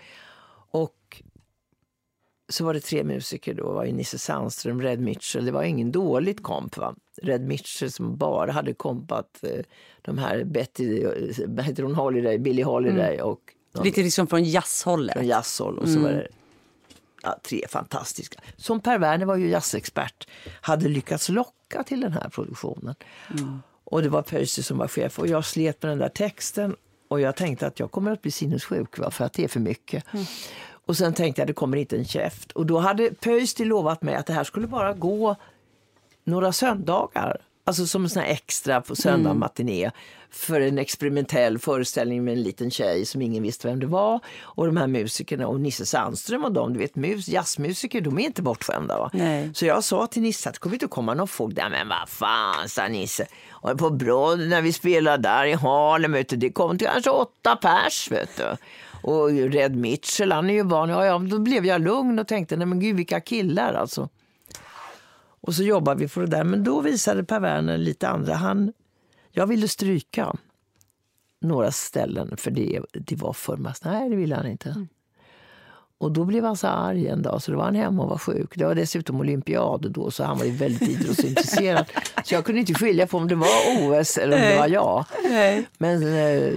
Så 2.49 2.65
var 2.65 2.75
det 2.75 2.81
tre 2.81 3.05
musiker 3.05 3.55
då. 3.55 3.73
Var 3.73 3.85
ju 3.85 3.93
Nisse 3.93 4.19
Sandström, 4.19 4.83
Red 4.83 5.01
Mitchell. 5.01 5.45
Det 5.45 5.53
var 5.53 5.63
ingen 5.63 5.93
dåligt 5.93 6.43
komp. 6.43 6.77
Va? 6.77 6.95
Red 7.23 7.41
Mitchell 7.41 7.91
som 7.91 8.17
bara 8.17 8.53
hade 8.53 8.75
kompat 8.75 9.39
eh, 9.43 9.65
de 10.03 10.19
här 10.19 10.45
Betty, 10.45 11.03
eh, 11.03 11.11
vad 11.47 11.65
heter 11.65 11.83
hon, 11.83 11.95
Holiday, 11.95 12.39
Billie 12.39 12.63
Holiday 12.63 13.21
och 13.21 13.41
någon 13.73 13.85
Lite 13.85 14.03
liksom 14.03 14.27
från 14.27 14.45
jazzhållet. 14.45 15.17
från 15.17 15.27
jazzhåll. 15.27 15.79
Och 15.79 15.89
så 15.89 15.99
var 15.99 16.09
det 16.09 16.29
ja, 17.23 17.39
tre 17.43 17.65
fantastiska. 17.69 18.41
Som 18.57 18.81
Per 18.81 18.99
Werner 18.99 19.27
var 19.27 19.37
ju 19.37 19.49
jazzexpert, 19.49 20.29
hade 20.61 20.89
lyckats 20.89 21.29
locka 21.29 21.83
till 21.83 22.01
den 22.01 22.13
här 22.13 22.29
produktionen. 22.29 22.95
Och 23.85 24.03
det 24.03 24.09
var 24.09 24.23
Pöysti 24.23 24.63
som 24.63 24.79
var 24.79 24.89
chef 24.89 25.19
och 25.19 25.27
jag 25.27 25.45
slet 25.45 25.83
med 25.83 25.93
den 25.93 25.99
där 25.99 26.09
texten 26.09 26.77
och 27.09 27.21
jag 27.21 27.37
tänkte 27.37 27.67
att 27.67 27.81
jag 27.81 27.91
kommer 27.91 28.11
att 28.13 28.23
bli 28.23 28.31
sinnessjuk 28.31 28.99
va, 28.99 29.11
för 29.11 29.25
att 29.25 29.33
det 29.33 29.45
är 29.45 29.49
för 29.49 29.61
mycket. 29.61 30.05
Mm. 30.13 30.25
Och 30.87 30.97
sen 30.97 31.14
tänkte 31.14 31.41
jag 31.41 31.47
det 31.47 31.53
kommer 31.53 31.76
inte 31.76 31.97
en 31.97 32.05
käft. 32.05 32.53
Och 32.53 32.66
då 32.66 32.78
hade 32.78 33.11
Pöysti 33.11 33.64
lovat 33.64 34.03
mig 34.03 34.14
att 34.14 34.26
det 34.26 34.32
här 34.32 34.45
skulle 34.45 34.66
bara 34.66 34.93
gå 34.93 35.37
några 36.24 36.53
söndagar. 36.53 37.41
Alltså 37.66 37.87
som 37.87 38.05
en 38.05 38.11
sån 38.11 38.22
extra 38.22 38.80
på 38.80 38.97
söndag 38.97 39.30
mm. 39.30 39.41
matiné 39.41 39.91
för 40.30 40.61
en 40.61 40.78
experimentell 40.78 41.59
föreställning 41.59 42.24
med 42.24 42.32
en 42.32 42.43
liten 42.43 42.70
tjej 42.70 43.07
som 43.07 43.22
ingen 43.22 43.43
visste 43.43 43.68
vem 43.68 43.80
det 43.80 43.87
var. 43.87 44.20
Och 44.43 44.66
de 44.66 44.76
här 44.76 44.87
musikerna 44.87 45.47
och 45.47 45.61
Nisse 45.61 45.87
Sandström 45.87 46.45
och 46.45 46.53
de, 46.53 46.72
du 46.72 46.78
vet 46.78 46.97
mus, 46.97 47.28
jazzmusiker, 47.28 48.01
de 48.01 48.18
är 48.18 48.22
inte 48.22 48.43
bortskämda. 48.43 48.99
Va? 48.99 49.11
Så 49.55 49.66
jag 49.66 49.85
sa 49.85 50.07
till 50.07 50.22
Nisse 50.22 50.49
att 50.49 50.55
det 50.55 50.59
kommer 50.59 50.74
inte 50.74 50.87
komma 50.87 51.14
någon 51.14 51.28
folk 51.28 51.57
där. 51.57 51.70
Men 51.70 51.89
vad 51.89 52.09
fan, 52.09 52.68
sa 52.68 52.89
Nisse. 52.89 53.26
Och 53.51 53.78
på 53.78 53.91
Broad 53.91 54.39
när 54.39 54.62
vi 54.62 54.72
spelade 54.72 55.22
där 55.22 55.45
i 55.45 55.53
Harlem, 55.53 56.24
det 56.28 56.51
kom 56.51 56.78
till 56.78 56.87
kanske 56.87 57.11
åtta 57.11 57.57
pers. 57.57 58.11
Vet 58.11 58.37
du. 58.37 58.57
Och 59.05 59.31
Red 59.31 59.77
Mitchell, 59.77 60.33
han 60.33 60.51
är 60.51 60.55
ju 60.55 60.63
van. 60.63 60.89
Ja, 60.89 61.07
ja, 61.07 61.19
då 61.19 61.39
blev 61.39 61.67
jag 61.67 61.81
lugn 61.81 62.19
och 62.19 62.29
tänkte, 62.29 62.57
nej 62.57 62.67
men 62.67 62.81
gud 62.81 62.97
vilka 62.97 63.21
killar 63.21 63.75
alltså. 63.75 64.09
Och 65.41 65.55
så 65.55 65.63
jobbade 65.63 66.01
vi 66.01 66.09
för 66.09 66.21
det 66.21 66.27
där. 66.27 66.45
Men 66.45 66.65
då 66.65 66.81
visade 66.81 67.25
Per 67.25 67.41
Werner 67.41 67.79
lite 67.79 68.09
andra. 68.09 68.35
Han, 68.35 68.73
jag 69.31 69.47
ville 69.47 69.69
stryka 69.69 70.37
några 71.41 71.71
ställen 71.71 72.37
för 72.37 72.51
det, 72.51 72.81
det 72.93 73.17
var 73.17 73.33
för 73.33 73.57
massa. 73.57 73.91
Nej, 73.91 74.11
det 74.11 74.17
ville 74.17 74.35
han 74.35 74.47
inte. 74.47 74.69
Mm. 74.69 74.89
Och 75.99 76.13
då 76.13 76.25
blev 76.25 76.45
han 76.45 76.57
så 76.57 76.67
arg 76.67 77.09
en 77.09 77.23
dag 77.23 77.43
så 77.43 77.51
då 77.51 77.59
var 77.59 77.65
han 77.65 77.75
hemma 77.75 78.03
och 78.03 78.09
var 78.09 78.19
sjuk. 78.19 78.53
Det 78.57 78.65
var 78.65 78.75
dessutom 78.75 79.21
olympiad 79.21 79.91
då 79.91 80.11
så 80.11 80.25
han 80.25 80.39
var 80.39 80.45
ju 80.45 80.51
väldigt 80.51 80.89
idrottsintresserad. 80.89 81.87
så 82.25 82.35
jag 82.35 82.45
kunde 82.45 82.61
inte 82.61 82.75
skilja 82.75 83.07
på 83.07 83.19
om 83.19 83.29
det 83.29 83.35
var 83.35 83.49
OS 83.81 84.19
eller 84.19 84.37
om 84.37 84.43
det 84.43 84.59
var 84.59 84.69
jag. 84.69 85.05
Nej. 85.23 85.69
Men 85.79 86.03
eh, 86.03 86.53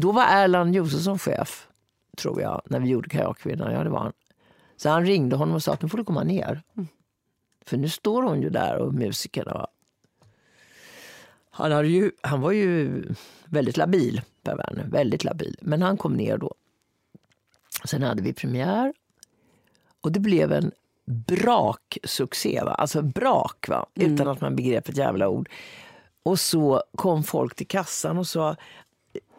då 0.00 0.12
var 0.12 0.22
Erland 0.22 0.74
Josefsson 0.74 1.18
chef, 1.18 1.68
tror 2.16 2.40
jag, 2.40 2.62
när 2.64 2.80
vi 2.80 2.88
gjorde 2.88 3.08
Kajakkvinnan. 3.08 3.72
Ja, 3.72 3.84
det 3.84 3.90
var 3.90 4.00
han. 4.00 4.12
Så 4.76 4.88
han 4.88 5.06
ringde 5.06 5.36
honom 5.36 5.54
och 5.54 5.62
sa 5.62 5.72
att 5.72 5.82
nu 5.82 5.88
får 5.88 5.98
du 5.98 6.04
komma 6.04 6.22
ner. 6.22 6.62
Mm. 6.76 6.88
För 7.64 7.76
nu 7.76 7.88
står 7.88 8.22
hon 8.22 8.42
ju 8.42 8.50
där 8.50 8.76
och 8.76 8.94
musikerna. 8.94 9.66
Han, 11.50 11.72
hade 11.72 11.88
ju, 11.88 12.10
han 12.20 12.40
var 12.40 12.52
ju 12.52 13.04
väldigt 13.44 13.76
labil, 13.76 14.22
Per 14.42 14.56
Werner. 14.56 14.84
Väldigt 14.84 15.24
labil. 15.24 15.56
Men 15.60 15.82
han 15.82 15.96
kom 15.96 16.12
ner 16.12 16.38
då. 16.38 16.54
Sen 17.84 18.02
hade 18.02 18.22
vi 18.22 18.32
premiär. 18.32 18.92
Och 20.00 20.12
det 20.12 20.20
blev 20.20 20.52
en 20.52 20.72
braksuccé. 21.04 22.62
Va? 22.64 22.74
Alltså 22.74 23.02
brak, 23.02 23.68
va? 23.68 23.86
Mm. 23.94 24.14
utan 24.14 24.28
att 24.28 24.40
man 24.40 24.56
begrep 24.56 24.88
ett 24.88 24.96
jävla 24.96 25.28
ord. 25.28 25.48
Och 26.22 26.40
så 26.40 26.82
kom 26.96 27.22
folk 27.22 27.54
till 27.54 27.66
kassan 27.66 28.18
och 28.18 28.26
sa 28.26 28.56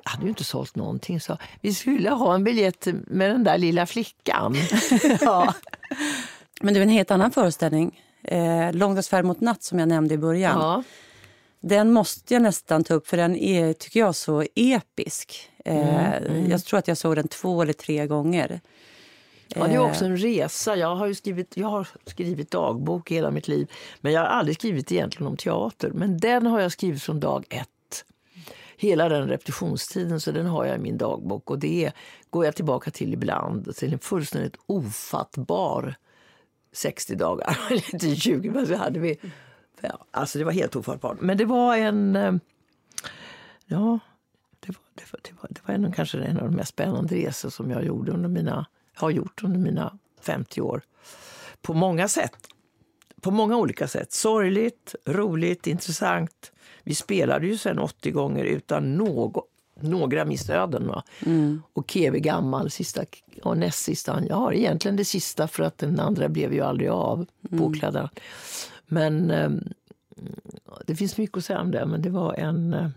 hade 0.04 0.24
ju 0.24 0.30
inte 0.30 0.44
sålt 0.44 0.76
någonting. 0.76 1.20
Så 1.20 1.38
vi 1.62 1.74
skulle 1.74 2.10
ha 2.10 2.36
en 2.36 2.44
biljett 2.44 2.88
med 3.08 3.32
den 3.32 3.44
där 3.44 3.58
lilla 3.58 3.86
flickan. 3.86 4.56
ja. 5.22 5.54
Men 6.62 6.76
är 6.76 6.82
en 6.82 6.90
helt 6.90 7.12
annan 7.12 7.32
föreställning 7.32 8.02
eh, 8.24 8.74
Långdagsfärd 8.74 9.26
mot 9.26 9.42
natt 9.42 9.64
som 9.64 9.80
jag 9.80 9.88
nämnde 9.88 10.14
i 10.14 10.18
början. 10.18 10.60
Ja. 10.62 10.84
Den 11.60 11.94
måste 11.94 12.34
jag 12.34 12.44
nästan 12.44 12.84
ta 12.84 12.94
upp 12.94 13.08
för 13.08 13.18
den 13.18 13.36
är, 13.36 13.74
tycker 13.74 14.00
jag, 14.00 14.16
så 14.16 14.44
episk. 14.56 15.50
Eh, 15.66 15.78
mm, 15.78 16.24
mm. 16.24 16.52
Jag 16.52 16.66
tror 16.66 16.80
att 16.80 16.88
jag 16.88 16.98
såg 16.98 17.16
den 17.16 17.28
två 17.28 17.62
eller 17.62 17.74
tre 17.74 18.08
gånger. 18.08 18.62
Ja, 19.48 19.68
det 19.68 19.74
är 19.74 19.80
också 19.80 20.06
en 20.06 20.18
resa. 20.18 20.76
Jag 20.76 20.96
har, 20.96 21.14
skrivit, 21.14 21.58
jag 21.58 21.68
har 21.68 21.88
skrivit 22.06 22.52
dagbok 22.52 23.12
hela 23.12 23.32
mitt 23.32 23.48
liv. 23.48 23.72
Men 24.02 24.14
jag 24.14 24.22
har 24.22 24.28
aldrig 24.28 24.56
skrivit 24.56 24.92
egentligen 24.92 25.28
om 25.28 25.38
teater. 25.38 25.92
Men 25.94 26.18
den 26.18 26.46
har 26.46 26.60
jag 26.60 26.72
skrivit 26.72 27.04
från 27.04 27.20
dag 27.20 27.46
ett. 27.50 27.70
Hela 28.78 29.10
den 29.10 29.28
repetitionstiden, 29.28 30.22
så 30.22 30.32
den 30.32 30.46
har 30.46 30.66
jag 30.66 30.76
i 30.76 30.80
min 30.80 30.98
dagbok. 30.98 31.52
Och 31.52 31.60
det 31.60 31.92
går 32.30 32.46
jag 32.46 32.56
tillbaka 32.56 32.92
till 32.92 33.14
ibland. 33.14 33.76
Till 33.76 33.94
en 33.94 34.00
fullständigt 34.00 34.56
ofattbar 34.66 35.96
60 36.72 37.16
dagar, 37.16 37.58
lite 37.70 38.16
20, 38.16 38.50
men 38.50 38.68
så 38.68 38.76
hade 38.76 39.00
vi... 39.00 39.20
Ja, 39.82 40.06
alltså 40.12 40.38
det 40.38 40.46
var 40.46 40.52
helt 40.52 40.76
ofattbart. 40.76 41.22
Men 41.22 41.38
det 41.38 41.46
var 41.46 41.78
en... 41.78 42.16
Eh, 42.16 42.34
ja, 43.66 44.00
det 44.60 44.68
var, 44.68 44.84
det 44.96 45.04
var, 45.12 45.20
det 45.24 45.32
var, 45.42 45.50
det 45.50 45.62
var 45.66 45.76
en, 45.76 45.92
kanske 45.92 46.18
en 46.18 46.38
av 46.38 46.44
de 46.44 46.56
mest 46.56 46.70
spännande 46.70 47.16
resor 47.16 47.50
som 47.50 47.72
jag 47.72 47.86
gjorde 47.86 48.12
under 48.12 48.30
mina, 48.30 48.66
har 48.96 49.10
gjort 49.10 49.44
under 49.44 49.60
mina 49.60 49.98
50 50.22 50.62
år. 50.62 50.82
På 51.62 51.74
många 51.74 52.08
sätt. 52.08 52.38
På 53.22 53.32
många 53.32 53.58
olika 53.58 53.88
sätt. 53.88 54.14
Sorgligt, 54.14 54.96
roligt, 55.06 55.68
intressant. 55.68 56.52
Vi 56.86 56.96
spelade 56.96 57.48
ju 57.48 57.58
sen 57.58 57.80
80 57.80 58.12
gånger 58.12 58.46
utan 58.46 58.98
något 58.98 59.50
några 59.80 60.26
missöden. 60.26 60.92
Mm. 61.26 61.62
Och 61.74 61.92
Keve 61.92 62.20
gammal, 62.20 62.72
sista, 62.72 63.06
och 63.44 63.58
näst 63.58 63.84
sista. 63.84 64.22
Ja, 64.30 64.54
egentligen 64.54 64.96
det 64.96 65.06
sista 65.06 65.48
för 65.48 65.64
att 65.64 65.78
den 65.78 66.00
andra 66.00 66.30
blev 66.30 66.54
ju 66.54 66.62
aldrig 66.62 66.90
av, 66.90 67.26
mm. 67.52 67.60
påklädda. 67.60 68.10
Men 68.88 69.32
eh, 69.32 69.50
det 70.86 70.96
finns 70.96 71.18
mycket 71.18 71.38
att 71.38 71.46
säga 71.46 71.62
om 71.62 71.72
det, 71.72 71.86
men 71.86 72.02
det 72.02 72.10
var 72.10 72.34
en... 72.34 72.74
Eh, 72.74 72.90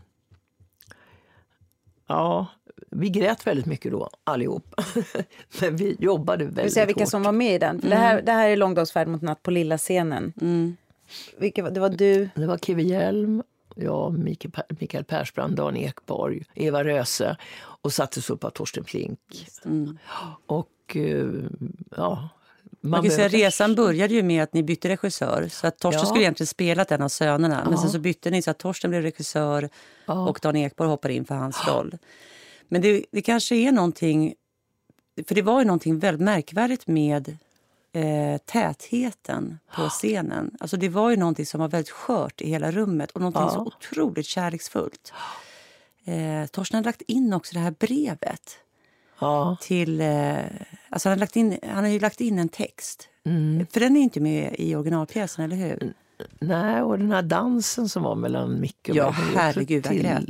ja, 2.06 2.46
vi 2.90 3.10
grät 3.10 3.46
väldigt 3.46 3.66
mycket 3.66 3.92
då, 3.92 4.10
allihop. 4.24 4.74
men 5.60 5.76
vi 5.76 5.96
jobbade 5.98 6.44
väldigt 6.44 6.64
hårt. 6.64 6.72
säga 6.72 6.86
vilka 6.86 7.06
som 7.06 7.22
var 7.22 7.32
med 7.32 7.54
i 7.54 7.58
den? 7.58 7.76
Mm. 7.76 7.90
Det, 7.90 7.96
här, 7.96 8.22
det 8.22 8.32
här 8.32 8.48
är 8.48 8.56
Långdagsfärd 8.56 9.08
mot 9.08 9.22
natt 9.22 9.42
på 9.42 9.50
lilla 9.50 9.78
scenen. 9.78 10.32
Mm. 10.40 10.76
Vilka, 11.38 11.70
det 11.70 11.80
var 11.80 11.88
du? 11.88 12.28
Det 12.34 12.46
var 12.46 12.58
Keve 12.58 12.82
Hjelm 12.82 13.42
jag, 13.82 14.18
Mikael 14.80 15.04
Persbrandt, 15.04 15.56
Dan 15.56 15.76
Ekborg, 15.76 16.44
Eva 16.54 16.84
Röse 16.84 17.36
och 17.58 17.92
sattes 17.92 18.30
upp 18.30 18.44
av 18.44 18.50
Torsten 18.50 18.84
Flink. 18.84 19.48
Mm. 19.64 19.98
Och 20.46 20.96
eh, 20.96 21.26
ja, 21.96 22.28
man, 22.80 22.90
man 22.90 23.02
kan 23.02 23.10
säga, 23.10 23.28
resan 23.28 23.74
började 23.74 24.14
ju 24.14 24.22
med 24.22 24.42
att 24.42 24.52
ni 24.52 24.62
bytte 24.62 24.88
regissör. 24.88 25.48
Så 25.50 25.66
att 25.66 25.78
Torsten 25.78 26.00
ja. 26.00 26.06
skulle 26.06 26.24
egentligen 26.24 26.46
spelat 26.46 26.92
en 26.92 27.02
av 27.02 27.08
sönerna. 27.08 27.66
Men 27.68 27.78
sen 27.78 27.90
så 27.90 27.98
bytte 27.98 28.30
ni 28.30 28.42
så 28.42 28.50
att 28.50 28.58
Torsten 28.58 28.90
blev 28.90 29.02
regissör 29.02 29.68
ja. 30.06 30.28
och 30.28 30.38
Dan 30.42 30.56
Ekborg 30.56 30.88
hoppade 30.88 31.14
in 31.14 31.24
för 31.24 31.34
hans 31.34 31.68
roll. 31.68 31.98
Men 32.68 32.82
det, 32.82 33.04
det 33.10 33.22
kanske 33.22 33.56
är 33.56 33.72
någonting... 33.72 34.34
För 35.26 35.34
det 35.34 35.42
var 35.42 35.60
ju 35.60 35.64
någonting 35.64 35.98
väldigt 35.98 36.24
märkvärdigt 36.24 36.86
med 36.86 37.36
eh, 37.92 38.38
tätheten 38.38 39.58
på 39.76 39.88
scenen. 39.88 40.56
Alltså 40.60 40.76
det 40.76 40.88
var 40.88 41.10
ju 41.10 41.16
någonting 41.16 41.46
som 41.46 41.60
var 41.60 41.68
väldigt 41.68 41.90
skört 41.90 42.40
i 42.40 42.48
hela 42.48 42.70
rummet 42.70 43.10
och 43.10 43.20
någonting 43.20 43.42
ja. 43.42 43.50
så 43.50 43.60
otroligt 43.60 44.26
kärleksfullt. 44.26 45.12
Eh, 46.04 46.46
Torsten 46.46 46.76
har 46.76 46.84
lagt 46.84 47.02
in 47.02 47.32
också 47.32 47.54
det 47.54 47.60
här 47.60 47.74
brevet. 47.78 48.58
Ja. 49.18 49.56
Till, 49.60 50.00
eh, 50.00 50.36
alltså 50.90 51.08
han, 51.08 51.18
har 51.18 51.20
lagt 51.20 51.36
in, 51.36 51.58
han 51.62 51.92
ju 51.92 51.98
lagt 51.98 52.20
in 52.20 52.38
en 52.38 52.48
text. 52.48 53.08
Mm. 53.24 53.66
För 53.72 53.80
den 53.80 53.96
är 53.96 54.00
inte 54.00 54.20
med 54.20 54.54
i 54.58 54.74
originalpjäsen, 54.74 55.44
eller 55.44 55.56
hur? 55.56 55.94
Nej, 56.38 56.82
och 56.82 56.98
den 56.98 57.12
här 57.12 57.22
dansen 57.22 57.88
som 57.88 58.02
var 58.02 58.14
mellan 58.14 58.60
Micke 58.60 58.88
och 58.88 58.96
Ja, 58.96 59.10
herregud 59.10 59.86
vad 59.86 59.96
grät. 59.96 60.24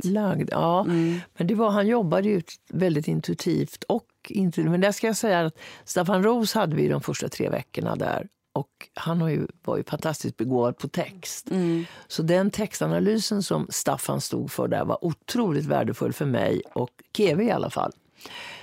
Ja, 0.51 0.81
mm. 0.81 1.19
men 1.37 1.47
det 1.47 1.55
var, 1.55 1.69
han 1.69 1.87
jobbade 1.87 2.27
ju 2.27 2.41
väldigt 2.69 3.07
intuitivt 3.07 3.83
och 3.83 4.05
intuitivt. 4.27 4.71
Men 4.71 4.81
där 4.81 4.91
ska 4.91 5.07
jag 5.07 5.17
säga 5.17 5.39
att 5.39 5.57
Staffan 5.85 6.23
Roos 6.23 6.53
hade 6.53 6.75
vi 6.75 6.87
de 6.87 7.01
första 7.01 7.29
tre 7.29 7.49
veckorna 7.49 7.95
där. 7.95 8.27
Och 8.53 8.89
han 8.93 9.21
har 9.21 9.29
ju, 9.29 9.47
var 9.63 9.77
ju 9.77 9.83
fantastiskt 9.83 10.37
begåvad 10.37 10.77
på 10.77 10.87
text. 10.87 11.51
Mm. 11.51 11.85
Så 12.07 12.23
den 12.23 12.51
textanalysen 12.51 13.43
som 13.43 13.67
Staffan 13.69 14.21
stod 14.21 14.51
för 14.51 14.67
där 14.67 14.85
var 14.85 15.05
otroligt 15.05 15.65
värdefull 15.65 16.13
för 16.13 16.25
mig 16.25 16.61
och 16.73 16.91
Keve 17.13 17.43
i 17.43 17.51
alla 17.51 17.69
fall. 17.69 17.91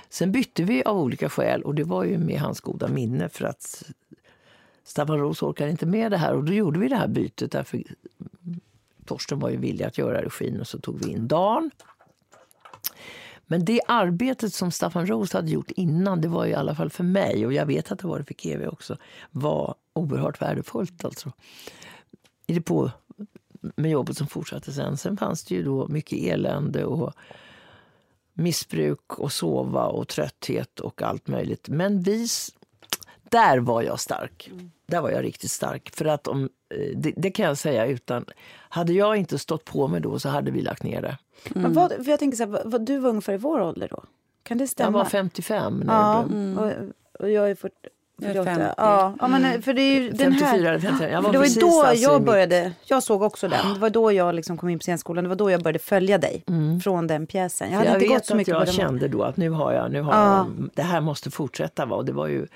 Sen 0.09 0.31
bytte 0.31 0.63
vi 0.63 0.83
av 0.83 0.97
olika 0.97 1.29
skäl 1.29 1.63
och 1.63 1.75
det 1.75 1.83
var 1.83 2.03
ju 2.03 2.17
med 2.17 2.39
hans 2.39 2.61
goda 2.61 2.87
minne 2.87 3.29
för 3.29 3.45
att 3.45 3.83
Staffan 4.83 5.19
Roos 5.19 5.43
orkade 5.43 5.71
inte 5.71 5.85
med 5.85 6.11
det 6.11 6.17
här 6.17 6.33
och 6.33 6.43
då 6.43 6.53
gjorde 6.53 6.79
vi 6.79 6.87
det 6.87 6.95
här 6.95 7.07
bytet. 7.07 7.51
Därför 7.51 7.83
Torsten 9.05 9.39
var 9.39 9.49
ju 9.49 9.57
villig 9.57 9.85
att 9.85 9.97
göra 9.97 10.21
regin 10.21 10.59
och 10.59 10.67
så 10.67 10.79
tog 10.79 11.05
vi 11.05 11.11
in 11.11 11.27
Dan. 11.27 11.71
Men 13.47 13.65
det 13.65 13.81
arbetet 13.87 14.53
som 14.53 14.71
Staffan 14.71 15.07
Roos 15.07 15.33
hade 15.33 15.51
gjort 15.51 15.71
innan, 15.71 16.21
det 16.21 16.27
var 16.27 16.45
i 16.45 16.53
alla 16.53 16.75
fall 16.75 16.89
för 16.89 17.03
mig, 17.03 17.45
och 17.45 17.53
jag 17.53 17.65
vet 17.65 17.91
att 17.91 17.99
det 17.99 18.07
var 18.07 18.19
det 18.19 18.25
för 18.25 18.33
Kevi 18.33 18.67
också, 18.67 18.97
var 19.31 19.75
oerhört 19.93 20.41
värdefullt. 20.41 21.05
Alltså. 21.05 21.31
I 22.47 22.53
det 22.53 22.61
på 22.61 22.91
med 23.75 23.91
jobbet 23.91 24.17
som 24.17 24.27
fortsatte 24.27 24.71
sen. 24.71 24.97
Sen 24.97 25.17
fanns 25.17 25.43
det 25.43 25.55
ju 25.55 25.63
då 25.63 25.87
mycket 25.87 26.19
elände 26.19 26.85
och 26.85 27.13
missbruk 28.33 29.19
och 29.19 29.31
sova 29.31 29.85
och 29.85 30.07
trötthet 30.07 30.79
och 30.79 31.01
allt 31.01 31.27
möjligt. 31.27 31.69
Men 31.69 32.01
vi 32.01 32.27
där 33.29 33.57
var 33.57 33.81
jag 33.81 33.99
stark. 33.99 34.49
Mm. 34.51 34.71
Där 34.85 35.01
var 35.01 35.09
jag 35.09 35.23
riktigt 35.23 35.51
stark. 35.51 35.95
För 35.95 36.05
att 36.05 36.27
om, 36.27 36.49
eh, 36.69 36.97
det, 36.97 37.13
det, 37.17 37.31
kan 37.31 37.45
jag 37.45 37.57
säga 37.57 37.85
utan... 37.85 38.25
Hade 38.69 38.93
jag 38.93 39.17
inte 39.17 39.39
stått 39.39 39.65
på 39.65 39.87
mig 39.87 40.01
då 40.01 40.19
så 40.19 40.29
hade 40.29 40.51
vi 40.51 40.61
lagt 40.61 40.83
ner 40.83 41.01
det. 41.01 41.17
Mm. 41.55 41.61
Men 41.61 41.73
vad, 41.73 41.91
för 41.91 42.09
jag 42.09 42.19
tänker 42.19 42.37
så 42.37 42.43
här, 42.43 42.61
vad, 42.65 42.85
du 42.85 42.97
var 42.97 43.09
ungefär 43.09 43.33
i 43.33 43.37
vår 43.37 43.61
ålder 43.61 43.87
då? 43.91 44.03
Kan 44.43 44.57
det 44.57 44.67
stämma? 44.67 44.97
Jag 44.97 45.03
var 45.03 45.09
55 45.09 45.77
när 45.85 45.93
ja, 45.93 46.17
jag 46.17 46.27
blev... 46.27 46.41
mm. 46.41 46.57
och, 46.57 46.71
och 47.19 47.31
jag 47.31 47.49
är 47.49 47.55
40, 47.55 47.75
Jag 48.17 48.29
är 48.29 48.33
48. 48.33 48.55
50. 48.55 48.73
Ja, 48.77 49.15
ja, 49.19 49.27
men 49.27 49.61
för 49.61 49.73
det 49.73 49.81
är 49.81 50.01
ju 50.01 50.09
den 50.09 50.17
54 50.17 50.47
här... 50.47 50.57
eller 50.57 50.79
55. 50.79 51.11
Jag 51.11 51.21
var 51.21 51.31
det 51.31 51.37
var 51.37 51.43
precis 51.45 51.61
då 51.61 51.83
alltså 51.83 52.03
jag 52.03 52.21
mitt- 52.21 52.25
började, 52.25 52.71
jag 52.85 53.03
såg 53.03 53.21
också 53.21 53.47
den. 53.47 53.73
Det 53.73 53.79
var 53.79 53.89
då 53.89 54.11
jag 54.11 54.35
liksom 54.35 54.57
kom 54.57 54.69
in 54.69 54.79
på 54.79 54.83
scenskolan. 54.83 55.23
Det 55.23 55.27
var 55.29 55.35
då 55.35 55.51
jag 55.51 55.63
började 55.63 55.79
följa 55.79 56.17
dig 56.17 56.43
från 56.83 57.07
den 57.07 57.27
pjäsen. 57.27 57.71
Jag 57.71 57.77
hade 57.77 57.89
jag 57.89 57.95
inte 57.95 58.07
vet 58.07 58.17
gått 58.17 58.25
så 58.25 58.35
mycket 58.35 58.53
på 58.53 58.61
jag 58.61 58.73
kände 58.73 59.07
då 59.07 59.23
att 59.23 59.37
nu 59.37 59.49
har 59.49 59.73
jag, 59.73 59.91
nu 59.91 60.01
har 60.01 60.13
Ja. 60.13 60.37
jag, 60.37 60.69
det 60.73 60.81
här 60.81 61.01
måste 61.01 61.31
fortsätta. 61.31 61.85
Va? 61.85 61.95
Och, 61.95 62.05
det 62.05 62.13
var 62.13 62.27
ju, 62.27 62.47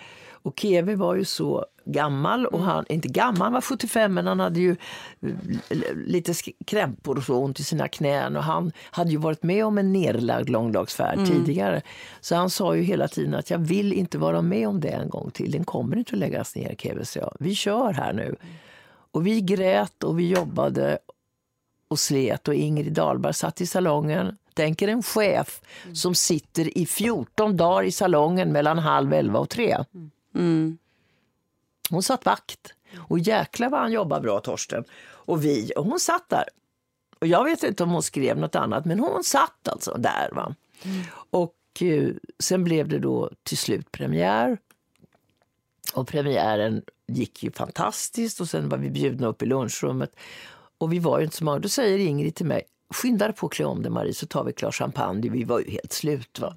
och 0.43 0.59
Keve 0.59 0.95
var 0.95 1.15
ju 1.15 1.25
så 1.25 1.65
gammal, 1.85 2.45
och 2.45 2.59
han, 2.59 2.85
inte 2.89 3.07
gammal, 3.07 3.41
han 3.41 3.53
var 3.53 3.61
75 3.61 4.13
men 4.13 4.27
han 4.27 4.39
hade 4.39 4.59
ju 4.59 4.75
eh, 5.21 5.77
lite 5.95 6.33
krämpor 6.65 7.17
och 7.17 7.23
så 7.23 7.35
ont 7.35 7.59
i 7.59 7.63
sina 7.63 7.87
knän 7.87 8.35
och 8.35 8.43
han 8.43 8.71
hade 8.91 9.11
ju 9.11 9.17
varit 9.17 9.43
med 9.43 9.65
om 9.65 9.77
en 9.77 9.93
nerlagd 9.93 10.49
långdagsfärd 10.49 11.27
tidigare. 11.27 11.81
Så 12.21 12.35
han 12.35 12.49
sa 12.49 12.75
ju 12.75 12.81
hela 12.81 13.07
tiden 13.07 13.35
att 13.35 13.49
jag 13.49 13.59
vill 13.59 13.93
inte 13.93 14.17
vara 14.17 14.41
med 14.41 14.67
om 14.67 14.79
det 14.79 14.89
en 14.89 15.09
gång 15.09 15.31
till. 15.31 15.51
Den 15.51 15.63
kommer 15.63 15.97
inte 15.97 16.13
att 16.13 16.19
läggas 16.19 16.55
ner 16.55 16.75
Keve, 16.75 17.05
sa 17.05 17.19
jag. 17.19 17.35
Vi 17.39 17.55
kör 17.55 17.93
här 17.93 18.13
nu. 18.13 18.35
Och 19.11 19.27
vi 19.27 19.41
grät 19.41 20.03
och 20.03 20.19
vi 20.19 20.29
jobbade 20.29 20.97
och 21.87 21.99
slet 21.99 22.47
och 22.47 22.53
Ingrid 22.53 22.93
Dahlberg 22.93 23.33
satt 23.33 23.61
i 23.61 23.65
salongen. 23.65 24.37
Tänk 24.53 24.81
er 24.81 24.87
en 24.87 25.03
chef 25.03 25.61
som 25.93 26.15
sitter 26.15 26.77
i 26.77 26.85
14 26.85 27.57
dagar 27.57 27.83
i 27.83 27.91
salongen 27.91 28.51
mellan 28.51 28.79
halv 28.79 29.13
elva 29.13 29.39
och 29.39 29.49
tre. 29.49 29.77
Mm. 29.93 30.11
Hon 31.89 32.03
satt 32.03 32.25
vakt. 32.25 32.73
Och 32.97 33.19
jäklar 33.19 33.69
vad 33.69 33.79
han 33.79 33.91
jobbar 33.91 34.19
bra 34.19 34.39
Torsten. 34.39 34.83
Och 35.03 35.45
vi, 35.45 35.71
och 35.75 35.85
hon 35.85 35.99
satt 35.99 36.29
där. 36.29 36.45
Och 37.19 37.27
jag 37.27 37.43
vet 37.43 37.63
inte 37.63 37.83
om 37.83 37.89
hon 37.89 38.03
skrev 38.03 38.37
något 38.37 38.55
annat 38.55 38.85
men 38.85 38.99
hon 38.99 39.23
satt 39.23 39.67
alltså 39.67 39.93
där. 39.97 40.29
Va? 40.31 40.55
Och 41.29 41.55
eh, 41.81 42.09
sen 42.39 42.63
blev 42.63 42.87
det 42.87 42.99
då 42.99 43.31
till 43.43 43.57
slut 43.57 43.91
premiär. 43.91 44.57
Och 45.93 46.07
premiären 46.07 46.81
gick 47.07 47.43
ju 47.43 47.51
fantastiskt 47.51 48.41
och 48.41 48.49
sen 48.49 48.69
var 48.69 48.77
vi 48.77 48.89
bjudna 48.89 49.27
upp 49.27 49.41
i 49.41 49.45
lunchrummet. 49.45 50.15
Och 50.77 50.93
vi 50.93 50.99
var 50.99 51.19
inte 51.19 51.35
så 51.35 51.43
många. 51.43 51.59
Då 51.59 51.69
säger 51.69 51.97
Ingrid 51.97 52.35
till 52.35 52.45
mig, 52.45 52.63
skynda 52.91 53.27
dig 53.27 53.35
på 53.35 53.45
att 53.45 53.53
klä 53.53 53.65
om 53.65 53.81
dig 53.81 53.91
Marie 53.91 54.13
så 54.13 54.27
tar 54.27 54.43
vi 54.43 54.49
ett 54.49 54.59
glas 54.59 54.75
champagne. 54.75 55.29
Vi 55.29 55.43
var 55.43 55.59
ju 55.59 55.71
helt 55.71 55.93
slut 55.93 56.39
va? 56.39 56.55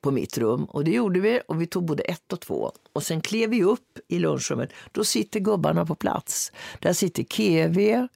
på 0.00 0.10
mitt 0.10 0.38
rum. 0.38 0.64
Och 0.64 0.84
det 0.84 0.90
gjorde 0.90 1.20
vi 1.20 1.40
och 1.48 1.62
vi 1.62 1.66
tog 1.66 1.84
både 1.84 2.02
ett 2.02 2.32
och 2.32 2.40
två. 2.40 2.72
Och 2.92 3.02
sen 3.02 3.20
klev 3.20 3.50
vi 3.50 3.62
upp 3.62 3.98
i 4.08 4.18
lunchrummet. 4.18 4.70
Då 4.92 5.04
sitter 5.04 5.40
gubbarna 5.40 5.86
på 5.86 5.94
plats. 5.94 6.52
Där 6.78 6.92
sitter 6.92 7.22
KV, 7.22 8.08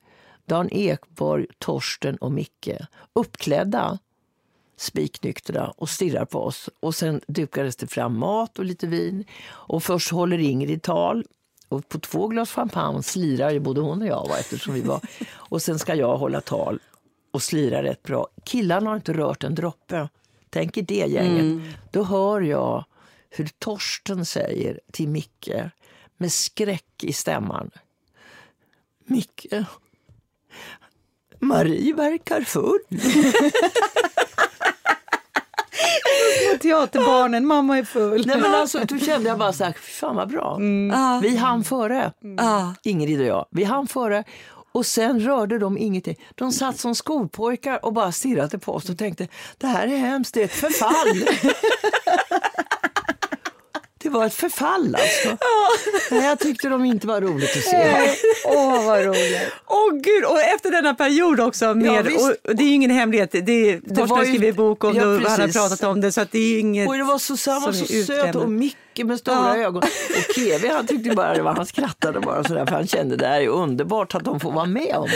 Dan 0.45 0.69
Ekborg, 0.71 1.47
Torsten 1.59 2.17
och 2.17 2.33
Micke. 2.33 2.71
Uppklädda 3.13 3.99
spiknyktra 4.77 5.73
och 5.77 5.89
stirrar 5.89 6.25
på 6.25 6.39
oss. 6.39 6.69
Och 6.81 6.95
sen 6.95 7.21
dukades 7.27 7.77
det 7.77 7.87
fram 7.87 8.19
mat 8.19 8.59
och 8.59 8.65
lite 8.65 8.87
vin. 8.87 9.25
Och 9.49 9.83
först 9.83 10.11
håller 10.11 10.39
Ingrid 10.39 10.83
tal. 10.83 11.25
Och 11.69 11.89
på 11.89 11.99
två 11.99 12.29
glas 12.29 12.51
champagne 12.51 13.03
slirar 13.03 13.51
ju 13.51 13.61
både 13.61 13.81
hon 13.81 14.03
och 14.03 14.09
jag 14.09 14.29
va, 14.29 14.39
eftersom 14.39 14.75
vi 14.75 14.81
var. 14.81 15.01
Och 15.33 15.63
sen 15.63 15.79
ska 15.79 15.95
jag 15.95 16.17
hålla 16.17 16.41
tal 16.41 16.79
och 17.31 17.43
slira 17.43 17.83
rätt 17.83 18.03
bra. 18.03 18.29
Killarna 18.45 18.91
har 18.91 18.97
inte 18.97 19.13
rört 19.13 19.45
en 19.45 19.55
droppe. 19.55 20.09
Tänk 20.51 20.77
er 20.77 20.83
det 20.83 20.95
gänget. 21.09 21.75
Då 21.91 22.03
hör 22.03 22.41
jag 22.41 22.85
hur 23.31 23.49
Torsten 23.59 24.25
säger 24.27 24.81
till 24.93 25.09
Micke 25.09 25.49
med 26.17 26.33
skräck 26.33 27.05
i 27.05 27.13
stämman. 27.13 27.71
Micke, 29.05 29.47
Marie 31.39 31.95
verkar 31.95 32.41
full. 32.41 32.79
Teaterbarnen, 36.61 37.47
mamma 37.47 37.79
är 37.79 37.85
full. 37.85 38.27
Nej, 38.27 38.41
men 38.41 38.55
alltså, 38.55 38.85
då 38.85 38.99
kände 38.99 39.29
jag 39.29 39.39
bara 39.39 39.53
så 39.53 39.65
här, 39.65 39.73
"Fy 39.73 39.91
fan 39.93 40.17
vad 40.17 40.29
bra. 40.29 40.59
Ja. 40.93 41.21
Vi 41.23 41.37
hann 41.37 41.65
före, 41.65 42.13
Ja. 42.39 42.75
Ingrid 42.83 43.21
och 43.21 43.27
jag. 43.27 43.47
Vi 43.51 43.65
hann 43.65 43.87
före. 43.87 44.25
Och 44.73 44.87
sen 44.87 45.21
rörde 45.21 45.59
de 45.59 45.79
ingenting. 45.79 46.17
De 46.35 46.53
satt 46.53 46.79
som 46.79 46.95
skolpojkar 46.95 47.85
och 47.85 47.93
bara 47.93 48.13
stirrade 48.13 48.59
på 48.59 48.73
oss 48.73 48.89
och 48.89 48.99
tänkte, 48.99 49.29
det 49.59 49.67
här 49.67 49.87
är 49.87 49.97
hemskt, 49.97 50.35
det 50.35 50.41
är 50.41 50.45
ett 50.45 50.53
förfall. 50.53 51.25
Det 54.03 54.09
var 54.09 54.27
ett 54.27 54.35
förfall 54.35 54.95
alltså. 54.95 55.47
Nej, 56.11 56.25
jag 56.27 56.39
tyckte 56.39 56.69
de 56.69 56.85
inte 56.85 57.07
var 57.07 57.21
roligt 57.21 57.57
att 57.57 57.63
se. 57.65 58.11
Åh, 58.45 58.87
vad 58.87 59.05
roligt. 59.05 59.41
Åh 59.67 59.93
gud, 59.93 60.25
och 60.25 60.41
efter 60.41 60.71
denna 60.71 60.95
period 60.95 61.41
också. 61.41 61.75
Med, 61.75 62.05
visst. 62.05 62.31
och, 62.45 62.57
det 62.57 62.63
är 62.63 62.67
ju 62.67 62.73
ingen 62.75 62.91
hemlighet. 62.91 63.31
Det 63.33 63.39
är, 63.71 63.95
Torsten 63.97 64.25
skrivit 64.25 64.57
bok 64.57 64.85
om 64.85 64.97
Ja, 64.97 65.05
det 65.05 65.17
och 65.25 65.31
han 65.31 65.41
har 65.41 65.49
pratat 65.49 65.83
om 65.83 66.01
det. 66.01 66.13
Så 66.13 66.21
att 66.21 66.33
det 66.33 66.39
är 66.39 66.61
inget 66.61 66.89
Och 66.89 66.97
det 66.99 67.05
var 67.05 67.19
Susanne 67.19 67.73
så 67.73 67.85
söt 67.87 68.35
och 68.35 68.51
Micke 68.51 68.77
med 69.05 69.19
stora 69.19 69.37
Ja. 69.37 69.57
ögon. 69.57 69.83
Och 69.83 70.35
Kevi 70.35 70.69
han 70.69 70.87
tyckte 70.87 71.15
bara 71.15 71.35
det 71.35 71.43
var, 71.43 71.55
han 71.55 71.67
skrattade 71.67 72.21
bara 72.21 72.45
sådär 72.45 72.67
för 72.67 72.73
han 72.75 72.87
kände 72.87 73.17
det 73.17 73.27
här 73.27 73.41
är 73.41 73.49
underbart 73.49 74.15
att 74.15 74.25
de 74.25 74.41
får 74.41 74.53
vara 74.53 74.67
med 74.67 74.95
om. 74.97 75.09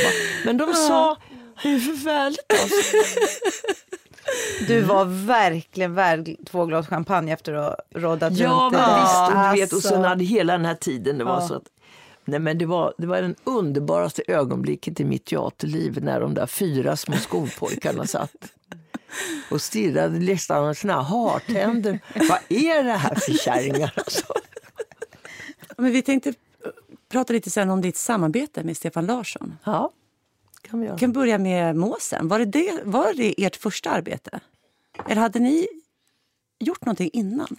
Men 0.44 0.56
de 0.56 0.74
sa, 0.74 1.16
det 1.62 1.68
är 1.68 1.78
förfärligt 1.78 2.52
alltså. 2.62 2.96
Du 4.68 4.80
var 4.80 5.04
verkligen 5.26 5.94
värd 5.94 6.30
två 6.46 6.66
glas 6.66 6.86
champagne 6.88 7.32
efter 7.32 7.52
att 7.54 7.64
ha 7.92 8.00
roddat 8.00 8.32
Ja, 8.36 8.50
runt 8.50 8.72
det. 8.72 8.78
visst. 9.02 9.54
Du 9.54 9.60
vet, 9.60 9.72
och 9.72 9.76
Alltså. 9.76 9.88
sen 9.88 10.04
hade 10.04 10.24
hela 10.24 10.52
den 10.52 10.64
här 10.64 10.74
tiden, 10.74 11.18
det 11.18 11.24
var 11.24 11.40
Ja. 11.40 11.48
så 11.48 11.54
att 11.54 11.62
Nej, 12.26 12.40
men 12.40 12.58
det, 12.58 12.66
var, 12.66 12.94
det 12.98 13.06
var 13.06 13.22
den 13.22 13.34
underbaraste 13.44 14.22
ögonblicket 14.28 15.00
i 15.00 15.04
mitt 15.04 15.24
teaterliv 15.24 16.02
när 16.02 16.20
de 16.20 16.34
där 16.34 16.46
fyra 16.46 16.96
små 16.96 17.16
skolpojkarna 17.16 18.06
satt 18.06 18.30
och 19.50 19.60
stirrade 19.62 20.18
nästan 20.18 20.66
med 20.66 20.76
sina 20.76 21.02
hartänder. 21.02 21.98
Vad 22.14 22.38
är 22.48 22.84
det 22.84 22.92
här 22.92 23.14
för 23.14 23.32
kärringar? 23.32 23.92
Alltså? 23.96 24.26
Men 25.76 25.92
vi 25.92 26.02
tänkte 26.02 26.34
prata 27.08 27.32
lite 27.32 27.50
sen 27.50 27.70
om 27.70 27.80
ditt 27.80 27.96
samarbete 27.96 28.64
med 28.64 28.76
Stefan 28.76 29.06
Larsson. 29.06 29.58
Ja, 29.64 29.90
kan 30.70 30.80
vi 30.80 30.86
göra. 30.86 30.96
Vi 30.96 31.00
kan 31.00 31.12
börja 31.12 31.38
med 31.38 31.76
Måsen. 31.76 32.28
Var 32.28 32.38
det, 32.38 32.44
det, 32.44 32.80
var 32.84 33.14
det 33.14 33.44
ert 33.44 33.56
första 33.56 33.90
arbete? 33.90 34.40
Eller 35.08 35.20
hade 35.20 35.38
ni 35.38 35.66
gjort 36.60 36.84
någonting 36.84 37.10
innan? 37.12 37.56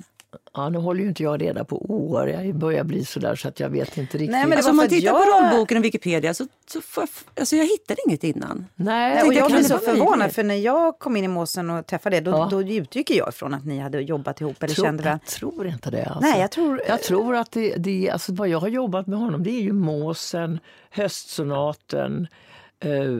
Ja, 0.53 0.69
nu 0.69 0.77
håller 0.77 1.01
ju 1.01 1.07
inte 1.07 1.23
jag 1.23 1.41
reda 1.41 1.63
på 1.65 1.77
år. 1.91 2.29
Jag 2.29 2.55
börjar 2.55 2.83
bli 2.83 3.05
så 3.05 3.19
där 3.19 3.35
så 3.35 3.47
att 3.47 3.59
jag 3.59 3.69
vet 3.69 3.97
inte 3.97 4.17
riktigt. 4.17 4.31
Nej, 4.31 4.45
men 4.47 4.57
Alltså, 4.57 4.71
om 4.71 4.77
man 4.77 4.89
för 4.89 4.95
att 4.95 5.01
tittar 5.01 5.11
på 5.13 5.19
jag- 5.19 5.43
rollboken 5.51 5.77
och 5.77 5.83
Wikipedia 5.85 6.33
så, 6.33 6.47
så 6.67 6.81
får 6.81 7.01
jag, 7.01 7.09
f- 7.13 7.25
alltså 7.39 7.55
jag 7.55 7.65
hittade 7.65 8.01
inget 8.07 8.23
innan. 8.23 8.65
Nej, 8.75 9.13
och 9.13 9.19
tänkte, 9.19 9.35
jag 9.35 9.43
kan 9.43 9.51
blev 9.51 9.61
det 9.63 9.67
så 9.69 9.73
vara 9.77 9.85
förvånad 9.95 10.31
för 10.31 10.43
när 10.43 10.55
jag 10.55 10.99
kom 10.99 11.15
in 11.17 11.23
i 11.23 11.27
Måsen 11.27 11.69
och 11.69 11.85
träffade 11.87 12.17
er 12.17 12.21
då, 12.21 12.31
Ja. 12.31 12.47
då 12.51 12.61
utgick 12.63 13.11
jag 13.11 13.29
ifrån 13.29 13.53
att 13.53 13.65
ni 13.65 13.79
hade 13.79 13.99
jobbat 14.01 14.41
ihop 14.41 14.63
eller 14.63 14.73
tror, 14.75 14.85
kände 14.85 15.03
jag 15.09 15.25
tror 15.25 15.67
inte 15.67 15.91
det. 15.91 16.05
Alltså. 16.05 16.19
Nej, 16.19 16.41
jag 16.41 16.51
tror... 16.51 16.81
Jag 16.87 17.01
tror 17.01 17.35
att 17.35 17.51
det, 17.51 17.75
det 17.75 18.09
alltså 18.09 18.33
vad 18.33 18.47
jag 18.47 18.59
har 18.59 18.67
jobbat 18.67 19.07
med 19.07 19.19
honom 19.19 19.43
det 19.43 19.49
är 19.49 19.61
ju 19.61 19.73
Måsen, 19.73 20.59
Höstsonaten, 20.89 22.27
eh, 22.79 23.19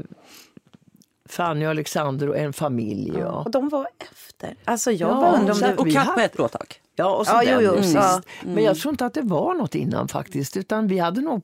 Fanny 1.30 1.66
och 1.66 1.70
Alexander 1.70 2.30
och 2.30 2.38
En 2.38 2.54
familj. 2.54 3.14
Ja, 3.20 3.42
Och 3.46 3.52
de 3.52 3.70
var 3.70 3.88
efter. 3.98 4.56
Alltså 4.66 4.92
jag 4.92 5.10
Ja, 5.12 5.16
bara 5.22 5.40
undrar 5.40 5.54
om 5.54 5.60
det... 5.60 5.76
Och 5.76 5.92
katt 5.92 6.08
har- 6.08 6.14
på 6.14 6.20
ett 6.20 6.34
blåtak. 6.34 6.82
ja 6.96 7.16
och 7.16 7.28
så 7.28 7.34
Ja, 7.34 7.44
den 7.46 7.54
jo, 7.64 7.70
jo, 7.70 7.76
nu 7.76 7.82
sist. 7.84 7.96
ja. 7.96 8.22
Men 8.44 8.64
jag 8.64 8.78
tror 8.78 8.92
inte 8.92 9.06
att 9.06 9.14
det 9.14 9.22
var 9.22 9.54
något 9.54 9.76
innan 9.76 10.08
faktiskt. 10.08 10.58
Utan 10.58 10.88
vi 10.88 11.00
hade 11.00 11.22
nog 11.22 11.42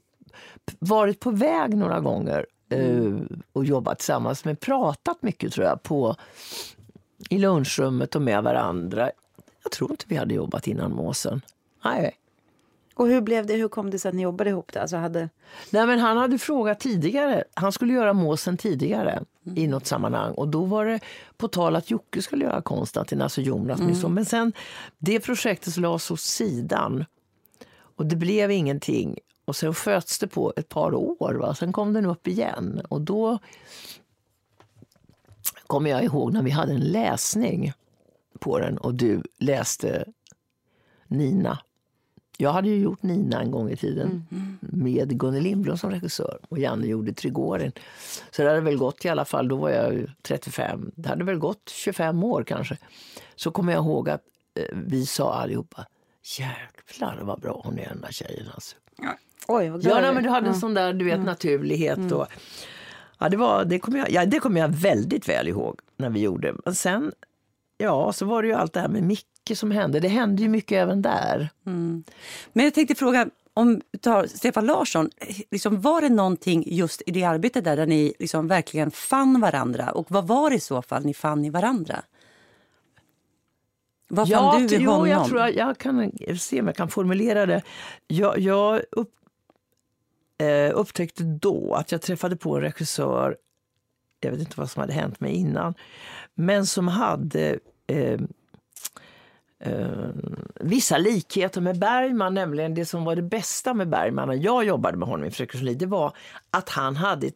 varit 0.80 1.20
på 1.20 1.32
väg 1.32 1.78
några 1.78 2.00
gånger 2.00 2.46
eh, 2.70 3.14
och 3.54 3.66
jobbat 3.66 4.00
tillsammans. 4.00 4.46
Men 4.46 4.56
pratat 4.56 5.18
mycket 5.24 5.54
tror 5.54 5.66
jag 5.68 5.84
på 5.84 6.16
i 7.30 7.38
lunchrummet 7.38 8.16
och 8.16 8.22
med 8.22 8.44
varandra. 8.44 9.12
Jag 9.64 9.72
tror 9.72 9.92
inte 9.92 10.06
vi 10.08 10.16
hade 10.16 10.34
jobbat 10.34 10.68
innan 10.68 10.92
Måsen. 10.92 11.42
Nej. 11.84 12.12
Och 12.96 13.08
hur 13.08 13.22
blev 13.22 13.46
det? 13.46 13.54
Hur 13.54 13.68
kom 13.68 13.90
det 13.90 14.00
sig 14.00 14.10
att 14.10 14.16
ni 14.16 14.22
jobbade 14.22 14.50
ihop? 14.50 14.74
Det? 14.74 14.82
Alltså 14.82 14.98
hade... 14.98 15.30
Nej, 15.70 15.88
men 15.88 16.00
han 16.00 16.18
hade 16.18 16.38
frågat 16.38 16.80
tidigare. 16.80 17.44
Han 17.54 17.72
skulle 17.72 17.94
göra 17.94 18.14
Måsen 18.14 18.58
tidigare 18.58 19.24
i 19.56 19.68
något 19.68 19.86
sammanhang. 19.86 20.34
Och 20.34 20.48
då 20.48 20.66
var 20.66 20.86
det 20.86 21.00
på 21.38 21.48
tal 21.48 21.76
att 21.76 21.92
Jocke 21.92 22.22
skulle 22.22 22.46
göra 22.46 22.62
Konstantin, 22.62 23.22
alltså 23.22 23.42
Jonas. 23.42 23.80
Mm. 23.80 24.14
Men 24.14 24.26
sen 24.26 24.54
det 24.98 25.20
projektet 25.20 25.78
lades 25.78 26.12
åt 26.12 26.20
sidan. 26.20 27.06
Och 27.96 28.06
det 28.06 28.16
blev 28.16 28.52
ingenting. 28.52 29.20
Och 29.46 29.56
sen 29.56 29.74
sköts 29.74 30.20
det 30.20 30.28
på 30.28 30.54
ett 30.56 30.70
par 30.70 30.94
år. 30.94 31.34
Va? 31.34 31.56
Sen 31.56 31.74
kom 31.74 31.94
den 31.94 32.06
upp 32.06 32.28
igen. 32.28 32.82
Och 32.90 33.02
då 33.02 33.40
kommer 35.68 35.90
jag 35.90 36.04
ihåg 36.04 36.34
när 36.34 36.44
vi 36.44 36.52
hade 36.52 36.74
en 36.74 36.80
läsning 36.80 37.74
på 38.40 38.60
den 38.60 38.78
och 38.78 38.94
du 38.94 39.24
läste 39.38 40.06
Nina. 41.08 41.60
Jag 42.42 42.52
hade 42.52 42.70
ju 42.70 42.76
gjort 42.76 43.04
Nina 43.04 43.42
en 43.42 43.52
gång 43.52 43.70
i 43.70 43.76
tiden 43.76 44.28
med 44.60 45.20
Gunnel 45.20 45.44
Lindblom 45.44 45.78
som 45.78 45.90
regissör 45.92 46.40
och 46.50 46.60
Janne 46.60 46.88
gjorde 46.88 47.14
Trigorin. 47.14 47.72
Så 48.32 48.42
det 48.42 48.50
hade 48.50 48.62
väl 48.62 48.78
gått 48.78 49.06
i 49.06 49.10
alla 49.10 49.26
fall, 49.26 49.48
då 49.48 49.56
var 49.56 49.70
jag 49.70 49.94
ju 49.94 50.08
35, 50.22 50.92
det 50.96 51.10
hade 51.10 51.24
väl 51.24 51.38
gått 51.38 51.70
25 51.70 52.24
år 52.24 52.44
kanske. 52.44 52.78
Så 53.36 53.52
kommer 53.52 53.74
jag 53.74 53.84
ihåg 53.84 54.10
att 54.10 54.22
eh, 54.56 54.66
vi 54.74 55.06
sa 55.06 55.34
allihopa, 55.34 55.86
jäklar 56.38 57.20
vad 57.22 57.42
bra 57.42 57.62
hon 57.64 57.80
är 57.80 57.90
den 57.90 58.02
där 58.02 58.12
tjejen 58.12 58.46
alltså. 58.54 58.76
Oj, 59.48 59.70
vad 59.70 59.82
glad 59.82 59.98
Ja, 59.98 60.02
nej, 60.02 60.14
men 60.14 60.24
du 60.24 60.30
hade 60.30 60.48
en 60.48 60.56
sån 60.56 60.74
där 60.74 60.94
du 60.94 61.06
vet, 61.06 61.24
naturlighet. 61.24 62.12
Och, 62.12 62.28
ja, 63.20 63.30
det, 63.30 63.38
var, 63.38 63.66
det, 63.66 63.80
kommer 63.80 64.00
jag, 64.00 64.12
ja, 64.12 64.26
det 64.26 64.40
kommer 64.40 64.60
jag 64.60 64.68
väldigt 64.68 65.30
väl 65.30 65.48
ihåg 65.48 65.80
när 65.98 66.10
vi 66.10 66.20
gjorde. 66.20 66.56
Men 66.66 66.76
sen, 66.76 67.12
ja, 67.78 68.14
så 68.14 68.26
var 68.26 68.42
det 68.42 68.48
ju 68.48 68.54
allt 68.54 68.74
det 68.74 68.80
här 68.80 68.88
med 68.88 69.04
Micke 69.04 69.41
mycket 69.42 69.60
som 69.60 69.72
hände. 69.72 70.00
Det 70.00 70.08
hände 70.08 70.42
ju 70.42 70.50
mycket 70.50 70.76
även 70.76 71.02
där. 71.02 71.50
Mm. 71.66 72.04
Men 72.54 72.66
jag 72.66 72.74
tänkte 72.74 72.96
fråga, 72.96 73.30
om 73.54 73.82
tar 74.02 74.28
Stefan 74.28 74.66
Larsson, 74.66 75.10
liksom 75.52 75.82
var 75.82 76.02
det 76.02 76.10
någonting 76.10 76.64
just 76.68 77.02
i 77.06 77.12
det 77.12 77.24
arbetet 77.24 77.64
där, 77.64 77.78
där 77.78 77.88
ni 77.88 78.14
liksom 78.20 78.48
verkligen 78.48 78.92
fann 78.92 79.42
varandra? 79.42 79.92
Och 79.92 80.12
vad 80.12 80.28
var 80.28 80.50
det 80.50 80.56
i 80.56 80.60
så 80.60 80.82
fall 80.82 81.06
ni 81.06 81.14
fann 81.14 81.46
i 81.46 81.50
varandra? 81.50 82.04
Vad 84.10 84.28
ja, 84.28 84.52
fann 84.52 84.68
du 84.68 84.76
i 84.76 84.84
honom? 84.84 85.10
Jag 85.10 85.28
tror 85.28 85.40
jag, 85.40 85.56
jag 85.56 85.78
kan 85.78 86.12
se 86.40 86.62
om 86.62 86.68
jag 86.68 86.76
kan 86.76 86.90
formulera 86.90 87.46
det. 87.46 87.62
Jag, 88.08 88.40
jag 88.40 88.82
upp, 88.92 89.14
eh, 90.38 90.72
upptäckte 90.74 91.24
då 91.24 91.74
att 91.74 91.92
jag 91.92 92.02
träffade 92.02 92.36
på 92.36 92.56
en 92.56 92.62
regissör, 92.62 93.38
jag 94.20 94.32
vet 94.32 94.40
inte 94.40 94.60
vad 94.60 94.72
som 94.72 94.80
hade 94.80 94.94
hänt 94.94 95.20
mig 95.20 95.34
innan, 95.34 95.74
men 96.36 96.66
som 96.66 96.88
hade 96.88 97.60
eh, 97.88 98.20
eh, 99.62 100.10
vissa 100.56 100.98
likheter 100.98 101.62
med 101.62 101.80
Bergman, 101.80 102.34
nämligen 102.34 102.74
det 102.74 102.86
som 102.86 103.04
var 103.04 103.16
det 103.16 103.22
bästa 103.22 103.74
med 103.74 103.90
Bergman 103.90 104.28
när 104.28 104.36
jag 104.36 104.66
jobbade 104.66 104.98
med 104.98 105.08
honom 105.08 105.26
i 105.26 105.32
Fröken 105.32 105.78
det 105.78 105.86
var 105.86 106.16
att 106.52 106.70
han 106.70 106.96
hade 106.96 107.28
ett, 107.28 107.36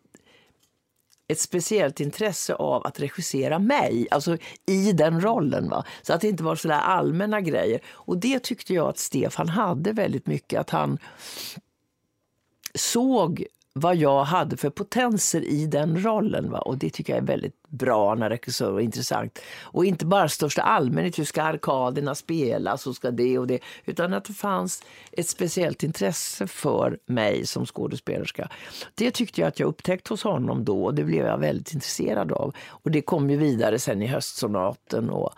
ett 1.28 1.40
speciellt 1.40 2.00
intresse 2.00 2.54
av 2.54 2.88
att 2.88 3.00
regissera 3.00 3.60
mig, 3.60 4.08
alltså 4.12 4.38
i 4.66 4.92
den 4.92 5.22
rollen. 5.22 5.70
Va? 5.70 5.86
Så 6.02 6.14
att 6.14 6.22
det 6.22 6.28
inte 6.28 6.44
var 6.44 6.56
sådär 6.56 6.80
allmänna 6.80 7.42
grejer. 7.42 7.80
Och 7.88 8.18
det 8.18 8.40
tyckte 8.44 8.74
jag 8.74 8.88
att 8.88 8.98
Stefan 8.98 9.50
hade 9.50 9.92
väldigt 9.92 10.28
mycket, 10.28 10.60
att 10.60 10.70
han 10.70 10.98
såg 12.76 13.46
vad 13.80 13.96
jag 13.96 14.24
hade 14.24 14.58
för 14.58 14.70
potenser 14.70 15.42
i 15.42 15.66
den 15.66 16.04
rollen. 16.04 16.52
Va? 16.52 16.60
Och 16.60 16.78
det 16.78 16.90
tycker 16.90 17.14
jag 17.14 17.24
är 17.24 17.28
väldigt 17.28 17.68
bra 17.68 18.16
när 18.16 18.30
regissör 18.30 18.72
och 18.72 18.82
intressant. 18.82 19.40
Och 19.62 19.86
inte 19.86 20.06
bara 20.06 20.30
största 20.30 20.62
allmänhet, 20.62 21.20
hur 21.20 21.24
ska 21.24 21.44
arkaderna 21.44 22.16
spelas 22.16 22.88
och 22.88 22.96
ska 22.96 23.12
det 23.12 23.40
och 23.40 23.48
det. 23.48 23.60
Utan 23.86 24.14
att 24.14 24.26
det 24.26 24.34
fanns 24.34 24.84
ett 25.12 25.28
speciellt 25.28 25.84
intresse 25.84 26.48
för 26.48 27.00
mig 27.06 27.46
som 27.46 27.66
skådespelerska. 27.66 28.50
Det 28.96 29.12
tyckte 29.12 29.42
jag 29.42 29.48
att 29.48 29.60
jag 29.60 29.68
upptäckte 29.68 30.14
hos 30.14 30.24
honom 30.24 30.66
då 30.66 30.84
och 30.84 30.96
det 30.96 31.04
blev 31.04 31.26
jag 31.26 31.38
väldigt 31.38 31.74
intresserad 31.74 32.32
av. 32.32 32.56
Och 32.68 32.92
det 32.92 33.02
kom 33.02 33.30
ju 33.30 33.38
vidare 33.38 33.80
sen 33.80 34.02
i 34.02 34.08
Höstsonaten. 34.08 35.10
Och, 35.10 35.34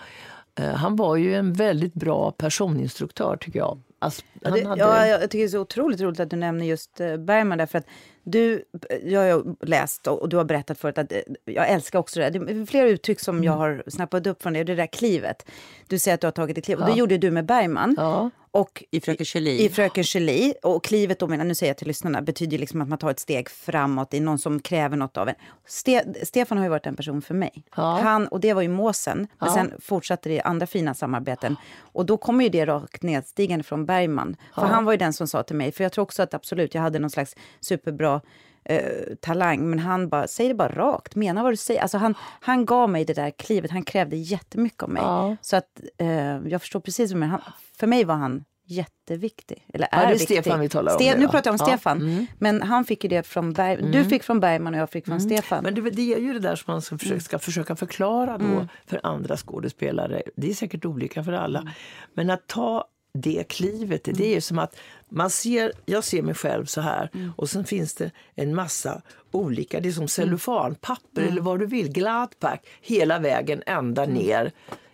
eh, 0.60 0.74
han 0.74 0.96
var 0.96 1.16
ju 1.16 1.36
en 1.36 1.54
väldigt 1.54 1.94
bra 1.94 2.32
personinstruktör 2.32 3.38
tycker 3.38 3.60
jag. 3.60 3.82
Alltså, 4.00 4.22
hade... 4.44 4.60
ja, 4.60 5.08
jag 5.08 5.22
tycker 5.22 5.38
det 5.38 5.44
är 5.44 5.48
så 5.48 5.60
otroligt 5.60 6.02
roligt 6.02 6.20
att 6.20 6.30
du 6.30 6.36
nämner 6.36 6.66
just 6.66 7.00
eh, 7.00 7.18
Bergman 7.18 7.58
därför 7.58 7.78
att 7.78 7.86
du, 8.30 8.64
jag 9.04 9.34
har 9.34 9.66
läst 9.66 10.08
och 10.08 10.30
du 10.30 10.38
har 10.38 10.44
berättat 10.44 10.80
förut 10.80 10.98
att 10.98 11.12
eh, 11.12 11.20
jag 11.46 11.70
älskar 11.70 12.00
också 12.00 12.20
det. 12.20 12.30
Det 12.30 12.40
är 12.40 12.66
flera 12.66 12.88
uttryck 12.88 13.20
som 13.20 13.44
jag 13.44 13.56
mm. 13.56 13.60
har 13.60 13.84
snappat 13.88 14.28
upp 14.28 14.44
från 14.44 14.54
det. 14.54 14.64
Det 14.64 14.76
där 14.76 14.88
klivet. 14.88 15.46
Du 15.88 16.00
säger 16.00 16.16
att 16.16 16.22
du 16.22 16.28
har 16.28 16.32
tagit 16.32 16.58
ett 16.58 16.66
kliv. 16.66 16.78
Ja. 16.80 16.86
Och 16.86 16.92
det 16.92 17.00
gjorde 17.00 17.18
du 17.18 17.32
med 17.32 17.46
Bergman. 17.46 17.96
Ja. 17.98 18.30
Och 18.52 18.84
I 18.92 19.02
Fröken 19.02 19.26
Julie. 19.30 19.66
I 19.66 19.70
Fröken 19.70 20.04
Julie. 20.04 20.54
Och 20.64 20.84
klivet 20.84 21.20
då, 21.20 21.28
menar, 21.28 21.46
nu 21.46 21.56
säger 21.56 21.70
jag 21.70 21.78
till 21.78 21.88
lyssnarna, 21.88 22.22
betyder 22.22 22.58
liksom 22.58 22.82
att 22.82 22.88
man 22.88 22.98
tar 22.98 23.12
ett 23.12 23.20
steg 23.20 23.50
framåt 23.50 24.14
i 24.14 24.20
någon 24.20 24.40
som 24.40 24.60
kräver 24.60 24.98
något 24.98 25.18
av 25.18 25.30
en. 25.30 25.36
Ste 25.66 26.04
Stefan 26.24 26.58
har 26.58 26.66
ju 26.66 26.70
varit 26.70 26.86
en 26.86 26.96
person 26.96 27.22
för 27.22 27.34
mig. 27.34 27.64
Ja. 27.76 28.00
Han, 28.04 28.28
och 28.28 28.40
det 28.40 28.54
var 28.54 28.62
i 28.62 28.68
Måsen. 28.68 29.28
Men 29.40 29.52
sen 29.52 29.74
fortsatte 29.80 30.30
det 30.30 30.36
i 30.36 30.42
andra 30.42 30.68
fina 30.68 30.94
samarbeten. 30.94 31.56
Och 31.80 32.06
då 32.06 32.18
kommer 32.18 32.44
ju 32.44 32.50
det 32.50 32.66
rakt 32.66 33.04
nedstigande 33.04 33.64
från 33.64 33.86
Bergman. 33.86 34.36
För 34.56 34.62
han 34.62 34.86
var 34.86 34.94
ju 34.94 34.98
den 34.98 35.14
som 35.14 35.28
sa 35.28 35.44
till 35.44 35.56
mig, 35.56 35.72
för 35.72 35.84
jag 35.84 35.92
tror 35.92 36.04
också 36.04 36.24
att 36.24 36.34
absolut, 36.34 36.74
jag 36.74 36.82
hade 36.82 37.00
någon 37.00 37.10
slags 37.10 37.36
superbra 37.60 38.17
eh, 38.66 39.16
talang, 39.22 39.70
men 39.70 39.80
han 39.80 40.10
bara, 40.10 40.28
säg 40.28 40.48
det 40.48 40.54
bara 40.54 40.72
rakt, 40.72 41.16
mena 41.16 41.44
vad 41.44 41.52
du 41.52 41.58
säger. 41.58 41.82
Alltså 41.82 41.98
han, 41.98 42.16
han 42.20 42.66
gav 42.66 42.90
mig 42.90 43.06
det 43.06 43.14
där 43.14 43.32
klivet, 43.32 43.72
han 43.72 43.84
krävde 43.84 44.16
jättemycket 44.16 44.84
av 44.84 44.90
mig. 44.90 45.04
Ja. 45.04 45.36
Så 45.42 45.56
att 45.56 45.82
eh, 45.98 46.48
jag 46.48 46.62
förstår 46.62 46.80
precis 46.80 47.12
vad 47.12 47.24
han, 47.24 47.42
för 47.80 47.88
mig 47.88 48.04
var 48.04 48.16
han 48.16 48.44
jätteviktig. 48.68 49.66
Eller 49.74 49.88
är 49.92 50.02
ja, 50.02 50.08
det 50.08 50.14
är 50.14 50.20
viktig. 50.20 50.42
Stefan 50.42 50.60
vi 50.60 50.70
talar 50.70 50.92
om. 50.92 51.00
Ste 51.00 51.18
nu 51.18 51.28
pratar 51.28 51.52
jag 51.52 51.62
om. 51.62 51.68
Stefan. 51.68 52.02
Mm. 52.02 52.26
Men 52.40 52.62
han 52.62 52.86
fick 52.86 53.04
ju 53.04 53.10
det 53.10 53.24
från 53.24 53.54
Berg 53.54 53.80
mm. 53.80 53.92
Du 53.92 54.06
fick 54.06 54.24
från 54.24 54.40
Bergman 54.40 54.74
och 54.74 54.80
jag 54.80 54.90
fick 54.90 55.06
från 55.06 55.18
mm. 55.18 55.30
Stefan. 55.30 55.64
Men 55.64 55.76
det, 55.76 55.82
det, 55.82 56.14
är 56.14 56.20
ju 56.20 56.34
det 56.34 56.40
där 56.40 56.56
som 56.56 56.74
man 56.74 56.82
ska 56.82 56.98
försöka, 56.98 57.20
ska 57.20 57.40
försöka 57.40 57.76
förklara 57.76 58.38
då 58.38 58.46
mm. 58.46 58.68
för 58.86 59.00
andra 59.04 59.38
skådespelare. 59.38 60.22
Det 60.36 60.50
är 60.50 60.54
säkert 60.54 60.86
olika 60.86 61.24
för 61.24 61.34
alla. 61.34 61.60
Mm. 61.60 61.74
Men 62.14 62.30
att 62.30 62.48
ta 62.48 62.86
det 63.22 63.48
klivet, 63.48 64.04
det 64.04 64.26
är 64.26 64.34
ju 64.34 64.42
som 64.42 64.60
att 64.60 64.76
man 65.10 65.30
ser, 65.30 65.72
jag 65.86 66.04
ser 66.04 66.22
mig 66.22 66.36
själv 66.36 66.66
så 66.66 66.82
här 66.82 67.10
mm. 67.14 67.32
och 67.38 67.50
sen 67.50 67.66
finns 67.66 67.94
det 67.94 68.12
en 68.36 68.56
massa 68.56 69.02
olika, 69.32 69.80
det 69.80 69.90
är 69.90 69.94
som 69.94 70.08
cellofanpapper 70.08 71.22
mm. 71.22 71.32
eller 71.32 71.42
vad 71.42 71.60
du 71.60 71.66
vill, 71.66 71.92
gladpack 71.92 72.68
hela 72.82 73.20
vägen 73.20 73.64
ända 73.66 74.04
mm. 74.04 74.16
ner 74.16 74.52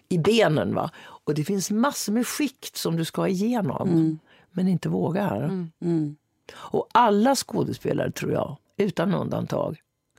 i 0.09 0.17
benen. 0.17 0.75
Va? 0.75 0.91
Och 1.25 1.33
det 1.33 1.43
finns 1.43 1.71
massor 1.71 2.13
med 2.13 2.27
skikt 2.27 2.75
som 2.75 2.95
du 2.95 3.05
ska 3.05 3.27
igenom, 3.27 3.89
mm. 3.89 4.19
men 4.51 4.67
inte 4.67 4.89
vågar. 4.89 5.43
Mm. 5.43 5.71
Mm. 5.81 6.15
Och 6.55 6.87
alla 6.91 7.35
skådespelare, 7.35 8.11
tror 8.11 8.31
jag, 8.31 8.57
utan 8.77 9.13
undantag, 9.13 9.77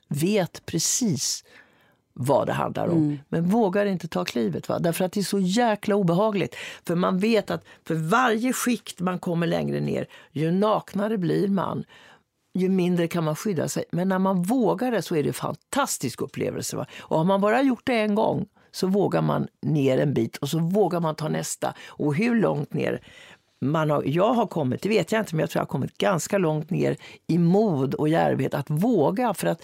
vet 0.08 0.66
precis 0.66 1.44
vad 2.14 2.46
det 2.46 2.52
handlar 2.52 2.88
om. 2.88 2.98
Mm. 2.98 3.18
Men 3.28 3.48
vågar 3.48 3.86
inte 3.86 4.08
ta 4.08 4.24
klivet. 4.24 4.68
Va? 4.68 4.78
Därför 4.78 5.04
att 5.04 5.12
det 5.12 5.20
är 5.20 5.24
så 5.24 5.38
jäkla 5.38 5.96
obehagligt. 5.96 6.56
För 6.86 6.94
man 6.94 7.18
vet 7.18 7.50
att 7.50 7.64
för 7.86 7.94
varje 7.94 8.52
skikt 8.52 9.00
man 9.00 9.18
kommer 9.18 9.46
längre 9.46 9.80
ner, 9.80 10.06
ju 10.32 10.50
naknare 10.50 11.18
blir 11.18 11.48
man, 11.48 11.84
ju 12.58 12.68
mindre 12.68 13.08
kan 13.08 13.24
man 13.24 13.36
skydda 13.36 13.68
sig. 13.68 13.84
Men 13.90 14.08
när 14.08 14.18
man 14.18 14.42
vågar 14.42 14.90
det 14.90 15.02
så 15.02 15.16
är 15.16 15.22
det 15.22 15.28
en 15.28 15.34
fantastisk 15.34 16.22
upplevelse. 16.22 16.76
Va? 16.76 16.86
Och 17.00 17.18
har 17.18 17.24
man 17.24 17.40
bara 17.40 17.62
gjort 17.62 17.86
det 17.86 18.00
en 18.00 18.14
gång 18.14 18.46
så 18.70 18.86
vågar 18.86 19.22
man 19.22 19.48
ner 19.62 19.98
en 19.98 20.14
bit 20.14 20.36
och 20.36 20.48
så 20.48 20.58
vågar 20.58 21.00
man 21.00 21.14
ta 21.14 21.28
nästa. 21.28 21.74
Och 21.86 22.14
hur 22.14 22.40
långt 22.40 22.72
ner 22.72 23.02
man 23.60 23.90
har, 23.90 24.02
jag 24.06 24.34
har 24.34 24.46
kommit, 24.46 24.82
det 24.82 24.88
vet 24.88 25.12
jag 25.12 25.20
inte, 25.20 25.34
men 25.34 25.40
jag 25.40 25.50
tror 25.50 25.60
jag 25.60 25.64
har 25.64 25.70
kommit 25.70 25.98
ganska 25.98 26.38
långt 26.38 26.70
ner 26.70 26.96
i 27.26 27.38
mod 27.38 27.94
och 27.94 28.08
djärvhet 28.08 28.54
att 28.54 28.70
våga. 28.70 29.34
För 29.34 29.46
att 29.46 29.62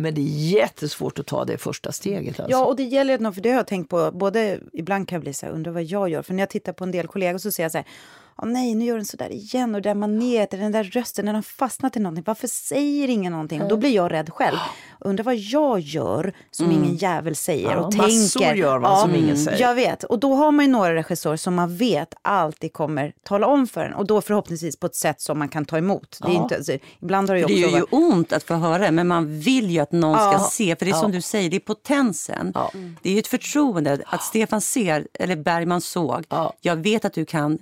men 0.00 0.14
det 0.14 0.20
är 0.20 0.52
jättesvårt 0.52 1.18
att 1.18 1.26
ta 1.26 1.44
det 1.44 1.58
första 1.58 1.92
steget. 1.92 2.40
Alltså. 2.40 2.50
Ja, 2.50 2.64
och 2.64 2.76
det 2.76 2.82
gäller, 2.82 3.32
för 3.32 3.40
det 3.40 3.48
har 3.48 3.56
jag 3.56 3.66
tänkt 3.66 3.90
på, 3.90 4.10
både 4.12 4.60
ibland 4.72 5.08
kan 5.08 5.16
jag 5.16 5.22
bli 5.22 5.32
så 5.32 5.46
här, 5.46 5.52
undrar 5.52 5.72
vad 5.72 5.82
jag 5.82 6.08
gör. 6.08 6.22
För 6.22 6.34
när 6.34 6.42
jag 6.42 6.50
tittar 6.50 6.72
på 6.72 6.84
en 6.84 6.90
del 6.90 7.06
kollegor 7.06 7.38
så 7.38 7.52
ser 7.52 7.62
jag 7.62 7.72
så 7.72 7.78
här, 7.78 7.86
Åh 8.42 8.48
nej, 8.48 8.74
nu 8.74 8.84
gör 8.84 8.96
den 8.96 9.04
så 9.04 9.16
där 9.16 9.32
igen. 9.32 9.74
Och 9.74 9.82
det 9.82 9.88
där 9.88 9.94
manet, 9.94 10.50
den 10.50 10.72
där 10.72 10.84
rösten, 10.84 11.26
den 11.26 11.34
har 11.34 11.42
fastnat 11.42 11.96
i 11.96 12.00
någonting. 12.00 12.24
Varför 12.26 12.48
säger 12.48 13.08
ingen 13.08 13.32
någonting? 13.32 13.62
Och 13.62 13.68
då 13.68 13.76
blir 13.76 13.90
jag 13.90 14.12
rädd 14.12 14.30
själv. 14.30 14.56
Undrar 15.00 15.24
vad 15.24 15.36
jag 15.36 15.80
gör 15.80 16.32
som 16.50 16.66
mm. 16.66 16.78
ingen 16.78 16.96
jävel 16.96 17.36
säger 17.36 17.70
ja, 17.70 17.78
och 17.78 17.92
tänker. 17.92 18.54
gör 18.54 18.78
man 18.78 18.90
ja, 18.90 19.02
som 19.02 19.14
ingen 19.14 19.36
säger. 19.36 19.60
Jag 19.60 19.74
vet. 19.74 20.04
Och 20.04 20.18
då 20.18 20.34
har 20.34 20.52
man 20.52 20.64
ju 20.64 20.70
några 20.70 20.94
regissörer 20.94 21.36
som 21.36 21.54
man 21.54 21.76
vet 21.76 22.14
alltid 22.22 22.72
kommer 22.72 23.12
tala 23.22 23.46
om 23.46 23.66
för 23.66 23.84
en. 23.84 23.94
Och 23.94 24.06
då 24.06 24.20
förhoppningsvis 24.20 24.76
på 24.76 24.86
ett 24.86 24.94
sätt 24.94 25.20
som 25.20 25.38
man 25.38 25.48
kan 25.48 25.64
ta 25.64 25.78
emot. 25.78 26.18
Det, 26.22 26.28
är 26.28 26.34
inte, 26.34 26.56
alltså, 26.56 26.72
ibland 27.02 27.28
har 27.28 27.36
det, 27.36 27.46
det 27.46 27.52
gör 27.52 27.68
ju 27.68 27.84
ont 27.90 28.32
att 28.32 28.42
få 28.42 28.54
höra 28.54 28.78
det, 28.78 28.90
men 28.90 29.08
man 29.08 29.40
vill 29.40 29.70
ju 29.70 29.78
att 29.78 29.92
någon 29.92 30.12
ja. 30.12 30.38
ska 30.38 30.48
se. 30.50 30.76
För 30.76 30.86
det 30.86 30.90
är 30.90 31.00
som 31.00 31.12
du 31.12 31.20
säger, 31.20 31.50
det 31.50 31.56
är 31.56 31.60
potensen. 31.60 32.54
Det 33.02 33.08
är 33.08 33.12
ju 33.12 33.18
ett 33.18 33.26
förtroende 33.26 33.98
att 34.06 34.22
Stefan 34.22 34.60
ser, 34.60 35.08
eller 35.14 35.36
Bergman 35.36 35.80
såg. 35.80 36.24
Jag 36.60 36.76
vet 36.76 37.04
att 37.04 37.12
du 37.12 37.24
kan 37.24 37.58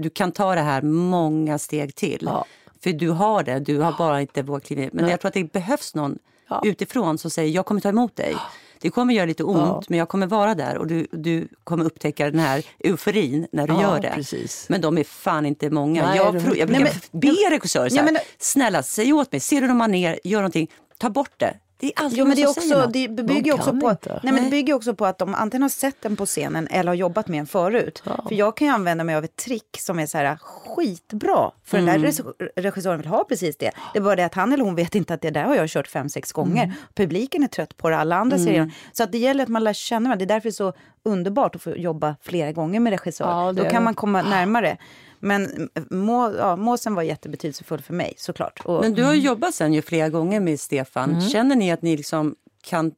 du 0.00 0.10
kan 0.10 0.32
ta 0.32 0.54
det 0.54 0.60
här 0.60 0.82
många 0.82 1.58
steg 1.58 1.94
till. 1.94 2.22
Ja. 2.22 2.44
För 2.82 2.92
du 2.92 3.10
har 3.10 3.42
det, 3.42 3.60
du 3.60 3.78
har 3.78 3.92
bara 3.98 4.20
inte 4.20 4.42
vågat 4.42 4.64
kliva. 4.64 4.90
Men 4.92 5.04
Nej. 5.04 5.10
jag 5.10 5.20
tror 5.20 5.28
att 5.28 5.34
det 5.34 5.52
behövs 5.52 5.94
någon 5.94 6.18
ja. 6.48 6.62
utifrån 6.64 7.18
som 7.18 7.30
säger 7.30 7.54
jag 7.54 7.66
kommer 7.66 7.80
ta 7.80 7.88
emot 7.88 8.16
dig. 8.16 8.36
Det 8.82 8.90
kommer 8.90 9.14
göra 9.14 9.26
lite 9.26 9.44
ont, 9.44 9.58
ja. 9.58 9.82
men 9.88 9.98
jag 9.98 10.08
kommer 10.08 10.26
vara 10.26 10.54
där 10.54 10.78
och 10.78 10.86
du, 10.86 11.06
du 11.12 11.48
kommer 11.64 11.84
upptäcka 11.84 12.30
den 12.30 12.40
här 12.40 12.64
euforin 12.78 13.46
när 13.52 13.66
du 13.66 13.72
ja, 13.72 13.82
gör 13.82 14.00
det. 14.00 14.12
Precis. 14.14 14.66
Men 14.68 14.80
de 14.80 14.98
är 14.98 15.04
fan 15.04 15.46
inte 15.46 15.70
många. 15.70 16.06
Nej, 16.06 16.16
jag, 16.16 16.34
jag, 16.34 16.56
jag 16.58 16.68
brukar 16.68 16.92
be 17.12 17.50
regissörer, 17.50 18.18
snälla 18.38 18.82
säg 18.82 19.12
åt 19.12 19.32
mig, 19.32 19.40
ser 19.40 19.60
du 19.60 19.66
någon 19.66 19.76
manér, 19.76 20.20
gör 20.24 20.38
någonting, 20.38 20.70
ta 20.98 21.10
bort 21.10 21.34
det. 21.36 21.56
Det 21.80 21.92
är 21.96 22.08
jo, 22.10 22.26
men 22.26 22.36
det, 22.36 22.42
är 22.42 22.48
också, 22.48 22.86
det 22.86 23.08
bygger 23.08 23.54
också 23.54 23.72
på, 23.80 23.96
nej, 24.22 24.32
men 24.32 24.44
det 24.44 24.50
bygger 24.50 24.74
också 24.74 24.94
på 24.94 25.06
att 25.06 25.18
de 25.18 25.34
antingen 25.34 25.62
har 25.62 25.68
sett 25.68 26.02
den 26.02 26.16
på 26.16 26.26
scenen 26.26 26.68
eller 26.70 26.88
har 26.88 26.94
jobbat 26.94 27.28
med 27.28 27.38
den 27.38 27.46
förut. 27.46 28.02
Ja. 28.06 28.24
För 28.28 28.34
jag 28.34 28.56
kan 28.56 28.66
ju 28.66 28.74
använda 28.74 29.04
mig 29.04 29.14
av 29.14 29.24
ett 29.24 29.36
trick 29.36 29.76
som 29.78 29.98
är 29.98 30.06
så 30.06 30.18
här 30.18 30.36
skitbra. 30.36 31.50
För 31.64 31.78
mm. 31.78 31.86
den 31.86 32.12
där 32.12 32.22
mm. 32.38 32.50
regissören 32.56 32.98
vill 32.98 33.06
ha 33.06 33.24
precis 33.24 33.56
det. 33.56 33.70
Det 33.92 33.98
är 33.98 34.02
bara 34.02 34.16
det 34.16 34.24
att 34.24 34.34
han 34.34 34.52
eller 34.52 34.64
hon 34.64 34.74
vet 34.74 34.94
inte 34.94 35.14
att 35.14 35.20
det 35.20 35.30
där 35.30 35.44
har 35.44 35.56
jag 35.56 35.68
kört 35.68 35.88
fem, 35.88 36.08
sex 36.08 36.32
gånger. 36.32 36.64
Mm. 36.64 36.76
Publiken 36.94 37.42
är 37.42 37.48
trött 37.48 37.76
på 37.76 37.90
det, 37.90 37.96
alla 37.96 38.16
andra 38.16 38.36
mm. 38.36 38.46
serier. 38.46 38.72
Så 38.92 39.02
att 39.02 39.12
det 39.12 39.18
gäller 39.18 39.42
att 39.42 39.48
man 39.48 39.64
lär 39.64 39.72
känna 39.72 40.08
varandra. 40.08 40.26
Det 40.26 40.32
är 40.32 40.34
därför 40.34 40.48
det 40.48 40.50
är 40.50 40.52
så 40.52 40.72
underbart 41.02 41.54
att 41.54 41.62
få 41.62 41.76
jobba 41.76 42.16
flera 42.22 42.52
gånger 42.52 42.80
med 42.80 42.90
regissör. 42.90 43.24
Ja, 43.24 43.52
Då 43.52 43.64
kan 43.64 43.84
man 43.84 43.94
komma 43.94 44.22
närmare. 44.22 44.76
Men 45.20 45.68
må, 45.90 46.34
ja, 46.38 46.56
måsen 46.56 46.94
var 46.94 47.02
jättebetydelsefull 47.02 47.82
för 47.82 47.94
mig 47.94 48.14
såklart. 48.16 48.60
Och, 48.64 48.80
Men 48.80 48.94
du 48.94 49.04
har 49.04 49.14
jobbat 49.14 49.54
sen 49.54 49.72
ju 49.72 49.82
flera 49.82 50.08
gånger 50.08 50.40
med 50.40 50.60
Stefan. 50.60 51.10
Mm. 51.10 51.28
Känner 51.28 51.56
ni 51.56 51.72
att 51.72 51.82
ni 51.82 51.96
liksom 51.96 52.34
kan... 52.62 52.92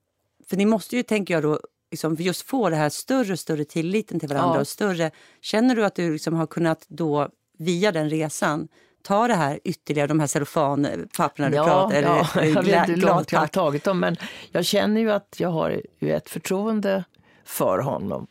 För 0.49 0.57
ni 0.57 0.67
måste 0.67 0.97
ju, 0.97 1.03
tänker 1.03 1.35
jag 1.35 1.43
då, 1.43 1.61
liksom 1.91 2.17
just 2.19 2.43
få 2.43 2.71
det 2.71 2.77
här 2.77 2.89
större 2.89 3.33
och 3.33 3.39
större 3.39 3.65
tilliten 3.65 4.21
till 4.21 4.29
varandra. 4.29 4.55
Ja. 4.55 4.61
och 4.61 4.69
större. 4.69 5.11
Känner 5.41 5.77
du 5.77 5.85
att 5.85 5.95
du 5.95 6.13
liksom 6.13 6.35
har 6.35 6.47
kunnat 6.47 6.85
då 6.89 7.29
via 7.59 7.93
den 7.93 8.11
resan 8.11 8.69
ta 9.03 9.29
det 9.29 9.35
här 9.35 9.61
ytterligare, 9.65 10.07
de 10.07 10.21
här 10.21 10.27
cellofanpapperna 10.27 11.49
du 11.49 11.57
ja, 11.57 11.65
pratar 11.65 11.97
eller, 11.97 12.09
ja, 12.09 12.45
Jag 12.45 12.63
vet 12.63 12.89
hur 12.89 12.97
långt 12.97 13.33
jag 13.33 13.41
har 13.41 13.47
tagit 13.47 13.85
dem 13.85 14.01
men 14.01 14.17
jag 14.51 14.65
känner 14.65 15.01
ju 15.01 15.13
att 15.13 15.37
jag 15.39 15.49
har 15.49 15.83
ett 16.01 16.29
förtroende 16.29 17.05
för 17.45 17.79
honom 17.79 18.27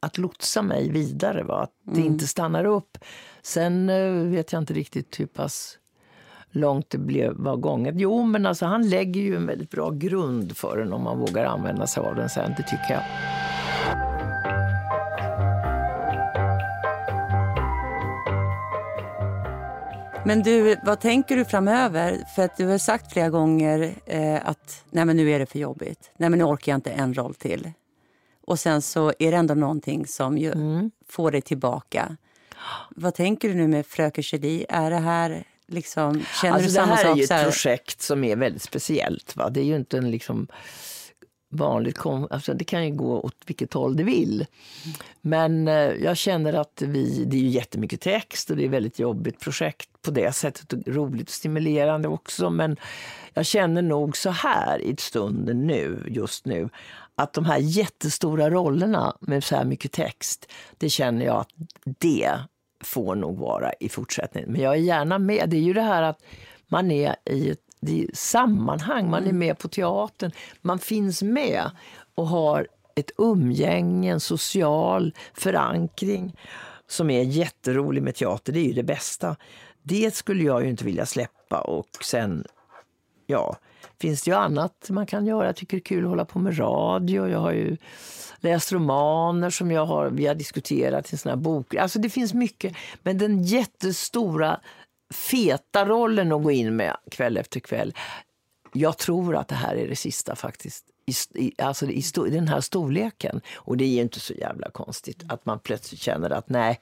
att 0.00 0.18
lotsa 0.18 0.62
mig 0.62 0.90
vidare. 0.90 1.42
Va? 1.42 1.62
Att 1.62 1.72
det 1.82 2.00
inte 2.00 2.26
stannar 2.26 2.64
upp. 2.64 2.98
Sen 3.46 3.90
eh, 3.90 4.12
vet 4.12 4.52
jag 4.52 4.62
inte 4.62 4.74
riktigt 4.74 5.20
hur 5.20 5.26
pass 5.26 5.78
långt 6.50 6.90
det 6.90 6.98
blev, 6.98 7.32
var 7.36 7.56
gånget. 7.56 7.94
Jo, 7.98 8.22
men 8.22 8.46
alltså, 8.46 8.66
han 8.66 8.88
lägger 8.88 9.20
ju 9.20 9.36
en 9.36 9.46
väldigt 9.46 9.70
bra 9.70 9.90
grund 9.90 10.56
för 10.56 10.76
den 10.78 10.92
om 10.92 11.02
man 11.02 11.18
vågar 11.18 11.44
använda 11.44 11.86
sig 11.86 12.02
av 12.02 12.14
den 12.14 12.28
sen. 12.28 12.54
Det 12.56 12.62
tycker 12.62 12.90
jag. 12.94 13.02
Men 20.24 20.42
du, 20.42 20.76
vad 20.82 21.00
tänker 21.00 21.36
du 21.36 21.44
framöver? 21.44 22.24
För 22.34 22.42
att 22.42 22.56
du 22.56 22.66
har 22.66 22.78
sagt 22.78 23.12
flera 23.12 23.28
gånger 23.30 23.94
eh, 24.06 24.48
att 24.48 24.84
nej 24.90 25.04
men 25.04 25.16
nu 25.16 25.30
är 25.30 25.38
det 25.38 25.46
för 25.46 25.58
jobbigt. 25.58 26.10
Nej 26.16 26.30
men 26.30 26.38
nu 26.38 26.44
orkar 26.44 26.72
jag 26.72 26.76
inte 26.78 26.90
en 26.90 27.14
roll 27.14 27.34
till. 27.34 27.70
Och 28.46 28.58
sen 28.58 28.82
så 28.82 29.12
är 29.18 29.30
det 29.30 29.36
ändå 29.36 29.54
någonting 29.54 30.06
som 30.06 30.38
ju 30.38 30.52
Mm. 30.52 30.90
får 31.08 31.30
dig 31.30 31.42
tillbaka. 31.42 32.16
Vad 32.90 33.14
tänker 33.14 33.48
du 33.48 33.54
nu 33.54 33.68
med 33.68 33.86
Fröken 33.86 34.24
Julie? 34.26 34.66
Är 34.68 34.90
det 34.90 34.96
här 34.96 35.44
liksom, 35.68 36.22
känner 36.42 36.54
Alltså, 36.54 36.68
du 36.68 36.74
det 36.74 36.80
samma 36.80 36.94
här 36.94 37.04
är 37.04 37.08
sak? 37.08 37.18
ju 37.18 37.26
så 37.26 37.34
ett 37.34 37.40
här? 37.40 37.44
projekt 37.50 38.02
som 38.02 38.24
är 38.24 38.36
väldigt 38.36 38.62
speciellt. 38.62 39.36
Va? 39.36 39.50
Det 39.50 39.60
är 39.60 39.64
ju 39.64 39.76
inte 39.76 39.98
en 39.98 40.10
liksom 40.10 40.46
vanligt... 41.50 41.98
Kom, 41.98 42.28
alltså, 42.30 42.54
det 42.54 42.64
kan 42.64 42.84
ju 42.84 42.90
gå 42.94 43.20
åt 43.20 43.36
vilket 43.46 43.72
håll 43.74 43.96
det 43.96 44.02
vill. 44.04 44.46
Men 45.20 45.68
eh, 45.68 45.74
jag 45.74 46.16
känner 46.16 46.52
att 46.52 46.82
vi... 46.86 47.24
Det 47.24 47.36
är 47.36 47.40
ju 47.40 47.48
jättemycket 47.48 48.00
text 48.00 48.50
och 48.50 48.56
det 48.56 48.62
är 48.62 48.66
ett 48.66 48.70
väldigt 48.72 48.98
jobbigt 48.98 49.40
projekt 49.40 49.88
på 50.02 50.10
det 50.10 50.32
sättet. 50.34 50.72
Och 50.72 50.78
roligt 50.86 51.28
och 51.28 51.34
stimulerande 51.34 52.08
också. 52.08 52.50
Men 52.50 52.76
jag 53.34 53.46
känner 53.46 53.82
nog 53.82 54.16
så 54.16 54.30
här 54.30 54.78
i 54.78 54.96
stunden 54.98 55.66
nu, 55.66 56.04
just 56.08 56.46
nu 56.46 56.68
att 57.14 57.32
de 57.32 57.44
här 57.44 57.58
jättestora 57.58 58.50
rollerna 58.50 59.16
med 59.20 59.44
så 59.44 59.56
här 59.56 59.64
mycket 59.64 59.92
text, 59.92 60.52
det 60.78 60.90
känner 60.90 61.26
jag 61.26 61.36
att 61.36 61.48
det 61.84 62.38
får 62.80 63.14
nog 63.14 63.38
vara 63.38 63.72
i 63.72 63.88
fortsättningen. 63.88 64.52
Men 64.52 64.60
jag 64.60 64.72
är 64.72 64.80
gärna 64.80 65.18
med. 65.18 65.50
Det 65.50 65.56
är 65.56 65.60
ju 65.60 65.72
det 65.72 65.82
här 65.82 66.02
att 66.02 66.22
man 66.68 66.90
är 66.90 67.16
i 67.24 67.50
ett 67.50 67.60
det 67.80 68.02
är 68.02 68.08
sammanhang, 68.12 69.10
man 69.10 69.26
är 69.26 69.32
med 69.32 69.58
på 69.58 69.68
teatern, 69.68 70.32
man 70.62 70.78
finns 70.78 71.22
med 71.22 71.70
och 72.14 72.28
har 72.28 72.66
ett 72.94 73.10
umgänge, 73.18 74.12
en 74.12 74.20
social 74.20 75.14
förankring 75.34 76.36
som 76.86 77.10
är 77.10 77.22
jätterolig 77.22 78.02
med 78.02 78.14
teater. 78.14 78.52
Det 78.52 78.58
är 78.58 78.64
ju 78.64 78.72
det 78.72 78.82
bästa. 78.82 79.36
Det 79.82 80.14
skulle 80.14 80.44
jag 80.44 80.64
ju 80.64 80.70
inte 80.70 80.84
vilja 80.84 81.06
släppa 81.06 81.60
och 81.60 81.88
sen, 82.04 82.44
ja, 83.26 83.56
finns 84.00 84.22
det 84.22 84.30
ju 84.30 84.36
annat 84.36 84.86
man 84.90 85.06
kan 85.06 85.26
göra. 85.26 85.46
Jag 85.46 85.56
tycker 85.56 85.76
det 85.76 85.80
är 85.80 85.84
kul 85.84 86.04
att 86.04 86.10
hålla 86.10 86.24
på 86.24 86.38
med 86.38 86.58
radio. 86.58 87.28
Jag 87.28 87.38
har 87.38 87.52
ju 87.52 87.76
läst 88.40 88.72
romaner 88.72 89.50
som 89.50 89.70
jag 89.70 89.86
har, 89.86 90.10
vi 90.10 90.26
har 90.26 90.34
diskuterat 90.34 91.12
i 91.12 91.16
såna 91.16 91.34
här 91.34 91.42
bok. 91.42 91.74
Alltså 91.74 91.98
det 91.98 92.10
finns 92.10 92.34
mycket. 92.34 92.76
Men 93.02 93.18
den 93.18 93.42
jättestora 93.42 94.60
feta 95.14 95.86
rollen 95.86 96.32
att 96.32 96.42
gå 96.42 96.50
in 96.50 96.76
med 96.76 96.96
kväll 97.10 97.36
efter 97.36 97.60
kväll. 97.60 97.94
Jag 98.72 98.98
tror 98.98 99.36
att 99.36 99.48
det 99.48 99.54
här 99.54 99.74
är 99.74 99.88
det 99.88 99.96
sista 99.96 100.36
faktiskt. 100.36 100.84
I, 101.34 101.52
alltså 101.58 101.86
i, 101.86 102.02
sto, 102.02 102.26
i 102.26 102.30
den 102.30 102.48
här 102.48 102.60
storleken. 102.60 103.40
Och 103.54 103.76
det 103.76 103.84
är 103.84 103.88
ju 103.88 104.00
inte 104.00 104.20
så 104.20 104.32
jävla 104.32 104.70
konstigt 104.70 105.22
att 105.28 105.46
man 105.46 105.58
plötsligt 105.58 106.00
känner 106.00 106.30
att 106.30 106.48
nej, 106.48 106.80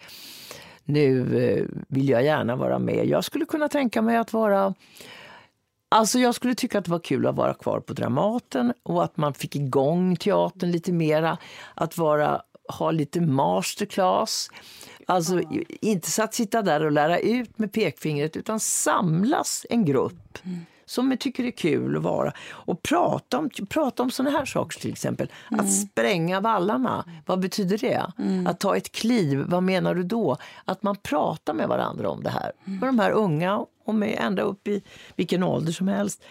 nu 0.84 1.38
eh, 1.44 1.64
vill 1.88 2.08
jag 2.08 2.24
gärna 2.24 2.56
vara 2.56 2.78
med. 2.78 3.06
Jag 3.06 3.24
skulle 3.24 3.44
kunna 3.44 3.68
tänka 3.68 4.02
mig 4.02 4.16
att 4.16 4.32
vara 4.32 4.74
Alltså 5.94 6.18
jag 6.18 6.34
skulle 6.34 6.54
tycka 6.54 6.78
att 6.78 6.84
det 6.84 6.90
var 6.90 6.98
kul 6.98 7.26
att 7.26 7.34
vara 7.34 7.54
kvar 7.54 7.80
på 7.80 7.92
Dramaten 7.92 8.72
och 8.82 9.04
att 9.04 9.16
man 9.16 9.34
fick 9.34 9.56
igång 9.56 10.16
teatern 10.16 10.70
lite 10.70 10.92
mera. 10.92 11.38
Att 11.74 11.98
vara, 11.98 12.42
ha 12.68 12.90
lite 12.90 13.20
masterclass. 13.20 14.48
Alltså 15.06 15.40
inte 15.80 16.10
så 16.10 16.22
att 16.22 16.34
sitta 16.34 16.62
där 16.62 16.84
och 16.84 16.92
lära 16.92 17.18
ut 17.18 17.58
med 17.58 17.72
pekfingret 17.72 18.36
utan 18.36 18.60
samlas 18.60 19.66
en 19.70 19.84
grupp 19.84 20.38
som 20.86 21.16
tycker 21.20 21.42
det 21.42 21.48
är 21.48 21.50
kul 21.50 21.96
att 21.96 22.02
vara. 22.02 22.32
Och 22.50 22.82
prata 22.82 23.38
om, 23.38 23.50
prata 23.68 24.02
om 24.02 24.10
såna 24.10 24.30
här 24.30 24.44
saker 24.44 24.80
till 24.80 24.92
exempel. 24.92 25.28
Att 25.50 25.72
spränga 25.72 26.40
vallarna, 26.40 27.04
vad 27.26 27.40
betyder 27.40 27.78
det? 27.78 28.12
Att 28.50 28.60
ta 28.60 28.76
ett 28.76 28.92
kliv, 28.92 29.44
vad 29.46 29.62
menar 29.62 29.94
du 29.94 30.02
då? 30.02 30.36
Att 30.64 30.82
man 30.82 30.96
pratar 30.96 31.54
med 31.54 31.68
varandra 31.68 32.08
om 32.10 32.22
det 32.22 32.30
här. 32.30 32.52
Med 32.64 32.88
de 32.88 32.98
här 32.98 33.10
unga 33.10 33.66
och 33.84 33.94
med 33.94 34.18
ända 34.20 34.42
upp 34.42 34.68
i 34.68 34.82
vilken 35.16 35.42
ålder 35.42 35.72
som 35.72 35.88
helst. 35.88 36.22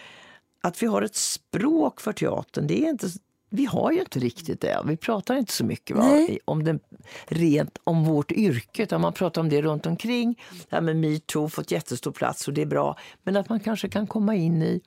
Att 0.60 0.82
vi 0.82 0.86
har 0.86 1.02
ett 1.02 1.16
språk 1.16 2.00
för 2.00 2.12
teatern, 2.12 2.66
det 2.66 2.84
är 2.84 2.88
inte 2.90 3.08
vi 3.54 3.64
har 3.64 3.92
ju 3.92 4.00
inte 4.00 4.18
riktigt 4.18 4.60
det. 4.60 4.82
Vi 4.84 4.96
pratar 4.96 5.36
inte 5.36 5.52
så 5.52 5.64
mycket 5.64 5.96
va? 5.96 6.26
Om, 6.44 6.64
den, 6.64 6.80
rent, 7.26 7.78
om 7.84 8.04
vårt 8.04 8.32
yrke, 8.32 8.82
utan 8.82 9.00
man 9.00 9.12
pratar 9.12 9.40
om 9.40 9.48
det 9.48 9.62
runt 9.62 9.86
omkring. 9.86 10.40
Det 10.70 10.76
här 10.76 10.82
med 10.82 10.96
metoo 10.96 11.48
fått 11.48 11.70
jättestor 11.70 12.12
plats 12.12 12.48
och 12.48 12.54
det 12.54 12.62
är 12.62 12.66
bra. 12.66 12.98
Men 13.22 13.36
att 13.36 13.48
man 13.48 13.60
kanske 13.60 13.88
kan 13.88 14.06
komma 14.06 14.34
in 14.34 14.62
i 14.62 14.80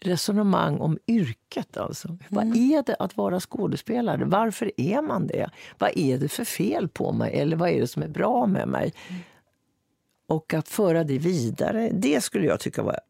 resonemang 0.00 0.78
om 0.80 0.98
yrket. 1.06 1.76
Alltså. 1.76 2.18
Vad 2.28 2.56
är 2.56 2.82
det 2.82 2.96
att 2.98 3.16
vara 3.16 3.40
skådespelare? 3.40 4.24
Varför 4.24 4.72
är 4.76 5.02
man 5.02 5.26
det? 5.26 5.50
Vad 5.78 5.90
är 5.98 6.18
det 6.18 6.28
för 6.28 6.44
fel 6.44 6.88
på 6.88 7.12
mig? 7.12 7.34
Eller 7.34 7.56
vad 7.56 7.70
är 7.70 7.80
det 7.80 7.86
som 7.86 8.02
är 8.02 8.08
bra 8.08 8.46
med 8.46 8.68
mig? 8.68 8.92
Och 10.28 10.54
att 10.54 10.68
föra 10.68 11.04
det 11.04 11.18
vidare, 11.18 11.90
det 11.92 12.20
skulle 12.20 12.46
jag 12.46 12.60
tycka 12.60 12.82
var 12.82 13.00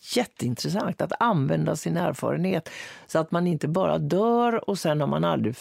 jätteintressant. 0.00 1.00
Att 1.00 1.12
använda 1.20 1.76
sin 1.76 1.96
erfarenhet 1.96 2.68
så 3.06 3.18
att 3.18 3.30
man 3.30 3.46
inte 3.46 3.68
bara 3.68 3.98
dör 3.98 4.70
och 4.70 4.78
sen 4.78 5.00
har 5.00 5.08
man 5.08 5.24
aldrig 5.24 5.56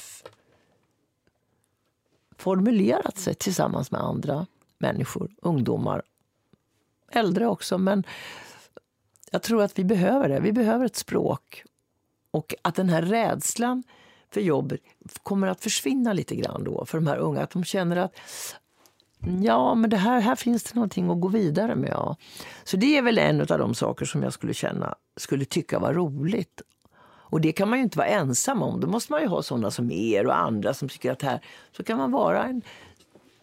formulerat 2.37 3.17
sig 3.17 3.35
tillsammans 3.35 3.91
med 3.91 4.01
andra 4.01 4.45
människor, 4.77 5.31
ungdomar, 5.41 6.01
äldre 7.11 7.47
också. 7.47 7.77
Men 7.77 8.03
jag 9.31 9.41
tror 9.41 9.63
att 9.63 9.79
vi 9.79 9.83
behöver 9.83 10.29
det. 10.29 10.39
Vi 10.39 10.51
behöver 10.51 10.85
ett 10.85 10.95
språk. 10.95 11.63
Och 12.31 12.55
att 12.61 12.75
den 12.75 12.89
här 12.89 13.01
rädslan 13.01 13.83
för 14.31 14.41
jobb 14.41 14.77
kommer 15.23 15.47
att 15.47 15.63
försvinna 15.63 16.13
lite 16.13 16.35
grann 16.35 16.63
då 16.63 16.85
för 16.85 16.97
de 16.97 17.07
här 17.07 17.17
unga. 17.17 17.41
Att 17.41 17.49
de 17.49 17.63
känner 17.63 17.97
att 17.97 18.19
ja, 19.41 19.75
men 19.75 19.89
det 19.89 19.97
här, 19.97 20.19
här 20.19 20.35
finns 20.35 20.63
det 20.63 20.75
någonting 20.75 21.09
att 21.09 21.21
gå 21.21 21.27
vidare 21.27 21.75
med. 21.75 21.89
Ja. 21.89 22.15
Så 22.63 22.77
det 22.77 22.97
är 22.97 23.01
väl 23.01 23.17
en 23.17 23.41
av 23.41 23.47
de 23.47 23.75
saker 23.75 24.05
som 24.05 24.23
jag 24.23 24.33
skulle 24.33 24.53
känna, 24.53 24.95
skulle 25.17 25.45
tycka 25.45 25.79
var 25.79 25.93
roligt. 25.93 26.61
Och 27.05 27.41
det 27.41 27.51
kan 27.51 27.69
man 27.69 27.79
ju 27.79 27.83
inte 27.83 27.97
vara 27.97 28.07
ensam 28.07 28.63
om. 28.63 28.79
Då 28.79 28.87
måste 28.87 29.11
man 29.11 29.21
ju 29.21 29.27
ha 29.27 29.43
sådana 29.43 29.71
som 29.71 29.91
er 29.91 30.27
och 30.27 30.37
andra 30.37 30.73
som 30.73 30.89
tycker 30.89 31.11
att 31.11 31.21
här, 31.21 31.39
så 31.77 31.83
kan 31.83 31.97
man 31.97 32.11
vara 32.11 32.43
en 32.43 32.61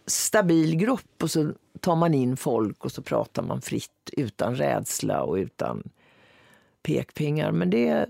stabil 0.05 0.75
grupp 0.75 1.23
och 1.23 1.31
så 1.31 1.53
tar 1.79 1.95
man 1.95 2.13
in 2.13 2.37
folk 2.37 2.85
och 2.85 2.91
så 2.91 3.01
pratar 3.01 3.43
man 3.43 3.61
fritt 3.61 4.09
utan 4.11 4.55
rädsla 4.55 5.23
och 5.23 5.35
utan 5.35 5.83
pekpingar. 6.83 7.51
Men 7.51 7.69
det, 7.69 8.07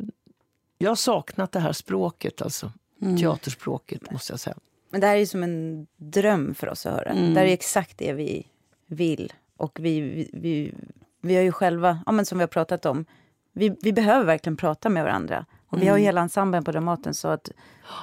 jag 0.78 0.92
har 0.92 0.96
saknat 0.96 1.52
det 1.52 1.60
här 1.60 1.74
språket, 1.74 2.42
alltså. 2.42 2.72
Teaterspråket, 3.20 4.12
måste 4.12 4.34
jag 4.34 4.40
säga. 4.40 4.58
Men 4.92 5.02
det 5.02 5.08
här 5.08 5.16
är 5.16 5.26
som 5.26 5.44
en 5.44 5.88
dröm 5.98 6.56
för 6.56 6.70
oss 6.70 6.86
att 6.86 6.94
höra. 6.94 7.14
Det 7.14 7.40
här 7.40 7.46
är 7.46 7.54
exakt 7.54 7.98
det 7.98 8.14
vi 8.14 8.48
vill. 8.88 9.34
Och 9.58 9.80
vi, 9.82 10.02
vi, 10.02 10.30
vi, 10.34 10.74
vi 11.22 11.36
har 11.36 11.44
ju 11.44 11.52
själva, 11.52 12.00
ja, 12.06 12.12
men 12.12 12.26
som 12.26 12.38
vi 12.38 12.42
har 12.42 12.48
pratat 12.48 12.86
om, 12.86 13.06
vi, 13.54 13.76
vi 13.82 13.94
behöver 13.94 14.26
verkligen 14.26 14.58
prata 14.58 14.90
med 14.90 15.04
varandra. 15.04 15.46
Och 15.72 15.82
vi 15.82 15.88
har 15.88 15.98
ju 15.98 16.04
hela 16.04 16.22
ensemblen 16.22 16.64
på 16.64 16.72
Dramaten 16.72 17.14
så 17.14 17.28
att 17.28 17.50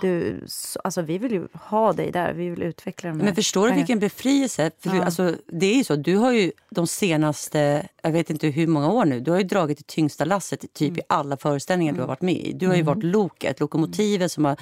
du, 0.03 0.45
så, 0.47 0.81
alltså 0.85 1.03
vi 1.03 1.19
vill 1.19 1.33
ju 1.33 1.49
ha 1.53 1.93
dig 1.93 2.11
där, 2.13 2.33
vi 2.33 2.51
vill 2.51 2.63
utveckla 2.63 3.11
de 3.11 3.19
Men 3.19 3.35
förstår 3.35 3.69
du 3.69 3.75
vilken 3.75 3.99
befrielse? 3.99 4.71
För 4.79 4.91
du, 4.91 4.97
Ja. 4.97 5.05
alltså, 5.05 5.35
det 5.47 5.67
är 5.67 5.75
ju 5.77 5.85
så, 5.85 5.97
du 5.97 6.17
har 6.17 6.33
ju 6.33 6.53
de 6.71 6.87
senaste, 6.87 7.89
jag 8.03 8.11
vet 8.13 8.31
inte 8.31 8.47
hur 8.47 8.67
många 8.67 8.91
år 8.93 9.05
nu, 9.05 9.21
du 9.21 9.31
har 9.31 9.39
ju 9.39 9.45
dragit 9.45 9.79
det 9.79 9.87
tyngsta 9.87 10.25
lasset 10.25 10.75
typ 10.75 10.99
i 10.99 11.01
alla 11.09 11.37
föreställningar 11.37 11.93
du 11.93 12.01
har 12.01 12.09
varit 12.09 12.23
med 12.23 12.35
i. 12.35 12.53
Du 12.53 12.67
har 12.67 12.75
ju 12.75 12.83
varit 12.83 13.03
loket, 13.05 13.61
lokomotivet 13.61 14.33
som 14.33 14.45
har 14.45 14.57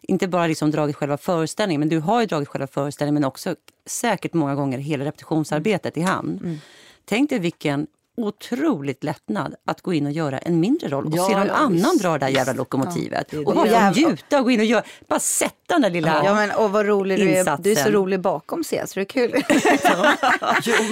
inte 0.00 0.28
bara 0.28 0.46
liksom 0.46 0.70
dragit 0.70 0.96
själva 0.96 1.16
föreställningen, 1.16 1.80
men 1.80 1.88
du 1.88 1.98
har 1.98 2.20
ju 2.20 2.26
dragit 2.26 2.48
själva 2.48 2.66
föreställningen 2.66 3.14
men 3.14 3.24
också 3.24 3.54
säkert 3.86 4.32
många 4.32 4.54
gånger 4.54 4.78
hela 4.78 5.04
repetitionsarbetet 5.04 5.96
i 5.96 6.00
hand. 6.00 6.58
Tänk 7.04 7.30
dig 7.30 7.38
vilken 7.38 7.86
otroligt 8.24 9.04
lättnad 9.04 9.54
att 9.66 9.80
gå 9.80 9.92
in 9.94 10.06
och 10.06 10.12
göra 10.12 10.38
en 10.38 10.60
mindre 10.60 10.88
roll 10.88 11.06
och 11.06 11.12
Ja, 11.16 11.26
se 11.28 11.36
någon 11.36 11.46
ja, 11.46 11.52
annan 11.54 11.72
visst, 11.92 12.02
dra 12.02 12.12
det 12.12 12.18
där 12.18 12.28
jävla 12.28 12.52
lokomotivet. 12.52 13.26
det 13.30 13.36
är 13.36 13.48
och 13.48 13.64
det. 13.64 13.70
bara 13.70 13.90
njuta 13.90 14.38
och 14.38 14.44
gå 14.44 14.50
in 14.50 14.60
och 14.60 14.66
göra, 14.66 14.82
bara 15.08 15.20
sätta 15.20 15.54
den 15.66 15.82
där 15.82 15.90
lilla... 15.90 16.22
Ja 16.24 16.34
men 16.34 16.50
och 16.50 16.70
vad 16.72 16.86
rolig 16.86 17.18
du 17.18 17.30
är. 17.30 17.38
Insatsen. 17.38 17.62
Du 17.62 17.70
är 17.72 17.84
så 17.84 17.90
rolig 17.90 18.20
bakom 18.20 18.62
scen 18.62 18.86
så 18.88 18.94
det 18.94 19.00
är 19.00 19.04
kul. 19.04 19.30
Jo, 19.42 19.42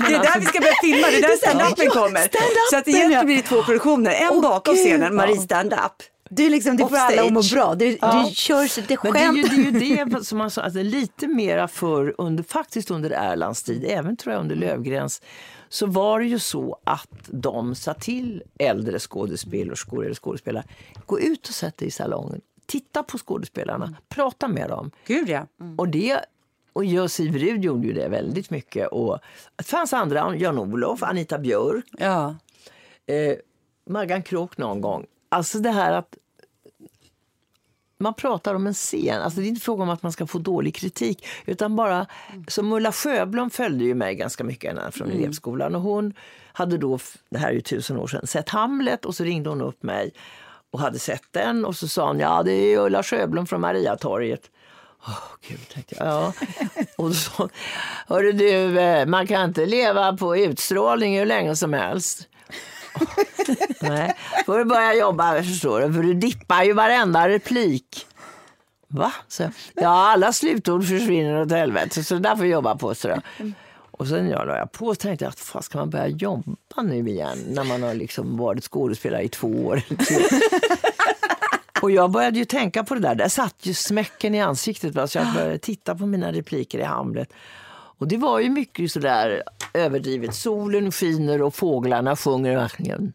Det 0.08 0.14
är 0.14 0.18
alltså- 0.18 0.32
där 0.32 0.40
vi 0.40 0.46
ska 0.46 0.60
börja 0.60 0.72
filma, 0.82 1.06
det 1.10 1.16
är 1.16 1.22
där 1.22 1.36
standupen 1.48 1.90
kommer. 1.90 2.20
Stand-upen, 2.20 2.70
Så 2.70 2.76
att 2.76 2.88
egentligen 2.88 3.12
ja. 3.12 3.24
blir 3.24 3.36
det 3.36 3.42
två 3.42 3.62
produktioner, 3.62 4.10
en 4.10 4.28
Åh, 4.32 4.42
bakom 4.42 4.74
gud, 4.74 4.84
scenen, 4.84 5.14
Marie 5.14 5.34
ja. 5.36 5.42
stand-up. 5.42 5.92
Du, 6.30 6.48
liksom, 6.48 6.76
du 6.76 6.88
får 6.88 6.96
alla 6.96 7.22
att 7.22 7.32
må 7.32 7.42
bra. 7.54 7.74
Du, 7.74 7.98
Ja. 8.00 8.24
du 8.28 8.34
kör 8.34 8.86
det 8.88 8.98
Men 9.02 9.12
det 9.12 9.18
är, 9.18 9.32
ju, 9.32 9.42
skämt. 9.48 9.78
det 9.80 9.84
är 9.84 9.96
ju 9.98 10.04
det 10.04 10.24
som 10.24 10.38
man 10.38 10.50
sa, 10.50 10.62
alltså 10.62 10.82
lite 10.82 11.26
mera 11.28 11.68
för 11.68 12.14
under, 12.18 12.42
faktiskt 12.44 12.90
under 12.90 13.10
Erlands 13.10 13.62
tid, 13.62 13.84
även 13.88 14.16
tror 14.16 14.32
jag 14.34 14.40
under 14.40 14.56
Lövgrens, 14.56 15.22
så 15.68 15.86
var 15.86 16.20
det 16.20 16.26
ju 16.26 16.38
så 16.38 16.78
att 16.84 17.08
de 17.26 17.74
sa 17.74 17.94
till 17.94 18.42
äldre 18.58 18.98
skådespelerskor 18.98 20.04
eller 20.04 20.14
skådespelare, 20.14 20.64
gå 21.06 21.20
ut 21.20 21.48
och 21.48 21.54
sätt 21.54 21.76
dig 21.76 21.88
i 21.88 21.90
salongen, 21.90 22.40
titta 22.66 23.02
på 23.02 23.18
skådespelarna, 23.18 23.96
prata 24.08 24.48
med 24.48 24.68
dem. 24.70 24.90
Gud 25.06 25.28
ja. 25.28 25.46
Och 25.76 25.88
det 25.88 26.20
och 26.72 26.84
jag, 26.84 27.10
Siv 27.10 27.36
Rud 27.36 27.64
gjorde 27.64 27.86
ju 27.86 27.92
det 27.92 28.08
väldigt 28.08 28.50
mycket. 28.50 28.88
Och 28.88 29.18
det 29.56 29.64
fanns 29.64 29.92
andra, 29.92 30.36
Jan-Olof, 30.36 31.02
Anita 31.02 31.38
Björk, 31.38 31.84
Ja. 31.98 32.34
eh, 33.06 33.36
Maggan 33.90 34.22
Krook 34.22 34.58
någon 34.58 34.80
gång. 34.80 35.06
Alltså 35.28 35.58
det 35.58 35.70
här 35.70 35.92
att 35.92 36.16
man 37.98 38.14
pratar 38.14 38.54
om 38.54 38.66
en 38.66 38.74
scen. 38.74 39.22
Alltså 39.22 39.40
det 39.40 39.46
är 39.46 39.48
inte 39.48 39.60
fråga 39.60 39.82
om 39.82 39.90
att 39.90 40.02
man 40.02 40.12
ska 40.12 40.26
få 40.26 40.38
dålig 40.38 40.74
kritik. 40.74 41.26
Utan 41.46 41.76
bara, 41.76 42.06
som 42.48 42.72
Ulla 42.72 42.92
Sjöblom 42.92 43.50
följde 43.50 43.84
ju 43.84 43.94
mig 43.94 44.14
ganska 44.14 44.44
mycket 44.44 44.94
från 44.94 45.10
elevskolan. 45.10 45.74
Och 45.74 45.80
hon 45.80 46.14
hade 46.52 46.78
då, 46.78 46.98
det 47.30 47.38
här 47.38 47.48
är 47.48 47.52
ju 47.52 47.60
tusen 47.60 47.96
år 47.96 48.06
sedan, 48.06 48.26
sett 48.26 48.48
Hamlet 48.48 49.04
och 49.04 49.14
så 49.14 49.24
ringde 49.24 49.50
hon 49.50 49.60
upp 49.60 49.82
mig 49.82 50.12
och 50.70 50.80
hade 50.80 50.98
sett 50.98 51.24
den. 51.30 51.64
Och 51.64 51.76
så 51.76 51.88
sa 51.88 52.06
hon, 52.06 52.20
ja 52.20 52.42
det 52.42 52.52
är 52.52 52.78
Ulla 52.78 53.02
Sjöblom 53.02 53.46
från 53.46 53.60
Mariatorget. 53.60 54.50
Åh 55.06 55.18
gud, 55.48 55.68
tänkte 55.68 55.94
jag. 55.98 56.06
Ja. 56.06 56.32
Och 56.96 57.14
så, 57.14 57.48
hörru 58.06 58.32
du, 58.32 58.80
eh, 58.80 59.06
man 59.06 59.26
kan 59.26 59.44
inte 59.44 59.66
leva 59.66 60.16
på 60.16 60.36
utstrålning 60.36 61.18
hur 61.18 61.26
länge 61.26 61.56
som 61.56 61.72
helst. 61.72 62.28
Nej, 63.80 64.14
får 64.46 64.58
du 64.58 64.64
börja 64.64 64.94
jobba 64.94 65.42
förstår 65.42 65.80
du, 65.80 65.92
för 65.92 66.02
du 66.02 66.14
dippar 66.14 66.62
ju 66.62 66.72
varenda 66.72 67.28
replik. 67.28 68.06
Va? 68.88 69.12
Så, 69.28 69.50
ja, 69.74 70.10
alla 70.12 70.32
slutord 70.32 70.84
försvinner 70.84 71.40
åt 71.40 71.50
helvete, 71.50 72.04
så 72.04 72.14
det 72.14 72.20
där 72.20 72.36
får 72.36 72.46
jag 72.46 72.52
jobba 72.52 72.76
på. 72.76 72.94
Så. 72.94 73.20
Och 73.90 74.08
sen 74.08 74.28
jag 74.28 74.46
la 74.46 74.56
jag 74.56 74.72
på 74.72 74.86
och 74.86 74.98
tänkte 74.98 75.24
jag, 75.24 75.34
fan 75.34 75.62
ska 75.62 75.78
man 75.78 75.90
börja 75.90 76.06
jobba 76.06 76.82
nu 76.82 77.08
igen 77.08 77.38
när 77.48 77.64
man 77.64 77.82
har 77.82 77.94
liksom 77.94 78.36
varit 78.36 78.64
skådespelare 78.64 79.22
i 79.22 79.28
två 79.28 79.48
år? 79.48 79.82
och 81.82 81.90
jag 81.90 82.10
började 82.10 82.38
ju 82.38 82.44
tänka 82.44 82.84
på 82.84 82.94
det 82.94 83.00
där, 83.00 83.14
där 83.14 83.28
satt 83.28 83.56
ju 83.60 83.74
smäcken 83.74 84.34
i 84.34 84.40
ansiktet. 84.40 84.94
Va? 84.94 85.06
Så 85.06 85.18
jag 85.18 85.34
började 85.34 85.58
titta 85.58 85.94
på 85.94 86.06
mina 86.06 86.32
repliker 86.32 86.78
i 86.78 86.82
Hamlet. 86.82 87.32
Och 87.98 88.08
det 88.08 88.16
var 88.16 88.40
ju 88.40 88.50
mycket 88.50 88.92
sådär 88.92 89.42
överdrivet. 89.74 90.34
Solen 90.34 90.92
skiner 90.92 91.42
och 91.42 91.54
fåglarna 91.54 92.16
sjunger 92.16 92.56
verkligen. 92.56 93.12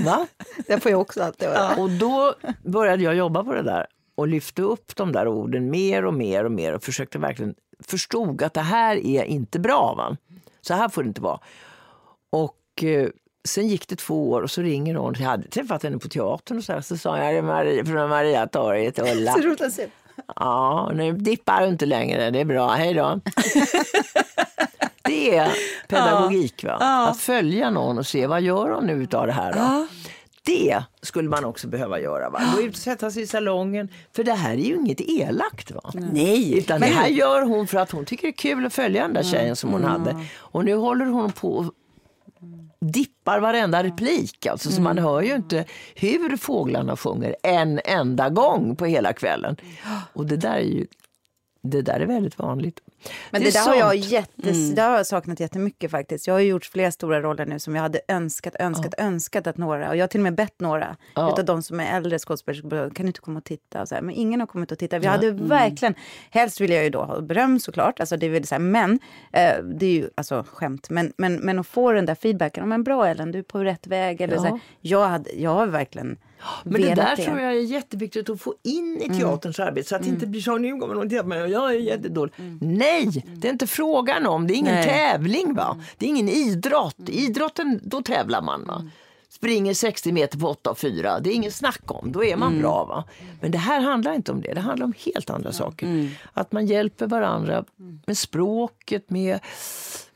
Va? 0.00 0.26
Det 0.66 0.80
får 0.80 0.90
jag 0.90 1.00
också 1.00 1.22
alltid 1.22 1.48
höra. 1.48 1.82
Och 1.82 1.90
då 1.90 2.34
började 2.62 3.02
jag 3.02 3.14
jobba 3.14 3.44
på 3.44 3.54
det 3.54 3.62
där 3.62 3.86
och 4.14 4.28
lyfte 4.28 4.62
upp 4.62 4.96
de 4.96 5.12
där 5.12 5.28
orden 5.28 5.70
mer 5.70 6.04
och 6.04 6.14
mer 6.14 6.44
och 6.44 6.52
mer 6.52 6.72
och 6.72 6.82
försökte 6.82 7.18
verkligen 7.18 7.54
förstod 7.84 8.42
att 8.42 8.54
det 8.54 8.60
här 8.60 8.96
är 8.96 9.24
inte 9.24 9.58
bra. 9.58 9.94
Va? 9.96 10.16
Så 10.60 10.74
här 10.74 10.88
får 10.88 11.02
det 11.02 11.08
inte 11.08 11.20
vara. 11.20 11.40
Och 12.30 12.84
eh, 12.84 13.08
sen 13.44 13.68
gick 13.68 13.88
det 13.88 13.96
två 13.96 14.30
år 14.30 14.42
och 14.42 14.50
så 14.50 14.62
ringer 14.62 14.94
hon. 14.94 15.14
Jag 15.18 15.26
hade 15.26 15.48
träffat 15.48 15.82
henne 15.82 15.98
på 15.98 16.08
teatern 16.08 16.58
och 16.58 16.64
så, 16.64 16.72
här, 16.72 16.80
så 16.80 16.96
sa 16.96 17.18
jag, 17.18 17.34
är 17.34 17.42
Maria 17.42 17.84
från 17.84 18.08
Mariatorget, 18.08 18.98
Ulla. 18.98 19.32
Så 19.32 19.40
roligt 19.40 19.60
att 19.60 19.72
se. 19.72 19.86
Ja, 20.36 20.90
nu 20.94 21.12
dippar 21.12 21.60
du 21.60 21.68
inte 21.68 21.86
längre, 21.86 22.30
det 22.30 22.40
är 22.40 22.44
bra, 22.44 22.70
hej 22.70 22.94
då. 22.94 23.20
det 25.02 25.36
är 25.36 25.52
pedagogik, 25.88 26.64
va? 26.64 26.72
att 27.10 27.20
följa 27.20 27.70
någon 27.70 27.98
och 27.98 28.06
se 28.06 28.26
vad 28.26 28.42
gör 28.42 28.70
hon 28.70 28.86
nu 28.86 29.06
av 29.12 29.26
det 29.26 29.32
här. 29.32 29.52
Då? 29.52 29.86
Det 30.44 30.82
skulle 31.02 31.28
man 31.28 31.44
också 31.44 31.68
behöva 31.68 32.00
göra. 32.00 32.30
Va? 32.30 32.40
Gå 32.56 32.62
ut 32.62 32.70
och 32.74 32.76
sätta 32.76 33.10
sig 33.10 33.22
i 33.22 33.26
salongen. 33.26 33.88
För 34.16 34.24
det 34.24 34.32
här 34.32 34.52
är 34.52 34.56
ju 34.56 34.74
inget 34.74 35.00
elakt. 35.00 35.70
Va? 35.70 35.90
Nej. 35.94 36.58
Utan 36.58 36.80
det 36.80 36.86
här 36.86 37.08
gör 37.08 37.42
hon 37.42 37.66
för 37.66 37.78
att 37.78 37.90
hon 37.90 38.04
tycker 38.04 38.22
det 38.22 38.30
är 38.30 38.36
kul 38.36 38.66
att 38.66 38.72
följa 38.74 39.02
den 39.02 39.12
där 39.14 39.22
tjejen 39.22 39.56
som 39.56 39.70
hon 39.70 39.84
hade. 39.84 40.16
Och 40.36 40.64
nu 40.64 40.74
håller 40.74 41.06
hon 41.06 41.32
på 41.32 41.72
dippar 42.82 43.40
varenda 43.40 43.84
replik. 43.84 44.46
Alltså, 44.46 44.70
Så 44.70 44.80
man 44.80 44.98
hör 44.98 45.22
ju 45.22 45.34
inte 45.34 45.64
hur 45.94 46.36
fåglarna 46.36 46.96
sjunger 46.96 47.36
en 47.42 47.80
enda 47.84 48.28
gång 48.28 48.76
på 48.76 48.86
hela 48.86 49.12
kvällen. 49.12 49.56
Och 50.12 50.26
det 50.26 50.36
där 50.36 50.54
är 50.54 50.60
ju 50.60 50.86
det 51.64 51.82
där 51.82 52.00
är 52.00 52.06
väldigt 52.06 52.38
vanligt. 52.38 52.80
Men 53.30 53.40
är 53.42 53.46
det, 53.46 53.52
där 53.52 53.66
har 53.68 53.74
jag, 53.74 53.96
jättes, 53.96 54.70
det 54.74 54.82
har 54.82 54.96
jag 54.96 55.06
saknat 55.06 55.40
jättemycket 55.40 55.90
faktiskt. 55.90 56.26
Jag 56.26 56.34
har 56.34 56.40
gjort 56.40 56.64
flera 56.64 56.90
stora 56.90 57.20
roller 57.20 57.46
nu 57.46 57.58
som 57.58 57.74
jag 57.74 57.82
hade 57.82 58.00
önskat, 58.08 58.54
önskat, 58.58 58.94
önskat 58.98 59.46
att 59.46 59.56
några, 59.56 59.88
och 59.88 59.96
jag 59.96 60.02
har 60.02 60.08
till 60.08 60.20
och 60.20 60.24
med 60.24 60.34
bett 60.34 60.60
några 60.60 60.96
Ja. 61.14 61.32
utav 61.32 61.44
de 61.44 61.62
som 61.62 61.80
är 61.80 61.96
äldre 61.96 62.18
skådespelerskor, 62.18 62.90
kan 62.90 63.06
du 63.06 63.06
inte 63.06 63.20
komma 63.20 63.38
och 63.38 63.44
titta? 63.44 63.82
Och 63.82 63.88
så 63.88 63.94
här. 63.94 64.02
Men 64.02 64.14
ingen 64.14 64.40
har 64.40 64.46
kommit 64.46 64.72
och 64.72 64.78
tittat. 64.78 65.02
Vi 65.02 65.06
hade 65.06 65.30
verkligen, 65.30 65.94
helst 66.30 66.60
vill 66.60 66.70
jag 66.70 66.84
ju 66.84 66.90
då 66.90 67.02
ha 67.02 67.20
beröm 67.20 67.60
såklart, 67.60 68.00
alltså 68.00 68.16
det 68.16 68.28
vill 68.28 68.46
säga, 68.46 68.58
men 68.58 68.98
eh, 69.32 69.58
det 69.64 69.86
är 69.86 69.92
ju 69.92 70.08
alltså 70.14 70.44
skämt, 70.52 70.90
men, 70.90 71.12
men, 71.16 71.34
men 71.36 71.58
att 71.58 71.66
få 71.66 71.92
den 71.92 72.06
där 72.06 72.14
feedbacken, 72.14 72.68
men 72.68 72.84
bra 72.84 73.06
Ellen, 73.06 73.32
du 73.32 73.38
är 73.38 73.42
på 73.42 73.64
rätt 73.64 73.86
väg. 73.86 74.20
Eller 74.20 74.34
Ja. 74.34 74.40
så 74.40 74.46
här, 74.46 74.60
jag, 74.80 75.08
hade, 75.08 75.30
jag 75.32 75.50
har 75.50 75.66
verkligen 75.66 76.16
Men 76.64 76.80
det 76.80 76.94
där 76.94 77.16
tror 77.16 77.40
jag 77.40 77.52
är 77.52 77.60
jätteviktigt 77.60 78.30
att 78.30 78.40
få 78.40 78.54
in 78.62 79.02
i 79.02 79.18
teaterns 79.18 79.60
arbete 79.60 79.88
så 79.88 79.96
att 79.96 80.02
det 80.02 80.08
inte 80.08 80.26
blir 80.26 80.40
så 80.40 80.58
nu 80.58 80.78
kommer 80.78 80.94
någon 80.94 81.08
till 81.08 81.22
mig 81.24 81.42
och 81.42 81.48
jag 81.48 81.74
är 81.74 81.78
jättedålig. 81.78 82.32
Nej, 82.60 83.24
det 83.36 83.48
är 83.48 83.52
inte 83.52 83.66
frågan 83.66 84.26
om. 84.26 84.46
Det 84.46 84.54
är 84.54 84.56
ingen 84.56 84.74
Nej. 84.74 84.84
tävling. 84.84 85.54
va? 85.54 85.80
Det 85.98 86.06
är 86.06 86.08
ingen 86.10 86.28
idrott. 86.28 87.08
Idrotten, 87.08 87.80
då 87.82 88.02
tävlar 88.02 88.42
man. 88.42 88.64
va? 88.64 88.84
Springer 89.42 89.74
60 89.74 90.12
meter 90.12 90.38
på 90.38 90.48
8 90.48 90.70
och 90.70 90.78
4. 90.78 91.20
Det 91.20 91.30
är 91.30 91.34
ingen 91.34 91.52
snack 91.52 91.82
om. 91.84 92.12
Då 92.12 92.24
är 92.24 92.36
man 92.36 92.58
bra. 92.60 92.84
va? 92.84 93.04
Men 93.40 93.50
det 93.50 93.58
här 93.58 93.80
handlar 93.80 94.14
inte 94.14 94.32
om 94.32 94.40
det. 94.40 94.54
Det 94.54 94.60
handlar 94.60 94.86
om 94.86 94.94
helt 95.04 95.30
andra 95.30 95.52
saker. 95.52 96.08
Att 96.32 96.52
man 96.52 96.66
hjälper 96.66 97.06
varandra 97.06 97.64
med 98.06 98.18
språket, 98.18 99.10
med 99.10 99.38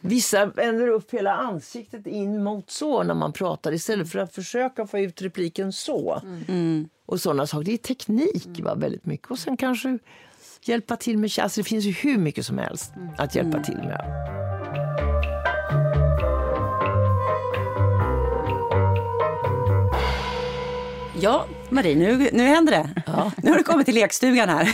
Vissa 0.01 0.47
vänder 0.47 0.89
upp 0.89 1.11
hela 1.15 1.33
ansiktet 1.33 2.07
in 2.07 2.43
mot 2.43 2.71
så 2.71 3.03
när 3.03 3.15
man 3.15 3.33
pratar 3.33 3.73
istället 3.73 4.11
för 4.13 4.19
att 4.19 4.35
försöka 4.35 4.87
få 4.87 4.99
ut 4.99 5.23
repliken 5.23 5.73
så. 5.73 6.21
Och 7.07 7.21
sådana 7.21 7.47
saker. 7.47 7.65
Det 7.65 7.73
är 7.73 7.77
teknik 7.79 8.61
va, 8.63 8.75
väldigt 8.75 9.07
mycket. 9.07 9.31
Och 9.31 9.39
sen 9.39 9.57
kanske 9.57 9.99
hjälpa 10.63 10.97
till 10.97 11.19
med 11.19 11.31
alltså, 11.41 11.61
Det 11.61 11.65
finns 11.65 11.85
ju 11.85 11.93
hur 11.93 12.19
mycket 12.19 12.47
som 12.47 12.59
helst 12.59 12.93
att 13.19 13.35
hjälpa 13.35 13.63
till 13.63 13.77
med. 13.77 14.56
Ja, 21.21 21.47
Marie, 21.71 21.95
nu, 21.97 22.31
nu 22.33 22.43
händer 22.43 22.73
det. 22.73 23.03
Nu 23.43 23.51
har 23.51 23.59
du 23.59 23.63
kommit 23.63 23.87
till 23.87 23.95
lekstugan 23.95 24.49
här. 24.49 24.69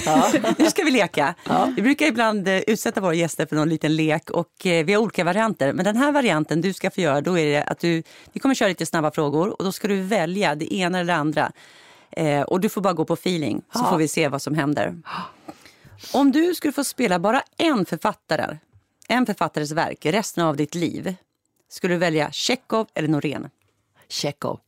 nu 0.58 0.70
ska 0.70 0.82
vi 0.84 0.90
leka. 0.90 1.34
Vi 1.76 1.82
brukar 1.82 2.06
ibland 2.06 2.48
eh, 2.48 2.58
utsätta 2.58 3.00
våra 3.00 3.14
gäster 3.14 3.46
för 3.46 3.56
någon 3.56 3.68
liten 3.68 3.96
lek 3.96 4.30
och 4.30 4.66
eh, 4.66 4.84
vi 4.84 4.92
har 4.92 5.02
olika 5.02 5.24
varianter. 5.24 5.72
Men 5.72 5.84
den 5.84 5.96
här 5.96 6.12
varianten 6.12 6.60
du 6.60 6.72
ska 6.72 6.90
få 6.90 7.00
göra, 7.00 7.20
då 7.20 7.38
är 7.38 7.46
det 7.46 7.62
att 7.64 7.78
du, 7.78 8.02
vi 8.32 8.40
kommer 8.40 8.54
köra 8.54 8.68
lite 8.68 8.86
snabba 8.86 9.10
frågor 9.10 9.48
och 9.58 9.64
då 9.64 9.72
ska 9.72 9.88
du 9.88 10.02
välja 10.02 10.54
det 10.54 10.74
ena 10.74 10.98
eller 10.98 11.12
det 11.12 11.18
andra. 11.18 11.52
Eh, 12.10 12.42
och 12.42 12.60
du 12.60 12.68
får 12.68 12.80
bara 12.80 12.92
gå 12.92 13.04
på 13.04 13.14
feeling 13.14 13.62
så 13.72 13.84
får 13.84 13.96
vi 13.96 14.08
se 14.08 14.28
vad 14.28 14.42
som 14.42 14.54
händer. 14.54 14.94
Om 16.12 16.32
du 16.32 16.54
skulle 16.54 16.72
få 16.72 16.84
spela 16.84 17.18
bara 17.18 17.42
en 17.56 17.86
författare, 17.86 18.56
en 19.08 19.26
författares 19.26 19.72
verk 19.72 20.06
resten 20.06 20.44
av 20.44 20.56
ditt 20.56 20.74
liv, 20.74 21.14
skulle 21.68 21.94
du 21.94 21.98
välja 21.98 22.30
Tjechov 22.32 22.86
eller 22.94 23.08
Norén? 23.08 23.50
Tjechov. 24.08 24.60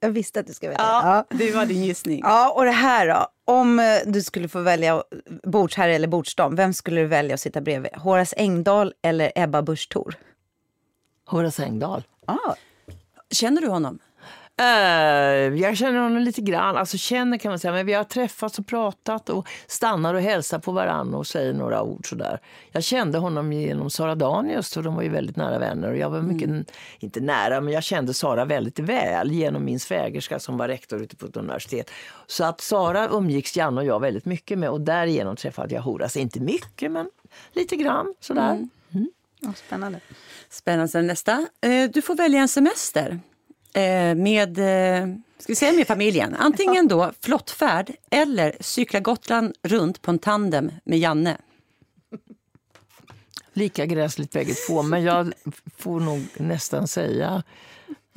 Jag 0.00 0.10
visste 0.10 0.40
att 0.40 0.46
du 0.46 0.52
skulle 0.54 0.70
välja. 0.70 0.84
Ja. 0.84 1.24
det 1.30 1.52
var 1.52 1.66
din 1.66 1.84
gissning. 1.84 2.20
Ja, 2.24 2.52
och 2.56 2.64
det 2.64 2.70
här 2.70 3.08
då? 3.08 3.26
Om 3.44 3.78
eh, 3.80 3.84
du 4.06 4.22
skulle 4.22 4.48
få 4.48 4.60
välja 4.60 5.02
bordsherre 5.42 5.94
eller 5.94 6.08
bordsdam, 6.08 6.56
vem 6.56 6.72
skulle 6.72 7.00
du 7.00 7.06
välja 7.06 7.34
att 7.34 7.40
sitta 7.40 7.60
bredvid? 7.60 7.92
Horace 7.96 8.36
Engdahl 8.36 8.92
eller 9.02 9.32
Ebba 9.34 9.62
Busch 9.62 9.88
Thor? 9.88 10.14
Horace 11.26 11.64
Engdahl. 11.64 12.02
Ah, 12.26 12.54
Känner 13.30 13.60
du 13.60 13.68
honom? 13.68 13.98
Eh, 14.58 15.60
jag 15.60 15.76
känner 15.76 16.00
honom 16.00 16.22
lite 16.22 16.40
grann. 16.40 16.76
Alltså 16.76 16.98
känner 16.98 17.38
kan 17.38 17.50
man 17.50 17.58
säga. 17.58 17.72
Men 17.72 17.86
vi 17.86 17.92
har 17.92 18.04
träffats 18.04 18.58
och 18.58 18.66
pratat 18.66 19.28
och 19.28 19.48
stannar 19.66 20.14
och 20.14 20.20
hälsar 20.20 20.58
på 20.58 20.72
varandra 20.72 21.18
och 21.18 21.26
säger 21.26 21.52
några 21.52 21.82
ord 21.82 22.08
sådär. 22.08 22.40
Jag 22.72 22.82
kände 22.84 23.18
honom 23.18 23.52
genom 23.52 23.90
Sara 23.90 24.14
Danius 24.14 24.74
för 24.74 24.82
de 24.82 24.94
var 24.94 25.02
ju 25.02 25.08
väldigt 25.08 25.36
nära 25.36 25.58
vänner. 25.58 25.90
Och 25.90 25.96
jag 25.96 26.10
var 26.10 26.20
mycket, 26.20 26.50
inte 26.98 27.20
nära, 27.20 27.60
men 27.60 27.74
jag 27.74 27.82
kände 27.82 28.14
Sara 28.14 28.44
väldigt 28.44 28.78
väl 28.78 29.32
genom 29.32 29.64
min 29.64 29.80
svägerska 29.80 30.38
som 30.38 30.56
var 30.56 30.68
rektor 30.68 31.02
ute 31.02 31.16
på 31.16 31.26
ett 31.26 31.36
universitet. 31.36 31.90
Så 32.26 32.44
att 32.44 32.60
Sara 32.60 33.08
umgicks 33.08 33.56
Janne 33.56 33.80
och 33.80 33.86
jag 33.86 34.00
väldigt 34.00 34.24
mycket 34.24 34.58
med 34.58 34.70
och 34.70 34.80
därigenom 34.80 35.36
träffade 35.36 35.74
jag 35.74 35.82
Horace. 35.82 36.20
Inte 36.20 36.40
mycket, 36.40 36.92
men 36.92 37.10
lite 37.52 37.76
grann 37.76 38.14
sådär. 38.20 38.68
ja, 39.40 39.52
spännande. 39.56 40.00
Spännande. 40.50 41.02
Nästa. 41.02 41.46
Eh, 41.60 41.90
Du 41.90 42.02
får 42.02 42.14
välja 42.16 42.40
en 42.40 42.48
semester 42.48 43.20
Eh, 43.76 44.14
med, 44.14 44.58
eh, 44.58 45.08
ska 45.38 45.52
vi 45.52 45.54
säga 45.54 45.72
med 45.72 45.86
familjen. 45.86 46.34
Antingen 46.34 46.88
då 46.88 47.12
flottfärd 47.20 47.92
eller 48.10 48.56
cykla 48.60 49.00
Gotland 49.00 49.54
runt 49.62 50.02
på 50.02 50.10
en 50.10 50.18
tandem 50.18 50.70
med 50.84 50.98
Janne. 50.98 51.36
Lika 53.52 53.86
gräsligt 53.86 54.32
bägge 54.32 54.54
två, 54.54 54.82
men 54.82 55.02
jag 55.02 55.32
får 55.76 56.00
nog 56.00 56.20
nästan 56.36 56.88
säga 56.88 57.42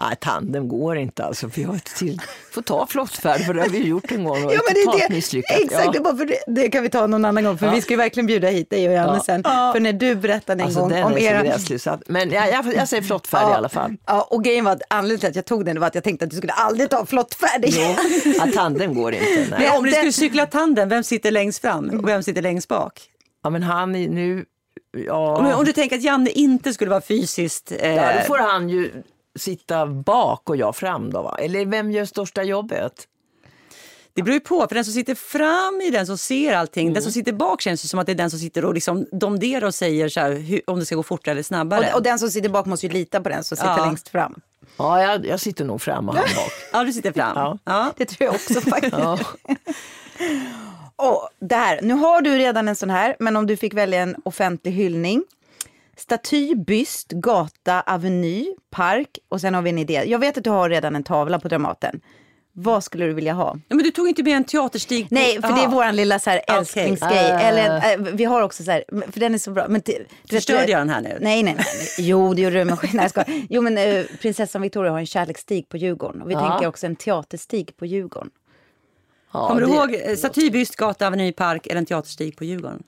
Nej, 0.01 0.15
tandem 0.21 0.67
går 0.67 0.97
inte 0.97 1.23
alltså. 1.25 1.49
För 1.49 1.61
jag 1.61 1.69
har 1.69 1.77
till, 1.97 2.21
får 2.51 2.61
ta 2.61 2.87
flottfärd 2.87 3.41
för 3.45 3.53
det 3.53 3.61
har 3.61 3.69
vi 3.69 3.87
gjort 3.87 4.11
en 4.11 4.23
gång 4.23 4.45
och 4.45 4.53
Ja, 4.53 4.59
men 4.67 4.73
det 4.73 4.79
är 5.03 5.07
det. 5.09 5.13
misslyckat. 5.15 5.57
Exakt, 5.59 5.85
Ja. 5.85 5.91
det, 5.91 5.97
är 5.97 6.01
bara 6.01 6.15
för 6.17 6.25
det, 6.25 6.37
det 6.47 6.69
kan 6.69 6.83
vi 6.83 6.89
ta 6.89 7.07
någon 7.07 7.25
annan 7.25 7.43
gång. 7.43 7.57
För 7.57 7.71
vi 7.71 7.81
ska 7.81 7.93
ju 7.93 7.97
verkligen 7.97 8.27
bjuda 8.27 8.47
hit 8.47 8.69
dig 8.69 8.87
och 8.87 8.93
Janne 8.93 9.13
Ja. 9.17 9.23
sen. 9.25 9.43
För 9.43 9.79
när 9.79 9.93
du 9.93 10.15
berättade 10.15 10.61
en 10.63 10.65
Alltså, 10.65 10.79
gång 10.81 11.03
om 11.03 11.11
är 11.13 11.17
era... 11.17 11.43
gräslig. 11.43 11.79
Att, 11.87 12.01
men 12.07 12.31
jag, 12.31 12.49
jag, 12.51 12.73
jag 12.75 12.87
säger 12.87 13.03
flottfärd 13.03 13.49
i 13.51 13.53
alla 13.53 13.69
fall. 13.69 13.95
Ja, 14.05 14.27
och 14.29 14.43
grejen 14.43 14.65
var 14.65 14.71
att 14.71 14.81
anledningen 14.89 15.19
till 15.19 15.29
att 15.29 15.35
jag 15.35 15.45
tog 15.45 15.65
den 15.65 15.79
var 15.79 15.87
att 15.87 15.95
jag 15.95 16.03
tänkte 16.03 16.25
att 16.25 16.31
du 16.31 16.37
skulle 16.37 16.53
aldrig 16.53 16.89
ta 16.89 17.05
flottfärd 17.05 17.65
igen. 17.65 17.95
Ja, 18.37 18.47
tandem 18.55 18.93
går 18.93 19.13
inte. 19.13 19.25
Nej. 19.51 19.59
Men 19.59 19.77
om 19.77 19.83
du 19.83 19.91
skulle 19.91 20.11
cykla 20.11 20.45
tandem, 20.45 20.89
vem 20.89 21.03
sitter 21.03 21.31
längst 21.31 21.61
fram 21.61 21.89
och 21.89 22.07
vem 22.07 22.23
sitter 22.23 22.41
längst 22.41 22.67
bak? 22.67 23.01
Ja, 23.43 23.49
men 23.49 23.63
han 23.63 23.95
är 23.95 24.09
nu... 24.09 24.45
Ja, 25.05 25.37
Om, 25.37 25.45
om 25.45 25.65
du 25.65 25.73
tänker 25.73 25.95
att 25.95 26.03
Janne 26.03 26.29
inte 26.29 26.73
skulle 26.73 26.89
vara 26.89 27.01
fysiskt... 27.01 27.71
Eh, 27.79 27.95
ja, 27.95 28.13
då 28.19 28.25
får 28.27 28.37
han 28.37 28.69
ju 28.69 28.91
sitta 29.39 29.85
bak 29.87 30.49
och 30.49 30.55
jag 30.57 30.75
fram 30.75 31.11
då 31.11 31.21
va? 31.21 31.37
Eller 31.39 31.65
vem 31.65 31.91
gör 31.91 32.05
största 32.05 32.43
jobbet? 32.43 32.93
Det 34.13 34.23
beror 34.23 34.33
ju 34.33 34.39
på, 34.39 34.67
för 34.67 34.75
den 34.75 34.85
som 34.85 34.93
sitter 34.93 35.15
fram 35.15 35.81
är 35.81 35.91
den 35.91 36.05
som 36.05 36.17
ser 36.17 36.53
allting. 36.53 36.85
Den 36.87 36.91
Mm. 36.93 37.03
som 37.03 37.11
sitter 37.11 37.33
bak 37.33 37.61
känns 37.61 37.85
ju 37.85 37.87
som 37.87 37.99
att 37.99 38.05
det 38.05 38.11
är 38.11 38.15
den 38.15 38.29
som 38.29 38.39
sitter 38.39 38.65
och 38.65 38.73
liksom 38.73 39.05
domderar 39.11 39.65
och 39.67 39.75
säger 39.75 40.09
så 40.09 40.19
här, 40.19 40.31
hur, 40.31 40.61
om 40.67 40.79
det 40.79 40.85
ska 40.85 40.95
gå 40.95 41.03
fortare 41.03 41.31
eller 41.31 41.43
snabbare. 41.43 41.87
Och, 41.89 41.95
och 41.95 42.03
den 42.03 42.19
som 42.19 42.29
sitter 42.29 42.49
bak 42.49 42.65
måste 42.65 42.85
ju 42.87 42.93
lita 42.93 43.21
på 43.21 43.29
den 43.29 43.43
som 43.43 43.57
sitter 43.57 43.77
Ja. 43.77 43.85
längst 43.85 44.07
fram. 44.09 44.41
Ja, 44.77 45.01
jag, 45.03 45.25
jag 45.25 45.39
sitter 45.39 45.65
nog 45.65 45.81
fram 45.81 46.09
och 46.09 46.15
han 46.15 46.23
bak. 46.35 46.51
Ja, 46.73 46.83
du 46.83 46.93
sitter 46.93 47.11
fram. 47.11 47.31
Ja. 47.35 47.57
Ja. 47.63 47.93
Det 47.97 48.05
tror 48.05 48.25
jag 48.25 48.35
också 48.35 48.61
faktiskt. 48.69 48.95
Ja. 48.97 49.19
Och 50.95 51.29
där, 51.39 51.79
nu 51.81 51.93
har 51.93 52.21
du 52.21 52.37
redan 52.37 52.67
en 52.67 52.75
sån 52.75 52.89
här, 52.89 53.15
men 53.19 53.35
om 53.35 53.47
du 53.47 53.57
fick 53.57 53.73
välja 53.73 54.01
en 54.01 54.15
offentlig 54.25 54.71
hyllning. 54.71 55.23
Staty, 55.99 56.55
byst, 56.55 57.11
gata, 57.11 57.81
aveny, 57.81 58.55
park 58.69 59.17
och 59.29 59.41
sen 59.41 59.53
har 59.53 59.61
vi 59.61 59.69
en 59.69 59.77
idé. 59.79 60.03
Jag 60.07 60.19
vet 60.19 60.37
att 60.37 60.43
du 60.43 60.49
har 60.49 60.69
redan 60.69 60.95
en 60.95 61.03
tavla 61.03 61.39
på 61.39 61.47
Dramaten. 61.47 62.01
Vad 62.53 62.83
skulle 62.83 63.05
du 63.05 63.13
vilja 63.13 63.33
ha? 63.33 63.55
Ja, 63.67 63.75
men 63.75 63.83
du 63.85 63.91
tog 63.91 64.07
inte 64.07 64.23
med 64.23 64.33
en 64.37 64.43
teaterstig? 64.43 65.09
på- 65.09 65.15
Nej, 65.15 65.33
för 65.41 65.55
det 65.55 65.61
är 65.63 65.67
våran 65.67 65.95
lilla 65.95 66.19
så 66.19 66.29
här 66.29 66.41
älsklingsgrej. 66.47 67.31
Ah. 67.31 67.39
Eller, 67.39 67.93
äh, 67.93 67.99
vi 68.13 68.23
har 68.25 68.41
också 68.41 68.63
så 68.63 68.71
här, 68.71 68.83
för 69.11 69.19
den 69.19 69.33
är 69.33 69.37
så 69.37 69.51
bra. 69.51 69.67
Men 69.67 69.81
du 69.85 69.91
vet- 69.91 70.07
Förstörde 70.29 70.71
jag 70.71 70.81
den 70.81 70.89
här 70.89 71.01
nu? 71.01 71.17
Nej, 71.21 71.43
nej, 71.43 71.53
nej. 71.57 71.65
Jo, 71.99 72.33
det 72.33 72.41
gjorde 72.41 72.59
du. 72.59 72.65
Men, 72.65 72.77
nej, 72.93 73.09
jag. 73.15 73.45
Jo, 73.49 73.61
men 73.61 73.77
eh, 73.77 74.05
prinsessan 74.21 74.61
Victoria 74.61 74.91
har 74.91 74.99
en 74.99 75.05
kärleksstig 75.05 75.69
på 75.69 75.77
Djurgården. 75.77 76.21
Och 76.21 76.29
vi 76.29 76.33
Ja. 76.33 76.49
tänker 76.49 76.67
också 76.67 76.85
en 76.85 76.95
teaterstig 76.95 77.77
på 77.77 77.85
Djurgården. 77.85 78.29
Ja, 79.33 79.47
Kommer 79.47 79.61
du 79.61 79.67
det- 79.67 79.73
ihåg 79.73 79.95
eh, 80.05 80.15
Staty, 80.15 80.49
byst, 80.51 80.75
gata, 80.75 81.07
aveny, 81.07 81.31
park 81.31 81.67
eller 81.67 81.77
en 81.77 81.85
teaterstig 81.85 82.37
på 82.37 82.45
Djurgården? 82.45 82.83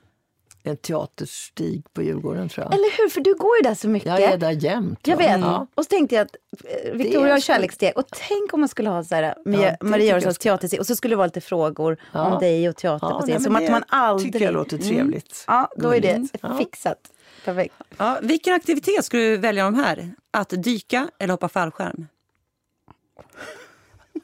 En 0.64 0.76
teaterstig 0.76 1.82
på 1.92 2.02
Djurgården 2.02 2.48
tror 2.48 2.64
jag. 2.66 2.74
Eller 2.74 2.96
hur? 2.98 3.08
För 3.08 3.20
du 3.20 3.34
går 3.34 3.56
ju 3.56 3.62
där 3.62 3.74
så 3.74 3.88
mycket. 3.88 4.08
Jag 4.08 4.20
är 4.22 4.36
där 4.36 4.50
jämt. 4.50 5.06
Jag 5.06 5.16
vet. 5.16 5.40
Ja. 5.40 5.66
Och 5.74 5.84
så 5.84 5.88
tänkte 5.88 6.14
jag 6.14 6.22
att 6.24 6.36
eh, 6.84 6.92
Victoria 6.92 7.32
har 7.32 7.40
kärlekssteg. 7.40 7.92
Och 7.96 8.04
tänk 8.28 8.54
om 8.54 8.60
man 8.60 8.68
skulle 8.68 8.90
ha 8.90 9.04
så 9.04 9.14
här, 9.14 9.34
med 9.44 9.76
Ja, 9.80 9.86
Maria 9.88 10.06
Göranssons 10.06 10.38
teatersceg. 10.38 10.80
Och 10.80 10.86
så 10.86 10.96
skulle 10.96 11.12
det 11.12 11.16
vara 11.16 11.26
lite 11.26 11.40
frågor 11.40 11.96
Ja. 12.12 12.32
om 12.34 12.40
dig 12.40 12.68
och 12.68 12.76
teater 12.76 13.06
Ja, 13.10 13.20
på 13.20 13.26
scen. 13.26 13.40
Som 13.42 13.56
att 13.56 13.66
det 13.66 13.70
man 13.72 13.84
aldrig... 13.88 14.32
tycker 14.32 14.44
jag 14.44 14.54
låter 14.54 14.78
trevligt. 14.78 15.44
Ja, 15.46 15.70
då 15.76 15.94
är 15.94 16.00
det 16.00 16.28
fixat. 16.58 16.98
Perfekt. 17.44 17.74
Ja, 17.96 18.18
vilken 18.22 18.54
aktivitet 18.54 19.04
skulle 19.04 19.22
du 19.22 19.36
välja 19.36 19.64
de 19.64 19.74
här? 19.74 20.10
Att 20.30 20.48
dyka 20.56 21.08
eller 21.18 21.32
hoppa 21.32 21.48
fallskärm? 21.48 22.06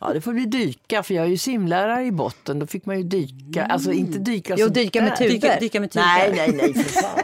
Ja, 0.00 0.12
det 0.12 0.20
får 0.20 0.32
bli 0.32 0.44
dyka, 0.44 1.02
för 1.02 1.14
jag 1.14 1.24
är 1.24 1.28
ju 1.28 1.36
simlärare 1.38 2.04
i 2.04 2.12
botten. 2.12 2.58
Då 2.58 2.66
fick 2.66 2.86
man 2.86 2.96
ju 2.96 3.02
dyka. 3.02 3.66
Alltså 3.66 3.92
inte 3.92 4.18
dyka 4.18 4.54
Jo, 4.58 4.68
dyka 4.68 5.02
med 5.02 5.16
tuber. 5.16 5.30
Dyka, 5.30 5.56
dyka 5.60 5.80
med 5.80 5.90
tuber? 5.90 6.06
Nej, 6.06 6.32
nej, 6.36 6.52
nej, 6.52 6.84
för 6.84 7.00
fan. 7.02 7.18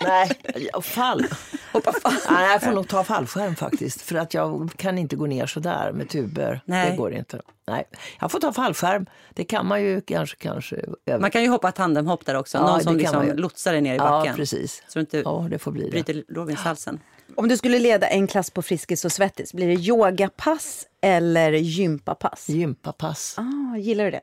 nej, 0.54 0.70
fall. 0.82 1.26
Hoppa 1.72 1.92
fall. 1.92 2.12
Nej, 2.30 2.52
jag 2.52 2.62
får 2.62 2.72
nog 2.72 2.88
ta 2.88 3.04
fallskärm 3.04 3.54
faktiskt. 3.56 4.02
För 4.02 4.14
att 4.16 4.34
jag 4.34 4.70
kan 4.76 4.98
inte 4.98 5.16
gå 5.16 5.26
ner 5.26 5.46
så 5.46 5.60
där 5.60 5.92
med 5.92 6.08
tuber. 6.08 6.60
Nej. 6.64 6.90
Det 6.90 6.96
går 6.96 7.12
inte. 7.12 7.40
Nej, 7.68 7.84
jag 8.20 8.30
får 8.32 8.40
ta 8.40 8.52
fallskärm. 8.52 9.06
Det 9.34 9.44
kan 9.44 9.66
man 9.66 9.82
ju 9.82 10.00
kanske. 10.00 10.36
kanske. 10.36 10.84
Man 11.20 11.30
kan 11.30 11.42
ju 11.42 11.48
hoppa 11.48 11.72
tandemhopp 11.72 12.26
där 12.26 12.34
också. 12.34 12.58
Ja, 12.58 12.66
Någon 12.66 12.78
det 12.78 12.84
som 12.84 12.98
kan 12.98 13.22
liksom 13.22 13.38
lotsar 13.42 13.72
dig 13.72 13.80
ner 13.80 13.94
i 13.94 13.96
Ja, 13.96 14.04
backen. 14.10 14.36
precis. 14.36 14.82
Så 14.88 14.98
du 14.98 15.00
inte 15.00 15.18
Ja, 15.18 15.46
det 15.50 15.58
får 15.58 15.72
bli 15.72 15.84
det. 15.84 15.90
bryter 15.90 16.22
lårbenshalsen. 16.28 17.00
Om 17.34 17.48
du 17.48 17.56
skulle 17.56 17.78
leda 17.78 18.06
en 18.06 18.26
klass 18.26 18.50
på 18.50 18.62
Friskis 18.62 19.04
och 19.04 19.12
Svettis, 19.12 19.52
blir 19.52 19.66
det 19.66 19.74
yogapass 19.74 20.86
eller 21.00 21.52
gympapass? 21.52 22.48
Gympapass. 22.48 23.34
Ah, 23.38 23.76
gillar 23.76 24.04
du 24.04 24.10
det? 24.10 24.20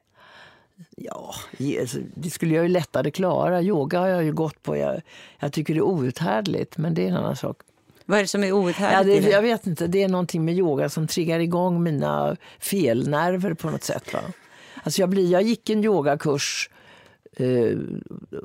Ja, 0.97 1.35
alltså, 1.81 1.97
det 2.15 2.29
skulle 2.29 2.55
jag 2.55 2.63
ju 2.63 2.69
lättare 2.69 3.11
klara. 3.11 3.61
Yoga 3.61 3.99
har 3.99 4.07
jag 4.07 4.23
ju 4.23 4.33
gått 4.33 4.63
på. 4.63 4.77
Jag, 4.77 5.01
jag 5.39 5.53
tycker 5.53 5.73
det 5.73 5.79
är 5.79 5.81
outhärdligt, 5.81 6.77
men 6.77 6.93
det 6.93 7.03
är 7.03 7.07
en 7.07 7.15
annan 7.15 7.35
sak. 7.35 7.57
Vad 8.05 8.17
är 8.17 8.23
det 8.23 8.27
som 8.27 8.43
är 8.43 8.47
Ja, 8.47 8.53
outhärdligt? 8.53 9.23
det, 9.23 9.29
i 9.29 9.31
jag 9.31 9.41
vet 9.41 9.67
inte, 9.67 9.87
det 9.87 10.03
är 10.03 10.07
någonting 10.07 10.45
med 10.45 10.55
yoga 10.55 10.89
som 10.89 11.07
triggar 11.07 11.39
igång 11.39 11.83
mina 11.83 12.37
felnerver 12.59 13.53
på 13.53 13.69
något 13.69 13.83
sätt. 13.83 14.13
Va? 14.13 14.19
Alltså 14.83 15.01
jag, 15.01 15.09
blir, 15.09 15.31
jag 15.31 15.41
gick 15.41 15.69
en 15.69 15.83
yogakurs 15.83 16.69
eh, 17.37 17.77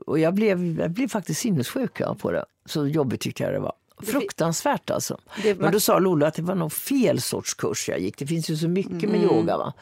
och 0.06 0.18
jag 0.18 0.34
blev, 0.34 0.80
jag 0.80 0.90
blev 0.90 1.08
faktiskt 1.08 1.40
sinnessjuk 1.40 2.00
ja, 2.00 2.14
på 2.14 2.32
det. 2.32 2.44
Så 2.64 2.86
jobbigt 2.86 3.20
tyckte 3.20 3.42
jag 3.42 3.52
det 3.52 3.60
var. 3.60 3.72
Fruktansvärt 4.06 4.90
alltså. 4.90 5.18
Det- 5.42 5.54
Men 5.60 5.72
då 5.72 5.80
sa 5.80 5.98
Lollo 5.98 6.26
att 6.26 6.34
det 6.34 6.42
var 6.42 6.54
nog 6.54 6.72
fel 6.72 7.20
sorts 7.20 7.54
kurs 7.54 7.88
jag 7.88 7.98
gick. 8.00 8.18
Det 8.18 8.26
finns 8.26 8.50
ju 8.50 8.56
så 8.56 8.68
mycket 8.68 9.10
med 9.10 9.22
yoga. 9.22 9.56
Va? 9.56 9.72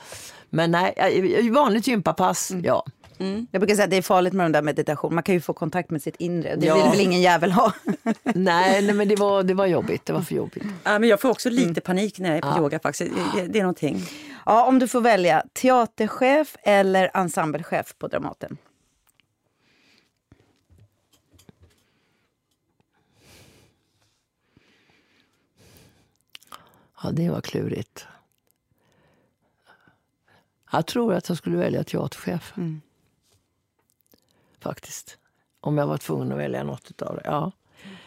Men 0.50 0.70
nej, 0.70 1.50
vanligt 1.50 1.86
gympapass, 1.86 2.52
ja. 2.62 2.84
Jag 3.50 3.60
brukar 3.60 3.74
säga 3.74 3.84
att 3.84 3.90
det 3.90 3.96
är 3.96 4.02
farligt 4.02 4.32
med 4.32 4.44
den 4.44 4.52
där 4.52 4.62
meditation. 4.62 5.14
Man 5.14 5.22
kan 5.22 5.34
ju 5.34 5.40
få 5.40 5.52
kontakt 5.52 5.90
med 5.90 6.02
sitt 6.02 6.16
inre. 6.18 6.56
Det 6.56 6.66
Ja. 6.66 6.74
vill 6.74 6.84
väl 6.90 7.00
ingen 7.00 7.20
jävel 7.20 7.52
ha. 7.52 7.72
Nej, 8.22 8.82
nej 8.82 8.94
men 8.94 9.08
det 9.08 9.16
var, 9.16 9.42
det 9.42 9.54
var 9.54 9.66
jobbigt. 9.66 10.06
Det 10.06 10.12
var 10.12 10.20
för 10.20 10.34
jobbigt. 10.34 10.62
Ja, 10.84 10.98
men 10.98 11.08
jag 11.08 11.20
får 11.20 11.28
också 11.28 11.50
lite 11.50 11.80
panik 11.80 12.18
när 12.18 12.28
jag 12.28 12.38
är 12.38 12.42
på 12.42 12.48
Ja. 12.48 12.58
yoga 12.58 12.78
faktiskt. 12.78 13.10
Det, 13.34 13.40
det, 13.40 13.46
det 13.48 13.58
är 13.58 13.62
någonting. 13.62 14.02
Ja, 14.46 14.64
om 14.66 14.78
du 14.78 14.88
får 14.88 15.00
välja 15.00 15.42
teaterchef 15.52 16.56
eller 16.62 17.10
ensemblechef 17.14 17.94
på 17.98 18.08
Dramaten. 18.08 18.56
Ja, 27.06 27.12
det 27.12 27.30
var 27.30 27.40
klurigt. 27.40 28.06
Jag 30.72 30.86
tror 30.86 31.14
att 31.14 31.28
jag 31.28 31.38
skulle 31.38 31.56
välja 31.56 31.84
teaterchef. 31.84 32.54
Faktiskt. 34.60 35.18
Om 35.60 35.78
jag 35.78 35.86
var 35.86 35.98
tvungen 35.98 36.32
att 36.32 36.38
välja 36.38 36.62
något 36.62 37.02
av 37.02 37.16
det. 37.16 37.22
Ja. 37.24 37.52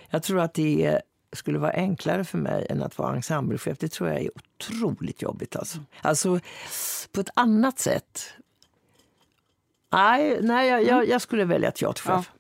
Jag 0.10 0.24
tror 0.24 0.40
att 0.40 0.54
det 0.54 1.02
skulle 1.34 1.60
vara 1.60 1.72
enklare 1.72 2.24
för 2.24 2.38
mig 2.38 2.68
än 2.70 2.84
att 2.84 2.98
vara 2.98 3.16
ensemblechef. 3.16 3.78
Det 3.78 3.92
tror 3.92 4.10
jag 4.10 4.22
är 4.22 4.32
otroligt 4.36 5.22
jobbigt. 5.22 5.56
Alltså, 5.56 5.80
alltså 6.02 6.40
på 7.12 7.22
ett 7.22 7.30
annat 7.34 7.80
sätt. 7.80 8.34
Nej, 9.92 10.40
nej 10.42 10.70
jag, 10.70 10.84
jag, 10.84 11.10
jag 11.10 11.22
skulle 11.22 11.46
välja 11.46 11.72
teaterchef. 11.72 12.32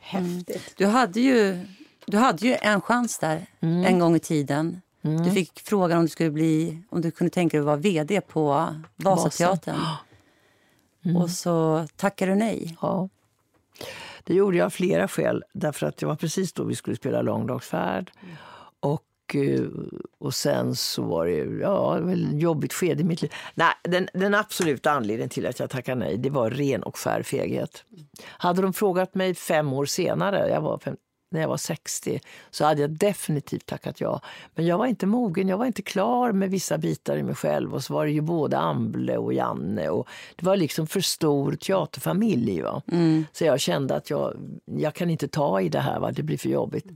Häftigt. 0.00 0.74
Du 0.76 0.86
hade 0.86 1.20
ju, 1.20 1.66
du 2.04 2.16
hade 2.16 2.46
ju 2.46 2.56
en 2.62 2.80
chans 2.80 3.18
där 3.18 3.46
en 3.60 3.98
gång 3.98 4.16
i 4.16 4.20
tiden. 4.20 4.80
Du 5.02 5.30
fick 5.30 5.60
frågan 5.60 5.98
om 5.98 6.04
du 6.04 6.08
skulle 6.08 6.30
bli, 6.30 6.82
om 6.90 7.00
du 7.00 7.10
kunde 7.10 7.30
tänka 7.30 7.56
dig 7.56 7.60
att 7.60 7.66
vara 7.66 7.76
vd 7.76 8.20
på 8.20 8.74
Vasateatern. 8.96 9.80
Och 11.16 11.30
så 11.30 11.86
tackade 11.96 12.32
du 12.32 12.36
nej. 12.36 12.76
Ja. 12.80 13.08
Det 14.24 14.34
gjorde 14.34 14.56
jag 14.56 14.66
av 14.66 14.70
flera 14.70 15.08
skäl. 15.08 15.44
Därför 15.52 15.86
att 15.86 15.96
det 15.96 16.06
var 16.06 16.16
precis 16.16 16.52
då 16.52 16.64
vi 16.64 16.74
skulle 16.74 16.96
spela 16.96 17.22
Långdagsfärd. 17.22 18.12
Och, 18.80 19.34
eh, 19.34 19.62
och 20.18 20.34
sen 20.34 20.74
så 20.74 21.02
var 21.02 21.26
det 21.26 21.60
ja, 21.60 22.10
ett 22.12 22.40
jobbigt 22.40 22.72
skede 22.72 23.00
i 23.00 23.04
mitt 23.04 23.22
liv. 23.22 23.32
Nej, 23.54 23.72
den, 23.82 24.08
den 24.14 24.34
absoluta 24.34 24.90
anledningen 24.90 25.28
till 25.28 25.46
att 25.46 25.60
jag 25.60 25.70
tackade 25.70 25.98
nej, 26.00 26.18
det 26.18 26.30
var 26.30 26.50
ren 26.50 26.82
och 26.82 26.96
skär 26.96 27.22
feghet. 27.22 27.84
Hade 28.22 28.62
de 28.62 28.72
frågat 28.72 29.14
mig 29.14 29.34
fem 29.34 29.72
år 29.72 29.86
senare, 29.86 30.48
jag 30.48 30.60
var 30.60 30.78
fem, 30.78 30.96
när 31.30 31.40
jag 31.40 31.48
var 31.48 31.56
60, 31.56 32.20
så 32.50 32.64
hade 32.64 32.80
jag 32.80 32.90
definitivt 32.90 33.66
tackat 33.66 34.00
ja. 34.00 34.20
Men 34.54 34.66
jag 34.66 34.78
var 34.78 34.86
inte 34.86 35.06
mogen, 35.06 35.48
jag 35.48 35.58
var 35.58 35.66
inte 35.66 35.82
klar 35.82 36.32
med 36.32 36.50
vissa 36.50 36.78
bitar 36.78 37.16
i 37.16 37.22
mig 37.22 37.34
själv. 37.34 37.74
Och 37.74 37.84
så 37.84 37.94
var 37.94 38.04
det 38.04 38.12
ju 38.12 38.20
både 38.20 38.58
Amble 38.58 39.16
och 39.16 39.32
Janne. 39.32 39.88
Och 39.88 40.08
det 40.36 40.46
var 40.46 40.56
liksom 40.56 40.86
för 40.86 41.00
stor 41.00 41.52
teaterfamilj. 41.52 42.60
Va? 42.62 42.82
Så 43.32 43.44
jag 43.44 43.60
kände 43.60 43.96
att 43.96 44.10
jag, 44.10 44.36
jag 44.64 44.94
kan 44.94 45.10
inte 45.10 45.28
ta 45.28 45.60
i 45.60 45.68
det 45.68 45.80
här, 45.80 46.00
va? 46.00 46.12
det 46.12 46.22
blir 46.22 46.38
för 46.38 46.48
jobbigt. 46.48 46.86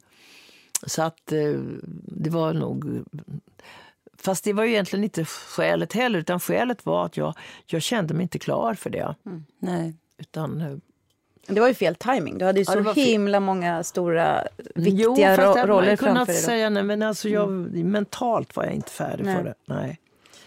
Så 0.86 1.02
att 1.02 1.32
eh, 1.32 1.60
det 2.06 2.30
var 2.30 2.52
nog... 2.52 3.04
Fast 4.16 4.44
det 4.44 4.52
var 4.52 4.64
ju 4.64 4.70
egentligen 4.70 5.04
inte 5.04 5.24
skälet 5.24 5.92
heller, 5.92 6.18
utan 6.18 6.40
skälet 6.40 6.86
var 6.86 7.06
att 7.06 7.16
jag, 7.16 7.34
jag 7.66 7.82
kände 7.82 8.14
mig 8.14 8.22
inte 8.22 8.38
klar 8.38 8.74
för 8.74 8.90
det. 8.90 9.14
Nej. 9.58 9.94
Utan, 10.18 10.60
eh, 10.60 10.76
Det 11.46 11.60
var 11.60 11.68
ju 11.68 11.74
fel 11.74 11.94
timing. 11.94 12.38
Du 12.38 12.44
hade 12.44 12.60
ju 12.60 12.64
Ja, 12.68 12.84
så 12.84 13.00
himla 13.00 13.40
många 13.40 13.82
stora, 13.82 14.42
viktiga 14.74 15.04
jo, 15.04 15.16
fast 15.36 15.58
ro- 15.58 15.66
roller 15.66 15.96
framför 15.96 16.26
dig. 16.32 16.36
då. 16.42 16.46
säga, 16.46 16.70
nej, 16.70 16.82
men 16.82 17.02
alltså 17.02 17.28
jag, 17.28 17.48
mentalt 17.84 18.56
var 18.56 18.64
jag 18.64 18.72
inte 18.74 18.90
färdig 18.90 19.24
Nej. 19.24 19.36
för 19.36 19.44
det. 19.44 19.54
Nej. 19.66 20.00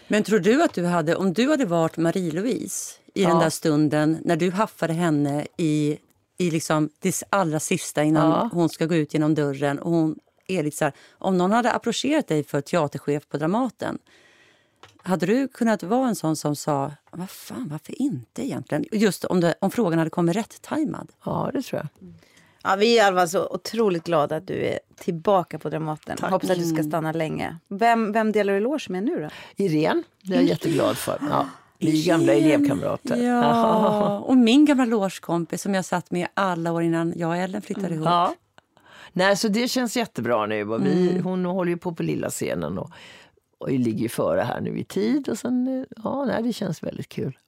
Men 0.08 0.22
tror 0.22 0.38
du 0.38 0.62
att 0.62 0.74
du 0.74 0.84
hade, 0.84 1.16
om 1.16 1.32
du 1.32 1.50
hade 1.50 1.64
varit 1.64 1.96
Marie-Louise 1.96 2.94
i 3.14 3.22
den 3.22 3.30
Ja. 3.30 3.40
där 3.42 3.50
stunden 3.50 4.18
när 4.24 4.36
du 4.36 4.50
haffade 4.50 4.92
henne 4.92 5.46
i, 5.56 5.98
i 6.38 6.50
liksom 6.50 6.90
det 7.00 7.22
allra 7.30 7.60
sista 7.60 8.02
innan 8.02 8.30
Ja. 8.30 8.50
hon 8.52 8.68
ska 8.68 8.86
gå 8.86 8.94
ut 8.94 9.14
genom 9.14 9.34
dörren 9.34 9.78
och 9.78 9.90
hon 9.90 10.16
är 10.46 10.62
lite 10.62 10.76
så 10.76 10.84
här, 10.84 10.92
om 11.10 11.38
någon 11.38 11.52
hade 11.52 11.72
approcherat 11.72 12.28
dig 12.28 12.44
för 12.44 12.60
teaterchef 12.60 13.28
på 13.28 13.36
Dramaten 13.36 13.98
hade 15.08 15.26
du 15.26 15.48
kunnat 15.48 15.82
vara 15.82 16.08
en 16.08 16.14
sån 16.14 16.36
som 16.36 16.56
sa, 16.56 16.92
vad 17.10 17.30
fan, 17.30 17.68
varför 17.70 18.02
inte 18.02 18.46
egentligen? 18.46 18.84
Just 18.92 19.24
om, 19.24 19.40
det, 19.40 19.54
om 19.60 19.70
frågan 19.70 19.98
hade 19.98 20.10
kommit 20.10 20.36
rätt 20.36 20.62
tajmad. 20.62 21.12
Ja, 21.24 21.50
det 21.54 21.62
tror 21.62 21.80
jag. 21.80 22.10
Ja, 22.62 22.76
vi 22.76 22.98
är 22.98 23.12
fall 23.12 23.28
så 23.28 23.48
otroligt 23.48 24.04
glada 24.04 24.36
att 24.36 24.46
du 24.46 24.64
är 24.64 24.78
tillbaka 24.96 25.58
på 25.58 25.70
Dramaten. 25.70 26.18
Hoppas 26.20 26.50
att 26.50 26.58
du 26.58 26.64
ska 26.64 26.82
stanna 26.82 27.12
länge. 27.12 27.56
Vem, 27.68 28.12
vem 28.12 28.32
delar 28.32 28.52
du 28.52 28.56
eloge 28.56 28.86
med 28.88 29.02
nu 29.04 29.20
då? 29.20 29.28
Irene, 29.64 30.02
det 30.22 30.34
är 30.34 30.36
jag 30.36 30.44
jätteglad 30.44 30.96
för. 30.96 31.18
Ja. 31.30 31.48
Vi 31.78 32.00
är 32.00 32.06
gamla 32.06 32.32
elevkamrater. 32.32 33.16
Ja, 33.16 34.18
och 34.26 34.36
min 34.36 34.64
gamla 34.64 34.84
logekompis 34.84 35.62
som 35.62 35.74
jag 35.74 35.84
satt 35.84 36.10
med 36.10 36.28
alla 36.34 36.72
år 36.72 36.82
innan 36.82 37.12
jag 37.16 37.28
och 37.28 37.36
Ellen 37.36 37.62
flyttade 37.62 37.94
ihop. 37.94 38.06
Ja. 38.06 38.34
Nej, 39.12 39.36
så 39.36 39.48
det 39.48 39.68
känns 39.68 39.96
jättebra 39.96 40.46
nu. 40.46 40.70
Och 40.70 40.86
vi, 40.86 41.18
Hon 41.18 41.44
håller 41.44 41.70
ju 41.70 41.76
på 41.76 41.94
på 41.94 42.02
lilla 42.02 42.30
scenen 42.30 42.78
och, 42.78 42.90
och 43.58 43.70
ligger 43.70 44.02
ju 44.02 44.08
före 44.08 44.40
här 44.40 44.60
nu 44.60 44.78
i 44.78 44.84
tid. 44.84 45.28
Och 45.28 45.38
sen, 45.38 45.78
eh, 45.80 45.84
ja, 46.04 46.24
nej, 46.24 46.42
det 46.42 46.52
känns 46.52 46.82
väldigt 46.82 47.08
kul. 47.08 47.38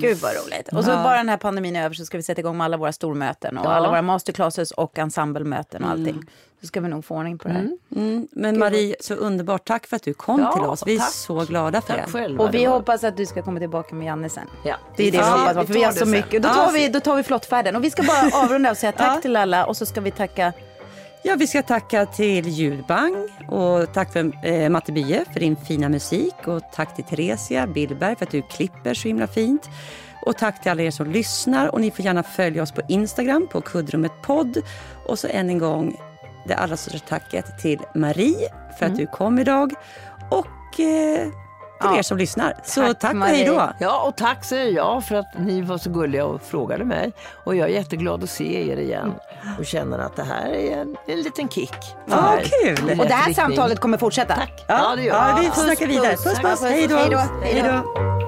Gud 0.00 0.18
vad 0.18 0.32
roligt. 0.32 0.68
Och 0.72 0.84
så 0.84 0.90
bara 0.90 1.16
den 1.16 1.28
här 1.28 1.36
pandemin 1.36 1.76
är 1.76 1.84
över 1.84 1.94
så 1.94 2.04
ska 2.04 2.16
vi 2.16 2.22
sätta 2.22 2.40
igång 2.40 2.56
med 2.56 2.64
alla 2.64 2.76
våra 2.76 2.92
stormöten 2.92 3.58
och 3.58 3.64
Ja. 3.66 3.70
alla 3.70 3.88
våra 3.88 4.02
masterclasses 4.02 4.70
och 4.70 4.98
ensemblemöten 4.98 5.84
och 5.84 5.90
allting. 5.90 6.22
Så 6.60 6.66
ska 6.66 6.80
vi 6.80 6.88
nog 6.88 7.04
få 7.04 7.14
ordning 7.16 7.38
på 7.38 7.48
det 7.48 7.54
här. 7.54 7.70
Mm, 7.96 8.28
men 8.32 8.58
Marie, 8.58 8.96
så 9.00 9.14
underbart. 9.14 9.64
Tack 9.66 9.86
för 9.86 9.96
att 9.96 10.02
du 10.02 10.14
kom 10.14 10.40
Ja, 10.40 10.52
till 10.52 10.62
oss. 10.62 10.82
Vi 10.86 10.94
är 10.94 10.98
tack. 10.98 11.10
så 11.12 11.44
glada 11.44 11.80
för 11.80 11.94
Tack 11.94 12.06
det. 12.06 12.12
själva. 12.12 12.44
Och 12.44 12.54
vi 12.54 12.64
hoppas 12.64 13.04
att 13.04 13.16
du 13.16 13.26
ska 13.26 13.42
komma 13.42 13.58
tillbaka 13.60 13.94
med 13.94 14.06
Janne 14.06 14.28
sen. 14.28 14.46
Ja. 14.64 14.76
Det 14.96 15.02
är 15.08 15.12
det 15.12 15.18
vi 15.18 15.24
Ja, 15.24 15.30
hoppas 15.36 15.54
på, 15.56 15.66
för 15.66 15.74
vi 15.74 15.82
har 15.82 15.92
så 15.92 15.98
sen. 15.98 16.10
mycket. 16.10 16.42
Då 16.42 16.48
tar, 16.48 16.72
vi, 16.72 16.88
då 16.88 17.00
tar 17.00 17.16
vi 17.16 17.22
flottfärden. 17.22 17.76
Och 17.76 17.84
vi 17.84 17.90
ska 17.90 18.02
bara 18.02 18.42
avrunda 18.44 18.70
och 18.70 18.76
säga 18.76 18.92
tack 18.96 19.16
Ja. 19.16 19.20
till 19.20 19.36
alla 19.36 19.66
och 19.66 19.76
så 19.76 19.86
ska 19.86 20.00
vi 20.00 20.10
tacka 20.10 20.52
Ja, 21.26 21.36
vi 21.36 21.46
ska 21.46 21.62
tacka 21.62 22.06
till 22.06 22.48
Ljudbang 22.48 23.28
och 23.48 23.92
tack 23.92 24.12
för 24.12 24.46
eh, 24.46 24.68
Matte 24.68 24.92
Bie 24.92 25.24
för 25.32 25.40
din 25.40 25.56
fina 25.56 25.88
musik 25.88 26.34
och 26.46 26.62
tack 26.72 26.96
till 26.96 27.04
Theresia 27.04 27.66
Billberg 27.66 28.16
för 28.16 28.24
att 28.24 28.30
du 28.30 28.42
klipper 28.42 28.94
så 28.94 29.08
himla 29.08 29.26
fint. 29.26 29.68
Och 30.22 30.38
tack 30.38 30.62
till 30.62 30.70
alla 30.70 30.82
er 30.82 30.90
som 30.90 31.10
lyssnar 31.10 31.68
och 31.68 31.80
ni 31.80 31.90
får 31.90 32.04
gärna 32.04 32.22
följa 32.22 32.62
oss 32.62 32.72
på 32.72 32.82
Instagram 32.88 33.48
på 33.50 33.60
kuddrummet 33.60 34.12
podd. 34.22 34.62
Och 35.06 35.18
så 35.18 35.28
än 35.28 35.50
en 35.50 35.58
gång 35.58 35.96
det 36.46 36.54
allra 36.54 36.76
största 36.76 36.98
tacket 36.98 37.58
till 37.58 37.80
Marie 37.94 38.48
för 38.78 38.86
att 38.86 38.96
du 38.96 39.06
kom 39.06 39.38
idag 39.38 39.72
och 40.30 40.80
eh, 40.80 41.28
till 41.84 41.92
Ja. 41.92 41.98
er 41.98 42.02
som 42.02 42.18
lyssnar. 42.18 42.54
Så 42.64 42.80
Tack, 42.80 42.98
tack 42.98 43.14
och 43.14 43.20
hej 43.20 43.44
då. 43.44 43.70
Ja, 43.78 44.02
och 44.08 44.16
tack 44.16 44.44
säger 44.44 44.72
jag 44.72 45.04
för 45.04 45.14
att 45.14 45.26
ni 45.38 45.60
var 45.62 45.78
så 45.78 45.90
gulliga 45.90 46.24
och 46.26 46.42
frågade 46.42 46.84
mig. 46.84 47.12
Och 47.44 47.56
jag 47.56 47.68
är 47.68 47.72
jätteglad 47.74 48.22
att 48.22 48.30
se 48.30 48.70
er 48.72 48.76
igen 48.76 49.14
och 49.58 49.66
känner 49.66 49.98
att 49.98 50.16
det 50.16 50.22
här 50.24 50.46
är 50.48 50.76
en, 50.76 50.96
en 51.06 51.22
liten 51.22 51.48
kick. 51.48 51.76
Ja, 52.06 52.38
kul. 52.62 53.00
Och 53.00 53.06
det 53.06 53.14
här 53.14 53.32
samtalet 53.32 53.80
kommer 53.80 53.98
fortsätta. 53.98 54.34
Tack. 54.34 54.64
Ja, 54.66 54.96
det 54.96 55.02
gör 55.02 55.14
Ja, 55.14 55.38
vi 55.40 55.46
får 55.46 55.62
snacka 55.62 55.86
vidare. 55.86 56.10
Puss, 56.16 56.38
puss. 56.40 56.62
Hej 56.62 56.86
då. 56.86 56.96
Hej 56.96 57.08
då. 57.10 57.18
Hej 57.42 57.62
då. 57.62 58.23